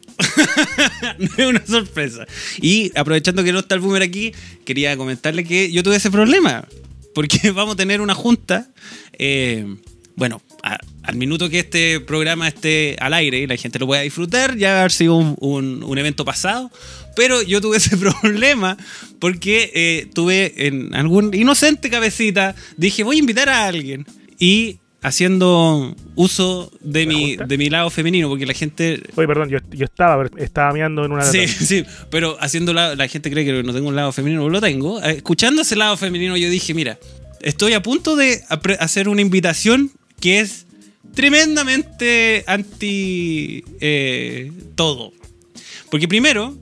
no 1.19 1.29
es 1.37 1.45
una 1.45 1.65
sorpresa. 1.65 2.25
Y 2.61 2.91
aprovechando 2.97 3.43
que 3.43 3.51
no 3.53 3.59
está 3.59 3.75
el 3.75 3.81
boomer 3.81 4.01
aquí, 4.03 4.33
quería 4.65 4.95
comentarle 4.97 5.43
que 5.43 5.71
yo 5.71 5.83
tuve 5.83 5.95
ese 5.97 6.11
problema. 6.11 6.67
Porque 7.13 7.51
vamos 7.53 7.73
a 7.75 7.77
tener 7.77 8.01
una 8.01 8.15
junta. 8.15 8.69
eh, 9.13 9.77
bueno, 10.15 10.41
a- 10.63 10.79
al 11.03 11.15
minuto 11.15 11.49
que 11.49 11.59
este 11.59 11.99
programa 11.99 12.47
esté 12.47 12.95
al 12.99 13.13
aire 13.13 13.39
y 13.39 13.47
la 13.47 13.57
gente 13.57 13.79
lo 13.79 13.87
pueda 13.87 14.01
disfrutar, 14.01 14.55
ya 14.57 14.69
va 14.71 14.75
a 14.75 14.79
haber 14.81 14.91
sido 14.91 15.15
un, 15.15 15.35
un- 15.39 15.83
un 15.83 15.97
evento 15.97 16.23
pasado. 16.25 16.69
Pero 17.15 17.41
yo 17.41 17.59
tuve 17.61 17.77
ese 17.77 17.97
problema 18.21 18.77
porque 19.19 19.71
eh, 19.73 20.07
tuve 20.13 20.67
en 20.67 20.93
algún 20.95 21.33
inocente 21.33 21.89
cabecita, 21.89 22.55
dije, 22.77 23.03
voy 23.03 23.15
a 23.17 23.19
invitar 23.19 23.49
a 23.49 23.65
alguien. 23.67 24.05
Y 24.39 24.77
haciendo 25.03 25.95
uso 26.15 26.71
de 26.81 27.05
¿La 27.05 27.07
mi, 27.13 27.35
de 27.35 27.57
mi 27.57 27.69
lado 27.69 27.89
femenino, 27.89 28.29
porque 28.29 28.45
la 28.45 28.53
gente... 28.53 29.01
Oye, 29.15 29.27
perdón, 29.27 29.49
yo, 29.49 29.57
yo 29.71 29.85
estaba, 29.85 30.25
estaba 30.37 30.71
mirando 30.73 31.03
en 31.05 31.11
una. 31.11 31.23
Sí, 31.23 31.39
lata. 31.39 31.53
sí, 31.65 31.83
pero 32.09 32.37
haciendo 32.39 32.71
la, 32.73 32.95
la 32.95 33.07
gente 33.07 33.29
cree 33.31 33.43
que 33.45 33.63
no 33.63 33.73
tengo 33.73 33.87
un 33.89 33.95
lado 33.95 34.11
femenino, 34.11 34.47
lo 34.47 34.61
tengo. 34.61 35.01
Eh, 35.03 35.11
Escuchando 35.17 35.63
ese 35.63 35.75
lado 35.75 35.97
femenino, 35.97 36.37
yo 36.37 36.49
dije, 36.49 36.73
mira, 36.73 36.97
estoy 37.41 37.73
a 37.73 37.81
punto 37.81 38.15
de 38.15 38.41
hacer 38.79 39.09
una 39.09 39.21
invitación 39.21 39.91
que 40.19 40.39
es 40.39 40.65
tremendamente 41.13 42.43
anti 42.47 43.63
eh, 43.79 44.51
todo. 44.75 45.13
Porque 45.89 46.07
primero, 46.07 46.57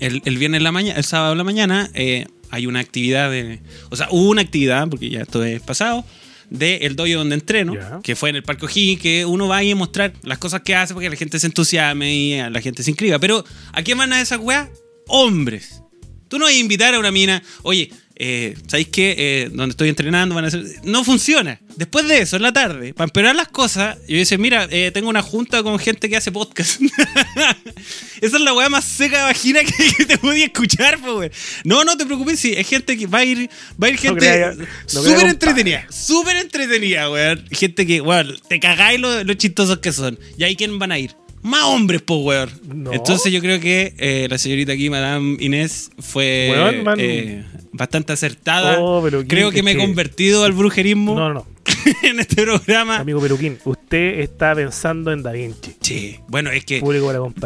el, 0.00 0.22
el 0.24 0.38
viernes 0.38 0.58
en 0.58 0.64
la 0.64 0.72
mañana, 0.72 0.98
el 0.98 1.04
sábado 1.04 1.32
en 1.32 1.38
la 1.38 1.44
mañana, 1.44 1.90
eh, 1.94 2.26
hay 2.50 2.66
una 2.66 2.80
actividad 2.80 3.30
de. 3.30 3.60
O 3.90 3.96
sea, 3.96 4.08
hubo 4.10 4.30
una 4.30 4.42
actividad, 4.42 4.88
porque 4.88 5.10
ya 5.10 5.22
esto 5.22 5.44
es 5.44 5.60
pasado, 5.60 6.04
de 6.50 6.76
el 6.78 6.96
dojo 6.96 7.14
donde 7.14 7.34
entreno, 7.34 7.74
que 8.02 8.16
fue 8.16 8.30
en 8.30 8.36
el 8.36 8.42
Parque 8.42 8.66
O'Higgins, 8.66 9.00
que 9.00 9.24
uno 9.26 9.48
va 9.48 9.58
ahí 9.58 9.72
a 9.72 9.76
mostrar 9.76 10.12
las 10.22 10.38
cosas 10.38 10.62
que 10.62 10.74
hace 10.74 10.94
para 10.94 11.04
que 11.04 11.10
la 11.10 11.16
gente 11.16 11.38
se 11.38 11.46
entusiasme 11.46 12.14
y 12.14 12.38
a 12.38 12.50
la 12.50 12.60
gente 12.60 12.82
se 12.82 12.90
inscriba. 12.90 13.18
Pero, 13.18 13.44
¿a 13.72 13.82
quién 13.82 13.98
van 13.98 14.12
a 14.12 14.20
esas 14.20 14.38
weas? 14.38 14.68
Hombres. 15.08 15.82
Tú 16.28 16.38
no 16.38 16.44
vas 16.46 16.54
a 16.54 16.56
invitar 16.56 16.94
a 16.94 16.98
una 16.98 17.12
mina, 17.12 17.42
oye, 17.62 17.90
eh, 18.18 18.56
¿sabéis 18.66 18.88
qué? 18.88 19.14
Eh, 19.18 19.50
donde 19.52 19.72
estoy 19.72 19.88
entrenando 19.88 20.34
van 20.34 20.44
a 20.44 20.48
hacer... 20.48 20.64
No 20.84 21.04
funciona. 21.04 21.60
Después 21.76 22.08
de 22.08 22.20
eso, 22.20 22.36
en 22.36 22.42
la 22.42 22.52
tarde, 22.52 22.94
para 22.94 23.06
empeorar 23.06 23.36
las 23.36 23.48
cosas, 23.48 23.98
yo 24.08 24.16
dice, 24.16 24.38
mira, 24.38 24.66
eh, 24.70 24.90
tengo 24.92 25.10
una 25.10 25.22
junta 25.22 25.62
con 25.62 25.78
gente 25.78 26.08
que 26.08 26.16
hace 26.16 26.32
podcast. 26.32 26.80
Esa 28.20 28.36
es 28.36 28.42
la 28.42 28.54
weá 28.54 28.68
más 28.68 28.84
seca 28.84 29.18
de 29.18 29.22
vagina 29.24 29.60
que, 29.62 29.72
que 29.96 30.06
te 30.06 30.18
podía 30.18 30.46
escuchar, 30.46 30.98
weón. 31.02 31.30
No, 31.64 31.84
no 31.84 31.96
te 31.96 32.06
preocupes, 32.06 32.40
sí, 32.40 32.54
es 32.56 32.66
gente 32.66 32.96
que 32.96 33.06
va 33.06 33.18
a 33.18 33.24
ir, 33.24 33.50
va 33.82 33.88
a 33.88 33.90
ir 33.90 33.98
gente 33.98 34.54
no 34.56 34.66
súper 34.86 35.26
entretenida, 35.26 35.86
súper 35.90 36.36
entretenida, 36.36 37.10
weón. 37.10 37.44
Gente 37.50 37.86
que, 37.86 38.00
weón, 38.00 38.36
te 38.48 38.58
cagáis 38.58 38.98
lo, 39.00 39.22
lo 39.24 39.34
chistosos 39.34 39.78
que 39.78 39.92
son. 39.92 40.18
¿Y 40.38 40.44
ahí 40.44 40.56
quién 40.56 40.78
van 40.78 40.92
a 40.92 40.98
ir? 40.98 41.14
Más 41.42 41.64
hombres, 41.64 42.02
po, 42.02 42.16
weón. 42.16 42.50
No. 42.74 42.92
Entonces 42.92 43.32
yo 43.32 43.40
creo 43.40 43.60
que 43.60 43.94
eh, 43.98 44.26
la 44.28 44.38
señorita 44.38 44.72
aquí, 44.72 44.90
Madame 44.90 45.36
Inés, 45.38 45.90
fue 45.98 46.48
Weón, 46.50 46.82
man. 46.82 46.98
eh, 46.98 47.44
bastante 47.72 48.12
acertada. 48.12 48.80
Oh, 48.80 49.02
creo 49.26 49.50
que 49.50 49.62
me 49.62 49.72
he 49.72 49.76
convertido 49.76 50.44
al 50.44 50.52
brujerismo 50.52 51.14
No, 51.14 51.28
no, 51.28 51.34
no. 51.34 51.56
en 52.02 52.20
este 52.20 52.42
programa. 52.42 52.98
Amigo 52.98 53.20
Peluquín, 53.20 53.58
usted 53.64 54.20
está 54.20 54.54
pensando 54.54 55.12
en 55.12 55.22
Da 55.22 55.32
Vinci. 55.32 55.74
Sí, 55.80 56.16
bueno, 56.28 56.50
es 56.50 56.64
que 56.64 56.82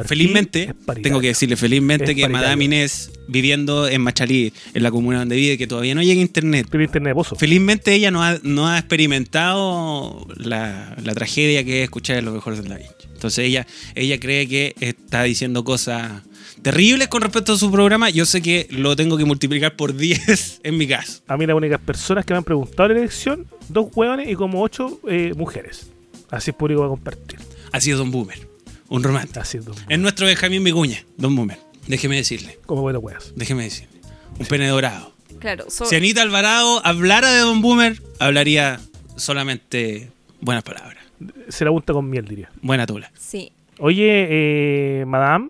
felizmente, 0.04 0.64
es 0.64 1.02
tengo 1.02 1.20
que 1.20 1.28
decirle 1.28 1.56
felizmente 1.56 2.04
Es 2.04 2.16
que 2.16 2.22
paritario. 2.22 2.46
Madame 2.46 2.64
Inés, 2.64 3.12
viviendo 3.28 3.88
en 3.88 4.00
Machalí, 4.02 4.52
en 4.74 4.82
la 4.82 4.90
comuna 4.90 5.20
donde 5.20 5.36
vive, 5.36 5.58
que 5.58 5.66
todavía 5.66 5.94
no 5.94 6.02
llega 6.02 6.20
internet, 6.20 6.68
internet 6.72 7.14
pozo. 7.14 7.36
felizmente 7.36 7.94
ella 7.94 8.10
no 8.10 8.22
ha, 8.22 8.38
no 8.42 8.68
ha 8.68 8.78
experimentado 8.78 10.26
la, 10.36 10.96
la 11.02 11.14
tragedia 11.14 11.64
que 11.64 11.80
es 11.80 11.84
escuchar 11.84 12.22
lo 12.22 12.32
mejor 12.32 12.56
de 12.56 12.68
Da 12.68 12.76
Vinci. 12.76 13.08
Entonces 13.12 13.44
ella, 13.44 13.66
ella 13.94 14.18
cree 14.18 14.48
que 14.48 14.74
está 14.80 15.22
diciendo 15.24 15.62
cosas 15.62 16.22
terribles 16.62 17.08
con 17.08 17.22
respecto 17.22 17.52
a 17.54 17.58
su 17.58 17.70
programa, 17.70 18.10
yo 18.10 18.24
sé 18.26 18.42
que 18.42 18.66
lo 18.70 18.94
tengo 18.96 19.16
que 19.16 19.24
multiplicar 19.24 19.76
por 19.76 19.94
10 19.96 20.60
en 20.62 20.76
mi 20.78 20.86
caso. 20.86 21.22
A 21.28 21.36
mí 21.36 21.46
las 21.46 21.56
únicas 21.56 21.80
personas 21.80 22.24
que 22.24 22.32
me 22.34 22.38
han 22.38 22.44
preguntado 22.44 22.88
la 22.88 22.98
elección, 22.98 23.46
dos 23.68 23.88
hueones 23.94 24.28
y 24.28 24.34
como 24.34 24.62
ocho 24.62 25.00
eh, 25.08 25.32
mujeres. 25.36 25.90
Así 26.30 26.50
es 26.50 26.56
público 26.56 26.80
va 26.80 26.86
a 26.86 26.90
compartir. 26.90 27.38
Ha 27.72 27.80
sido 27.80 27.98
Don 27.98 28.10
Boomer, 28.10 28.48
un 28.88 29.02
romántico. 29.02 29.40
Así 29.40 29.58
es, 29.58 29.64
dos 29.64 29.76
Es 29.88 29.98
nuestro 29.98 30.26
Benjamín 30.26 30.62
Vicuña, 30.64 31.04
Don 31.16 31.34
Boomer. 31.34 31.58
Déjeme 31.86 32.16
decirle, 32.16 32.58
Como 32.66 32.82
buenos 32.82 33.02
hueas. 33.02 33.32
déjeme 33.36 33.64
decirle. 33.64 34.00
Un 34.38 34.46
pene 34.46 34.68
dorado. 34.68 35.12
Claro, 35.40 35.64
so- 35.68 35.86
Si 35.86 35.96
Anita 35.96 36.22
Alvarado 36.22 36.84
hablara 36.86 37.32
de 37.32 37.40
Don 37.40 37.60
Boomer, 37.62 38.00
hablaría 38.18 38.78
solamente 39.16 40.10
buenas 40.40 40.62
palabras. 40.64 40.98
Se 41.48 41.64
la 41.64 41.70
unta 41.70 41.92
con 41.92 42.08
miel, 42.08 42.26
diría. 42.26 42.50
Buena 42.62 42.86
tula. 42.86 43.10
sí. 43.18 43.52
Oye, 43.82 44.26
eh, 45.00 45.04
madame, 45.06 45.48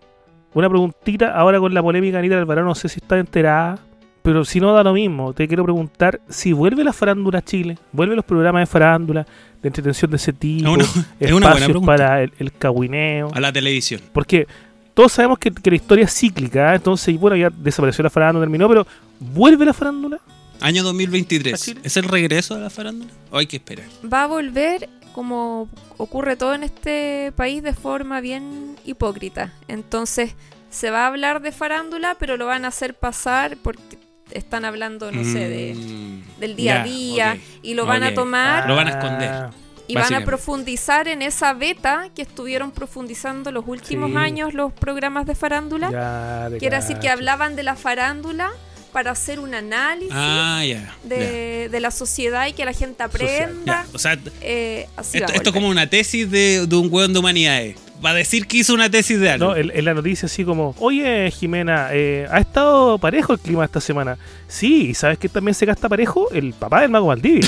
una 0.55 0.69
preguntita 0.69 1.35
ahora 1.35 1.59
con 1.59 1.73
la 1.75 1.83
polémica 1.83 2.19
Anita 2.19 2.39
Alvarado, 2.39 2.67
no 2.67 2.75
sé 2.75 2.89
si 2.89 2.99
está 3.01 3.19
enterada, 3.19 3.79
pero 4.23 4.45
si 4.45 4.61
no 4.61 4.73
da 4.73 4.83
lo 4.83 4.93
mismo, 4.93 5.33
te 5.33 5.49
quiero 5.49 5.65
preguntar 5.65 6.21
si 6.29 6.53
vuelve 6.53 6.85
la 6.85 6.93
farándula 6.93 7.39
a 7.39 7.43
Chile, 7.43 7.79
vuelven 7.93 8.17
los 8.17 8.25
programas 8.25 8.63
de 8.63 8.67
farándula, 8.67 9.27
de 9.63 9.69
entretención 9.69 10.11
de 10.11 10.17
ese 10.19 10.33
tipo, 10.33 10.65
No, 10.65 10.77
no, 10.77 10.85
es 11.21 11.33
una 11.33 11.53
buena 11.55 11.81
para 11.87 12.23
el, 12.23 12.33
el 12.39 12.53
cagüineo, 12.53 13.31
A 13.35 13.41
la 13.41 13.53
televisión. 13.53 14.01
porque 14.13 14.47
todos 14.95 15.13
sabemos 15.13 15.39
que, 15.39 15.51
que 15.53 15.71
la 15.71 15.77
historia 15.77 16.05
es 16.05 16.13
cíclica, 16.15 16.73
¿eh? 16.73 16.77
entonces, 16.77 17.19
bueno, 17.19 17.37
ya 17.37 17.49
desapareció 17.51 18.03
la 18.03 18.11
farándula, 18.11 18.45
terminó, 18.45 18.69
pero 18.69 18.87
¿vuelve 19.21 19.65
la 19.65 19.73
farándula? 19.73 20.19
Año 20.61 20.83
¿A 20.83 20.85
2023. 20.85 21.59
Chile? 21.63 21.81
¿Es 21.85 21.97
el 21.97 22.05
regreso 22.05 22.55
de 22.57 22.61
la 22.61 22.69
farándula? 22.69 23.11
¿O 23.31 23.39
hay 23.39 23.47
que 23.47 23.57
esperar? 23.57 23.87
Va 24.13 24.25
a 24.25 24.27
volver 24.27 24.91
como 25.13 25.69
ocurre 25.99 26.37
todo 26.37 26.55
en 26.55 26.63
este 26.63 27.33
país 27.37 27.63
de 27.63 27.73
forma 27.75 28.21
bien 28.21 28.77
hipócrita. 28.85 29.53
Entonces 29.69 30.35
se 30.71 30.91
va 30.91 31.05
a 31.05 31.07
hablar 31.09 31.41
de 31.43 31.53
farándula, 31.53 32.17
pero 32.19 32.37
lo 32.37 32.47
van 32.47 32.65
a 32.65 32.69
hacer 32.69 32.95
pasar 32.95 33.57
porque 33.63 33.99
están 34.31 34.65
hablando, 34.65 35.11
no 35.11 35.25
sé, 35.25 35.49
de, 35.49 35.75
Mm, 35.75 36.41
del 36.41 36.55
día 36.57 36.81
a 36.83 36.85
día 36.85 37.39
y 37.63 37.75
lo 37.75 37.85
van 37.87 38.05
a 38.05 38.15
tomar 38.15 38.69
Lo 38.69 38.77
van 38.77 38.87
a 38.87 38.91
esconder. 38.91 39.29
Ah, 39.29 39.51
y 39.89 39.95
van 39.97 40.15
a 40.15 40.25
profundizar 40.25 41.09
en 41.09 41.21
esa 41.21 41.53
beta 41.53 42.11
que 42.15 42.23
estuvieron 42.23 42.71
profundizando 42.71 43.51
los 43.51 43.67
últimos 43.67 44.11
Sí. 44.13 44.17
años 44.17 44.55
los 44.55 44.73
programas 44.73 45.27
de 45.27 45.35
farándula. 45.35 45.91
ya 45.91 46.59
Quiere 46.61 46.77
decir 46.77 46.99
que 47.01 47.09
hablaban 47.09 47.57
de 47.57 47.65
la 47.65 47.75
farándula 47.75 48.51
para 48.93 49.11
hacer 49.13 49.41
un 49.41 49.55
análisis 49.55 50.13
Ah, 50.13 50.63
de, 51.05 51.69
de 51.71 51.81
la 51.81 51.91
sociedad 51.91 52.47
y 52.47 52.53
que 52.53 52.65
la 52.65 52.73
gente 52.73 53.03
aprenda. 53.03 53.87
O 53.93 53.99
sea, 53.99 54.19
Eh, 54.41 54.87
esto, 55.13 55.33
es 55.33 55.53
como 55.53 55.69
una 55.69 55.89
tesis 55.89 56.31
de, 56.31 56.67
de 56.67 56.77
un 56.77 56.89
hueón 56.91 57.13
de 57.13 57.19
humanidades. 57.19 57.77
Va 58.03 58.11
a 58.11 58.15
decir 58.15 58.47
que 58.47 58.57
hizo 58.59 58.73
una 58.73 58.91
tesis 58.91 59.21
de 59.21 59.29
algo. 59.31 59.49
No, 59.49 59.57
en, 59.57 59.71
en 59.75 59.85
la 59.85 59.93
noticia 59.93 60.25
así 60.25 60.43
como, 60.43 60.75
oye 60.79 61.31
Jimena, 61.31 61.89
eh, 61.93 62.27
¿ha 62.31 62.39
estado 62.39 62.97
parejo 62.99 63.35
el 63.35 63.39
clima 63.39 63.63
esta 63.67 63.81
semana? 63.81 64.17
Sí, 64.49 64.89
¿y 64.91 64.95
sabes 64.95 65.19
que 65.19 65.29
también 65.29 65.55
se 65.55 65.67
gasta 65.67 65.87
parejo? 65.87 66.31
El 66.33 66.55
papá 66.55 66.81
del 66.81 66.91
mago 66.91 67.09
Valdivia. 67.09 67.47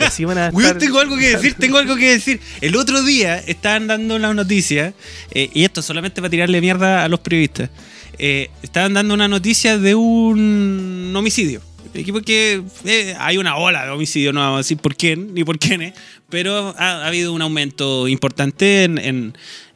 Así 0.00 0.24
van 0.26 0.38
a 0.38 0.50
tengo 0.78 0.98
algo 0.98 1.16
que 1.16 1.28
decir, 1.36 1.54
tengo 1.54 1.78
algo 1.78 1.94
que 1.94 2.10
decir. 2.10 2.40
El 2.60 2.74
otro 2.74 3.02
día 3.04 3.38
estaban 3.38 3.86
dando 3.86 4.16
una 4.16 4.34
noticia, 4.34 4.92
eh, 5.30 5.50
y 5.54 5.64
esto 5.64 5.82
solamente 5.82 6.20
para 6.20 6.30
tirarle 6.30 6.60
mierda 6.60 7.04
a 7.04 7.08
los 7.08 7.20
periodistas. 7.20 7.70
Eh, 8.18 8.50
estaban 8.62 8.94
dando 8.94 9.14
una 9.14 9.28
noticia 9.28 9.78
de 9.78 9.94
un 9.94 11.12
homicidio. 11.16 11.62
Porque 12.10 12.62
eh, 12.86 13.14
hay 13.18 13.36
una 13.36 13.56
ola 13.58 13.84
de 13.84 13.90
homicidio, 13.90 14.32
no 14.32 14.40
vamos 14.40 14.54
a 14.54 14.58
decir 14.60 14.78
por 14.78 14.96
quién 14.96 15.34
ni 15.34 15.44
por 15.44 15.58
quiénes, 15.58 15.92
pero 16.30 16.74
ha, 16.78 17.02
ha 17.02 17.06
habido 17.06 17.34
un 17.34 17.42
aumento 17.42 18.08
importante 18.08 18.84
en, 18.84 18.96
en- 18.98 19.34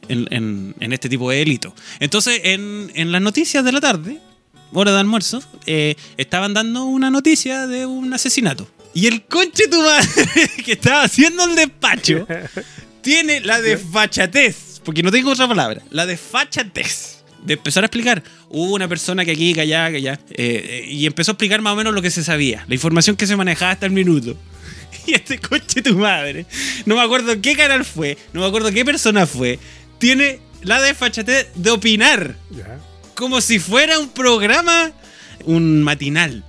en- 0.09 0.93
este 0.93 1.09
tipo 1.09 1.29
de 1.29 1.37
delitos. 1.37 1.73
Entonces, 1.99 2.41
en, 2.43 2.91
en 2.95 3.11
las 3.11 3.21
noticias 3.21 3.63
de 3.63 3.71
la 3.71 3.81
tarde, 3.81 4.19
hora 4.73 4.91
de 4.93 4.99
almuerzo, 4.99 5.43
eh, 5.67 5.93
estaban 6.17 6.55
dando 6.55 6.85
una 6.85 7.11
noticia 7.11 7.67
de 7.67 7.85
un 7.85 8.11
asesinato. 8.13 8.67
Y 8.95 9.05
el 9.05 9.23
conche 9.25 9.67
tu 9.67 9.79
madre 9.79 10.49
que 10.65 10.71
estaba 10.71 11.03
haciendo 11.03 11.43
el 11.45 11.55
despacho 11.55 12.25
tiene 13.01 13.41
la 13.41 13.61
desfachatez, 13.61 14.81
porque 14.83 15.03
no 15.03 15.11
tengo 15.11 15.31
otra 15.31 15.47
palabra, 15.47 15.83
la 15.91 16.07
desfachatez 16.07 17.16
de 17.47 17.53
empezar 17.53 17.83
a 17.83 17.87
explicar. 17.87 18.21
Hubo 18.49 18.75
una 18.75 18.87
persona 18.87 19.25
que 19.25 19.31
aquí, 19.31 19.53
que 19.53 19.61
allá, 19.61 19.89
que 19.89 19.97
allá, 19.97 20.19
eh, 20.29 20.83
eh, 20.85 20.85
y 20.87 21.05
empezó 21.05 21.31
a 21.31 21.33
explicar 21.33 21.61
más 21.61 21.73
o 21.73 21.75
menos 21.77 21.93
lo 21.93 22.01
que 22.01 22.11
se 22.11 22.23
sabía, 22.23 22.65
la 22.67 22.75
información 22.75 23.15
que 23.15 23.25
se 23.25 23.35
manejaba 23.35 23.71
hasta 23.71 23.85
el 23.85 23.91
minuto. 23.93 24.37
Y 25.07 25.13
este 25.13 25.39
coche 25.39 25.81
tu 25.81 25.97
madre, 25.97 26.45
no 26.85 26.95
me 26.95 27.01
acuerdo 27.01 27.39
qué 27.41 27.55
canal 27.55 27.85
fue, 27.85 28.17
no 28.33 28.41
me 28.41 28.47
acuerdo 28.47 28.73
qué 28.73 28.83
persona 28.83 29.25
fue, 29.25 29.57
tiene 29.99 30.41
la 30.63 30.81
desfachatez 30.81 31.47
de 31.55 31.71
opinar 31.71 32.35
como 33.15 33.39
si 33.39 33.59
fuera 33.59 33.99
un 33.99 34.09
programa, 34.09 34.91
un 35.45 35.81
matinal. 35.81 36.43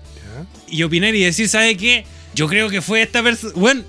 Y 0.69 0.83
opinar 0.83 1.15
y 1.15 1.23
decir, 1.25 1.49
¿sabe 1.49 1.77
qué? 1.77 2.05
Yo 2.35 2.47
creo 2.47 2.69
que 2.69 2.83
fue 2.83 3.01
esta 3.01 3.23
persona. 3.23 3.55
Bueno, 3.57 3.85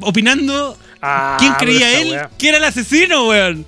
opinando. 0.00 0.76
Ah, 1.00 1.36
¿Quién 1.38 1.52
pero 1.58 1.70
creía 1.70 2.00
él 2.00 2.10
weá. 2.10 2.30
que 2.36 2.48
era 2.48 2.58
el 2.58 2.64
asesino, 2.64 3.28
weón? 3.28 3.64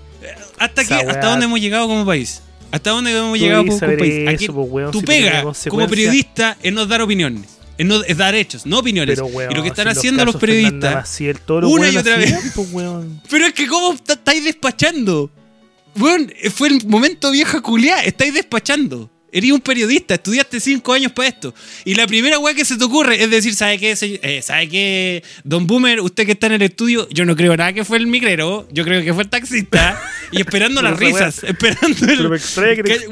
¿Hasta, 0.58 0.82
¿Hasta 0.82 1.30
dónde 1.30 1.46
hemos 1.46 1.60
llegado 1.60 1.86
como 1.86 2.04
país? 2.04 2.42
¿Hasta 2.70 2.90
dónde 2.90 3.16
hemos 3.16 3.38
llegado 3.38 3.66
como, 3.66 3.78
país? 3.78 4.14
eso, 4.14 4.30
Aquí, 4.30 4.48
weón, 4.48 4.90
tu 4.92 5.00
si 5.00 5.06
pega 5.06 5.44
como 5.68 5.88
periodista 5.88 6.56
es 6.62 6.72
no 6.72 6.86
dar 6.86 7.02
opiniones. 7.02 7.58
Es, 7.76 7.86
no, 7.86 8.02
es 8.02 8.16
dar 8.16 8.34
hechos, 8.34 8.66
no 8.66 8.78
opiniones. 8.78 9.16
Pero, 9.16 9.26
weón, 9.26 9.52
y 9.52 9.54
lo 9.54 9.62
que 9.62 9.68
están 9.68 9.86
si 9.86 9.98
haciendo 9.98 10.24
los 10.24 10.36
periodistas. 10.36 10.94
Maciel, 10.94 11.38
una 11.48 11.88
y 11.88 11.96
otra 11.96 12.16
vez. 12.16 12.34
Pero 13.30 13.46
es 13.46 13.52
que, 13.54 13.66
¿cómo 13.66 13.94
estáis 13.94 14.44
despachando? 14.44 15.30
Weón, 15.98 16.32
fue 16.52 16.68
el 16.68 16.86
momento 16.86 17.30
vieja 17.30 17.60
culiá, 17.60 18.02
estáis 18.04 18.34
despachando. 18.34 19.10
Eres 19.32 19.52
un 19.52 19.60
periodista, 19.60 20.14
estudiaste 20.14 20.58
cinco 20.60 20.92
años 20.92 21.12
para 21.12 21.28
esto. 21.28 21.54
Y 21.84 21.94
la 21.94 22.06
primera 22.06 22.38
weá 22.38 22.52
que 22.54 22.64
se 22.64 22.76
te 22.76 22.84
ocurre 22.84 23.22
es 23.22 23.30
decir, 23.30 23.54
¿sabe 23.54 23.78
qué, 23.78 23.94
señor- 23.94 24.18
eh, 24.22 24.42
¿sabe 24.42 24.68
qué, 24.68 25.22
Don 25.44 25.66
Boomer? 25.66 26.00
Usted 26.00 26.26
que 26.26 26.32
está 26.32 26.48
en 26.48 26.54
el 26.54 26.62
estudio, 26.62 27.08
yo 27.10 27.24
no 27.24 27.36
creo 27.36 27.56
nada 27.56 27.72
que 27.72 27.84
fue 27.84 27.98
el 27.98 28.06
migrero, 28.06 28.66
yo 28.72 28.84
creo 28.84 29.02
que 29.02 29.14
fue 29.14 29.22
el 29.22 29.28
taxista. 29.28 30.02
y 30.32 30.40
esperando 30.40 30.82
las 30.82 30.98
risas, 30.98 31.44
esperando 31.44 32.06
el. 32.06 32.16
Pero 32.18 32.28
me 32.30 32.36
extraña 32.36 32.82
que. 32.82 33.06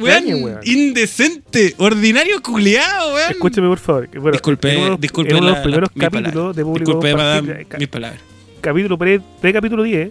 Indecente, 0.64 1.74
ordinario 1.78 2.42
culiado, 2.42 3.14
weón. 3.14 3.30
Escúcheme, 3.30 3.68
por 3.68 3.78
favor. 3.78 4.08
Bueno, 4.14 4.30
disculpe, 4.32 4.72
en 4.72 4.80
uno, 4.80 4.96
disculpe 4.96 5.30
en 5.30 5.36
uno 5.36 5.46
de 5.46 5.50
la- 5.52 5.56
los 5.58 5.62
primeros 5.64 5.90
mi 5.94 6.00
capítulos 6.00 6.32
palabra. 6.32 6.52
de 6.54 6.64
Público 6.64 6.90
Disculpe, 6.92 7.14
madame, 7.14 7.66
mis 7.78 7.88
palabras. 7.88 8.20
capítulo 8.60 8.98
pre, 8.98 9.20
capítulo 9.52 9.82
10, 9.82 10.10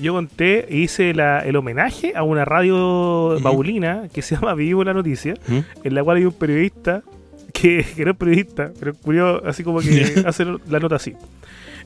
yo 0.00 0.12
conté, 0.14 0.66
hice 0.70 1.14
la- 1.14 1.40
el 1.40 1.56
homenaje 1.56 2.12
a 2.16 2.22
una 2.22 2.44
radio 2.44 3.38
baulina 3.40 4.08
que 4.12 4.22
se 4.22 4.34
llama 4.36 4.54
Vivo 4.54 4.84
la 4.84 4.94
Noticia, 4.94 5.34
en 5.84 5.94
la 5.94 6.02
cual 6.04 6.18
hay 6.18 6.24
un 6.24 6.32
periodista 6.32 7.02
que, 7.52 7.84
que 7.96 8.04
no 8.04 8.10
es 8.12 8.16
periodista, 8.16 8.70
pero 8.78 8.94
curioso, 8.94 9.42
así 9.46 9.62
como 9.64 9.80
que 9.80 10.22
hace 10.26 10.44
la 10.68 10.78
nota 10.80 10.96
así. 10.96 11.14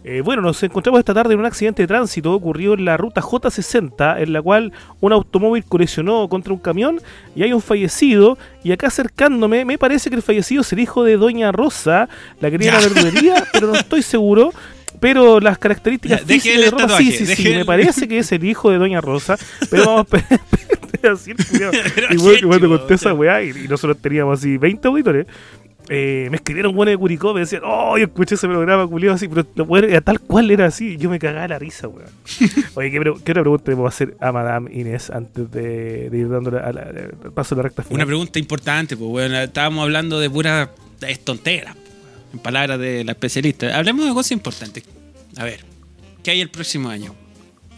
Eh, 0.02 0.22
bueno, 0.22 0.40
nos 0.40 0.62
encontramos 0.62 0.98
esta 0.98 1.12
tarde 1.12 1.34
en 1.34 1.40
un 1.40 1.44
accidente 1.44 1.82
de 1.82 1.86
tránsito 1.86 2.32
ocurrido 2.32 2.72
en 2.72 2.86
la 2.86 2.96
ruta 2.96 3.20
J60, 3.20 4.22
en 4.22 4.32
la 4.32 4.40
cual 4.40 4.72
un 5.00 5.12
automóvil 5.12 5.62
colisionó 5.64 6.26
contra 6.30 6.54
un 6.54 6.58
camión 6.58 6.98
y 7.36 7.42
hay 7.42 7.52
un 7.52 7.60
fallecido. 7.60 8.38
Y 8.64 8.72
acá 8.72 8.86
acercándome, 8.86 9.66
me 9.66 9.76
parece 9.76 10.08
que 10.08 10.16
el 10.16 10.22
fallecido 10.22 10.62
es 10.62 10.72
el 10.72 10.78
hijo 10.78 11.04
de 11.04 11.18
Doña 11.18 11.52
Rosa, 11.52 12.08
la 12.40 12.50
que 12.50 12.58
tiene 12.58 12.72
Ya. 12.72 12.80
la 12.80 12.88
verdulería, 12.88 13.44
pero 13.52 13.66
no 13.66 13.74
estoy 13.78 14.00
seguro. 14.00 14.54
Pero 15.00 15.40
las 15.40 15.58
características 15.58 16.20
Ya, 16.20 16.24
deje 16.26 16.40
físicas 16.40 16.64
de 16.64 16.70
Rosa, 16.70 16.86
tatuaje, 16.86 17.10
sí, 17.12 17.26
sí, 17.26 17.34
sí, 17.42 17.48
me 17.54 17.64
parece 17.64 18.06
que 18.06 18.18
es 18.18 18.30
el 18.32 18.44
hijo 18.44 18.70
de 18.70 18.78
Doña 18.78 19.00
Rosa. 19.00 19.36
Pero 19.70 19.86
vamos 19.86 20.06
a. 20.12 20.36
Pero 21.00 21.16
Y 22.10 22.16
bueno, 22.18 22.48
cuando 22.48 22.68
conté 22.78 22.94
esa 22.94 23.14
weá, 23.14 23.42
y, 23.42 23.50
y 23.50 23.68
nosotros 23.68 23.96
teníamos 24.02 24.38
así 24.38 24.58
20 24.58 24.86
auditores, 24.88 25.26
eh, 25.88 26.28
me 26.30 26.36
escribieron 26.36 26.74
buenos 26.74 26.92
de 26.92 26.98
Curicó, 26.98 27.32
me 27.34 27.40
decían, 27.40 27.62
oh, 27.64 27.96
yo 27.98 28.04
escuché 28.04 28.34
ese 28.34 28.46
programa, 28.46 28.86
culiado, 28.86 29.14
así, 29.16 29.26
pero 29.26 29.44
lo 29.56 29.64
bueno, 29.64 29.88
era 29.88 30.00
tal 30.02 30.20
cual 30.20 30.50
era 30.50 30.66
así, 30.66 30.96
yo 30.98 31.08
me 31.10 31.18
cagaba 31.18 31.48
la 31.48 31.58
risa, 31.58 31.88
weón. 31.88 32.08
Oye, 32.74 32.90
¿qué, 32.90 33.00
qué 33.00 33.08
otra 33.32 33.42
pregunta 33.42 33.70
le 33.70 33.76
puedo 33.76 33.88
hacer 33.88 34.14
a 34.20 34.30
Madame 34.30 34.70
Inés 34.72 35.10
antes 35.10 35.50
de, 35.50 36.10
de 36.10 36.18
ir 36.18 36.28
dando 36.28 36.50
la- 36.52 36.60
a 36.60 36.72
la- 36.72 36.82
el 36.90 37.32
paso 37.34 37.54
de 37.54 37.62
la 37.62 37.68
recta 37.68 37.82
final? 37.82 37.96
Una 37.96 38.06
pregunta 38.06 38.38
importante, 38.38 38.96
pues 38.96 39.08
bueno, 39.10 39.38
estábamos 39.38 39.82
hablando 39.82 40.20
de 40.20 40.28
pura 40.30 40.70
es 41.00 41.24
tontera, 41.24 41.74
en 42.32 42.38
palabras 42.38 42.78
de 42.78 43.04
la 43.04 43.12
especialista. 43.12 43.76
Hablemos 43.76 44.06
de 44.06 44.12
cosas 44.12 44.32
importantes. 44.32 44.84
A 45.36 45.44
ver, 45.44 45.60
¿qué 46.22 46.30
hay 46.32 46.40
el 46.40 46.50
próximo 46.50 46.88
año? 46.88 47.14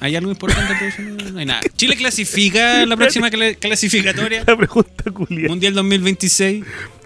¿Hay 0.00 0.16
algo 0.16 0.30
importante 0.30 0.72
el 0.72 0.78
próximo 0.78 1.08
año? 1.20 1.30
No 1.32 1.38
hay 1.38 1.46
nada. 1.46 1.60
Chile 1.76 1.96
clasifica 1.96 2.84
la 2.86 2.96
próxima 2.96 3.30
cla- 3.30 3.56
clasificatoria 3.56 4.42
La 4.46 4.56
pregunta 4.56 5.10
culiada. 5.12 5.48
Mundial 5.48 5.74
2026. 5.74 6.64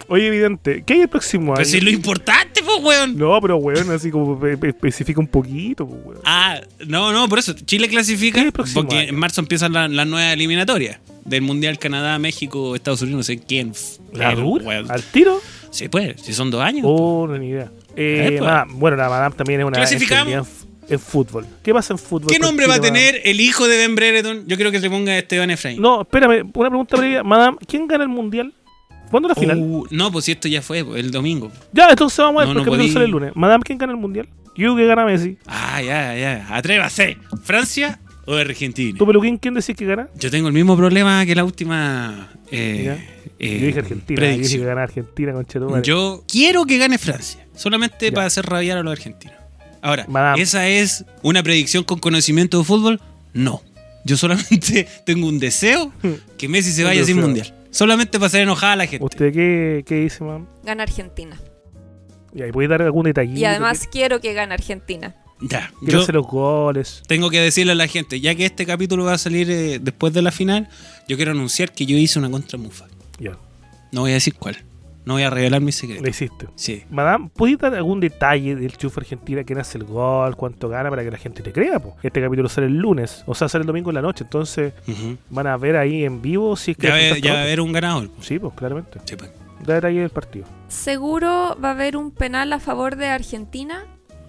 Oye, 0.09 0.27
evidente, 0.27 0.83
¿qué 0.85 0.93
hay 0.93 1.01
el 1.01 1.09
próximo 1.09 1.47
año? 1.51 1.55
Pero 1.57 1.69
si 1.69 1.77
es 1.77 1.83
lo 1.83 1.89
importante, 1.89 2.61
pues 2.63 2.81
weón. 2.81 3.17
No, 3.17 3.39
pero 3.41 3.57
weón, 3.57 3.91
así 3.91 4.09
como 4.09 4.39
pe- 4.39 4.55
pe- 4.57 4.69
especifica 4.69 5.19
un 5.19 5.27
poquito, 5.27 5.85
pues, 5.85 6.01
weón. 6.05 6.21
Ah, 6.23 6.61
no, 6.87 7.11
no, 7.11 7.27
por 7.27 7.39
eso. 7.39 7.53
Chile 7.53 7.89
clasifica 7.89 8.35
¿Qué 8.35 8.39
es 8.39 8.45
el 8.47 8.51
próximo 8.53 8.81
porque 8.83 8.99
año? 8.99 9.09
en 9.09 9.15
marzo 9.19 9.41
empiezan 9.41 9.73
las 9.73 9.91
la 9.91 10.05
nuevas 10.05 10.33
eliminatorias 10.33 10.99
del 11.25 11.41
Mundial 11.41 11.77
Canadá, 11.77 12.17
México, 12.19 12.73
Estados 12.73 13.01
Unidos, 13.01 13.17
no 13.19 13.23
sé 13.23 13.37
quién. 13.37 13.73
¿La 14.13 14.29
Pero, 14.29 14.41
dura? 14.43 14.63
weón. 14.65 14.89
¿Al 14.89 15.03
tiro? 15.03 15.41
Sí, 15.69 15.87
pues, 15.89 16.21
si 16.21 16.33
son 16.33 16.49
dos 16.51 16.61
años. 16.61 16.83
Oh, 16.87 17.27
no, 17.27 17.37
ni 17.37 17.49
idea. 17.49 17.71
Eh, 17.95 18.25
Eh, 18.27 18.35
pues. 18.37 18.41
Madame- 18.41 18.73
bueno, 18.75 18.97
la 18.97 19.09
Madame 19.09 19.35
también 19.35 19.59
es 19.61 19.65
una... 19.67 19.77
¿Clasificamos? 19.77 20.47
en 20.89 20.99
fútbol? 20.99 21.45
¿Qué 21.63 21.73
pasa 21.73 21.93
en 21.93 21.97
fútbol? 21.99 22.29
¿Qué 22.31 22.39
nombre 22.39 22.65
va 22.65 22.75
a 22.75 22.77
madame? 22.77 22.97
tener 22.97 23.21
el 23.25 23.41
hijo 23.41 23.67
de 23.67 23.75
Ben 23.77 23.93
Brereton? 23.95 24.45
Yo 24.47 24.55
creo 24.55 24.71
que 24.71 24.79
se 24.79 24.89
ponga 24.89 25.17
Esteban 25.17 25.49
Efraín. 25.51 25.81
No, 25.81 26.01
espérame, 26.03 26.49
una 26.53 26.69
pregunta 26.69 26.95
previa. 26.95 27.23
Madame, 27.23 27.57
¿quién 27.67 27.87
gana 27.87 28.03
el 28.03 28.09
mundial? 28.09 28.53
¿Cuándo 29.11 29.27
la 29.27 29.35
final? 29.35 29.57
Uh, 29.59 29.85
no, 29.91 30.11
pues 30.11 30.23
si 30.25 30.31
esto 30.31 30.47
ya 30.47 30.61
fue, 30.61 30.85
pues, 30.85 30.99
el 31.03 31.11
domingo. 31.11 31.51
Ya, 31.73 31.89
entonces 31.89 32.17
vamos 32.19 32.41
a 32.41 32.45
ver 32.45 32.55
No, 32.55 32.61
porque 32.63 32.77
no 32.77 32.83
podí- 32.83 32.93
sale 32.93 33.05
el 33.05 33.11
lunes. 33.11 33.31
Madame, 33.35 33.63
¿quién 33.65 33.77
gana 33.77 33.91
el 33.91 33.99
mundial? 33.99 34.29
Yo 34.55 34.75
que 34.77 34.85
gana 34.85 35.05
Messi. 35.05 35.37
Ah, 35.45 35.81
ya, 35.81 36.15
ya. 36.15 36.47
Atrévase. 36.55 37.17
¿Francia 37.43 37.99
o 38.27 38.35
Argentina? 38.35 38.97
¿Tu 38.97 39.05
peluquín 39.07 39.37
quién 39.37 39.53
decís 39.55 39.75
que 39.75 39.85
gana? 39.85 40.07
Yo 40.15 40.29
tengo 40.29 40.47
el 40.49 40.53
mismo 40.53 40.75
problema 40.77 41.25
que 41.25 41.33
la 41.33 41.43
última. 41.43 42.29
eh, 42.51 42.97
eh, 43.39 43.59
yo 43.59 43.65
dije 43.67 43.79
Argentina. 43.79 44.19
Yo 44.21 44.27
dije 44.27 44.35
predicción. 44.35 44.61
que 44.61 44.67
gana 44.67 44.83
Argentina, 44.83 45.33
con 45.33 45.81
Yo 45.83 46.23
quiero 46.27 46.65
que 46.65 46.77
gane 46.77 46.97
Francia, 46.97 47.45
solamente 47.55 48.07
Ya. 48.09 48.13
para 48.13 48.27
hacer 48.27 48.45
rabiar 48.45 48.77
a 48.77 48.83
los 48.83 48.91
argentinos. 48.91 49.35
Ahora, 49.81 50.05
Madame. 50.09 50.41
¿esa 50.41 50.67
es 50.67 51.05
una 51.21 51.41
predicción 51.43 51.83
con 51.83 51.99
conocimiento 51.99 52.57
de 52.59 52.63
fútbol? 52.65 52.99
No. 53.33 53.61
Yo 54.05 54.17
solamente 54.17 54.87
tengo 55.05 55.27
un 55.27 55.39
deseo 55.39 55.91
que 56.37 56.47
Messi 56.47 56.71
se 56.71 56.83
vaya 56.85 57.03
sin 57.05 57.19
mundial. 57.19 57.53
Solamente 57.69 58.17
para 58.17 58.27
hacer 58.27 58.41
enojada 58.41 58.73
a 58.73 58.75
la 58.77 58.87
gente. 58.87 59.05
¿Usted 59.05 59.31
qué, 59.33 59.83
qué 59.85 59.95
dice, 59.95 60.23
mamá? 60.23 60.47
Gana 60.63 60.83
Argentina. 60.83 61.39
Y 62.33 62.41
ahí 62.41 62.51
puede 62.51 62.67
dar 62.67 62.81
algún 62.81 63.03
detallito. 63.05 63.39
Y 63.39 63.45
además 63.45 63.87
quiero 63.91 64.19
que 64.19 64.33
gane 64.33 64.53
Argentina. 64.53 65.15
Ya, 65.39 65.71
Quiero 65.79 65.93
yo 65.99 66.01
hacer 66.01 66.15
los 66.15 66.25
goles. 66.27 67.03
tengo 67.07 67.29
que 67.29 67.39
decirle 67.39 67.73
a 67.73 67.75
la 67.75 67.87
gente, 67.87 68.19
ya 68.19 68.33
que 68.35 68.45
este 68.45 68.65
capítulo 68.65 69.05
va 69.05 69.13
a 69.13 69.17
salir 69.17 69.49
eh, 69.51 69.79
después 69.79 70.13
de 70.13 70.21
la 70.21 70.31
final, 70.31 70.67
yo 71.07 71.15
quiero 71.15 71.31
anunciar 71.31 71.71
que 71.73 71.85
yo 71.85 71.95
hice 71.97 72.17
una 72.19 72.29
contra 72.31 72.57
Mufa. 72.57 72.85
Ya, 73.19 73.37
No 73.91 74.01
voy 74.01 74.11
a 74.11 74.15
decir 74.15 74.33
cuál. 74.35 74.57
No 75.05 75.13
voy 75.13 75.23
a 75.23 75.29
revelar 75.29 75.61
mi 75.61 75.67
lo 75.67 75.71
secreto. 75.71 76.09
hiciste. 76.09 76.47
Sí. 76.55 76.83
Madame, 76.89 77.29
¿puedes 77.33 77.57
dar 77.59 77.73
algún 77.75 78.01
detalle 78.01 78.57
del 78.57 78.75
Chufo 78.75 78.99
Argentina? 78.99 79.41
¿Quién 79.45 79.57
hace 79.57 79.77
el 79.77 79.85
gol? 79.85 80.35
¿Cuánto 80.35 80.67
gana? 80.67 80.89
Para 80.89 81.01
que 81.05 81.11
la 81.11 81.17
gente 81.17 81.41
te 81.41 81.53
crea, 81.53 81.79
po. 81.79 81.95
Este 82.03 82.21
capítulo 82.21 82.49
sale 82.49 82.67
el 82.67 82.77
lunes. 82.77 83.23
O 83.25 83.33
sea, 83.33 83.47
sale 83.47 83.61
el 83.61 83.67
domingo 83.67 83.89
en 83.91 83.95
la 83.95 84.01
noche. 84.01 84.25
Entonces, 84.25 84.73
van 85.29 85.47
a 85.47 85.55
ver 85.55 85.77
ahí 85.77 86.03
en 86.03 86.21
vivo 86.21 86.57
si 86.57 86.71
es 86.71 86.77
que... 86.77 86.87
Ya, 86.87 86.93
va- 86.93 86.97
Argentina 86.99 87.25
ya 87.25 87.33
va 87.35 87.39
a 87.39 87.43
haber 87.43 87.61
un 87.61 87.71
ganador. 87.71 88.09
Sí, 88.19 88.37
pues, 88.37 88.53
claramente. 88.53 88.99
Sí, 89.05 89.15
pues. 89.15 89.31
Da 89.65 89.75
detalle 89.75 90.01
del 90.01 90.09
partido. 90.09 90.45
Seguro 90.67 91.57
va 91.63 91.69
a 91.69 91.71
haber 91.71 91.95
un 91.95 92.11
penal 92.11 92.51
a 92.51 92.59
favor 92.59 92.97
de 92.97 93.07
Argentina. 93.07 93.85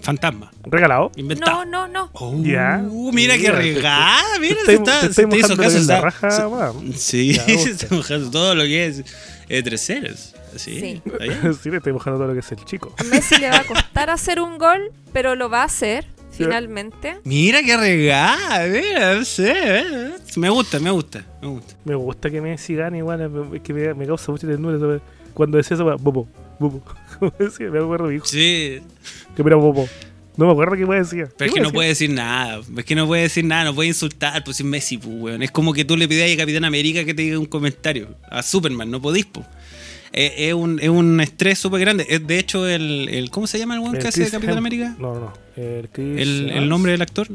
Fantasma. 0.08 0.50
¿Regalado? 0.64 1.12
Inventado. 1.16 1.66
No, 1.66 1.86
no, 1.86 1.86
no. 1.86 2.10
Oh, 2.14 2.34
Ya. 2.42 2.82
Mira 3.12 3.36
qué 3.36 3.48
arriesgada. 3.48 4.16
Mira, 4.40 4.56
te 4.64 4.72
está, 4.72 5.00
te 5.02 5.08
te 5.08 5.20
hizo 5.20 5.28
mojando 5.28 5.56
caso. 5.62 5.74
la 5.74 5.80
está- 5.82 6.00
raja, 6.00 6.30
se-. 6.30 6.92
Sí, 6.94 7.32
Ya, 7.34 7.42
se 7.58 7.70
está 7.72 7.94
mojando 7.94 8.30
todo 8.30 8.54
lo 8.54 8.62
que 8.62 8.86
es 8.86 9.04
eh, 9.50 9.62
tres 9.62 9.84
ceros. 9.84 10.34
Sí. 10.56 10.80
Sí. 10.80 11.02
sí, 11.62 11.70
le 11.70 11.76
estoy 11.76 11.92
mojando 11.92 12.18
todo 12.20 12.28
lo 12.28 12.32
que 12.32 12.40
es 12.40 12.50
el 12.52 12.64
chico. 12.64 12.94
A 12.96 13.04
Messi 13.04 13.36
le 13.36 13.50
va 13.50 13.58
a 13.58 13.64
costar 13.64 14.08
hacer 14.08 14.40
un 14.40 14.56
gol, 14.56 14.92
pero 15.12 15.34
lo 15.34 15.50
va 15.50 15.60
a 15.60 15.64
hacer 15.66 16.06
finalmente. 16.30 17.18
Mira 17.24 17.62
qué 17.62 17.74
arriesgada. 17.74 18.66
Mira, 18.66 19.14
no 19.14 19.24
sé. 19.26 19.52
eh. 19.56 20.12
Me 20.36 20.48
gusta, 20.48 20.80
me 20.80 20.90
gusta, 20.90 21.22
me 21.42 21.48
gusta. 21.48 21.74
Me 21.84 21.94
gusta 21.94 22.30
que 22.30 22.40
Messi 22.40 22.74
gane 22.74 22.96
igual. 22.96 23.50
Es 23.54 23.60
que 23.60 23.74
me, 23.74 23.92
me 23.92 24.06
causa 24.06 24.32
mucha 24.32 24.46
ternura. 24.46 25.00
Cuando 25.34 25.58
decía 25.58 25.74
eso, 25.74 25.84
bobo, 25.98 26.26
bobo. 26.58 26.82
Como 27.20 27.32
decía, 27.38 27.70
me 27.70 27.78
acuerdo 27.78 28.10
hijo. 28.12 28.24
Sí, 28.26 28.78
Que 29.36 29.42
era 29.42 29.56
bobo. 29.56 29.88
No 30.36 30.46
me 30.46 30.52
acuerdo 30.52 30.76
qué 30.76 30.86
me 30.86 30.96
decía. 30.96 31.28
pero 31.36 31.48
es 31.48 31.52
¿Qué 31.54 31.60
que 31.60 31.60
no 31.66 31.72
puede 31.72 31.88
decir 31.88 32.10
nada. 32.10 32.60
Es 32.76 32.84
que 32.84 32.94
no 32.94 33.06
puede 33.08 33.22
decir 33.22 33.44
nada, 33.44 33.64
no 33.64 33.74
puede 33.74 33.88
insultar. 33.88 34.44
Pues 34.44 34.60
es 34.60 34.64
Messi, 34.66 34.96
pues, 34.96 35.12
weón. 35.18 35.42
Es 35.42 35.50
como 35.50 35.72
que 35.72 35.84
tú 35.84 35.96
le 35.96 36.06
pidas 36.06 36.30
a 36.32 36.36
Capitán 36.36 36.64
América 36.64 37.04
que 37.04 37.12
te 37.12 37.22
diga 37.22 37.38
un 37.40 37.46
comentario. 37.46 38.14
A 38.30 38.42
Superman, 38.44 38.88
no 38.88 39.02
podís, 39.02 39.26
pues. 39.26 39.46
Es, 40.12 40.54
un, 40.54 40.78
es 40.80 40.88
un 40.88 41.20
estrés 41.20 41.58
súper 41.58 41.80
grande. 41.80 42.06
Es, 42.08 42.24
de 42.26 42.38
hecho, 42.38 42.66
el, 42.68 43.08
el. 43.10 43.30
¿Cómo 43.30 43.46
se 43.48 43.58
llama 43.58 43.74
el 43.74 43.80
weón 43.80 43.96
El 43.96 44.02
que 44.02 44.08
hace 44.08 44.20
de 44.20 44.26
Chris 44.26 44.32
Capitán 44.32 44.54
Hem- 44.54 44.58
América? 44.58 44.96
No, 44.98 45.14
no, 45.14 45.20
no. 45.20 45.32
El, 45.56 45.88
Chris 45.90 46.20
el, 46.20 46.68
nombre 46.68 46.92
del 46.92 47.02
actor. 47.02 47.28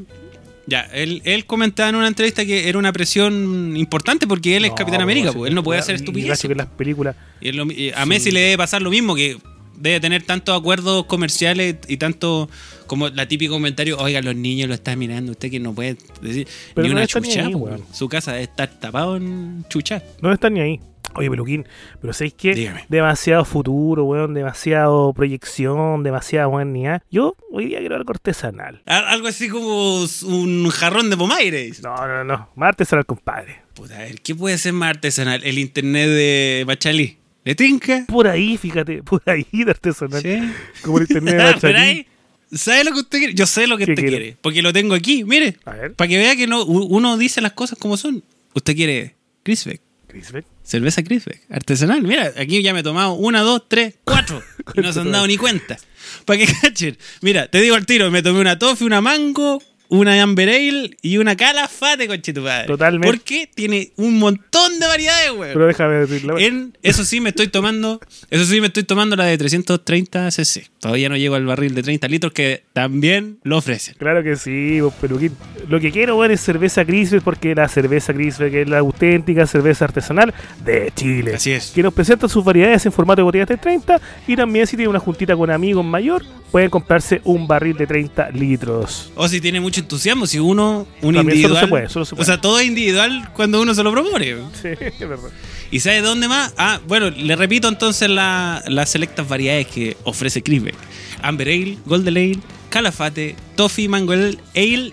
Ya, 0.65 0.81
él, 0.93 1.21
él 1.25 1.45
comentaba 1.45 1.89
en 1.89 1.95
una 1.95 2.07
entrevista 2.07 2.45
que 2.45 2.69
era 2.69 2.77
una 2.79 2.93
presión 2.93 3.75
importante 3.75 4.27
porque 4.27 4.55
él 4.55 4.63
es 4.63 4.71
Capitán 4.71 5.01
América, 5.01 5.33
pues 5.33 5.49
él 5.49 5.55
no 5.55 5.61
puede 5.61 5.81
hacer 5.81 5.95
y 5.95 5.97
estupidez. 5.97 6.29
gacho 6.29 6.47
que 6.47 6.53
en 6.53 6.57
las 6.59 6.67
películas. 6.67 7.17
Y 7.41 7.49
es 7.49 7.55
lo 7.55 7.65
mi- 7.65 7.73
y 7.73 7.91
a 7.91 8.05
Messi 8.05 8.31
le 8.31 8.39
debe 8.39 8.57
pasar 8.57 8.81
lo 8.81 8.89
mismo, 8.89 9.13
que 9.13 9.37
debe 9.75 9.99
tener 9.99 10.23
tantos 10.23 10.57
acuerdos 10.59 11.05
comerciales 11.05 11.77
y 11.87 11.97
tanto 11.97 12.49
como 12.87 13.09
la 13.09 13.27
típica 13.27 13.51
comentario, 13.51 13.97
oiga, 13.97 14.21
los 14.21 14.35
niños 14.35 14.67
lo 14.67 14.73
están 14.75 14.99
mirando, 14.99 15.31
usted 15.31 15.49
que 15.49 15.59
no 15.59 15.73
puede 15.73 15.97
decir 16.21 16.47
Pero 16.73 16.83
ni 16.87 16.89
no 16.89 16.95
una 16.97 17.03
está 17.05 17.19
ni 17.19 17.27
chucha, 17.29 17.45
ahí, 17.47 17.55
weón. 17.55 17.83
su 17.91 18.07
casa 18.09 18.31
debe 18.33 18.43
estar 18.43 18.67
tapado 18.79 19.15
en 19.17 19.65
chucha. 19.69 20.03
No 20.21 20.31
están 20.31 20.53
ni 20.53 20.59
ahí. 20.61 20.79
Oye, 21.15 21.29
Peluquín, 21.29 21.67
pero 22.01 22.11
¿sabéis 22.13 22.33
qué? 22.33 22.55
Dígame. 22.55 22.85
Demasiado 22.89 23.45
futuro, 23.45 24.03
weón, 24.05 24.33
demasiado 24.33 25.13
proyección, 25.13 26.01
demasiada 26.01 26.47
modernidad. 26.47 27.03
Yo 27.11 27.35
hoy 27.51 27.65
día 27.65 27.79
quiero 27.79 27.95
algo 27.97 28.09
artesanal. 28.11 28.81
Al- 28.87 29.05
Algo 29.07 29.27
así 29.27 29.47
como 29.47 29.99
un 30.23 30.69
jarrón 30.69 31.09
de 31.11 31.17
pomaire. 31.17 31.69
No, 31.83 31.95
no, 32.07 32.23
no. 32.23 32.49
Más 32.55 32.69
artesanal, 32.69 33.05
compadre. 33.05 33.57
Puta, 33.75 33.95
a 33.95 33.99
ver, 33.99 34.21
¿qué 34.21 34.33
puede 34.33 34.57
ser 34.57 34.73
más 34.73 34.89
artesanal? 34.91 35.43
El 35.43 35.59
internet 35.59 36.09
de 36.09 36.63
Machalí. 36.65 37.17
¿Le 37.45 37.55
tinca? 37.55 38.05
Por 38.07 38.27
ahí, 38.27 38.57
fíjate, 38.57 39.03
por 39.03 39.21
ahí 39.25 39.45
de 39.51 39.71
artesanal. 39.71 40.21
Sí. 40.21 40.39
Como 40.81 40.97
el 40.97 41.03
internet 41.03 41.35
de 41.61 42.07
Ah, 42.51 42.55
¿Sabe 42.55 42.83
lo 42.83 42.91
que 42.91 42.99
usted 42.99 43.17
quiere? 43.17 43.33
Yo 43.33 43.47
sé 43.47 43.65
lo 43.65 43.77
que 43.77 43.85
¿Qué 43.85 43.91
usted 43.93 44.03
quiere? 44.03 44.17
quiere. 44.17 44.37
Porque 44.41 44.61
lo 44.61 44.71
tengo 44.71 44.93
aquí, 44.93 45.23
mire. 45.23 45.57
A 45.65 45.71
ver, 45.71 45.93
Para 45.95 46.07
que 46.07 46.17
vea 46.17 46.35
que 46.35 46.45
no, 46.45 46.63
uno 46.65 47.17
dice 47.17 47.41
las 47.41 47.53
cosas 47.53 47.79
como 47.79 47.97
son. 47.97 48.23
Usted 48.53 48.75
quiere 48.75 49.15
Crisbeck. 49.41 49.81
Crisbeck. 50.07 50.45
Cerveza 50.61 51.03
Crisbeck. 51.03 51.41
Artesanal. 51.49 52.03
Mira, 52.03 52.31
aquí 52.37 52.61
ya 52.61 52.71
me 52.73 52.81
he 52.81 52.83
tomado 52.83 53.13
una, 53.13 53.41
dos, 53.41 53.63
tres, 53.67 53.95
cuatro. 54.03 54.43
y 54.75 54.81
no 54.81 54.93
se 54.93 54.99
han 54.99 55.11
dado 55.11 55.25
ni 55.25 55.37
cuenta. 55.37 55.77
Para 56.25 56.39
que 56.45 56.53
cachen. 56.61 56.95
Mira, 57.21 57.47
te 57.47 57.59
digo 57.59 57.75
al 57.75 57.87
tiro, 57.87 58.11
me 58.11 58.21
tomé 58.21 58.39
una 58.39 58.59
toffee, 58.59 58.85
una 58.85 59.01
mango, 59.01 59.61
una 59.93 60.19
amber 60.23 60.49
ale 60.49 60.97
y 61.03 61.17
una 61.17 61.35
calafate, 61.35 62.07
conchetupadre. 62.07 62.65
Totalmente. 62.65 63.07
Porque 63.07 63.47
tiene 63.53 63.91
un 63.97 64.17
montón 64.17 64.79
de 64.79 64.87
variedades, 64.87 65.31
güey. 65.33 65.53
Pero 65.53 65.67
déjame 65.67 65.93
decirlo. 65.93 66.39
En, 66.39 66.75
eso 66.81 67.05
sí 67.05 67.21
me 67.21 67.29
estoy 67.29 67.47
tomando, 67.47 67.99
eso 68.31 68.43
sí 68.45 68.59
me 68.59 68.67
estoy 68.67 68.83
tomando 68.85 69.15
la 69.15 69.25
de 69.25 69.37
330 69.37 70.31
cc. 70.31 70.67
Todavía 70.79 71.09
no 71.09 71.15
llego 71.15 71.35
al 71.35 71.45
barril 71.45 71.75
de 71.75 71.83
30 71.83 72.07
litros 72.07 72.33
que 72.33 72.63
también 72.73 73.37
lo 73.43 73.59
ofrecen. 73.59 73.93
Claro 73.99 74.23
que 74.23 74.35
sí, 74.35 74.81
vos, 74.81 74.95
peluquín. 74.95 75.37
Lo 75.69 75.79
que 75.79 75.91
quiero, 75.91 76.17
weón, 76.17 76.31
es 76.31 76.41
cerveza 76.41 76.83
Crisbeck 76.83 77.21
porque 77.21 77.53
la 77.53 77.67
cerveza 77.67 78.15
Crisbeck 78.15 78.53
es 78.53 78.67
la 78.67 78.79
auténtica 78.79 79.45
cerveza 79.45 79.85
artesanal 79.85 80.33
de 80.65 80.91
Chile. 80.95 81.35
Así 81.35 81.51
es. 81.51 81.69
Que 81.69 81.83
nos 81.83 81.93
presenta 81.93 82.27
sus 82.27 82.43
variedades 82.43 82.83
en 82.87 82.91
formato 82.91 83.19
de 83.19 83.23
botellas 83.23 83.47
de 83.47 83.57
30 83.57 84.01
y 84.27 84.35
también 84.35 84.65
si 84.65 84.75
tiene 84.75 84.89
una 84.89 84.99
juntita 84.99 85.35
con 85.35 85.51
amigos 85.51 85.85
mayor, 85.85 86.25
pueden 86.51 86.69
comprarse 86.69 87.19
un 87.23 87.47
barril 87.47 87.75
de 87.77 87.87
30 87.87 88.29
litros. 88.31 89.11
O 89.15 89.27
si 89.27 89.41
tiene 89.41 89.59
mucho 89.59 89.82
entusiasmo, 89.83 90.25
si 90.27 90.39
uno, 90.39 90.87
un 91.01 91.13
También 91.15 91.37
individual. 91.37 91.53
solo 91.55 91.59
se 91.61 91.67
puede, 91.67 91.89
solo 91.89 92.05
se 92.05 92.13
O 92.13 92.17
puede. 92.17 92.25
sea, 92.25 92.41
todo 92.41 92.59
es 92.59 92.65
individual 92.67 93.29
cuando 93.35 93.61
uno 93.61 93.73
se 93.73 93.83
lo 93.83 93.91
propone. 93.91 94.35
Sí, 94.61 94.69
es 94.79 94.99
verdad. 94.99 95.29
¿Y 95.71 95.79
sabe 95.79 96.01
dónde 96.01 96.27
más? 96.27 96.53
Ah, 96.57 96.79
bueno, 96.87 97.09
le 97.09 97.35
repito 97.35 97.67
entonces 97.67 98.09
la- 98.09 98.63
las 98.67 98.89
selectas 98.89 99.27
variedades 99.27 99.67
que 99.67 99.97
ofrece 100.03 100.41
Crisbeck: 100.43 100.75
Amber 101.21 101.47
Ale, 101.47 101.77
Golden 101.85 102.15
Ale, 102.17 102.37
Calafate, 102.73 103.35
Toffee, 103.55 103.87
Mango 103.87 104.13
Ale 104.13 104.35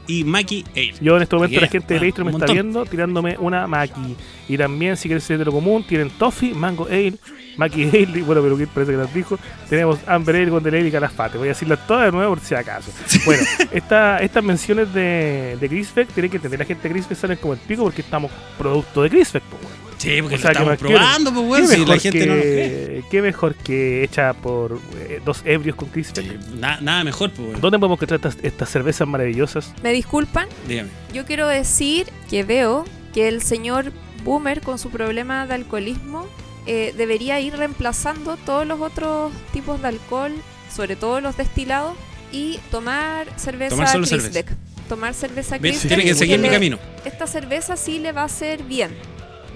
y 0.06 0.22
Maki 0.22 0.66
Ale. 0.72 0.92
Yo 1.00 1.16
en 1.16 1.22
este 1.22 1.34
momento 1.34 1.52
Yeah, 1.52 1.62
la 1.62 1.68
gente 1.68 1.94
de 1.94 1.98
ah, 1.98 2.02
Leicester 2.02 2.24
me 2.26 2.30
está 2.30 2.44
viendo 2.44 2.84
tirándome 2.84 3.38
una 3.38 3.66
Maki. 3.66 4.16
Y 4.50 4.58
también, 4.58 4.98
si 4.98 5.08
quieres 5.08 5.24
ser 5.24 5.38
de 5.38 5.46
lo 5.46 5.52
común, 5.52 5.82
tienen 5.84 6.10
Toffee, 6.10 6.52
Mango 6.52 6.84
Ale, 6.84 7.14
Maki 7.56 7.84
Ale, 7.84 8.18
y 8.18 8.20
bueno, 8.20 8.42
pero 8.42 8.58
que 8.58 8.66
parece 8.66 8.92
que 8.92 8.98
las 8.98 9.14
dijo. 9.14 9.38
Tenemos 9.70 9.98
Amber 10.06 10.36
Ale, 10.36 10.50
Golden 10.50 10.74
Ale 10.74 10.88
y 10.88 10.90
Calafate. 10.90 11.38
Voy 11.38 11.48
a 11.48 11.52
decirlas 11.52 11.86
todas 11.86 12.04
de 12.04 12.12
nuevo 12.12 12.34
por 12.34 12.44
si 12.44 12.54
acaso. 12.54 12.92
Bueno, 13.24 13.42
esta, 13.72 14.18
estas 14.18 14.44
menciones 14.44 14.92
de, 14.92 15.56
de 15.58 15.66
Crisbeck, 15.66 16.08
tienen 16.08 16.30
que 16.30 16.36
entender, 16.36 16.58
la 16.58 16.66
gente 16.66 16.86
de 16.86 16.92
Crisbeck 16.92 17.16
salen 17.16 17.38
como 17.38 17.54
el 17.54 17.60
pico 17.60 17.84
porque 17.84 18.02
estamos 18.02 18.30
producto 18.58 19.02
de 19.04 19.08
Crisbeck, 19.08 19.42
pues, 19.44 19.62
bueno. 19.62 19.89
Sí, 20.00 20.22
porque 20.22 20.36
O 20.36 20.38
sea, 20.38 20.52
lo 20.54 20.66
que 20.66 20.72
estamos 20.72 20.78
probando, 20.78 21.32
pues, 21.32 21.44
¿Qué 21.44 21.66
weón. 21.66 21.68
Si 21.68 21.84
la 21.84 21.98
gente 21.98 22.26
no 22.26 22.34
nos 22.34 22.42
cree. 22.42 22.66
que, 22.66 23.04
qué 23.10 23.22
mejor 23.22 23.54
que 23.54 24.02
hecha 24.02 24.32
por 24.32 24.80
eh, 24.98 25.20
dos 25.24 25.42
ebrios 25.44 25.76
con 25.76 25.88
Crisbeck? 25.90 26.38
Na- 26.54 26.80
nada 26.80 27.04
mejor, 27.04 27.30
pues, 27.32 27.48
weón. 27.48 27.60
¿Dónde 27.60 27.78
podemos 27.78 27.96
encontrar 27.98 28.18
estas, 28.18 28.38
estas 28.42 28.70
cervezas 28.70 29.06
maravillosas? 29.06 29.74
Me 29.82 29.92
disculpan, 29.92 30.48
Dígame. 30.66 30.88
yo 31.12 31.26
quiero 31.26 31.46
decir 31.48 32.06
que 32.30 32.44
veo 32.44 32.84
que 33.12 33.28
el 33.28 33.42
señor 33.42 33.92
Boomer 34.24 34.62
con 34.62 34.78
su 34.78 34.88
problema 34.90 35.46
de 35.46 35.54
alcoholismo 35.54 36.26
eh, 36.66 36.94
debería 36.96 37.38
ir 37.40 37.56
reemplazando 37.56 38.36
todos 38.38 38.66
los 38.66 38.80
otros 38.80 39.32
tipos 39.52 39.82
de 39.82 39.88
alcohol, 39.88 40.32
sobre 40.74 40.96
todo 40.96 41.20
los 41.20 41.36
destilados, 41.36 41.94
y 42.32 42.58
tomar 42.70 43.26
cerveza 43.36 43.70
Tomar 43.76 43.88
solo 43.88 44.06
Crisbeck. 44.06 44.52
Tomar 44.88 45.14
cerveza 45.14 45.56
Ve, 45.58 45.70
Crisbeck. 45.70 45.88
Tiene 45.88 46.04
que 46.04 46.14
seguir 46.14 46.38
mi 46.38 46.48
camino. 46.48 46.78
Esta 47.04 47.26
cerveza 47.26 47.76
sí 47.76 47.98
le 47.98 48.12
va 48.12 48.22
a 48.22 48.24
hacer 48.24 48.62
bien. 48.62 48.90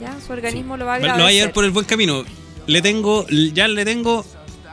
¿Ya? 0.05 0.16
Su 0.24 0.32
organismo 0.32 0.76
lo 0.76 0.86
va 0.86 0.94
a 0.94 0.98
Lo 0.98 1.05
agradecer. 1.05 1.24
va 1.24 1.28
a 1.28 1.32
llevar 1.32 1.52
por 1.52 1.64
el 1.64 1.70
buen 1.70 1.86
camino. 1.86 2.24
Le 2.66 2.82
tengo, 2.82 3.26
ya 3.28 3.68
le 3.68 3.85
tengo 3.85 4.24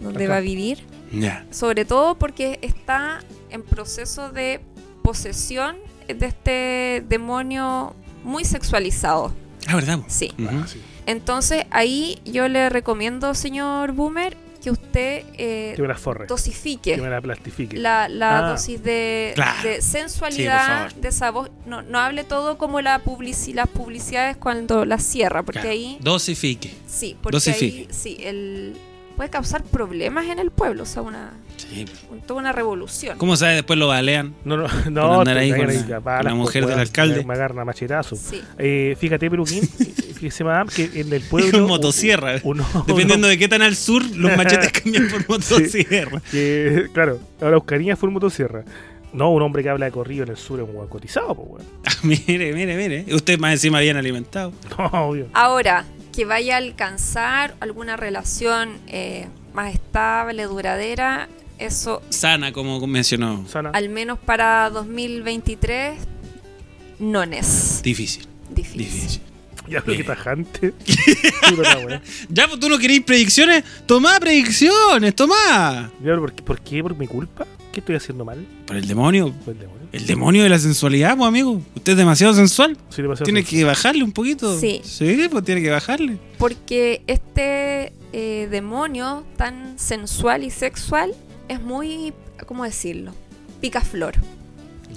donde 0.00 0.24
Acá. 0.24 0.34
va 0.34 0.38
a 0.38 0.40
vivir. 0.40 0.78
Ya. 1.12 1.44
Sobre 1.50 1.84
todo 1.84 2.16
porque 2.16 2.60
está 2.62 3.20
en 3.50 3.62
proceso 3.62 4.30
de 4.30 4.60
posesión 5.02 5.76
de 6.14 6.26
este 6.26 7.04
demonio 7.08 7.94
muy 8.24 8.44
sexualizado. 8.44 9.32
Ah, 9.66 9.76
¿verdad? 9.76 10.00
Sí. 10.08 10.32
Ah, 10.48 10.66
sí. 10.66 10.80
Entonces 11.06 11.64
ahí 11.70 12.18
yo 12.24 12.48
le 12.48 12.68
recomiendo, 12.68 13.34
señor 13.34 13.92
Boomer, 13.92 14.36
que 14.62 14.70
usted 14.70 15.24
eh, 15.38 15.72
Que 15.74 15.80
me 15.82 15.88
la 15.88 15.96
forre. 15.96 16.26
dosifique 16.26 16.94
Que 16.96 17.00
me 17.00 17.08
la 17.08 17.20
plastifique. 17.22 17.76
la, 17.78 18.08
la 18.08 18.38
Ah. 18.38 18.50
dosis 18.50 18.82
de, 18.82 19.32
Claro. 19.34 19.62
de 19.62 19.80
Sí, 19.80 19.90
sensualidad 19.92 20.88
favor. 20.88 20.94
de 21.00 21.08
esa 21.08 21.30
voz. 21.30 21.50
No, 21.64 21.80
no 21.82 21.98
hable 21.98 22.24
todo 22.24 22.58
como 22.58 22.80
la 22.82 22.98
publici 22.98 23.54
las 23.54 23.68
publicidades 23.68 24.36
cuando 24.36 24.84
las 24.84 25.02
cierra, 25.02 25.42
porque 25.42 25.60
Claro. 25.60 25.72
ahí 25.72 25.96
Dosifique. 26.02 26.74
sí, 26.86 27.16
porque 27.22 27.36
Dosifique. 27.36 27.78
ahí 27.80 27.88
sí, 27.90 28.18
el 28.20 28.76
puede 29.16 29.30
causar 29.30 29.62
problemas 29.64 30.26
en 30.26 30.38
el 30.38 30.50
pueblo, 30.50 30.82
o 30.82 30.86
sea, 30.86 31.02
una 31.02 31.32
Sí. 31.70 31.86
toda 32.26 32.40
una 32.40 32.52
revolución. 32.52 33.16
¿Cómo 33.16 33.36
sabe? 33.36 33.54
Después 33.54 33.78
lo 33.78 33.86
balean. 33.88 34.34
No, 34.44 34.56
no, 34.56 34.66
no. 34.90 35.18
andar 35.20 35.36
ahí 35.38 35.52
te 35.52 35.56
con 35.58 35.66
cagan 35.66 36.24
la- 36.24 36.34
mujer 36.34 36.66
del 36.66 36.78
alcalde. 36.78 37.24
Me 37.24 37.34
agarran 37.34 37.60
a 37.60 37.64
machetazo. 37.64 38.16
Sí. 38.16 38.42
Eh, 38.58 38.96
fíjate, 38.98 39.30
Peruquín, 39.30 39.62
fíjese, 40.14 40.44
madame, 40.44 40.70
que 40.74 40.90
en 41.00 41.12
el 41.12 41.22
pueblo. 41.22 41.52
Con 41.52 41.68
motosierra. 41.68 42.34
Uno, 42.44 42.66
Dependiendo 42.86 43.28
de 43.28 43.38
qué 43.38 43.48
tan 43.48 43.62
al 43.62 43.76
sur, 43.76 44.02
los 44.16 44.36
machetes 44.36 44.72
cambian 44.82 45.08
por 45.08 45.28
motosierra. 45.28 46.20
que, 46.30 46.88
claro, 46.92 47.18
ahora 47.40 47.56
Buscaría 47.56 47.96
fue 47.96 48.08
un 48.08 48.14
motosierra. 48.14 48.64
No, 49.12 49.32
un 49.32 49.42
hombre 49.42 49.62
que 49.64 49.68
habla 49.68 49.86
de 49.86 49.92
corrido 49.92 50.22
en 50.24 50.30
el 50.30 50.36
sur 50.36 50.60
es 50.60 50.68
un 50.68 50.86
cotizado, 50.86 51.34
pues. 51.34 51.64
Ah, 51.84 51.90
mire, 52.04 52.52
mire, 52.52 52.76
mire. 52.76 53.12
Usted 53.14 53.38
más 53.40 53.52
encima 53.52 53.80
bien 53.80 53.96
alimentado. 53.96 54.52
No, 54.78 54.86
obvio. 55.08 55.26
Ahora, 55.32 55.84
que 56.12 56.24
vaya 56.24 56.54
a 56.54 56.58
alcanzar 56.58 57.54
alguna 57.58 57.96
relación 57.96 58.78
eh, 58.86 59.26
más 59.52 59.74
estable, 59.74 60.44
duradera, 60.44 61.28
eso 61.60 62.02
Sana, 62.10 62.52
como 62.52 62.84
mencionó. 62.86 63.46
Sana. 63.48 63.70
al 63.70 63.88
menos 63.88 64.18
para 64.18 64.70
2023 64.70 65.98
no 66.98 67.22
es 67.22 67.80
Difícil, 67.82 68.26
difícil. 68.50 68.78
difícil. 68.78 69.20
Ya 69.68 69.80
creo 69.82 69.96
que 69.98 70.04
tajante. 70.04 70.74
Ya, 72.28 72.48
pues 72.48 72.58
tú 72.60 72.68
no 72.68 72.78
queréis 72.78 73.02
predicciones. 73.02 73.62
Tomá 73.86 74.18
predicciones, 74.18 75.14
tomá. 75.14 75.90
Ya, 76.00 76.06
pero 76.06 76.20
¿por 76.20 76.32
qué? 76.32 76.42
¿Por 76.42 76.60
qué? 76.60 76.82
¿Por 76.82 76.96
mi 76.96 77.06
culpa? 77.06 77.46
¿Qué 77.72 77.80
estoy 77.80 77.94
haciendo 77.96 78.24
mal? 78.24 78.44
Por 78.66 78.76
el 78.76 78.86
demonio. 78.88 79.32
Por 79.44 79.54
el 79.54 79.60
demonio. 79.60 79.80
El 79.92 80.06
demonio 80.06 80.42
de 80.42 80.48
la 80.48 80.58
sensualidad, 80.58 81.16
pues, 81.16 81.28
amigo. 81.28 81.62
Usted 81.76 81.92
es 81.92 81.98
demasiado 81.98 82.34
sensual. 82.34 82.76
Soy 82.88 83.02
demasiado 83.02 83.24
Tiene 83.26 83.44
que 83.44 83.62
bajarle 83.64 84.02
un 84.02 84.12
poquito. 84.12 84.58
Sí. 84.58 84.80
Sí, 84.84 85.28
pues 85.30 85.44
tiene 85.44 85.62
que 85.62 85.70
bajarle. 85.70 86.18
Porque 86.38 87.02
este 87.06 87.92
eh, 88.12 88.48
demonio 88.50 89.24
tan 89.36 89.78
sensual 89.78 90.42
y 90.42 90.50
sexual 90.50 91.12
es 91.50 91.60
muy, 91.60 92.14
¿cómo 92.46 92.64
decirlo? 92.64 93.12
Picaflor. 93.60 94.14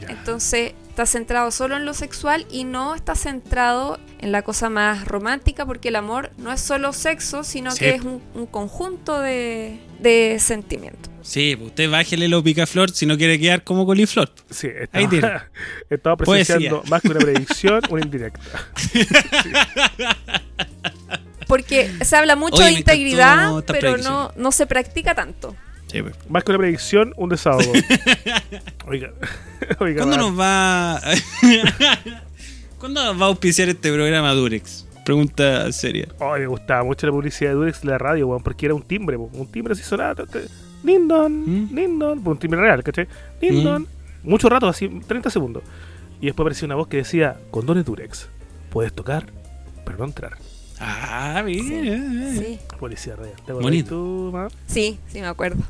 Entonces 0.07 0.73
está 0.89 1.05
centrado 1.05 1.49
solo 1.51 1.75
en 1.77 1.85
lo 1.85 1.93
sexual 1.93 2.45
y 2.51 2.65
no 2.65 2.93
está 2.93 3.15
centrado 3.15 3.99
en 4.19 4.31
la 4.31 4.41
cosa 4.41 4.69
más 4.69 5.05
romántica 5.07 5.65
porque 5.65 5.87
el 5.89 5.95
amor 5.95 6.31
no 6.37 6.51
es 6.51 6.59
solo 6.61 6.91
sexo, 6.93 7.43
sino 7.43 7.71
Sí. 7.71 7.79
que 7.79 7.89
es 7.91 8.01
un, 8.01 8.21
un 8.33 8.45
conjunto 8.45 9.19
de, 9.19 9.79
de 9.99 10.37
sentimientos. 10.39 11.09
Sí, 11.21 11.55
pues 11.55 11.69
usted 11.69 11.89
bájele 11.89 12.27
lo 12.27 12.43
picaflor 12.43 12.91
si 12.91 13.05
no 13.05 13.17
quiere 13.17 13.39
quedar 13.39 13.63
como 13.63 13.85
coliflor. 13.85 14.29
Sí, 14.49 14.67
Ahí 14.91 15.07
tiene. 15.07 15.31
estaba, 15.89 16.17
Poesía. 16.17 16.55
presenciando 16.57 16.83
más 16.89 17.01
que 17.01 17.07
una 17.09 17.19
predicción, 17.19 17.81
una 17.89 18.01
indirecta. 18.03 18.67
Porque 21.47 21.91
se 22.03 22.15
habla 22.15 22.35
mucho 22.35 22.57
Oye, 22.57 22.65
de 22.65 22.71
integridad, 22.73 23.63
pero 23.67 23.97
no, 23.97 24.31
no 24.35 24.51
se 24.51 24.65
practica 24.65 25.13
tanto. 25.15 25.55
Sí, 25.93 26.01
pues. 26.01 26.15
Más 26.27 26.43
que 26.43 26.51
una 26.51 26.57
predicción, 26.59 27.13
un 27.15 27.29
desahogo. 27.29 27.71
Oiga, 28.87 29.11
oiga. 29.79 30.03
¿Cuándo 30.03 30.17
nos 30.17 30.37
va 30.39 30.99
¿Cuándo 32.79 33.03
nos 33.05 33.21
va 33.21 33.25
a 33.25 33.29
auspiciar 33.29 33.69
este 33.69 33.93
programa 33.93 34.33
Durex? 34.33 34.85
Pregunta 35.05 35.71
seria. 35.71 36.07
Ay, 36.19 36.41
me 36.41 36.47
gustaba 36.47 36.83
mucho 36.83 37.05
la 37.07 37.13
publicidad 37.13 37.51
de 37.51 37.55
Durex 37.55 37.83
en 37.83 37.89
la 37.91 37.97
radio, 37.97 38.27
weón, 38.27 38.43
porque 38.43 38.65
era 38.65 38.75
un 38.75 38.81
timbre, 38.81 39.15
un 39.17 39.47
timbre 39.51 39.73
así 39.73 39.83
ta- 39.95 40.15
Dindon, 40.83 41.71
¿Mm? 41.73 42.27
un 42.27 42.37
timbre 42.39 42.59
real, 42.59 42.83
¿cachai? 42.83 43.07
Dindon. 43.39 43.87
Mucho 44.23 44.49
rato, 44.49 44.67
así, 44.67 44.87
30 44.87 45.29
segundos. 45.29 45.63
Y 46.21 46.25
después 46.27 46.43
aparecía 46.45 46.65
una 46.65 46.75
voz 46.75 46.87
que 46.87 46.97
decía, 46.97 47.37
condones 47.51 47.85
Durex, 47.85 48.29
puedes 48.69 48.93
tocar, 48.93 49.27
pero 49.85 49.97
no 49.99 50.05
entrar. 50.05 50.37
Ah, 50.79 51.41
mira. 51.45 51.63
Sí, 52.33 52.59
Policía 52.79 53.15
real. 53.15 53.31
¿Te 53.35 53.41
acuerdas 53.51 53.63
Bonito. 53.63 53.89
tú, 53.89 54.29
ma? 54.33 54.47
sí, 54.67 54.99
sí 55.07 55.19
me 55.21 55.27
acuerdo. 55.27 55.61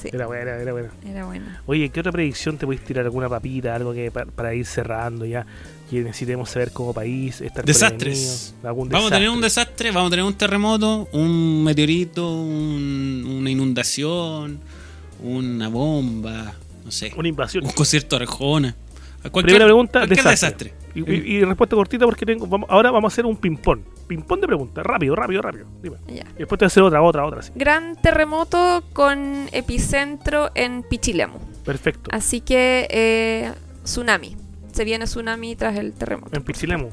Sí, 0.00 0.08
Era 0.12 0.26
buena, 0.26 0.56
era 0.56 0.72
buena. 0.72 0.88
era 1.06 1.26
bueno. 1.26 1.44
Oye, 1.66 1.88
¿qué 1.90 2.00
otra 2.00 2.12
predicción 2.12 2.56
te 2.56 2.64
puedes 2.66 2.82
tirar? 2.84 3.04
¿Alguna 3.04 3.28
papita? 3.28 3.74
Algo 3.74 3.92
que 3.92 4.10
pa- 4.10 4.24
para 4.24 4.54
ir 4.54 4.64
cerrando 4.64 5.26
ya? 5.26 5.44
Que 5.90 6.00
necesitemos 6.02 6.48
saber 6.50 6.70
como 6.72 6.94
país, 6.94 7.40
estar 7.40 7.64
Desastres. 7.64 8.54
Vamos 8.62 8.88
a 8.92 9.10
tener 9.10 9.28
un 9.28 9.40
desastre. 9.40 9.74
desastre, 9.74 9.90
vamos 9.90 10.08
a 10.08 10.10
tener 10.10 10.24
un 10.24 10.34
terremoto, 10.34 11.08
un 11.12 11.64
meteorito, 11.64 12.32
un- 12.40 13.26
una 13.38 13.50
inundación, 13.50 14.60
una 15.22 15.68
bomba, 15.68 16.54
no 16.84 16.90
sé, 16.90 17.12
Una 17.16 17.28
invasión. 17.28 17.64
un 17.64 17.72
concierto 17.72 18.16
de 18.16 18.22
Arjona. 18.24 18.74
Cualquier, 19.20 19.44
Primera 19.44 19.64
pregunta, 19.66 19.98
cualquier 20.06 20.24
desastre. 20.24 20.72
Y, 20.94 21.00
y- 21.10 21.36
y 21.36 21.44
respuesta 21.44 21.76
cortita 21.76 22.04
porque 22.04 22.26
tengo, 22.26 22.46
vamos, 22.46 22.68
ahora 22.70 22.90
vamos 22.90 23.12
a 23.12 23.14
hacer 23.14 23.26
un 23.26 23.36
ping-pong. 23.36 23.80
Ping-pong 24.08 24.40
de 24.40 24.46
preguntas. 24.46 24.84
Rápido, 24.84 25.14
rápido, 25.14 25.42
rápido. 25.42 25.66
Dime. 25.82 25.96
Ya. 26.08 26.24
Y 26.34 26.38
después 26.40 26.58
te 26.58 26.64
voy 26.64 26.64
a 26.64 26.66
hacer 26.66 26.82
otra, 26.82 27.02
otra, 27.02 27.24
otra. 27.26 27.40
Así. 27.40 27.52
Gran 27.54 27.96
terremoto 27.96 28.82
con 28.92 29.48
epicentro 29.52 30.50
en 30.54 30.82
Pichilemu. 30.82 31.38
Perfecto. 31.64 32.10
Así 32.12 32.40
que 32.40 32.86
eh, 32.90 33.52
tsunami. 33.84 34.36
Se 34.72 34.84
viene 34.84 35.04
tsunami 35.04 35.56
tras 35.56 35.76
el 35.78 35.92
terremoto. 35.92 36.36
En 36.36 36.42
Pichilemu. 36.42 36.88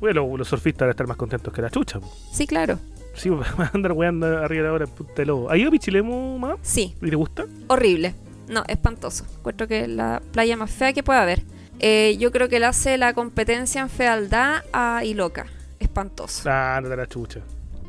Bueno, 0.00 0.36
los 0.36 0.46
surfistas 0.48 0.80
van 0.80 0.88
a 0.88 0.90
estar 0.92 1.06
más 1.06 1.16
contentos 1.16 1.52
que 1.52 1.60
la 1.62 1.70
chucha. 1.70 2.00
Sí, 2.32 2.46
claro. 2.46 2.78
Sí, 3.14 3.28
van 3.30 3.44
a 3.58 3.70
andar 3.74 3.92
weando 3.92 4.26
arriba 4.38 4.62
de 4.64 4.68
la 4.68 4.74
hora 4.74 4.84
en 4.84 4.90
Punta 4.90 5.14
de 5.16 5.26
Lobo. 5.26 5.50
¿Ha 5.50 5.56
ido 5.56 5.68
a 5.68 5.72
Pichilemu, 5.72 6.38
mamá? 6.38 6.56
Sí, 6.62 6.94
¿Y 7.02 7.10
te 7.10 7.16
gusta? 7.16 7.46
horrible. 7.68 8.14
No, 8.48 8.62
espantoso. 8.68 9.24
Encuentro 9.38 9.66
que 9.68 9.82
es 9.82 9.88
la 9.88 10.22
playa 10.32 10.56
más 10.56 10.70
fea 10.70 10.92
que 10.92 11.02
puede 11.02 11.18
haber. 11.18 11.42
Eh, 11.80 12.16
yo 12.18 12.30
creo 12.32 12.48
que 12.48 12.58
le 12.60 12.66
hace 12.66 12.98
la 12.98 13.12
competencia 13.14 13.80
en 13.80 13.88
fealdad 13.90 14.62
a 14.72 15.04
Iloca. 15.04 15.46
Espantoso. 15.78 16.42
Ah, 16.50 16.80
no 16.82 16.88
te 16.88 16.96
la 16.96 17.06
chucha. 17.06 17.40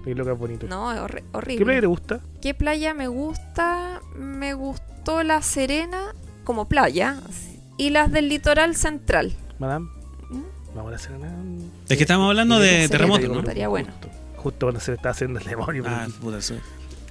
Que 0.04 0.12
es 0.12 0.38
bonito. 0.38 0.68
No, 0.68 0.92
es 0.94 1.00
horri- 1.00 1.24
horrible. 1.34 1.58
¿Qué 1.60 1.66
playa 1.66 1.82
te 1.82 1.88
gusta? 1.88 2.20
¿Qué 2.42 2.54
playa 2.54 2.94
me 2.94 3.08
gusta? 3.08 4.02
Me 4.16 4.54
gustó 4.54 5.24
La 5.24 5.42
Serena 5.42 6.14
como 6.44 6.68
playa. 6.68 7.18
Y 7.78 7.90
las 7.92 8.12
del 8.12 8.30
litoral 8.30 8.76
central. 8.76 9.34
Madame. 9.60 9.88
¿Mm? 10.30 10.42
Vamos 10.76 10.94
a 10.94 10.96
hacer 10.96 11.12
una... 11.16 11.32
Es 11.90 11.98
que 11.98 12.04
estamos 12.04 12.28
hablando 12.30 12.60
de 12.60 12.70
Sería 12.70 12.88
terremoto, 12.90 13.28
¿no? 13.28 13.40
Estaría 13.40 13.68
bueno. 13.68 13.90
Justo, 13.92 14.10
justo 14.38 14.66
cuando 14.68 14.80
se 14.80 14.92
le 14.92 14.96
está 14.98 15.10
haciendo 15.10 15.40
el 15.40 15.46
demonio. 15.46 15.84
Ah, 15.86 16.08
puta, 16.22 16.42
sorry. 16.42 16.62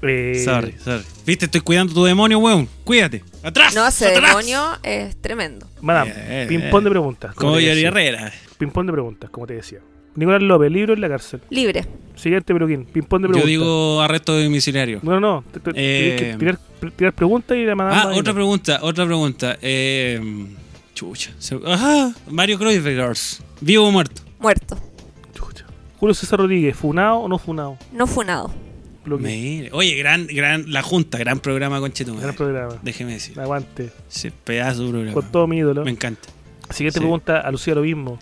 Eh, 0.02 0.42
sorry, 0.44 0.76
sorry. 0.78 1.04
Viste, 1.26 1.46
estoy 1.46 1.60
cuidando 1.60 1.92
tu 1.92 2.04
demonio, 2.04 2.38
weón. 2.38 2.68
Cuídate. 2.84 3.22
Atrás. 3.48 3.74
No, 3.74 3.86
ese 3.86 4.06
atrás. 4.08 4.28
demonio 4.28 4.62
es 4.82 5.16
tremendo. 5.20 5.66
Madame, 5.80 6.46
ping-pong 6.48 6.84
de 6.84 6.90
preguntas. 6.90 7.34
Como 7.34 7.56
decía. 7.56 7.88
Herrera. 7.88 8.32
Ping-pong 8.58 8.86
de 8.86 8.92
preguntas, 8.92 9.30
como 9.30 9.46
te 9.46 9.54
decía. 9.54 9.80
Nicolás 10.14 10.42
López, 10.42 10.72
libro 10.72 10.94
en 10.94 11.00
la 11.00 11.08
cárcel. 11.08 11.40
Libre. 11.50 11.84
Siguiente, 12.16 12.52
Peruquín. 12.52 12.84
Ping-pong 12.86 13.22
de 13.22 13.28
Yo 13.28 13.32
preguntas. 13.32 13.48
digo 13.48 14.00
arresto 14.00 14.36
domiciliario. 14.40 14.98
No, 15.02 15.20
no, 15.20 15.44
te- 15.52 15.60
te- 15.60 15.70
Eh, 15.76 16.16
tienes 16.16 16.20
que 16.32 16.38
tirar, 16.38 16.92
tirar 16.96 17.12
preguntas 17.12 17.56
y 17.56 17.64
la 17.64 17.76
madame. 17.76 17.96
Ah, 18.00 18.18
otra 18.18 18.34
pregunta, 18.34 18.78
otra 18.82 19.06
pregunta. 19.06 19.56
Eh, 19.62 20.20
Chucha. 20.94 21.30
Se- 21.38 21.60
Ajá, 21.64 22.12
Mario 22.28 22.58
Kreuzbergers. 22.58 23.40
¿Vivo 23.60 23.86
o 23.86 23.92
muerto? 23.92 24.22
Muerto. 24.40 24.76
Chucha. 25.32 25.64
Julio 25.98 26.14
César 26.14 26.40
Rodríguez, 26.40 26.76
¿funado 26.76 27.18
o 27.18 27.28
no 27.28 27.38
funado? 27.38 27.78
No 27.92 28.06
funado. 28.08 28.52
Oye, 29.72 29.94
gran, 29.96 30.26
gran, 30.26 30.70
la 30.72 30.82
Junta, 30.82 31.18
gran 31.18 31.40
programa 31.40 31.80
con 31.80 31.92
Gran 31.92 32.34
programa. 32.34 32.74
Déjeme 32.82 33.12
decir. 33.14 33.38
Aguante. 33.40 33.90
Ese 34.10 34.30
pedazo 34.30 34.84
de 34.84 34.90
programa. 34.90 35.14
Con 35.14 35.32
todo 35.32 35.46
mi 35.46 35.58
ídolo. 35.58 35.84
Me 35.84 35.90
encanta. 35.90 36.28
Siguiente 36.70 36.98
Sí. 36.98 37.00
pregunta 37.00 37.40
a 37.40 37.50
Lucía 37.50 37.74
lo 37.74 37.82
mismo. 37.82 38.18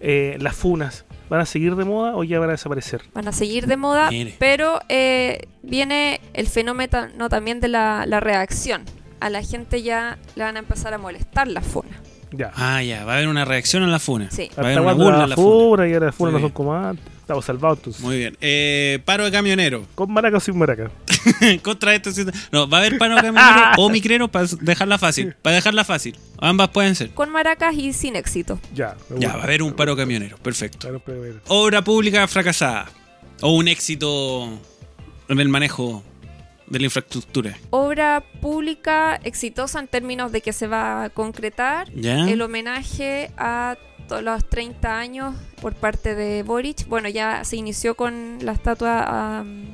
Eh, 0.00 0.36
¿Las 0.40 0.54
funas 0.54 1.04
van 1.28 1.40
a 1.40 1.46
seguir 1.46 1.74
de 1.74 1.84
moda 1.84 2.14
o 2.16 2.22
ya 2.22 2.38
van 2.38 2.48
a 2.50 2.52
desaparecer? 2.52 3.02
Van 3.14 3.26
a 3.26 3.32
seguir 3.32 3.66
de 3.66 3.76
moda, 3.76 4.10
Mire. 4.10 4.36
pero 4.38 4.80
eh, 4.88 5.40
viene 5.62 6.20
el 6.34 6.46
fenómeno 6.46 7.08
no, 7.16 7.28
también 7.28 7.60
de 7.60 7.68
la, 7.68 8.04
la 8.06 8.20
reacción. 8.20 8.82
A 9.20 9.30
la 9.30 9.42
gente 9.42 9.82
ya 9.82 10.16
le 10.36 10.44
van 10.44 10.54
a 10.54 10.60
empezar 10.60 10.94
a 10.94 10.98
molestar 10.98 11.48
las 11.48 11.66
funas. 11.66 11.98
Ya. 12.30 12.52
Ah, 12.54 12.82
ya, 12.82 13.04
va 13.04 13.14
a 13.14 13.16
haber 13.16 13.26
una 13.28 13.44
reacción 13.44 13.82
a 13.82 13.88
la 13.88 13.98
funa. 13.98 14.30
Sí. 14.30 14.48
Va 14.56 14.62
a 14.62 14.66
haber 14.66 14.80
una 14.80 14.92
burla 14.92 15.16
a 15.16 15.20
la 15.22 15.26
la 15.28 15.34
funa. 15.34 15.48
funa 15.48 15.88
y 15.88 15.94
ahora 15.94 16.06
las 16.06 16.14
funas 16.14 16.34
no 16.34 16.40
son 16.40 16.50
como 16.50 16.74
antes. 16.74 17.04
Estamos 17.28 17.44
salvados 17.44 17.76
entonces. 17.80 18.02
Muy 18.02 18.16
bien. 18.16 18.38
Eh, 18.40 19.00
paro 19.04 19.26
de 19.26 19.30
camionero. 19.30 19.86
¿Con 19.94 20.10
maraca 20.10 20.38
o 20.38 20.40
sin 20.40 20.56
maraca? 20.56 20.90
Contra 21.62 21.94
esto. 21.94 22.10
sí- 22.10 22.24
No, 22.50 22.66
va 22.66 22.78
a 22.78 22.80
haber 22.80 22.96
paro 22.96 23.16
de 23.16 23.20
camionero 23.20 23.70
o 23.76 23.90
micrero 23.90 24.28
para 24.28 24.46
dejarla 24.62 24.96
fácil. 24.96 25.34
Para 25.42 25.56
dejarla 25.56 25.84
fácil. 25.84 26.16
Ambas 26.38 26.70
pueden 26.70 26.94
ser. 26.94 27.10
Con 27.10 27.28
maracas 27.28 27.74
y 27.74 27.92
sin 27.92 28.16
éxito. 28.16 28.58
Ya. 28.74 28.96
me 29.10 29.20
Ya, 29.20 29.34
va 29.34 29.40
a 29.40 29.44
haber 29.44 29.62
un 29.62 29.74
paro 29.74 29.94
de 29.94 30.00
camionero. 30.00 30.38
Perfecto. 30.38 30.88
Pero. 31.04 31.40
Obra 31.48 31.84
pública 31.84 32.26
fracasada. 32.28 32.86
O 33.42 33.52
un 33.54 33.68
éxito 33.68 34.48
en 35.28 35.38
el 35.38 35.50
manejo 35.50 36.02
de 36.66 36.78
la 36.78 36.86
infraestructura. 36.86 37.58
Obra 37.68 38.24
pública 38.40 39.20
exitosa 39.22 39.80
en 39.80 39.88
términos 39.88 40.32
de 40.32 40.40
que 40.40 40.54
se 40.54 40.66
va 40.66 41.04
a 41.04 41.10
concretar 41.10 41.92
¿Ya? 41.94 42.26
el 42.26 42.40
homenaje 42.40 43.30
a 43.36 43.76
los 44.08 44.48
30 44.48 44.98
años 44.98 45.34
por 45.60 45.74
parte 45.74 46.14
de 46.14 46.42
Boric. 46.42 46.86
Bueno, 46.88 47.08
ya 47.08 47.44
se 47.44 47.56
inició 47.56 47.94
con 47.94 48.38
la 48.42 48.52
estatua 48.52 49.02
a 49.38 49.42
um, 49.42 49.64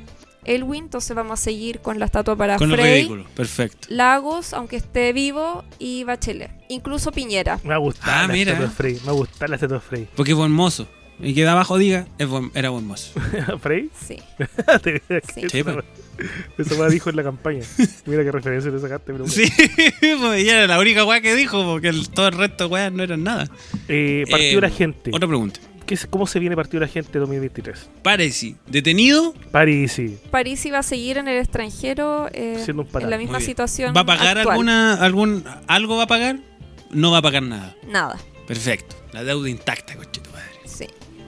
Elwin, 0.45 0.85
entonces 0.85 1.17
vamos 1.17 1.41
a 1.41 1.43
seguir 1.43 1.81
con 1.81 1.99
la 1.99 2.05
estatua 2.05 2.37
para 2.37 2.57
Con 2.59 2.71
Frey, 2.71 2.95
ridículo. 2.97 3.25
Perfecto. 3.35 3.89
Lagos, 3.91 4.53
aunque 4.53 4.77
esté 4.77 5.13
vivo, 5.13 5.65
y 5.79 6.05
Bachelet. 6.05 6.51
Incluso 6.69 7.13
Piñera. 7.13 7.59
Me 7.65 7.77
gusta 7.79 8.03
Ah, 8.05 8.27
la 8.27 8.33
mira. 8.33 8.53
estatua 8.53 8.69
de 8.69 8.75
Frey. 8.75 9.01
Me 9.07 9.13
gusta 9.13 9.49
la 9.49 9.55
estatua 9.57 9.79
de 9.79 9.83
Frey. 9.83 10.09
Porque 10.15 10.33
es 10.33 10.37
buen 10.37 10.53
mozo. 10.53 10.87
Y 11.21 11.35
que 11.35 11.43
de 11.43 11.49
abajo 11.49 11.79
diga, 11.79 12.07
es 12.19 12.29
buen- 12.29 12.51
era 12.55 12.71
buen 12.71 12.87
mozo. 12.87 13.13
¿Frey? 13.63 13.91
Sí. 14.07 14.17
Te- 14.83 15.03
Sí. 15.35 15.49
Sí, 15.51 15.59
Eso 15.61 15.73
pues. 15.73 15.85
eso 16.69 16.83
me 16.83 16.89
dijo 16.91 17.11
en 17.11 17.17
la 17.17 17.23
campaña. 17.23 17.63
Mira 18.07 18.23
qué 18.25 18.33
referencia 18.33 18.71
te 18.71 18.79
sacaste, 18.79 19.13
pero 19.13 19.25
bueno. 19.25 19.33
Sí, 19.33 19.51
pues 20.01 20.41
ella 20.43 20.59
era 20.59 20.67
la 20.67 20.79
única 20.81 21.05
weá 21.05 21.21
que 21.21 21.35
dijo, 21.35 21.65
porque 21.65 21.89
el- 21.89 22.09
todo 22.11 22.29
el 22.29 22.35
resto 22.35 22.65
de 22.69 22.71
weas 22.73 22.93
no 22.93 23.03
eran 23.03 23.23
nada. 23.25 23.49
Eh, 23.89 24.25
partido 24.31 24.61
de 24.61 24.67
Eh, 24.67 24.71
la 24.71 24.77
gente. 24.77 25.11
Otra 25.13 25.29
pregunta. 25.29 25.61
¿Qué 25.87 25.95
es- 25.95 26.07
¿Cómo 26.07 26.27
se 26.27 26.39
viene 26.39 26.57
Partido 26.57 26.81
de 26.81 26.87
la 26.87 26.93
Gente 26.93 27.19
2023? 27.19 27.91
Pareci, 28.03 28.57
detenido, 28.67 29.35
París, 29.53 29.93
sí. 29.93 30.19
París 30.31 30.65
iba 30.65 30.79
a 30.79 30.83
seguir 30.83 31.19
en 31.19 31.29
el 31.29 31.37
extranjero 31.39 32.31
eh, 32.33 32.59
Siendo 32.65 32.85
un 32.85 32.89
parado. 32.89 33.07
en 33.07 33.11
la 33.11 33.19
misma 33.19 33.39
situación. 33.41 33.93
¿va 33.95 34.01
a 34.01 34.07
pagar 34.07 34.39
actual. 34.39 34.53
alguna, 34.55 34.95
algún, 34.95 35.45
algo 35.67 35.97
va 35.99 36.05
a 36.05 36.07
pagar? 36.07 36.39
No 36.91 37.11
va 37.11 37.19
a 37.19 37.23
pagar 37.23 37.43
nada. 37.43 37.77
Nada. 37.87 38.19
Perfecto. 38.47 38.97
La 39.13 39.25
deuda 39.25 39.51
intacta, 39.51 39.95
coche 39.95 40.23
tu 40.23 40.31
madre. 40.31 40.54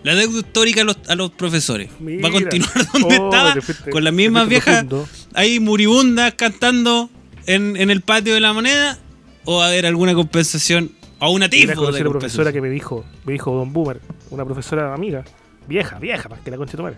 La 0.06 0.14
deuda 0.14 0.38
histórica 0.38 0.82
a 0.82 0.84
los, 0.84 0.98
a 1.08 1.14
los 1.16 1.30
profesores. 1.32 1.90
¿Va 2.00 2.28
a 2.28 2.32
continuar 2.32 2.72
donde 2.92 3.18
Oh, 3.20 3.24
estaba? 3.30 3.54
fuiste- 3.60 3.90
con 3.90 4.04
las 4.04 4.12
mismas 4.12 4.48
viejas 4.48 4.84
profundo. 4.84 5.08
ahí 5.34 5.60
muribundas 5.60 6.34
cantando 6.34 7.10
en, 7.46 7.76
en 7.76 7.90
el 7.90 8.00
patio 8.02 8.34
de 8.34 8.40
la 8.40 8.52
moneda. 8.52 8.98
¿O 9.44 9.58
va 9.58 9.66
a 9.66 9.68
haber 9.68 9.86
alguna 9.86 10.14
compensación? 10.14 10.92
¿O 11.18 11.30
una 11.30 11.48
tipo 11.48 11.90
de 11.90 11.98
a 12.00 12.02
la 12.04 12.10
profesora 12.10 12.52
que 12.52 12.60
me 12.60 12.68
dijo, 12.68 13.04
me 13.24 13.32
dijo 13.32 13.52
Don 13.54 13.72
Boomer, 13.72 14.00
una 14.30 14.44
profesora 14.44 14.92
amiga, 14.92 15.24
vieja, 15.66 15.98
vieja, 15.98 16.28
más 16.28 16.40
que 16.40 16.50
la 16.50 16.56
tu 16.56 16.82
madre. 16.82 16.96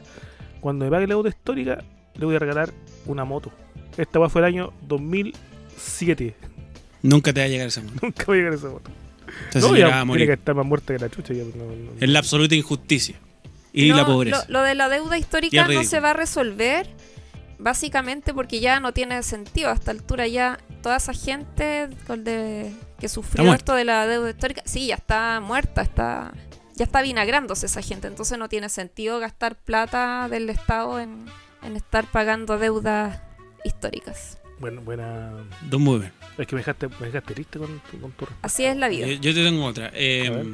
Cuando 0.60 0.85
me 0.85 0.90
pague 0.90 1.06
la 1.06 1.14
deuda 1.14 1.28
histórica, 1.28 1.85
le 2.16 2.24
voy 2.24 2.35
a 2.35 2.39
regalar 2.39 2.72
una 3.06 3.24
moto. 3.24 3.52
Esta 3.97 4.28
fue 4.28 4.40
el 4.40 4.44
año 4.47 4.72
2007. 4.89 6.35
Nunca 7.02 7.32
te 7.32 7.40
va 7.40 7.47
a 7.47 7.48
llegar 7.48 7.68
ese 7.68 7.80
momento. 7.80 8.01
Nunca 8.06 8.24
voy 8.26 8.36
a 8.39 8.40
llegar 8.40 8.55
esa 8.55 8.68
moto. 8.68 8.90
Esta 9.46 9.60
No, 9.60 9.66
señora 9.68 9.78
ya 9.78 9.84
va 9.86 9.90
a 9.90 9.94
tiene 9.96 10.05
morir. 10.06 10.26
que 10.26 10.32
estar 10.34 10.55
más 10.55 10.66
muerta 10.66 10.92
que 10.94 10.98
la 11.00 11.09
chucha. 11.10 11.34
Ya, 11.34 11.44
no, 11.44 11.64
no- 11.64 11.90
Es 12.00 12.09
la 12.09 12.18
absoluta 12.18 12.55
injusticia. 12.55 13.16
Y 13.72 13.88
No, 13.90 13.96
la 13.96 14.06
pobreza. 14.06 14.44
Lo, 14.48 14.60
lo 14.60 14.64
de 14.64 14.74
la 14.74 14.88
deuda 14.88 15.18
histórica 15.18 15.68
no 15.68 15.84
se 15.84 16.00
va 16.00 16.10
a 16.10 16.14
resolver 16.14 16.88
básicamente 17.59 18.32
porque 18.34 18.60
ya 18.60 18.80
no 18.80 18.92
tiene 18.92 19.22
sentido. 19.22 19.70
A 19.70 19.74
esta 19.74 19.90
altura 19.90 20.26
ya 20.26 20.59
toda 20.82 20.96
esa 20.96 21.12
gente 21.12 21.88
con 22.06 22.24
de- 22.24 22.72
que 22.98 23.09
sufrió 23.09 23.52
esto 23.55 23.74
de 23.74 23.84
la 23.84 24.06
deuda 24.06 24.30
histórica, 24.30 24.62
sí, 24.64 24.86
ya 24.88 24.96
está 24.96 25.40
muerta, 25.40 25.82
está 25.82 26.32
ya 26.74 26.84
está 26.84 27.02
vinagrándose 27.02 27.66
esa 27.66 27.82
gente. 27.82 28.06
Entonces 28.06 28.38
no 28.38 28.48
tiene 28.48 28.68
sentido 28.68 29.18
gastar 29.18 29.56
plata 29.56 30.28
del 30.30 30.48
Estado 30.48 31.00
en, 31.00 31.26
en 31.62 31.74
estar 31.76 32.05
pagando 32.10 32.56
deudas 32.59 33.20
históricas. 33.64 34.38
Bueno, 34.60 34.80
buena. 34.82 35.30
Don 35.62 35.82
Mover. 35.82 36.12
Es 36.36 36.47
que 36.47 36.55
me 36.56 36.60
dejaste, 36.60 36.89
me 37.01 37.06
dejaste 37.06 37.35
triste 37.35 37.59
con, 37.59 37.80
tu- 37.90 38.01
con 38.01 38.10
tu 38.12 38.24
respuesta. 38.26 38.39
Así 38.47 38.64
es 38.64 38.76
la 38.76 38.89
vida. 38.89 39.06
Yo, 39.06 39.14
yo 39.14 39.35
te 39.35 39.44
tengo 39.44 39.64
otra. 39.64 39.90
Eh, 39.94 40.30
ver. 40.30 40.47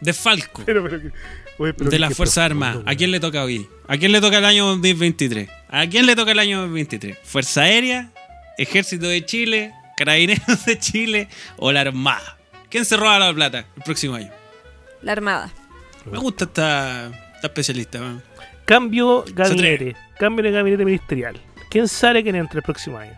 de 0.00 0.12
Falco. 0.12 0.62
Pero, 0.66 0.82
pero, 0.82 1.00
que- 1.00 1.12
oye, 1.58 1.74
pero 1.74 1.90
de 1.90 1.98
las 1.98 2.14
Fuerzas 2.16 2.38
Armadas. 2.46 2.82
¿A 2.86 2.94
quién 2.94 3.10
le 3.10 3.20
toca 3.20 3.44
hoy? 3.44 3.68
¿A 3.86 3.96
quién 3.96 4.12
le 4.12 4.20
toca 4.20 4.38
el 4.38 4.44
año 4.44 4.66
2023? 4.66 5.48
¿A 5.68 5.86
quién 5.86 6.06
le 6.06 6.16
toca 6.16 6.32
el 6.32 6.38
año 6.38 6.58
2023? 6.62 7.18
¿Fuerza 7.22 7.62
Aérea? 7.62 8.10
¿Ejército 8.58 9.06
de 9.06 9.24
Chile? 9.24 9.72
¿Carabineros 9.96 10.64
de 10.66 10.78
Chile? 10.78 11.28
¿O 11.56 11.70
la 11.72 11.82
Armada? 11.82 12.38
¿Quién 12.68 12.84
se 12.84 12.96
roba 12.96 13.18
la 13.18 13.32
plata 13.34 13.66
el 13.76 13.82
próximo 13.82 14.14
año? 14.14 14.30
La 15.02 15.12
Armada. 15.12 15.50
Me 16.10 16.18
gusta 16.18 16.44
esta, 16.44 17.06
esta 17.34 17.46
especialista. 17.46 18.00
man. 18.00 18.22
Cambio 18.64 19.24
gabinete. 19.34 19.96
Cambio 20.18 20.42
de 20.44 20.50
gabinete 20.52 20.84
ministerial. 20.84 21.40
¿Quién 21.70 21.88
sale 21.88 22.22
quién 22.22 22.34
entra 22.36 22.58
el 22.58 22.62
próximo 22.62 22.98
año? 22.98 23.12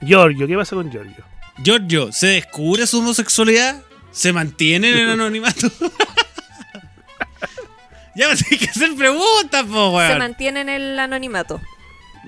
Giorgio, 0.00 0.46
¿qué 0.46 0.56
pasa 0.56 0.74
con 0.76 0.90
Giorgio? 0.90 1.24
Giorgio, 1.62 2.12
¿se 2.12 2.26
descubre 2.26 2.86
su 2.86 2.98
homosexualidad? 2.98 3.80
¿Se 4.10 4.32
mantiene 4.32 4.90
en 4.90 4.98
el 4.98 5.10
anonimato? 5.12 5.70
ya 8.14 8.28
me 8.28 8.36
tienes 8.36 8.58
que 8.58 8.70
hacer 8.70 8.94
preguntas, 8.94 9.62
po, 9.64 9.90
Se 9.90 9.96
weón. 9.96 10.18
mantiene 10.18 10.60
en 10.62 10.68
el 10.68 10.98
anonimato. 10.98 11.60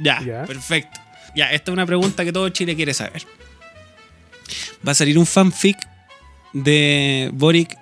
Ya, 0.00 0.20
Ya. 0.22 0.44
perfecto. 0.44 1.00
Ya, 1.34 1.50
esta 1.50 1.70
es 1.70 1.72
una 1.72 1.84
pregunta 1.84 2.24
que 2.24 2.32
todo 2.32 2.48
Chile 2.50 2.76
quiere 2.76 2.94
saber. 2.94 3.24
¿Va 4.86 4.92
a 4.92 4.94
salir 4.94 5.18
un 5.18 5.26
fanfic 5.26 5.76
de 6.52 7.28
Boric 7.32 7.76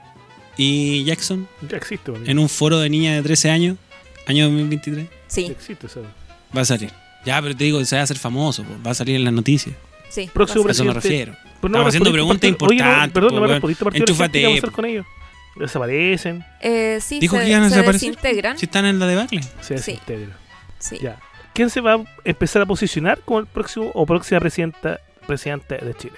y 0.57 1.05
Jackson 1.05 1.47
Ya 1.69 1.77
existe, 1.77 2.11
weón. 2.11 2.29
en 2.29 2.39
un 2.39 2.49
foro 2.49 2.79
de 2.81 2.89
niñas 2.89 3.17
de 3.17 3.23
13 3.23 3.51
años, 3.51 3.77
año 4.27 4.45
2023? 4.47 5.05
Ya 5.05 5.11
Sí, 5.29 5.47
existe 5.47 5.87
eso. 5.87 6.03
Va 6.57 6.63
a 6.63 6.65
salir. 6.65 6.91
Ya, 7.25 7.41
pero 7.41 7.57
te 7.57 7.65
digo, 7.65 7.85
se 7.85 7.97
va 7.97 8.01
a 8.01 8.05
hacer 8.05 8.19
famoso, 8.19 8.65
po. 8.65 8.75
va 8.85 8.91
a 8.91 8.95
salir 8.95 9.17
en 9.17 9.25
las 9.25 9.33
noticias. 9.33 9.75
sí. 10.11 10.29
Próximo 10.33 10.67
A 10.69 10.73
eso 10.73 10.85
me 10.85 10.93
presidente. 10.93 11.09
refiero. 11.09 11.33
Pero 11.61 11.69
Estamos 11.75 11.89
haciendo 11.89 12.13
preguntas 12.13 12.51
importantes, 12.51 13.13
perdón, 13.13 13.31
po, 13.31 13.35
no 13.37 13.41
me 13.43 13.47
weón. 13.47 13.53
respondiste 13.53 13.85
partido 13.85 14.05
de 14.07 14.13
la 14.13 14.17
gente, 14.25 14.39
¿qué 14.39 14.45
vamos 14.45 14.57
a 14.57 14.59
hacer 14.59 14.69
Enchúfate, 14.69 14.75
con 14.75 14.85
ellos? 14.87 15.07
¿Desaparecen? 15.55 16.45
Eh, 16.61 16.99
sí, 17.01 17.21
Dijo 17.21 17.37
se, 17.37 17.43
que 17.45 17.49
iban 17.51 17.63
a 17.63 17.69
se 17.69 17.75
desaparecer. 17.77 18.09
desintegran. 18.17 18.59
Si 18.59 18.65
están 18.67 18.87
en 18.87 18.99
la 18.99 19.07
debacle. 19.07 19.43
Se 19.61 19.79
Sí. 19.79 19.93
desintegra. 19.93 20.37
Sí. 20.79 20.99
Ya. 21.01 21.21
¿Quién 21.55 21.69
se 21.71 21.81
va 21.83 21.95
a 21.95 22.05
empezar 22.25 22.63
a 22.63 22.67
posicionar 22.67 23.21
como 23.21 23.39
el 23.41 23.47
próximo 23.47 23.91
o 23.95 24.07
próxima 24.07 24.41
presidenta, 24.41 24.99
presidente 25.27 25.77
de 25.77 25.95
Chile? 25.95 26.17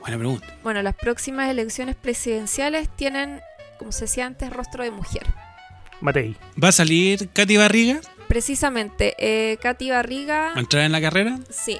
Buena 0.00 0.16
pregunta. 0.16 0.46
Bueno, 0.62 0.80
las 0.82 0.94
próximas 0.94 1.50
elecciones 1.50 1.94
presidenciales 1.94 2.88
tienen, 2.96 3.40
como 3.78 3.92
se 3.92 4.02
decía 4.06 4.26
antes, 4.26 4.50
rostro 4.50 4.82
de 4.82 4.90
mujer. 4.90 5.26
Matei. 6.00 6.36
¿Va 6.62 6.68
a 6.68 6.72
salir 6.72 7.28
Katy 7.30 7.56
Barriga 7.56 8.00
Precisamente, 8.28 9.14
eh, 9.18 9.56
Katy 9.62 9.90
Barriga, 9.90 10.52
a 10.54 10.60
entrar 10.60 10.84
en 10.84 10.92
la 10.92 11.00
carrera? 11.00 11.38
sí, 11.48 11.78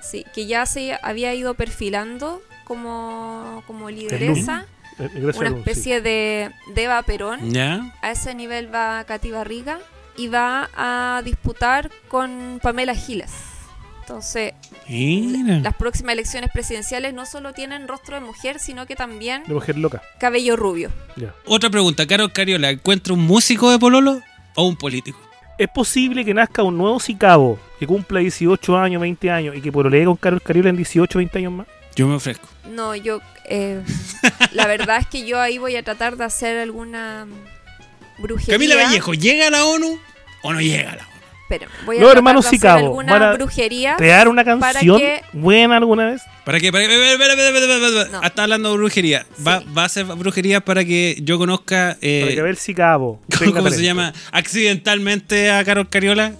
sí, 0.00 0.24
que 0.32 0.46
ya 0.46 0.64
se 0.64 0.96
había 1.02 1.34
ido 1.34 1.54
perfilando 1.54 2.42
como, 2.64 3.64
como 3.66 3.90
lideresa, 3.90 4.66
una 4.98 5.32
sí. 5.32 5.56
especie 5.56 6.00
de, 6.00 6.52
de 6.74 6.82
Eva 6.84 7.02
Perón. 7.02 7.52
Ya. 7.52 7.92
A 8.02 8.12
ese 8.12 8.34
nivel 8.36 8.72
va 8.72 9.02
Katy 9.04 9.32
Barriga 9.32 9.80
y 10.16 10.28
va 10.28 10.70
a 10.74 11.22
disputar 11.24 11.90
con 12.08 12.60
Pamela 12.62 12.94
Giles. 12.94 13.32
Entonces, 14.14 14.54
Mira. 14.88 15.60
las 15.60 15.74
próximas 15.76 16.14
elecciones 16.14 16.50
presidenciales 16.52 17.14
no 17.14 17.24
solo 17.26 17.52
tienen 17.52 17.86
rostro 17.86 18.16
de 18.16 18.20
mujer, 18.26 18.58
sino 18.58 18.84
que 18.84 18.96
también 18.96 19.44
De 19.46 19.54
mujer 19.54 19.78
loca. 19.78 20.02
cabello 20.18 20.56
rubio. 20.56 20.90
Otra 21.46 21.70
pregunta. 21.70 22.04
¿Carol 22.08 22.32
Cariola 22.32 22.70
encuentra 22.70 23.14
un 23.14 23.20
músico 23.20 23.70
de 23.70 23.78
Pololo 23.78 24.20
o 24.56 24.66
un 24.66 24.74
político? 24.74 25.16
¿Es 25.58 25.68
posible 25.68 26.24
que 26.24 26.34
nazca 26.34 26.64
un 26.64 26.76
nuevo 26.76 26.98
Sicabo 26.98 27.56
que 27.78 27.86
cumpla 27.86 28.18
18 28.18 28.76
años, 28.76 29.00
20 29.00 29.30
años 29.30 29.54
y 29.56 29.60
que 29.60 29.70
pololee 29.70 30.04
con 30.04 30.16
Carol 30.16 30.42
Cariola 30.42 30.70
en 30.70 30.76
18, 30.76 31.16
20 31.18 31.38
años 31.38 31.52
más? 31.52 31.66
Yo 31.94 32.08
me 32.08 32.16
ofrezco. 32.16 32.48
No, 32.68 32.96
yo. 32.96 33.20
eh, 33.48 33.80
la 34.52 34.66
verdad 34.66 34.98
es 34.98 35.06
que 35.06 35.24
yo 35.24 35.38
ahí 35.40 35.58
voy 35.58 35.76
a 35.76 35.84
tratar 35.84 36.16
de 36.16 36.24
hacer 36.24 36.58
alguna 36.58 37.28
brujería. 38.18 38.54
Camila 38.56 38.74
Vallejo, 38.74 39.14
¿llega 39.14 39.46
a 39.46 39.50
la 39.50 39.64
ONU 39.66 40.00
o 40.42 40.52
no 40.52 40.60
llega 40.60 40.90
a 40.92 40.96
la 40.96 41.02
ONU? 41.04 41.09
Esperen, 41.50 41.68
voy 41.84 41.98
a 41.98 42.00
Los 42.00 42.12
hermanos 42.14 42.44
de 42.44 42.48
hacer 42.48 42.58
Sicabo 42.60 42.86
alguna 42.86 43.12
van 43.12 43.22
a 43.24 43.32
brujería. 43.32 43.96
¿Crear 43.96 44.28
una 44.28 44.44
para 44.44 44.72
canción 44.74 44.98
que- 44.98 45.22
buena 45.32 45.78
alguna 45.78 46.06
vez? 46.06 46.22
¿Para 46.44 46.60
qué? 46.60 46.70
¿Para 46.70 46.86
qué? 46.86 47.16
No. 48.12 48.18
Ah, 48.22 48.26
Está 48.28 48.44
hablando 48.44 48.70
de 48.70 48.76
brujería. 48.78 49.26
Va, 49.44 49.58
Sí. 49.60 49.66
va 49.76 49.84
a 49.84 49.88
ser 49.88 50.04
brujería 50.06 50.60
para 50.64 50.84
que 50.84 51.18
yo 51.22 51.38
conozca. 51.38 51.96
eh, 52.02 52.20
Para 52.22 52.34
que 52.34 52.40
Abel 52.40 52.56
Sicabo 52.56 53.20
¿Cómo, 53.52 53.68
se 53.70 53.82
llama? 53.82 54.12
Accidentalmente 54.30 55.50
a 55.50 55.64
Carol 55.64 55.88
Cariola 55.88 56.34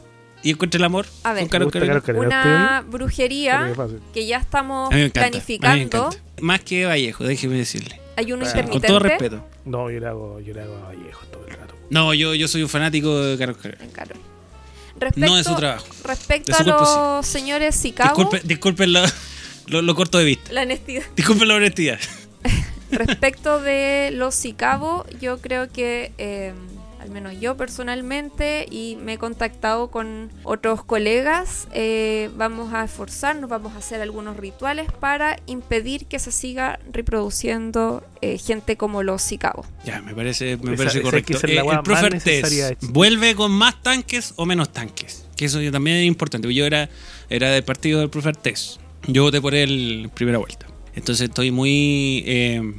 y 0.44 0.50
encuentre 0.50 0.78
el 0.78 0.84
amor 0.84 1.06
A 1.24 1.32
ver. 1.32 1.42
con 1.42 1.48
Carol 1.48 1.72
¿Te 1.72 1.80
gusta 1.80 2.00
Cariola. 2.02 2.28
Una 2.28 2.84
brujería 2.88 3.72
que 4.14 4.26
ya 4.26 4.36
estamos 4.38 4.92
A 4.92 4.94
mí 4.94 5.00
me 5.00 5.06
encanta. 5.06 5.26
a 5.26 5.30
mí 5.30 5.36
me 5.36 5.88
planificando. 5.88 6.10
Más 6.40 6.60
que 6.60 6.86
Vallejo, 6.86 7.24
déjeme 7.24 7.56
decirle. 7.56 8.00
Hay 8.16 8.32
uno 8.32 8.44
Ah, 8.46 8.48
Con 8.48 8.58
intermitente. 8.60 8.86
todo 8.86 8.98
respeto. 9.00 9.44
No, 9.64 9.90
yo 9.90 9.98
le 9.98 10.06
hago, 10.06 10.38
yo 10.40 10.54
le 10.54 10.60
hago 10.62 10.76
a 10.76 10.88
Vallejo 10.88 11.26
todo 11.26 11.46
el 11.48 11.54
rato. 11.54 11.74
No, 11.90 12.14
yo, 12.14 12.34
yo 12.36 12.46
soy 12.46 12.62
un 12.62 12.68
fanático 12.68 13.20
de 13.24 13.36
Carol 13.36 13.56
Cariola. 13.56 13.84
en 13.84 13.90
Carol. 13.90 14.16
Respecto, 15.00 15.30
No 15.30 15.38
es 15.38 15.46
su 15.46 15.54
trabajo. 15.56 15.86
Respecto 16.04 16.52
su 16.54 16.62
a 16.62 16.64
los 17.18 17.26
señores 17.26 17.74
Sicabo, 17.74 18.14
Disculpe, 18.14 18.46
disculpen 18.46 18.92
lo, 18.92 19.02
lo- 19.66 19.82
lo 19.82 19.94
corto 19.94 20.18
de 20.18 20.24
vista. 20.24 20.52
la 20.52 20.62
honestidad. 20.62 21.02
Disculpen 21.16 21.48
la 21.48 21.54
honestidad. 21.54 21.98
Respecto 22.90 23.60
de 23.60 24.10
los 24.12 24.34
Sicabo, 24.34 25.06
yo 25.20 25.40
creo 25.40 25.70
que, 25.72 26.12
eh, 26.18 26.52
al 27.10 27.14
menos 27.14 27.40
yo 27.40 27.56
personalmente, 27.56 28.66
y 28.70 28.96
me 29.02 29.14
he 29.14 29.18
contactado 29.18 29.90
con 29.90 30.30
otros 30.44 30.84
colegas, 30.84 31.66
eh, 31.72 32.30
vamos 32.36 32.72
a 32.72 32.84
esforzarnos, 32.84 33.50
vamos 33.50 33.72
a 33.74 33.78
hacer 33.78 34.00
algunos 34.00 34.36
rituales 34.36 34.86
para 35.00 35.36
impedir 35.46 36.06
que 36.06 36.20
se 36.20 36.30
siga 36.30 36.78
reproduciendo 36.92 38.04
eh, 38.22 38.38
gente 38.38 38.76
como 38.76 39.02
los 39.02 39.22
Sicabo. 39.22 39.66
Ya, 39.84 40.00
me 40.02 40.14
parece, 40.14 40.56
me 40.58 40.74
Esa- 40.74 40.84
parece 40.84 41.02
correcto. 41.02 41.40
que 41.40 41.52
Eh, 41.56 41.58
el 41.58 41.82
profe 41.82 42.06
Artés. 42.06 42.76
¿vuelve 42.82 43.34
con 43.34 43.50
más 43.50 43.82
tanques 43.82 44.32
o 44.36 44.46
menos 44.46 44.72
tanques? 44.72 45.24
Que 45.36 45.46
eso 45.46 45.58
también 45.72 45.96
es 45.96 46.06
importante. 46.06 46.52
Yo 46.54 46.64
era, 46.64 46.88
era 47.28 47.50
del 47.50 47.64
partido 47.64 47.98
del 47.98 48.08
profe 48.10 48.28
Artés. 48.28 48.78
Yo 49.08 49.24
voté 49.24 49.40
por 49.40 49.56
él 49.56 50.02
en 50.04 50.10
primera 50.10 50.38
vuelta. 50.38 50.66
Entonces 50.94 51.28
estoy 51.28 51.50
muy, 51.50 52.22
eh, 52.26 52.72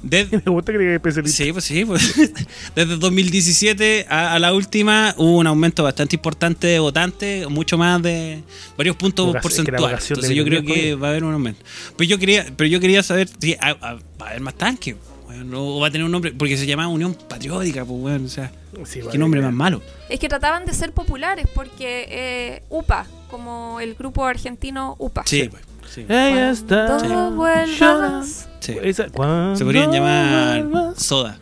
desde- 0.01 0.41
Me 0.45 0.51
gusta 0.51 0.71
que 0.71 0.77
diga 0.77 0.93
especialista. 0.95 1.43
Sí, 1.43 1.51
pues 1.51 1.65
sí, 1.65 1.85
pues. 1.85 2.15
Desde 2.75 2.97
2017 2.97 4.05
a, 4.09 4.33
a 4.35 4.39
la 4.39 4.53
última 4.53 5.13
hubo 5.17 5.37
un 5.37 5.47
aumento 5.47 5.83
bastante 5.83 6.15
importante 6.15 6.67
de 6.67 6.79
votantes, 6.79 7.49
mucho 7.49 7.77
más 7.77 8.01
de 8.01 8.41
varios 8.77 8.95
puntos 8.95 9.27
Vocación- 9.27 9.61
es 9.61 9.65
que 9.65 9.71
la 9.71 9.77
porcentuales. 9.77 10.09
Entonces 10.11 10.35
yo 10.35 10.45
creo 10.45 10.63
que 10.63 10.95
va 10.95 11.07
a 11.07 11.09
haber 11.11 11.23
un 11.23 11.33
aumento. 11.33 11.63
Pero 11.97 12.09
yo 12.09 12.17
quería, 12.19 12.45
pero 12.55 12.67
yo 12.67 12.79
quería 12.79 13.03
saber 13.03 13.29
si 13.39 13.53
a- 13.53 13.69
a- 13.81 13.93
va 13.95 13.99
a 14.27 14.29
haber 14.29 14.41
más 14.41 14.55
tanques. 14.55 14.95
Bueno, 15.35 15.45
no 15.45 15.79
va 15.79 15.87
a 15.87 15.91
tener 15.91 16.05
un 16.05 16.11
nombre, 16.11 16.31
porque 16.37 16.57
se 16.57 16.65
llama 16.65 16.87
Unión 16.87 17.15
Patriótica, 17.15 17.83
pues 17.85 17.99
bueno, 17.99 18.25
o 18.25 18.29
sea, 18.29 18.51
Sí, 18.85 19.01
qué 19.11 19.17
nombre 19.17 19.41
más 19.41 19.53
malo. 19.53 19.81
Es 20.09 20.19
que 20.19 20.27
trataban 20.29 20.65
de 20.65 20.73
ser 20.73 20.91
populares 20.93 21.47
porque 21.53 22.05
eh, 22.09 22.63
UPA, 22.69 23.05
como 23.29 23.79
el 23.79 23.95
grupo 23.95 24.25
argentino 24.25 24.95
UPA. 24.99 25.23
Sí, 25.25 25.49
pues. 25.49 25.63
Sí. 25.89 26.01
Ella 26.09 26.49
está. 26.51 26.85
Cuando 26.87 27.03
llorando. 27.05 27.35
vuelvas. 27.35 28.49
Sí. 28.59 28.75
Esa- 28.81 29.09
cuando 29.09 29.55
Se 29.55 29.63
podrían 29.63 29.91
llamar. 29.91 30.93
Soda. 30.97 31.37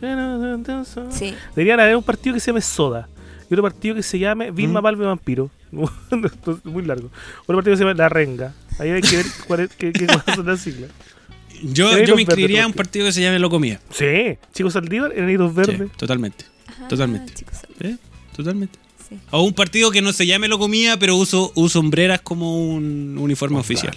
Sí. 1.10 1.34
Deberían 1.54 1.80
haber 1.80 1.96
un 1.96 2.02
partido 2.02 2.34
que 2.34 2.40
se 2.40 2.48
llame 2.50 2.60
Soda 2.60 3.08
y 3.48 3.54
otro 3.54 3.62
partido 3.62 3.94
que 3.94 4.02
se 4.02 4.18
llame 4.18 4.50
Vilma 4.50 4.80
Mm. 4.80 4.82
Palme 4.82 5.04
Vampiro. 5.06 5.50
Muy 6.64 6.84
largo. 6.84 7.10
Otro 7.42 7.56
partido 7.56 7.72
que 7.72 7.76
se 7.78 7.84
llame 7.84 7.94
La 7.94 8.08
Renga. 8.08 8.52
Ahí 8.78 8.90
hay 8.90 9.00
que 9.00 9.16
ver 9.16 9.26
cuál 9.46 9.60
es- 9.60 9.70
qué, 9.76 9.92
qué 9.92 10.06
cuáles 10.06 10.34
son 10.34 10.46
las 10.46 10.60
siglas. 10.60 10.90
Yo, 11.62 11.98
yo 12.04 12.14
me 12.16 12.22
inscribiría 12.22 12.64
a 12.64 12.66
un 12.66 12.72
partido 12.72 13.06
que 13.06 13.12
se 13.12 13.20
llame 13.22 13.38
Locomía. 13.38 13.80
Sí, 13.90 14.36
Chicos 14.52 14.72
Saldívar, 14.72 15.12
Enanitos 15.16 15.50
Sí, 15.52 15.56
Verdes. 15.56 15.92
totalmente. 15.96 16.44
Ajá, 16.66 16.88
Totalmente. 16.88 17.32
chicos, 17.34 17.58
¿Eh? 17.80 17.96
Totalmente. 18.36 18.78
sí. 19.08 19.18
O 19.30 19.42
un 19.42 19.52
partido 19.52 19.90
que 19.90 20.00
no 20.02 20.12
se 20.12 20.26
llame 20.26 20.48
Locomía, 20.48 20.98
pero 20.98 21.16
uso, 21.16 21.52
uso 21.54 21.80
hombreras 21.80 22.20
como 22.22 22.66
un 22.66 23.16
uniforme 23.18 23.58
oficial. 23.58 23.94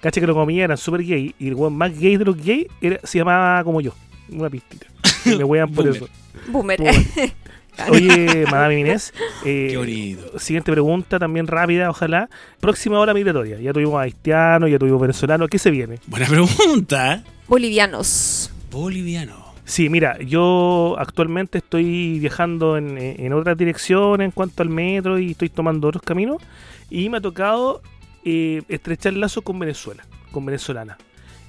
Cacha 0.00 0.20
que 0.20 0.26
los 0.26 0.36
comía 0.36 0.64
eran 0.64 0.78
súper 0.78 1.02
gay 1.04 1.34
y 1.38 1.48
el 1.48 1.54
weón 1.54 1.76
más 1.76 1.98
gay 1.98 2.16
de 2.16 2.24
los 2.24 2.36
gays 2.36 2.66
era, 2.80 3.00
se 3.04 3.18
llamaba 3.18 3.62
como 3.64 3.80
yo. 3.80 3.94
Una 4.30 4.48
pistita. 4.48 4.86
Me 5.26 5.44
wean 5.44 5.68
por 5.72 5.84
Boomer. 5.84 5.96
eso. 6.02 6.08
Boomer. 6.48 6.78
Boomer. 6.80 7.04
Oye, 7.88 8.44
Madame 8.50 8.80
Inés. 8.80 9.12
eh, 9.44 9.68
Qué 9.70 9.76
bonito. 9.76 10.38
Siguiente 10.38 10.72
pregunta, 10.72 11.18
también 11.18 11.46
rápida, 11.46 11.90
ojalá. 11.90 12.28
Próxima 12.60 12.98
hora 12.98 13.14
migratoria. 13.14 13.58
Ya 13.60 13.72
tuvimos 13.72 14.00
haitianos, 14.00 14.70
ya 14.70 14.78
tuvimos 14.78 15.00
venezolanos. 15.00 15.48
¿Qué 15.48 15.58
se 15.58 15.70
viene? 15.70 15.98
Buena 16.06 16.26
pregunta. 16.26 17.22
Bolivianos. 17.48 18.50
Boliviano. 18.70 19.54
Sí, 19.66 19.88
mira, 19.88 20.18
yo 20.20 20.94
actualmente 20.98 21.58
estoy 21.58 22.18
viajando 22.18 22.76
en, 22.76 22.98
en 22.98 23.32
otra 23.32 23.54
dirección 23.54 24.20
en 24.20 24.30
cuanto 24.30 24.62
al 24.62 24.68
metro 24.68 25.18
y 25.18 25.30
estoy 25.30 25.48
tomando 25.48 25.88
otros 25.88 26.02
caminos. 26.02 26.42
Y 26.90 27.08
me 27.08 27.18
ha 27.18 27.20
tocado 27.20 27.82
eh, 28.24 28.62
estrechar 28.68 29.12
lazo 29.12 29.42
con 29.42 29.58
Venezuela, 29.58 30.06
con 30.32 30.46
venezolana. 30.46 30.96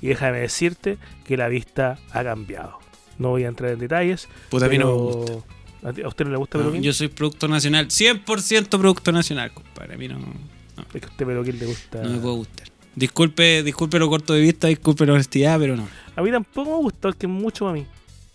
Y 0.02 0.07
déjame 0.07 0.39
decirte 0.39 0.97
que 1.23 1.38
la 1.38 1.47
vista 1.47 1.97
ha 2.11 2.23
cambiado. 2.23 2.80
No 3.18 3.30
voy 3.30 3.45
a 3.45 3.47
entrar 3.47 3.72
en 3.72 3.80
detalles. 3.80 4.27
Puta, 4.49 4.65
a 4.65 4.69
mí 4.69 4.77
no 4.77 4.88
me 4.88 4.93
gusta. 4.93 5.55
¿A, 5.84 5.89
a 5.89 6.07
usted 6.07 6.26
no 6.26 6.31
le 6.31 6.38
gusta 6.38 6.57
No, 6.57 6.64
Peluquín? 6.65 6.84
yo 6.84 6.93
soy 6.93 7.07
producto 7.10 7.47
nacional. 7.47 7.88
100% 7.88 8.68
producto 8.80 9.11
nacional, 9.11 9.52
compadre. 9.53 9.95
A 9.95 9.97
mí 9.97 10.07
no, 10.07 10.19
no, 10.19 10.34
Es 10.93 11.02
que 11.02 11.06
a 11.07 11.10
usted 11.10 11.26
Peluquín 11.26 11.60
le 11.60 11.65
gusta. 11.65 12.02
no 12.03 12.10
me 12.10 12.18
puede 12.19 12.35
gustar. 12.35 12.68
Disculpe, 12.95 13.61
disculpe 13.64 13.99
lo 13.99 14.10
corto 14.10 14.34
de 14.34 14.41
vista, 14.41 14.68
disculpe 14.68 15.06
la 15.06 15.14
honestidad, 15.14 15.60
pero 15.60 15.76
no. 15.76 15.88
A 16.15 16.22
mí 16.22 16.31
tampoco 16.31 16.69
me 16.77 16.77
gusta 16.77 16.99
porque 17.10 17.26
es 17.26 17.31
mucho 17.31 17.65
para 17.65 17.73
mí. 17.77 17.85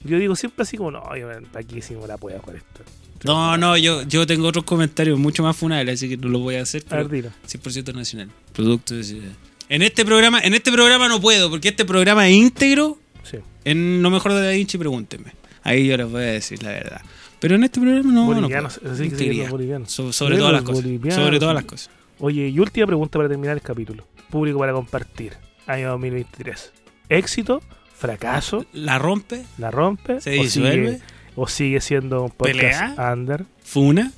Yo 0.05 0.19
digo 0.19 0.37
siempre 0.37 0.63
así 0.63 0.77
como, 0.77 0.91
no, 0.91 1.17
yo 1.17 1.29
aquí 1.55 1.81
sí 1.83 1.95
me 1.95 2.07
la 2.07 2.17
puedo 2.19 2.41
con 2.43 2.57
esto. 2.57 2.83
No, 3.25 3.57
no, 3.59 3.77
yo, 3.77 4.03
yo 4.05 4.27
tengo 4.27 4.47
otros 4.49 4.65
comentarios 4.65 5.19
mucho 5.19 5.43
más 5.43 5.55
funables, 5.57 5.95
así 5.95 6.09
que 6.09 6.17
no 6.17 6.29
lo 6.29 6.39
voy 6.39 6.55
a 6.57 6.63
hacer. 6.63 6.85
A 6.91 6.97
ver, 6.97 7.09
Pero 7.09 7.29
dilo. 7.29 7.31
100% 7.47 7.95
nacional. 7.95 8.31
Producto 8.55 8.95
de 8.95 9.05
ciudad. 9.05 9.33
En 9.69 9.83
este 9.83 10.05
programa, 10.07 10.41
en 10.41 10.55
este 10.55 10.73
programa 10.73 11.09
no 11.09 11.21
puedo, 11.21 11.51
porque 11.51 11.69
este 11.69 11.85
programa 11.85 12.27
es 12.29 12.35
íntegro. 12.35 12.99
Sí. 13.23 13.37
En 13.65 14.03
lo 14.03 14.11
mejor 14.11 14.33
de 14.33 14.41
Da 14.43 14.51
Vinci, 14.53 14.79
pregúntenme. 14.79 15.33
Ahí 15.63 15.87
yo 15.87 15.97
les 15.99 16.11
voy 16.11 16.23
a 16.23 16.27
decir 16.27 16.63
la 16.63 16.71
verdad. 16.71 17.03
Pero 17.41 17.55
en 17.57 17.65
este 17.65 17.81
programa 17.81 18.13
no. 18.13 18.27
bolivianos, 18.27 18.81
no 18.83 18.91
así 18.93 19.11
que 19.11 19.47
bolivianos. 19.49 19.91
So- 19.91 20.13
sobre 20.13 20.37
todas 20.39 20.53
las 20.53 20.63
cosas. 20.63 20.85
Sobre 21.15 21.39
todas 21.39 21.55
las 21.55 21.65
cosas. 21.65 21.91
Oye, 22.19 22.49
y 22.49 22.59
última 22.61 22.87
pregunta 22.87 23.19
para 23.19 23.29
terminar 23.29 23.57
el 23.57 23.63
capítulo. 23.63 24.07
Público 24.29 24.59
para 24.59 24.73
compartir. 24.73 25.33
Año 25.67 25.89
2023. 25.91 26.73
Éxito, 27.09 27.63
fracaso, 27.97 28.67
La 28.73 28.99
rompe, 28.99 29.45
la 29.59 29.71
rompe. 29.71 30.21
se 30.21 30.39
o 30.39 30.43
disuelve, 30.43 30.93
sigue, 30.95 31.03
o 31.37 31.49
sigue 31.49 31.81
siendo 31.81 32.25
un 32.25 32.31
podcast 32.31 32.59
Pelea. 32.95 33.13
under. 33.13 33.45
Funa. 33.71 34.13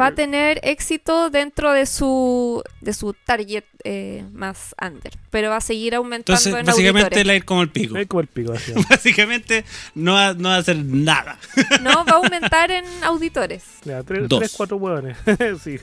Va 0.00 0.06
a 0.06 0.14
tener 0.14 0.60
éxito 0.62 1.30
dentro 1.30 1.72
de 1.72 1.86
su 1.86 2.62
de 2.80 2.92
su 2.92 3.14
target 3.24 3.64
eh, 3.82 4.24
más 4.32 4.74
under, 4.80 5.12
pero 5.30 5.50
va 5.50 5.56
a 5.56 5.60
seguir 5.60 5.94
aumentando 5.94 6.38
Entonces, 6.38 6.54
en 6.60 6.66
básicamente 6.66 7.04
auditores. 7.06 7.26
la 7.26 7.34
ir 7.34 7.44
como 7.44 7.62
el 7.62 7.70
pico. 7.70 7.96
Es 7.96 8.06
como 8.06 8.20
el 8.20 8.26
pico, 8.26 8.52
así. 8.52 8.72
Básicamente 8.90 9.64
no 9.94 10.14
va, 10.14 10.34
no 10.34 10.50
va 10.50 10.56
a 10.56 10.58
hacer 10.58 10.76
nada. 10.76 11.38
No, 11.80 12.04
va 12.04 12.12
a 12.12 12.16
aumentar 12.24 12.70
en 12.70 12.84
auditores. 13.02 13.64
Ya, 13.84 14.02
tres, 14.02 14.28
Dos. 14.28 14.40
tres, 14.40 14.54
cuatro 14.56 14.76
hueones. 14.76 15.16
sí. 15.62 15.78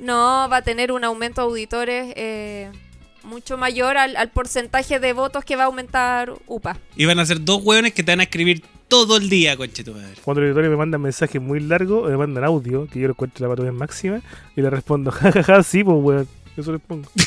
No, 0.00 0.48
va 0.50 0.56
a 0.58 0.62
tener 0.62 0.92
un 0.92 1.04
aumento 1.04 1.40
de 1.40 1.46
auditores 1.46 2.12
eh, 2.16 2.70
mucho 3.22 3.56
mayor 3.56 3.96
al, 3.96 4.16
al 4.16 4.28
porcentaje 4.30 5.00
de 5.00 5.12
votos 5.12 5.44
que 5.44 5.56
va 5.56 5.64
a 5.64 5.66
aumentar 5.66 6.32
UPA. 6.46 6.76
Y 6.96 7.04
van 7.06 7.18
a 7.18 7.26
ser 7.26 7.42
dos 7.44 7.62
hueones 7.62 7.92
que 7.94 8.02
te 8.02 8.12
van 8.12 8.20
a 8.20 8.24
escribir 8.24 8.62
todo 8.88 9.16
el 9.18 9.28
día, 9.28 9.56
conche 9.56 9.84
tu 9.84 9.92
madre. 9.92 10.14
Cuando 10.24 10.40
los 10.40 10.48
editores 10.48 10.70
me 10.70 10.76
mandan 10.76 11.00
mensajes 11.02 11.40
muy 11.40 11.60
largos, 11.60 12.10
me 12.10 12.16
mandan 12.16 12.44
audio, 12.44 12.86
que 12.86 12.98
yo 13.00 13.06
lo 13.08 13.12
encuentro 13.12 13.46
la 13.46 13.50
patrulla 13.52 13.72
máxima, 13.72 14.20
y 14.56 14.62
le 14.62 14.70
respondo, 14.70 15.10
jajaja, 15.12 15.62
sí, 15.62 15.84
pues 15.84 15.96
weón. 16.00 16.28
Eso 16.56 16.72
les 16.72 16.80
pongo. 16.80 17.08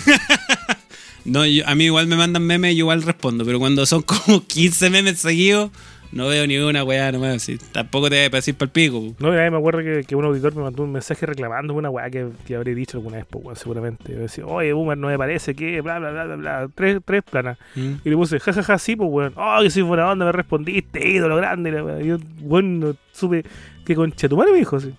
No, 1.23 1.45
yo- 1.45 1.67
a 1.67 1.75
mí 1.75 1.85
igual 1.85 2.07
me 2.07 2.15
mandan 2.15 2.43
memes 2.43 2.73
y 2.73 2.77
yo 2.77 2.79
igual 2.85 3.03
respondo, 3.03 3.45
pero 3.45 3.59
cuando 3.59 3.85
son 3.85 4.01
como 4.01 4.43
15 4.43 4.89
memes 4.89 5.19
seguidos, 5.19 5.69
no 6.11 6.27
veo 6.27 6.45
ni 6.47 6.57
una 6.57 6.83
weá 6.83 7.11
nomás. 7.11 7.35
así. 7.35 7.57
Tampoco 7.71 8.09
te 8.09 8.15
voy 8.15 8.25
a 8.25 8.29
decir 8.29 8.55
para 8.55 8.65
el 8.65 8.71
pico. 8.71 9.15
No, 9.19 9.31
me 9.31 9.45
acuerdo 9.47 9.79
que, 9.79 10.03
que 10.05 10.15
un 10.15 10.25
auditor 10.25 10.55
me 10.55 10.63
mandó 10.63 10.83
un 10.83 10.91
mensaje 10.91 11.25
reclamando 11.25 11.73
una 11.73 11.89
weá 11.89 12.09
que, 12.09 12.29
que 12.45 12.55
habré 12.55 12.75
dicho 12.75 12.97
alguna 12.97 13.17
vez, 13.17 13.25
pues, 13.29 13.43
weón, 13.43 13.55
seguramente. 13.55 14.13
Me 14.13 14.21
decía, 14.21 14.45
oye, 14.45 14.73
Boomer, 14.73 14.97
no 14.97 15.07
me 15.07 15.17
parece 15.17 15.55
que, 15.55 15.81
bla, 15.81 15.99
bla, 15.99 16.11
bla, 16.11 16.25
bla, 16.25 16.35
bla. 16.35 16.69
Tres, 16.73 16.99
tres 17.05 17.23
planas. 17.23 17.57
¿Mm? 17.75 17.93
Y 18.03 18.09
le 18.09 18.15
puse, 18.15 18.39
jajaja, 18.39 18.77
sí, 18.77 18.95
pues, 18.95 19.09
weón. 19.09 19.33
Oh, 19.35 19.59
que 19.61 19.69
soy 19.69 19.83
buena 19.83 20.09
onda, 20.11 20.25
me 20.25 20.31
respondiste, 20.31 21.07
ídolo 21.07 21.35
grande. 21.37 21.69
y 21.69 21.73
la 21.73 21.83
weá. 21.83 22.01
Y 22.01 22.07
yo, 22.07 22.17
weón, 22.41 22.79
no 22.79 22.95
supe 23.11 23.43
qué 23.85 23.95
concha 23.95 24.27
tu 24.29 24.37
madre 24.37 24.51
me 24.51 24.59
dijo, 24.59 24.77
así. 24.77 24.93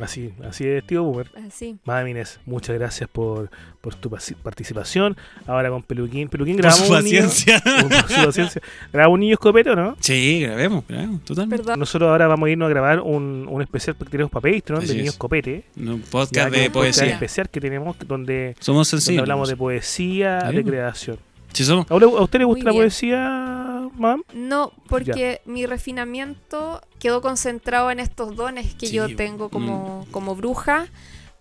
Así, 0.00 0.32
así 0.48 0.66
es, 0.66 0.84
tío 0.86 1.02
Boomer. 1.04 1.30
Así. 1.46 1.76
Madame 1.84 2.10
Inés, 2.10 2.40
muchas 2.46 2.76
gracias 2.76 3.08
por, 3.08 3.50
por 3.80 3.94
tu 3.94 4.10
participación. 4.42 5.16
Ahora 5.46 5.70
con 5.70 5.82
Peluquín. 5.82 6.28
Peluquín 6.28 6.56
Por 6.56 6.70
su 6.72 6.82
un 6.92 7.04
niño- 7.04 7.22
paciencia. 7.22 7.62
por 7.82 7.92
su 8.10 8.24
paciencia. 8.26 8.62
Grabamos 8.92 9.14
un 9.14 9.20
niño 9.20 9.32
escopete, 9.34 9.70
¿o 9.70 9.76
¿no? 9.76 9.96
Sí, 10.00 10.40
grabemos, 10.40 10.84
grabemos, 10.88 11.22
totalmente. 11.24 11.62
Perdón. 11.64 11.80
Nosotros 11.80 12.08
ahora 12.10 12.26
vamos 12.26 12.46
a 12.46 12.50
irnos 12.50 12.66
a 12.66 12.70
grabar 12.70 13.00
un, 13.00 13.46
un 13.50 13.62
especial 13.62 13.96
que 13.96 14.04
tenemos 14.06 14.30
para 14.32 14.52
Patreon 14.52 14.78
Así 14.78 14.88
de 14.88 14.92
es. 14.94 14.98
Niños 14.98 15.16
Copete. 15.16 15.64
Un 15.76 16.00
podcast 16.10 16.50
de 16.52 16.66
un 16.66 16.72
podcast 16.72 16.98
poesía. 16.98 17.12
especial 17.14 17.48
que 17.48 17.60
tenemos 17.60 17.96
donde, 18.06 18.56
Somos 18.60 18.90
donde 18.90 19.00
sensibles. 19.02 19.20
hablamos 19.22 19.48
de 19.48 19.56
poesía, 19.56 20.48
Sí. 20.50 20.56
de 20.56 20.64
creación. 20.64 21.18
Sí, 21.52 21.64
somos. 21.64 21.88
¿A 21.88 21.94
usted- 21.94 22.08
a 22.08 22.20
usted 22.22 22.38
le 22.40 22.44
gusta 22.46 22.58
Muy 22.58 22.64
la 22.64 22.70
bien. 22.72 22.82
poesía, 22.82 23.53
mam? 23.92 24.22
No, 24.32 24.72
porque 24.88 25.40
mi 25.44 25.66
refinamiento 25.66 26.80
quedó 26.98 27.20
concentrado 27.20 27.90
en 27.90 28.00
estos 28.00 28.36
dones 28.36 28.74
que 28.74 28.86
Sí, 28.86 28.94
yo 28.94 29.14
tengo 29.16 29.48
como, 29.48 30.06
como 30.10 30.34
bruja, 30.36 30.86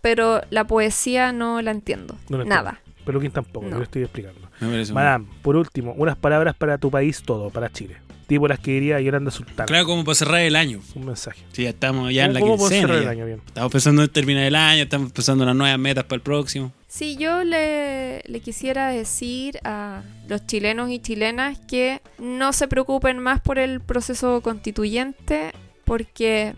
pero 0.02 0.42
la 0.50 0.66
poesía 0.68 1.32
no 1.32 1.62
la 1.62 1.72
entiendo. 1.72 2.16
No 2.30 2.38
la 2.40 2.46
Nada. 2.46 2.80
Peluquín 3.06 3.32
tampoco, 3.32 3.68
No. 3.68 3.78
yo 3.78 3.84
estoy 3.84 4.04
explicando. 4.04 4.40
Muy- 4.62 4.86
Madame, 4.94 5.26
por 5.42 5.56
último, 5.58 5.94
unas 5.98 6.16
palabras 6.16 6.56
para 6.56 6.78
tu 6.78 6.90
país 6.90 7.22
todo, 7.24 7.50
para 7.50 7.70
Chile. 7.72 7.98
Tipo 8.28 8.48
las 8.48 8.60
que 8.60 8.72
diría 8.72 9.02
Yolanda 9.02 9.30
Sultana. 9.32 9.66
Claro, 9.66 9.86
como 9.86 10.06
para 10.06 10.16
cerrar 10.16 10.40
el 10.40 10.56
año. 10.56 10.80
Un 10.96 11.06
mensaje. 11.08 11.42
Sí, 11.52 11.64
ya 11.64 11.70
estamos 11.72 12.14
ya 12.14 12.24
en 12.26 12.34
la 12.34 12.40
¿Cómo 12.40 12.56
puedo 12.56 12.70
quincena. 12.70 12.88
cerrar 12.88 12.98
el 13.00 13.04
ya. 13.06 13.12
año 13.12 13.26
bien? 13.26 13.42
Estamos 13.46 13.72
pensando 13.74 14.04
en 14.04 14.10
terminar 14.10 14.44
el 14.46 14.56
año, 14.56 14.84
estamos 14.84 15.12
pensando 15.12 15.44
en 15.44 15.48
las 15.48 15.56
nuevas 15.58 15.78
metas 15.78 16.06
para 16.06 16.16
el 16.16 16.22
próximo. 16.22 16.72
Sí, 16.96 17.18
yo 17.18 17.44
le, 17.44 18.22
le 18.28 18.40
quisiera 18.42 18.90
decir 18.90 19.60
a 19.64 20.04
los 20.28 20.46
chilenos 20.46 20.92
y 20.92 21.00
chilenas 21.00 21.58
que 21.68 22.02
no 22.20 22.54
se 22.54 22.68
preocupen 22.68 23.18
más 23.18 23.42
por 23.42 23.58
el 23.58 23.82
proceso 23.82 24.42
constituyente 24.42 25.54
porque 25.86 26.54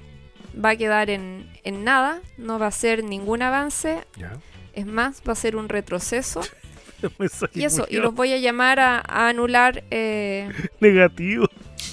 va 0.64 0.72
a 0.72 0.76
quedar 0.76 1.10
en, 1.10 1.49
en 1.64 1.86
nada, 1.86 2.20
no 2.38 2.60
va 2.60 2.68
a 2.68 2.72
ser 2.72 3.06
ningún 3.06 3.44
avance, 3.44 3.99
Ya. 4.18 4.34
es 4.74 4.86
más, 4.86 5.22
va 5.28 5.32
a 5.32 5.36
ser 5.38 5.56
un 5.56 5.70
retroceso. 5.70 6.41
Y 7.53 7.64
eso, 7.66 7.86
y 7.90 7.98
los 7.98 8.16
voy 8.16 8.34
a 8.34 8.38
llamar 8.38 8.80
a, 8.80 8.98
a 8.98 9.28
anular 9.30 9.84
eh, 9.91 10.49
negativo. 10.80 11.48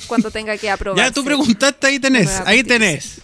cuando 0.07 0.31
tenga 0.31 0.57
que 0.57 0.71
aprobar. 0.71 1.05
Ya 1.05 1.13
tú 1.13 1.23
preguntaste, 1.25 1.87
ahí 1.87 1.99
tenés, 2.01 2.41
ahí 2.47 2.63
tenés. 2.65 3.21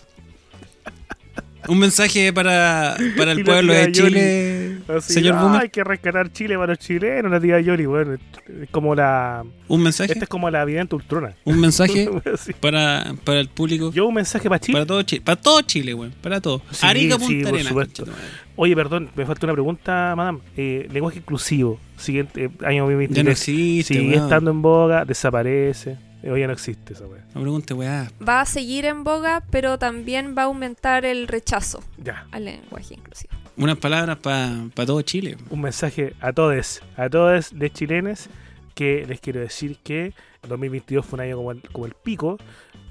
Un 1.67 1.79
mensaje 1.79 2.33
para, 2.33 2.97
para 3.17 3.33
el 3.33 3.43
pueblo 3.45 3.73
de 3.73 3.91
Chile, 3.93 4.79
Así, 4.89 5.15
señor 5.15 5.35
"Ah, 5.37 5.43
Boomer. 5.43 5.63
Hay 5.63 5.69
que 5.71 5.83
rescatar 5.83 6.31
Chile 6.33 6.55
para 6.57 6.69
los 6.69 6.79
chilenos, 6.79 7.31
la 7.31 7.41
tía 7.41 7.61
Yoli. 7.61 7.85
Bueno, 7.87 8.15
es 8.15 8.71
como 8.71 8.95
la. 8.95 9.45
Un 9.67 9.83
mensaje, 9.83 10.13
Esta 10.13 10.25
es 10.25 10.29
como 10.29 10.49
la 10.51 10.65
vidente 10.65 10.95
ultrona. 10.95 11.35
un 11.45 11.61
mensaje 11.61 12.09
Sí. 12.39 12.53
para, 12.55 13.15
para 13.25 13.41
el 13.41 13.49
público. 13.49 13.93
Yo 13.93 14.07
un 14.07 14.15
mensaje 14.15 14.49
para 14.49 14.61
Chile. 14.61 14.75
Para 14.77 14.87
todo 14.87 15.03
Chile, 15.03 15.23
para 15.25 15.41
todo 15.41 15.61
Chile, 15.63 15.93
güey, 15.95 16.11
para 16.23 16.41
todo. 16.41 16.63
Sí, 16.71 16.87
Arica 16.87 17.19
sí, 17.19 17.43
Punta 17.43 17.51
conchetumare. 17.73 18.15
Oye, 18.57 18.75
perdón, 18.75 19.11
me 19.15 19.27
falta 19.27 19.47
una 19.47 19.53
pregunta, 19.53 20.15
madame. 20.17 20.39
Eh, 20.57 20.89
lenguaje 20.93 21.19
inclusivo, 21.19 21.79
siguiente 21.97 22.45
eh, 22.45 22.51
año 22.67 22.85
2023. 22.85 23.17
Ya 23.17 23.23
no 23.25 23.31
existe, 23.31 23.95
Sigue 23.95 24.17
estando 24.17 24.51
en 24.51 24.63
boga, 24.63 25.05
desaparece. 25.05 25.97
Eh, 26.23 26.31
Hoy 26.31 26.40
ya 26.40 26.47
no 26.47 26.53
existe 26.53 26.93
esa 26.95 27.07
weá. 27.07 27.24
No 27.35 27.40
pregunte, 27.43 27.74
weá. 27.74 28.11
Va 28.27 28.40
a 28.40 28.47
seguir 28.47 28.85
en 28.85 29.05
boga, 29.05 29.45
pero 29.51 29.78
también 29.78 30.35
va 30.36 30.43
a 30.43 30.45
aumentar 30.47 31.05
el 31.05 31.28
rechazo 31.28 31.81
Ya. 32.03 32.27
al 32.32 32.45
lenguaje 32.47 32.95
inclusivo. 32.95 33.32
Unas 33.57 33.77
palabras 33.78 34.19
para 34.19 34.70
todo 34.86 35.03
Chile. 35.03 35.36
Un 35.51 35.61
mensaje 35.62 36.15
a 36.20 36.32
todos, 36.32 36.82
a 36.97 37.09
todos 37.11 37.51
de 37.59 37.70
chilenes, 37.70 38.28
que 38.74 39.05
les 39.09 39.20
quiero 39.20 39.40
decir 39.40 39.78
que 39.82 40.12
2022 40.49 41.05
fue 41.05 41.16
un 41.16 41.20
año 41.24 41.36
como 41.36 41.51
el, 41.53 41.62
como 41.73 41.86
el 41.86 41.95
pico, 41.95 42.39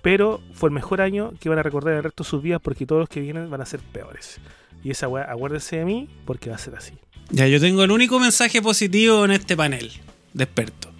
pero 0.02 0.42
fue 0.54 0.68
el 0.70 0.74
mejor 0.74 1.00
año 1.02 1.34
que 1.40 1.48
van 1.50 1.60
a 1.60 1.64
recordar 1.64 1.94
el 1.96 2.04
resto 2.04 2.24
de 2.24 2.30
sus 2.30 2.42
vidas 2.44 2.60
porque 2.62 2.86
todos 2.86 3.00
los 3.00 3.10
que 3.10 3.22
vienen 3.22 3.50
van 3.50 3.62
a 3.62 3.66
ser 3.66 3.80
peores. 3.80 4.40
Y 4.84 4.92
esa 4.92 5.08
weá, 5.08 5.24
acuérdense 5.32 5.78
de 5.78 5.86
mí 5.86 6.10
porque 6.26 6.50
va 6.50 6.56
a 6.58 6.60
ser 6.60 6.76
así. 6.76 6.94
Ya, 7.30 7.48
yo 7.48 7.60
tengo 7.60 7.84
el 7.84 7.92
único 7.92 8.20
mensaje 8.20 8.62
positivo 8.62 9.26
en 9.26 9.32
este 9.32 9.56
panel 9.58 9.92
de 10.34 10.44
expertos. 10.44 10.92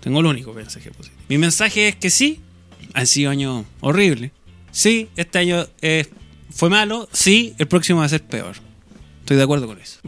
Tengo 0.00 0.20
el 0.20 0.26
único 0.26 0.52
mensaje 0.52 0.90
positivo. 0.90 1.21
Mi 1.32 1.38
mensaje 1.38 1.88
es 1.88 1.96
que 1.96 2.10
sí, 2.10 2.42
han 2.92 3.06
sido 3.06 3.30
años 3.30 3.64
horribles. 3.80 4.32
Sí, 4.70 5.08
este 5.16 5.38
año 5.38 5.66
eh, 5.80 6.06
fue 6.50 6.68
malo. 6.68 7.08
Sí, 7.10 7.54
el 7.56 7.66
próximo 7.68 8.00
va 8.00 8.04
a 8.04 8.10
ser 8.10 8.22
peor. 8.22 8.56
Estoy 9.20 9.38
de 9.38 9.42
acuerdo 9.42 9.66
con 9.66 9.80
eso. 9.80 9.98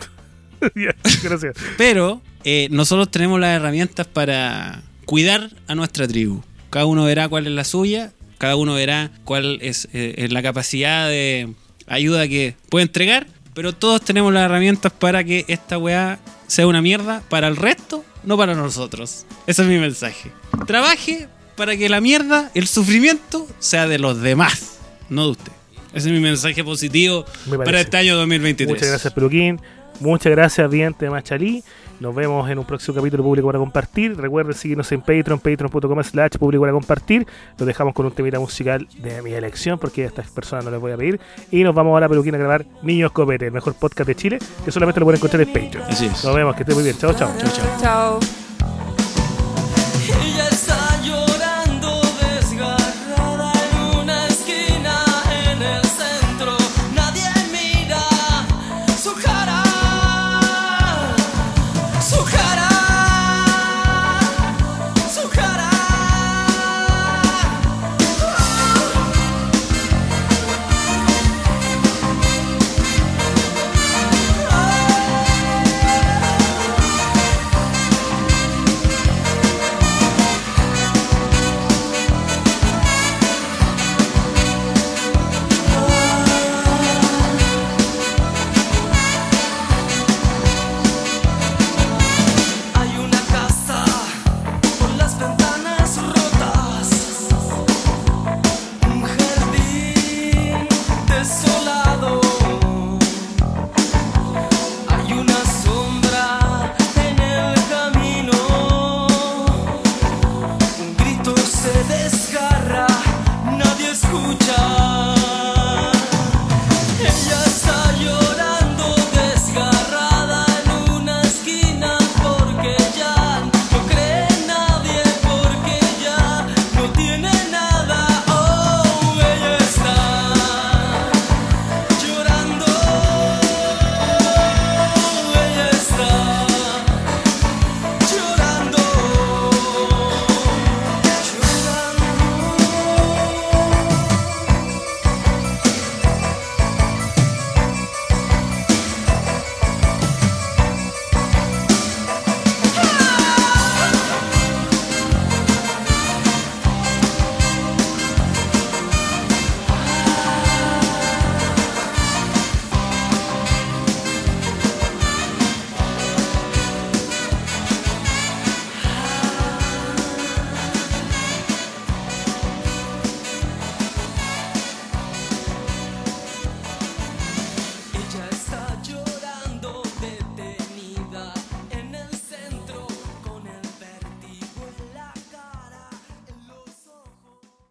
Gracias. 1.23 1.57
Pero 1.79 2.21
eh, 2.45 2.69
nosotros 2.71 3.11
tenemos 3.11 3.41
las 3.41 3.57
herramientas 3.57 4.07
para 4.07 4.83
cuidar 5.07 5.49
a 5.67 5.75
nuestra 5.75 6.07
tribu. 6.07 6.43
Cada 6.69 6.85
uno 6.85 7.05
verá 7.05 7.27
cuál 7.31 7.47
es 7.47 7.55
la 7.55 7.65
suya, 7.65 8.13
cada 8.37 8.57
uno 8.57 8.75
verá 8.75 9.11
cuál 9.25 9.61
es, 9.63 9.89
eh, 9.95 10.17
es 10.19 10.31
la 10.31 10.43
capacidad 10.43 11.09
de 11.09 11.55
ayuda 11.87 12.29
que 12.29 12.55
puede 12.69 12.83
entregar, 12.83 13.29
pero 13.55 13.73
todos 13.73 14.03
tenemos 14.03 14.31
las 14.31 14.45
herramientas 14.45 14.93
para 14.93 15.25
que 15.25 15.47
esta 15.49 15.79
weá 15.79 16.19
sea 16.49 16.67
una 16.67 16.83
mierda 16.83 17.23
para 17.31 17.49
el 17.49 17.57
resto, 17.57 18.05
no 18.25 18.37
para 18.37 18.55
nosotros. 18.55 19.27
Ese 19.47 19.63
es 19.63 19.69
mi 19.69 19.79
mensaje. 19.79 20.31
Trabaje 20.67 21.29
para 21.57 21.77
que 21.77 21.89
la 21.89 22.01
mierda, 22.01 22.51
el 22.55 22.67
sufrimiento, 22.67 23.47
sea 23.59 23.87
de 23.87 23.99
los 23.99 24.21
demás, 24.21 24.79
no 25.09 25.25
de 25.25 25.31
usted. 25.33 25.53
Ese 25.93 26.09
es 26.09 26.13
mi 26.13 26.21
mensaje 26.21 26.65
positivo 26.65 27.25
para 27.65 27.81
este 27.81 27.97
año 27.97 28.17
2023. 28.17 28.69
Muchas 28.69 28.89
gracias, 28.89 29.13
Peluquín. 29.13 29.61
Muchas 30.01 30.33
gracias, 30.33 30.69
Vidente 30.69 31.05
de 31.05 31.11
Machalí. 31.11 31.63
Nos 32.05 32.15
vemos 32.15 32.51
en 32.51 32.59
un 32.59 32.67
próximo 32.67 32.95
capítulo 32.97 33.23
público 33.23 33.47
para 33.47 33.59
compartir. 33.59 34.15
Recuerden 34.15 34.53
seguirnos 34.53 34.93
en 34.93 35.01
Patreon, 35.01 35.39
patreon.com 35.39 36.05
slash 36.05 36.33
público 36.33 36.61
para 36.61 36.75
compartir. 36.75 37.27
Lo 37.57 37.65
dejamos 37.65 37.95
con 37.95 38.05
un 38.05 38.13
temita 38.13 38.39
musical 38.39 38.87
de 38.99 39.23
mi 39.23 39.33
elección, 39.33 39.79
porque 39.79 40.05
a 40.05 40.09
estas 40.09 40.29
personas 40.29 40.67
no 40.67 40.71
les 40.71 40.81
voy 40.81 40.93
a 40.93 40.99
pedir. 40.99 41.19
Y 41.51 41.65
nos 41.65 41.75
vamos 41.75 41.93
ahora, 41.93 42.07
Peluquín, 42.07 42.35
a 42.35 42.39
grabar 42.39 42.67
Niños 42.83 43.11
Copete, 43.13 43.47
el 43.47 43.53
mejor 43.53 43.73
podcast 43.73 44.07
de 44.07 44.15
Chile, 44.17 44.39
que 44.67 44.71
solamente 44.71 45.01
lo 45.01 45.07
pueden 45.07 45.19
encontrar 45.19 45.41
en 45.41 45.49
Patreon. 45.49 45.85
Así 45.89 46.05
es. 46.05 46.23
Nos 46.23 46.35
vemos, 46.35 46.55
que 46.55 46.65
estén 46.65 46.75
muy 46.75 46.85
bien. 46.85 46.99
Chao, 46.99 47.15
chao. 47.15 47.31
Chao, 47.39 48.21
chao. 48.21 48.21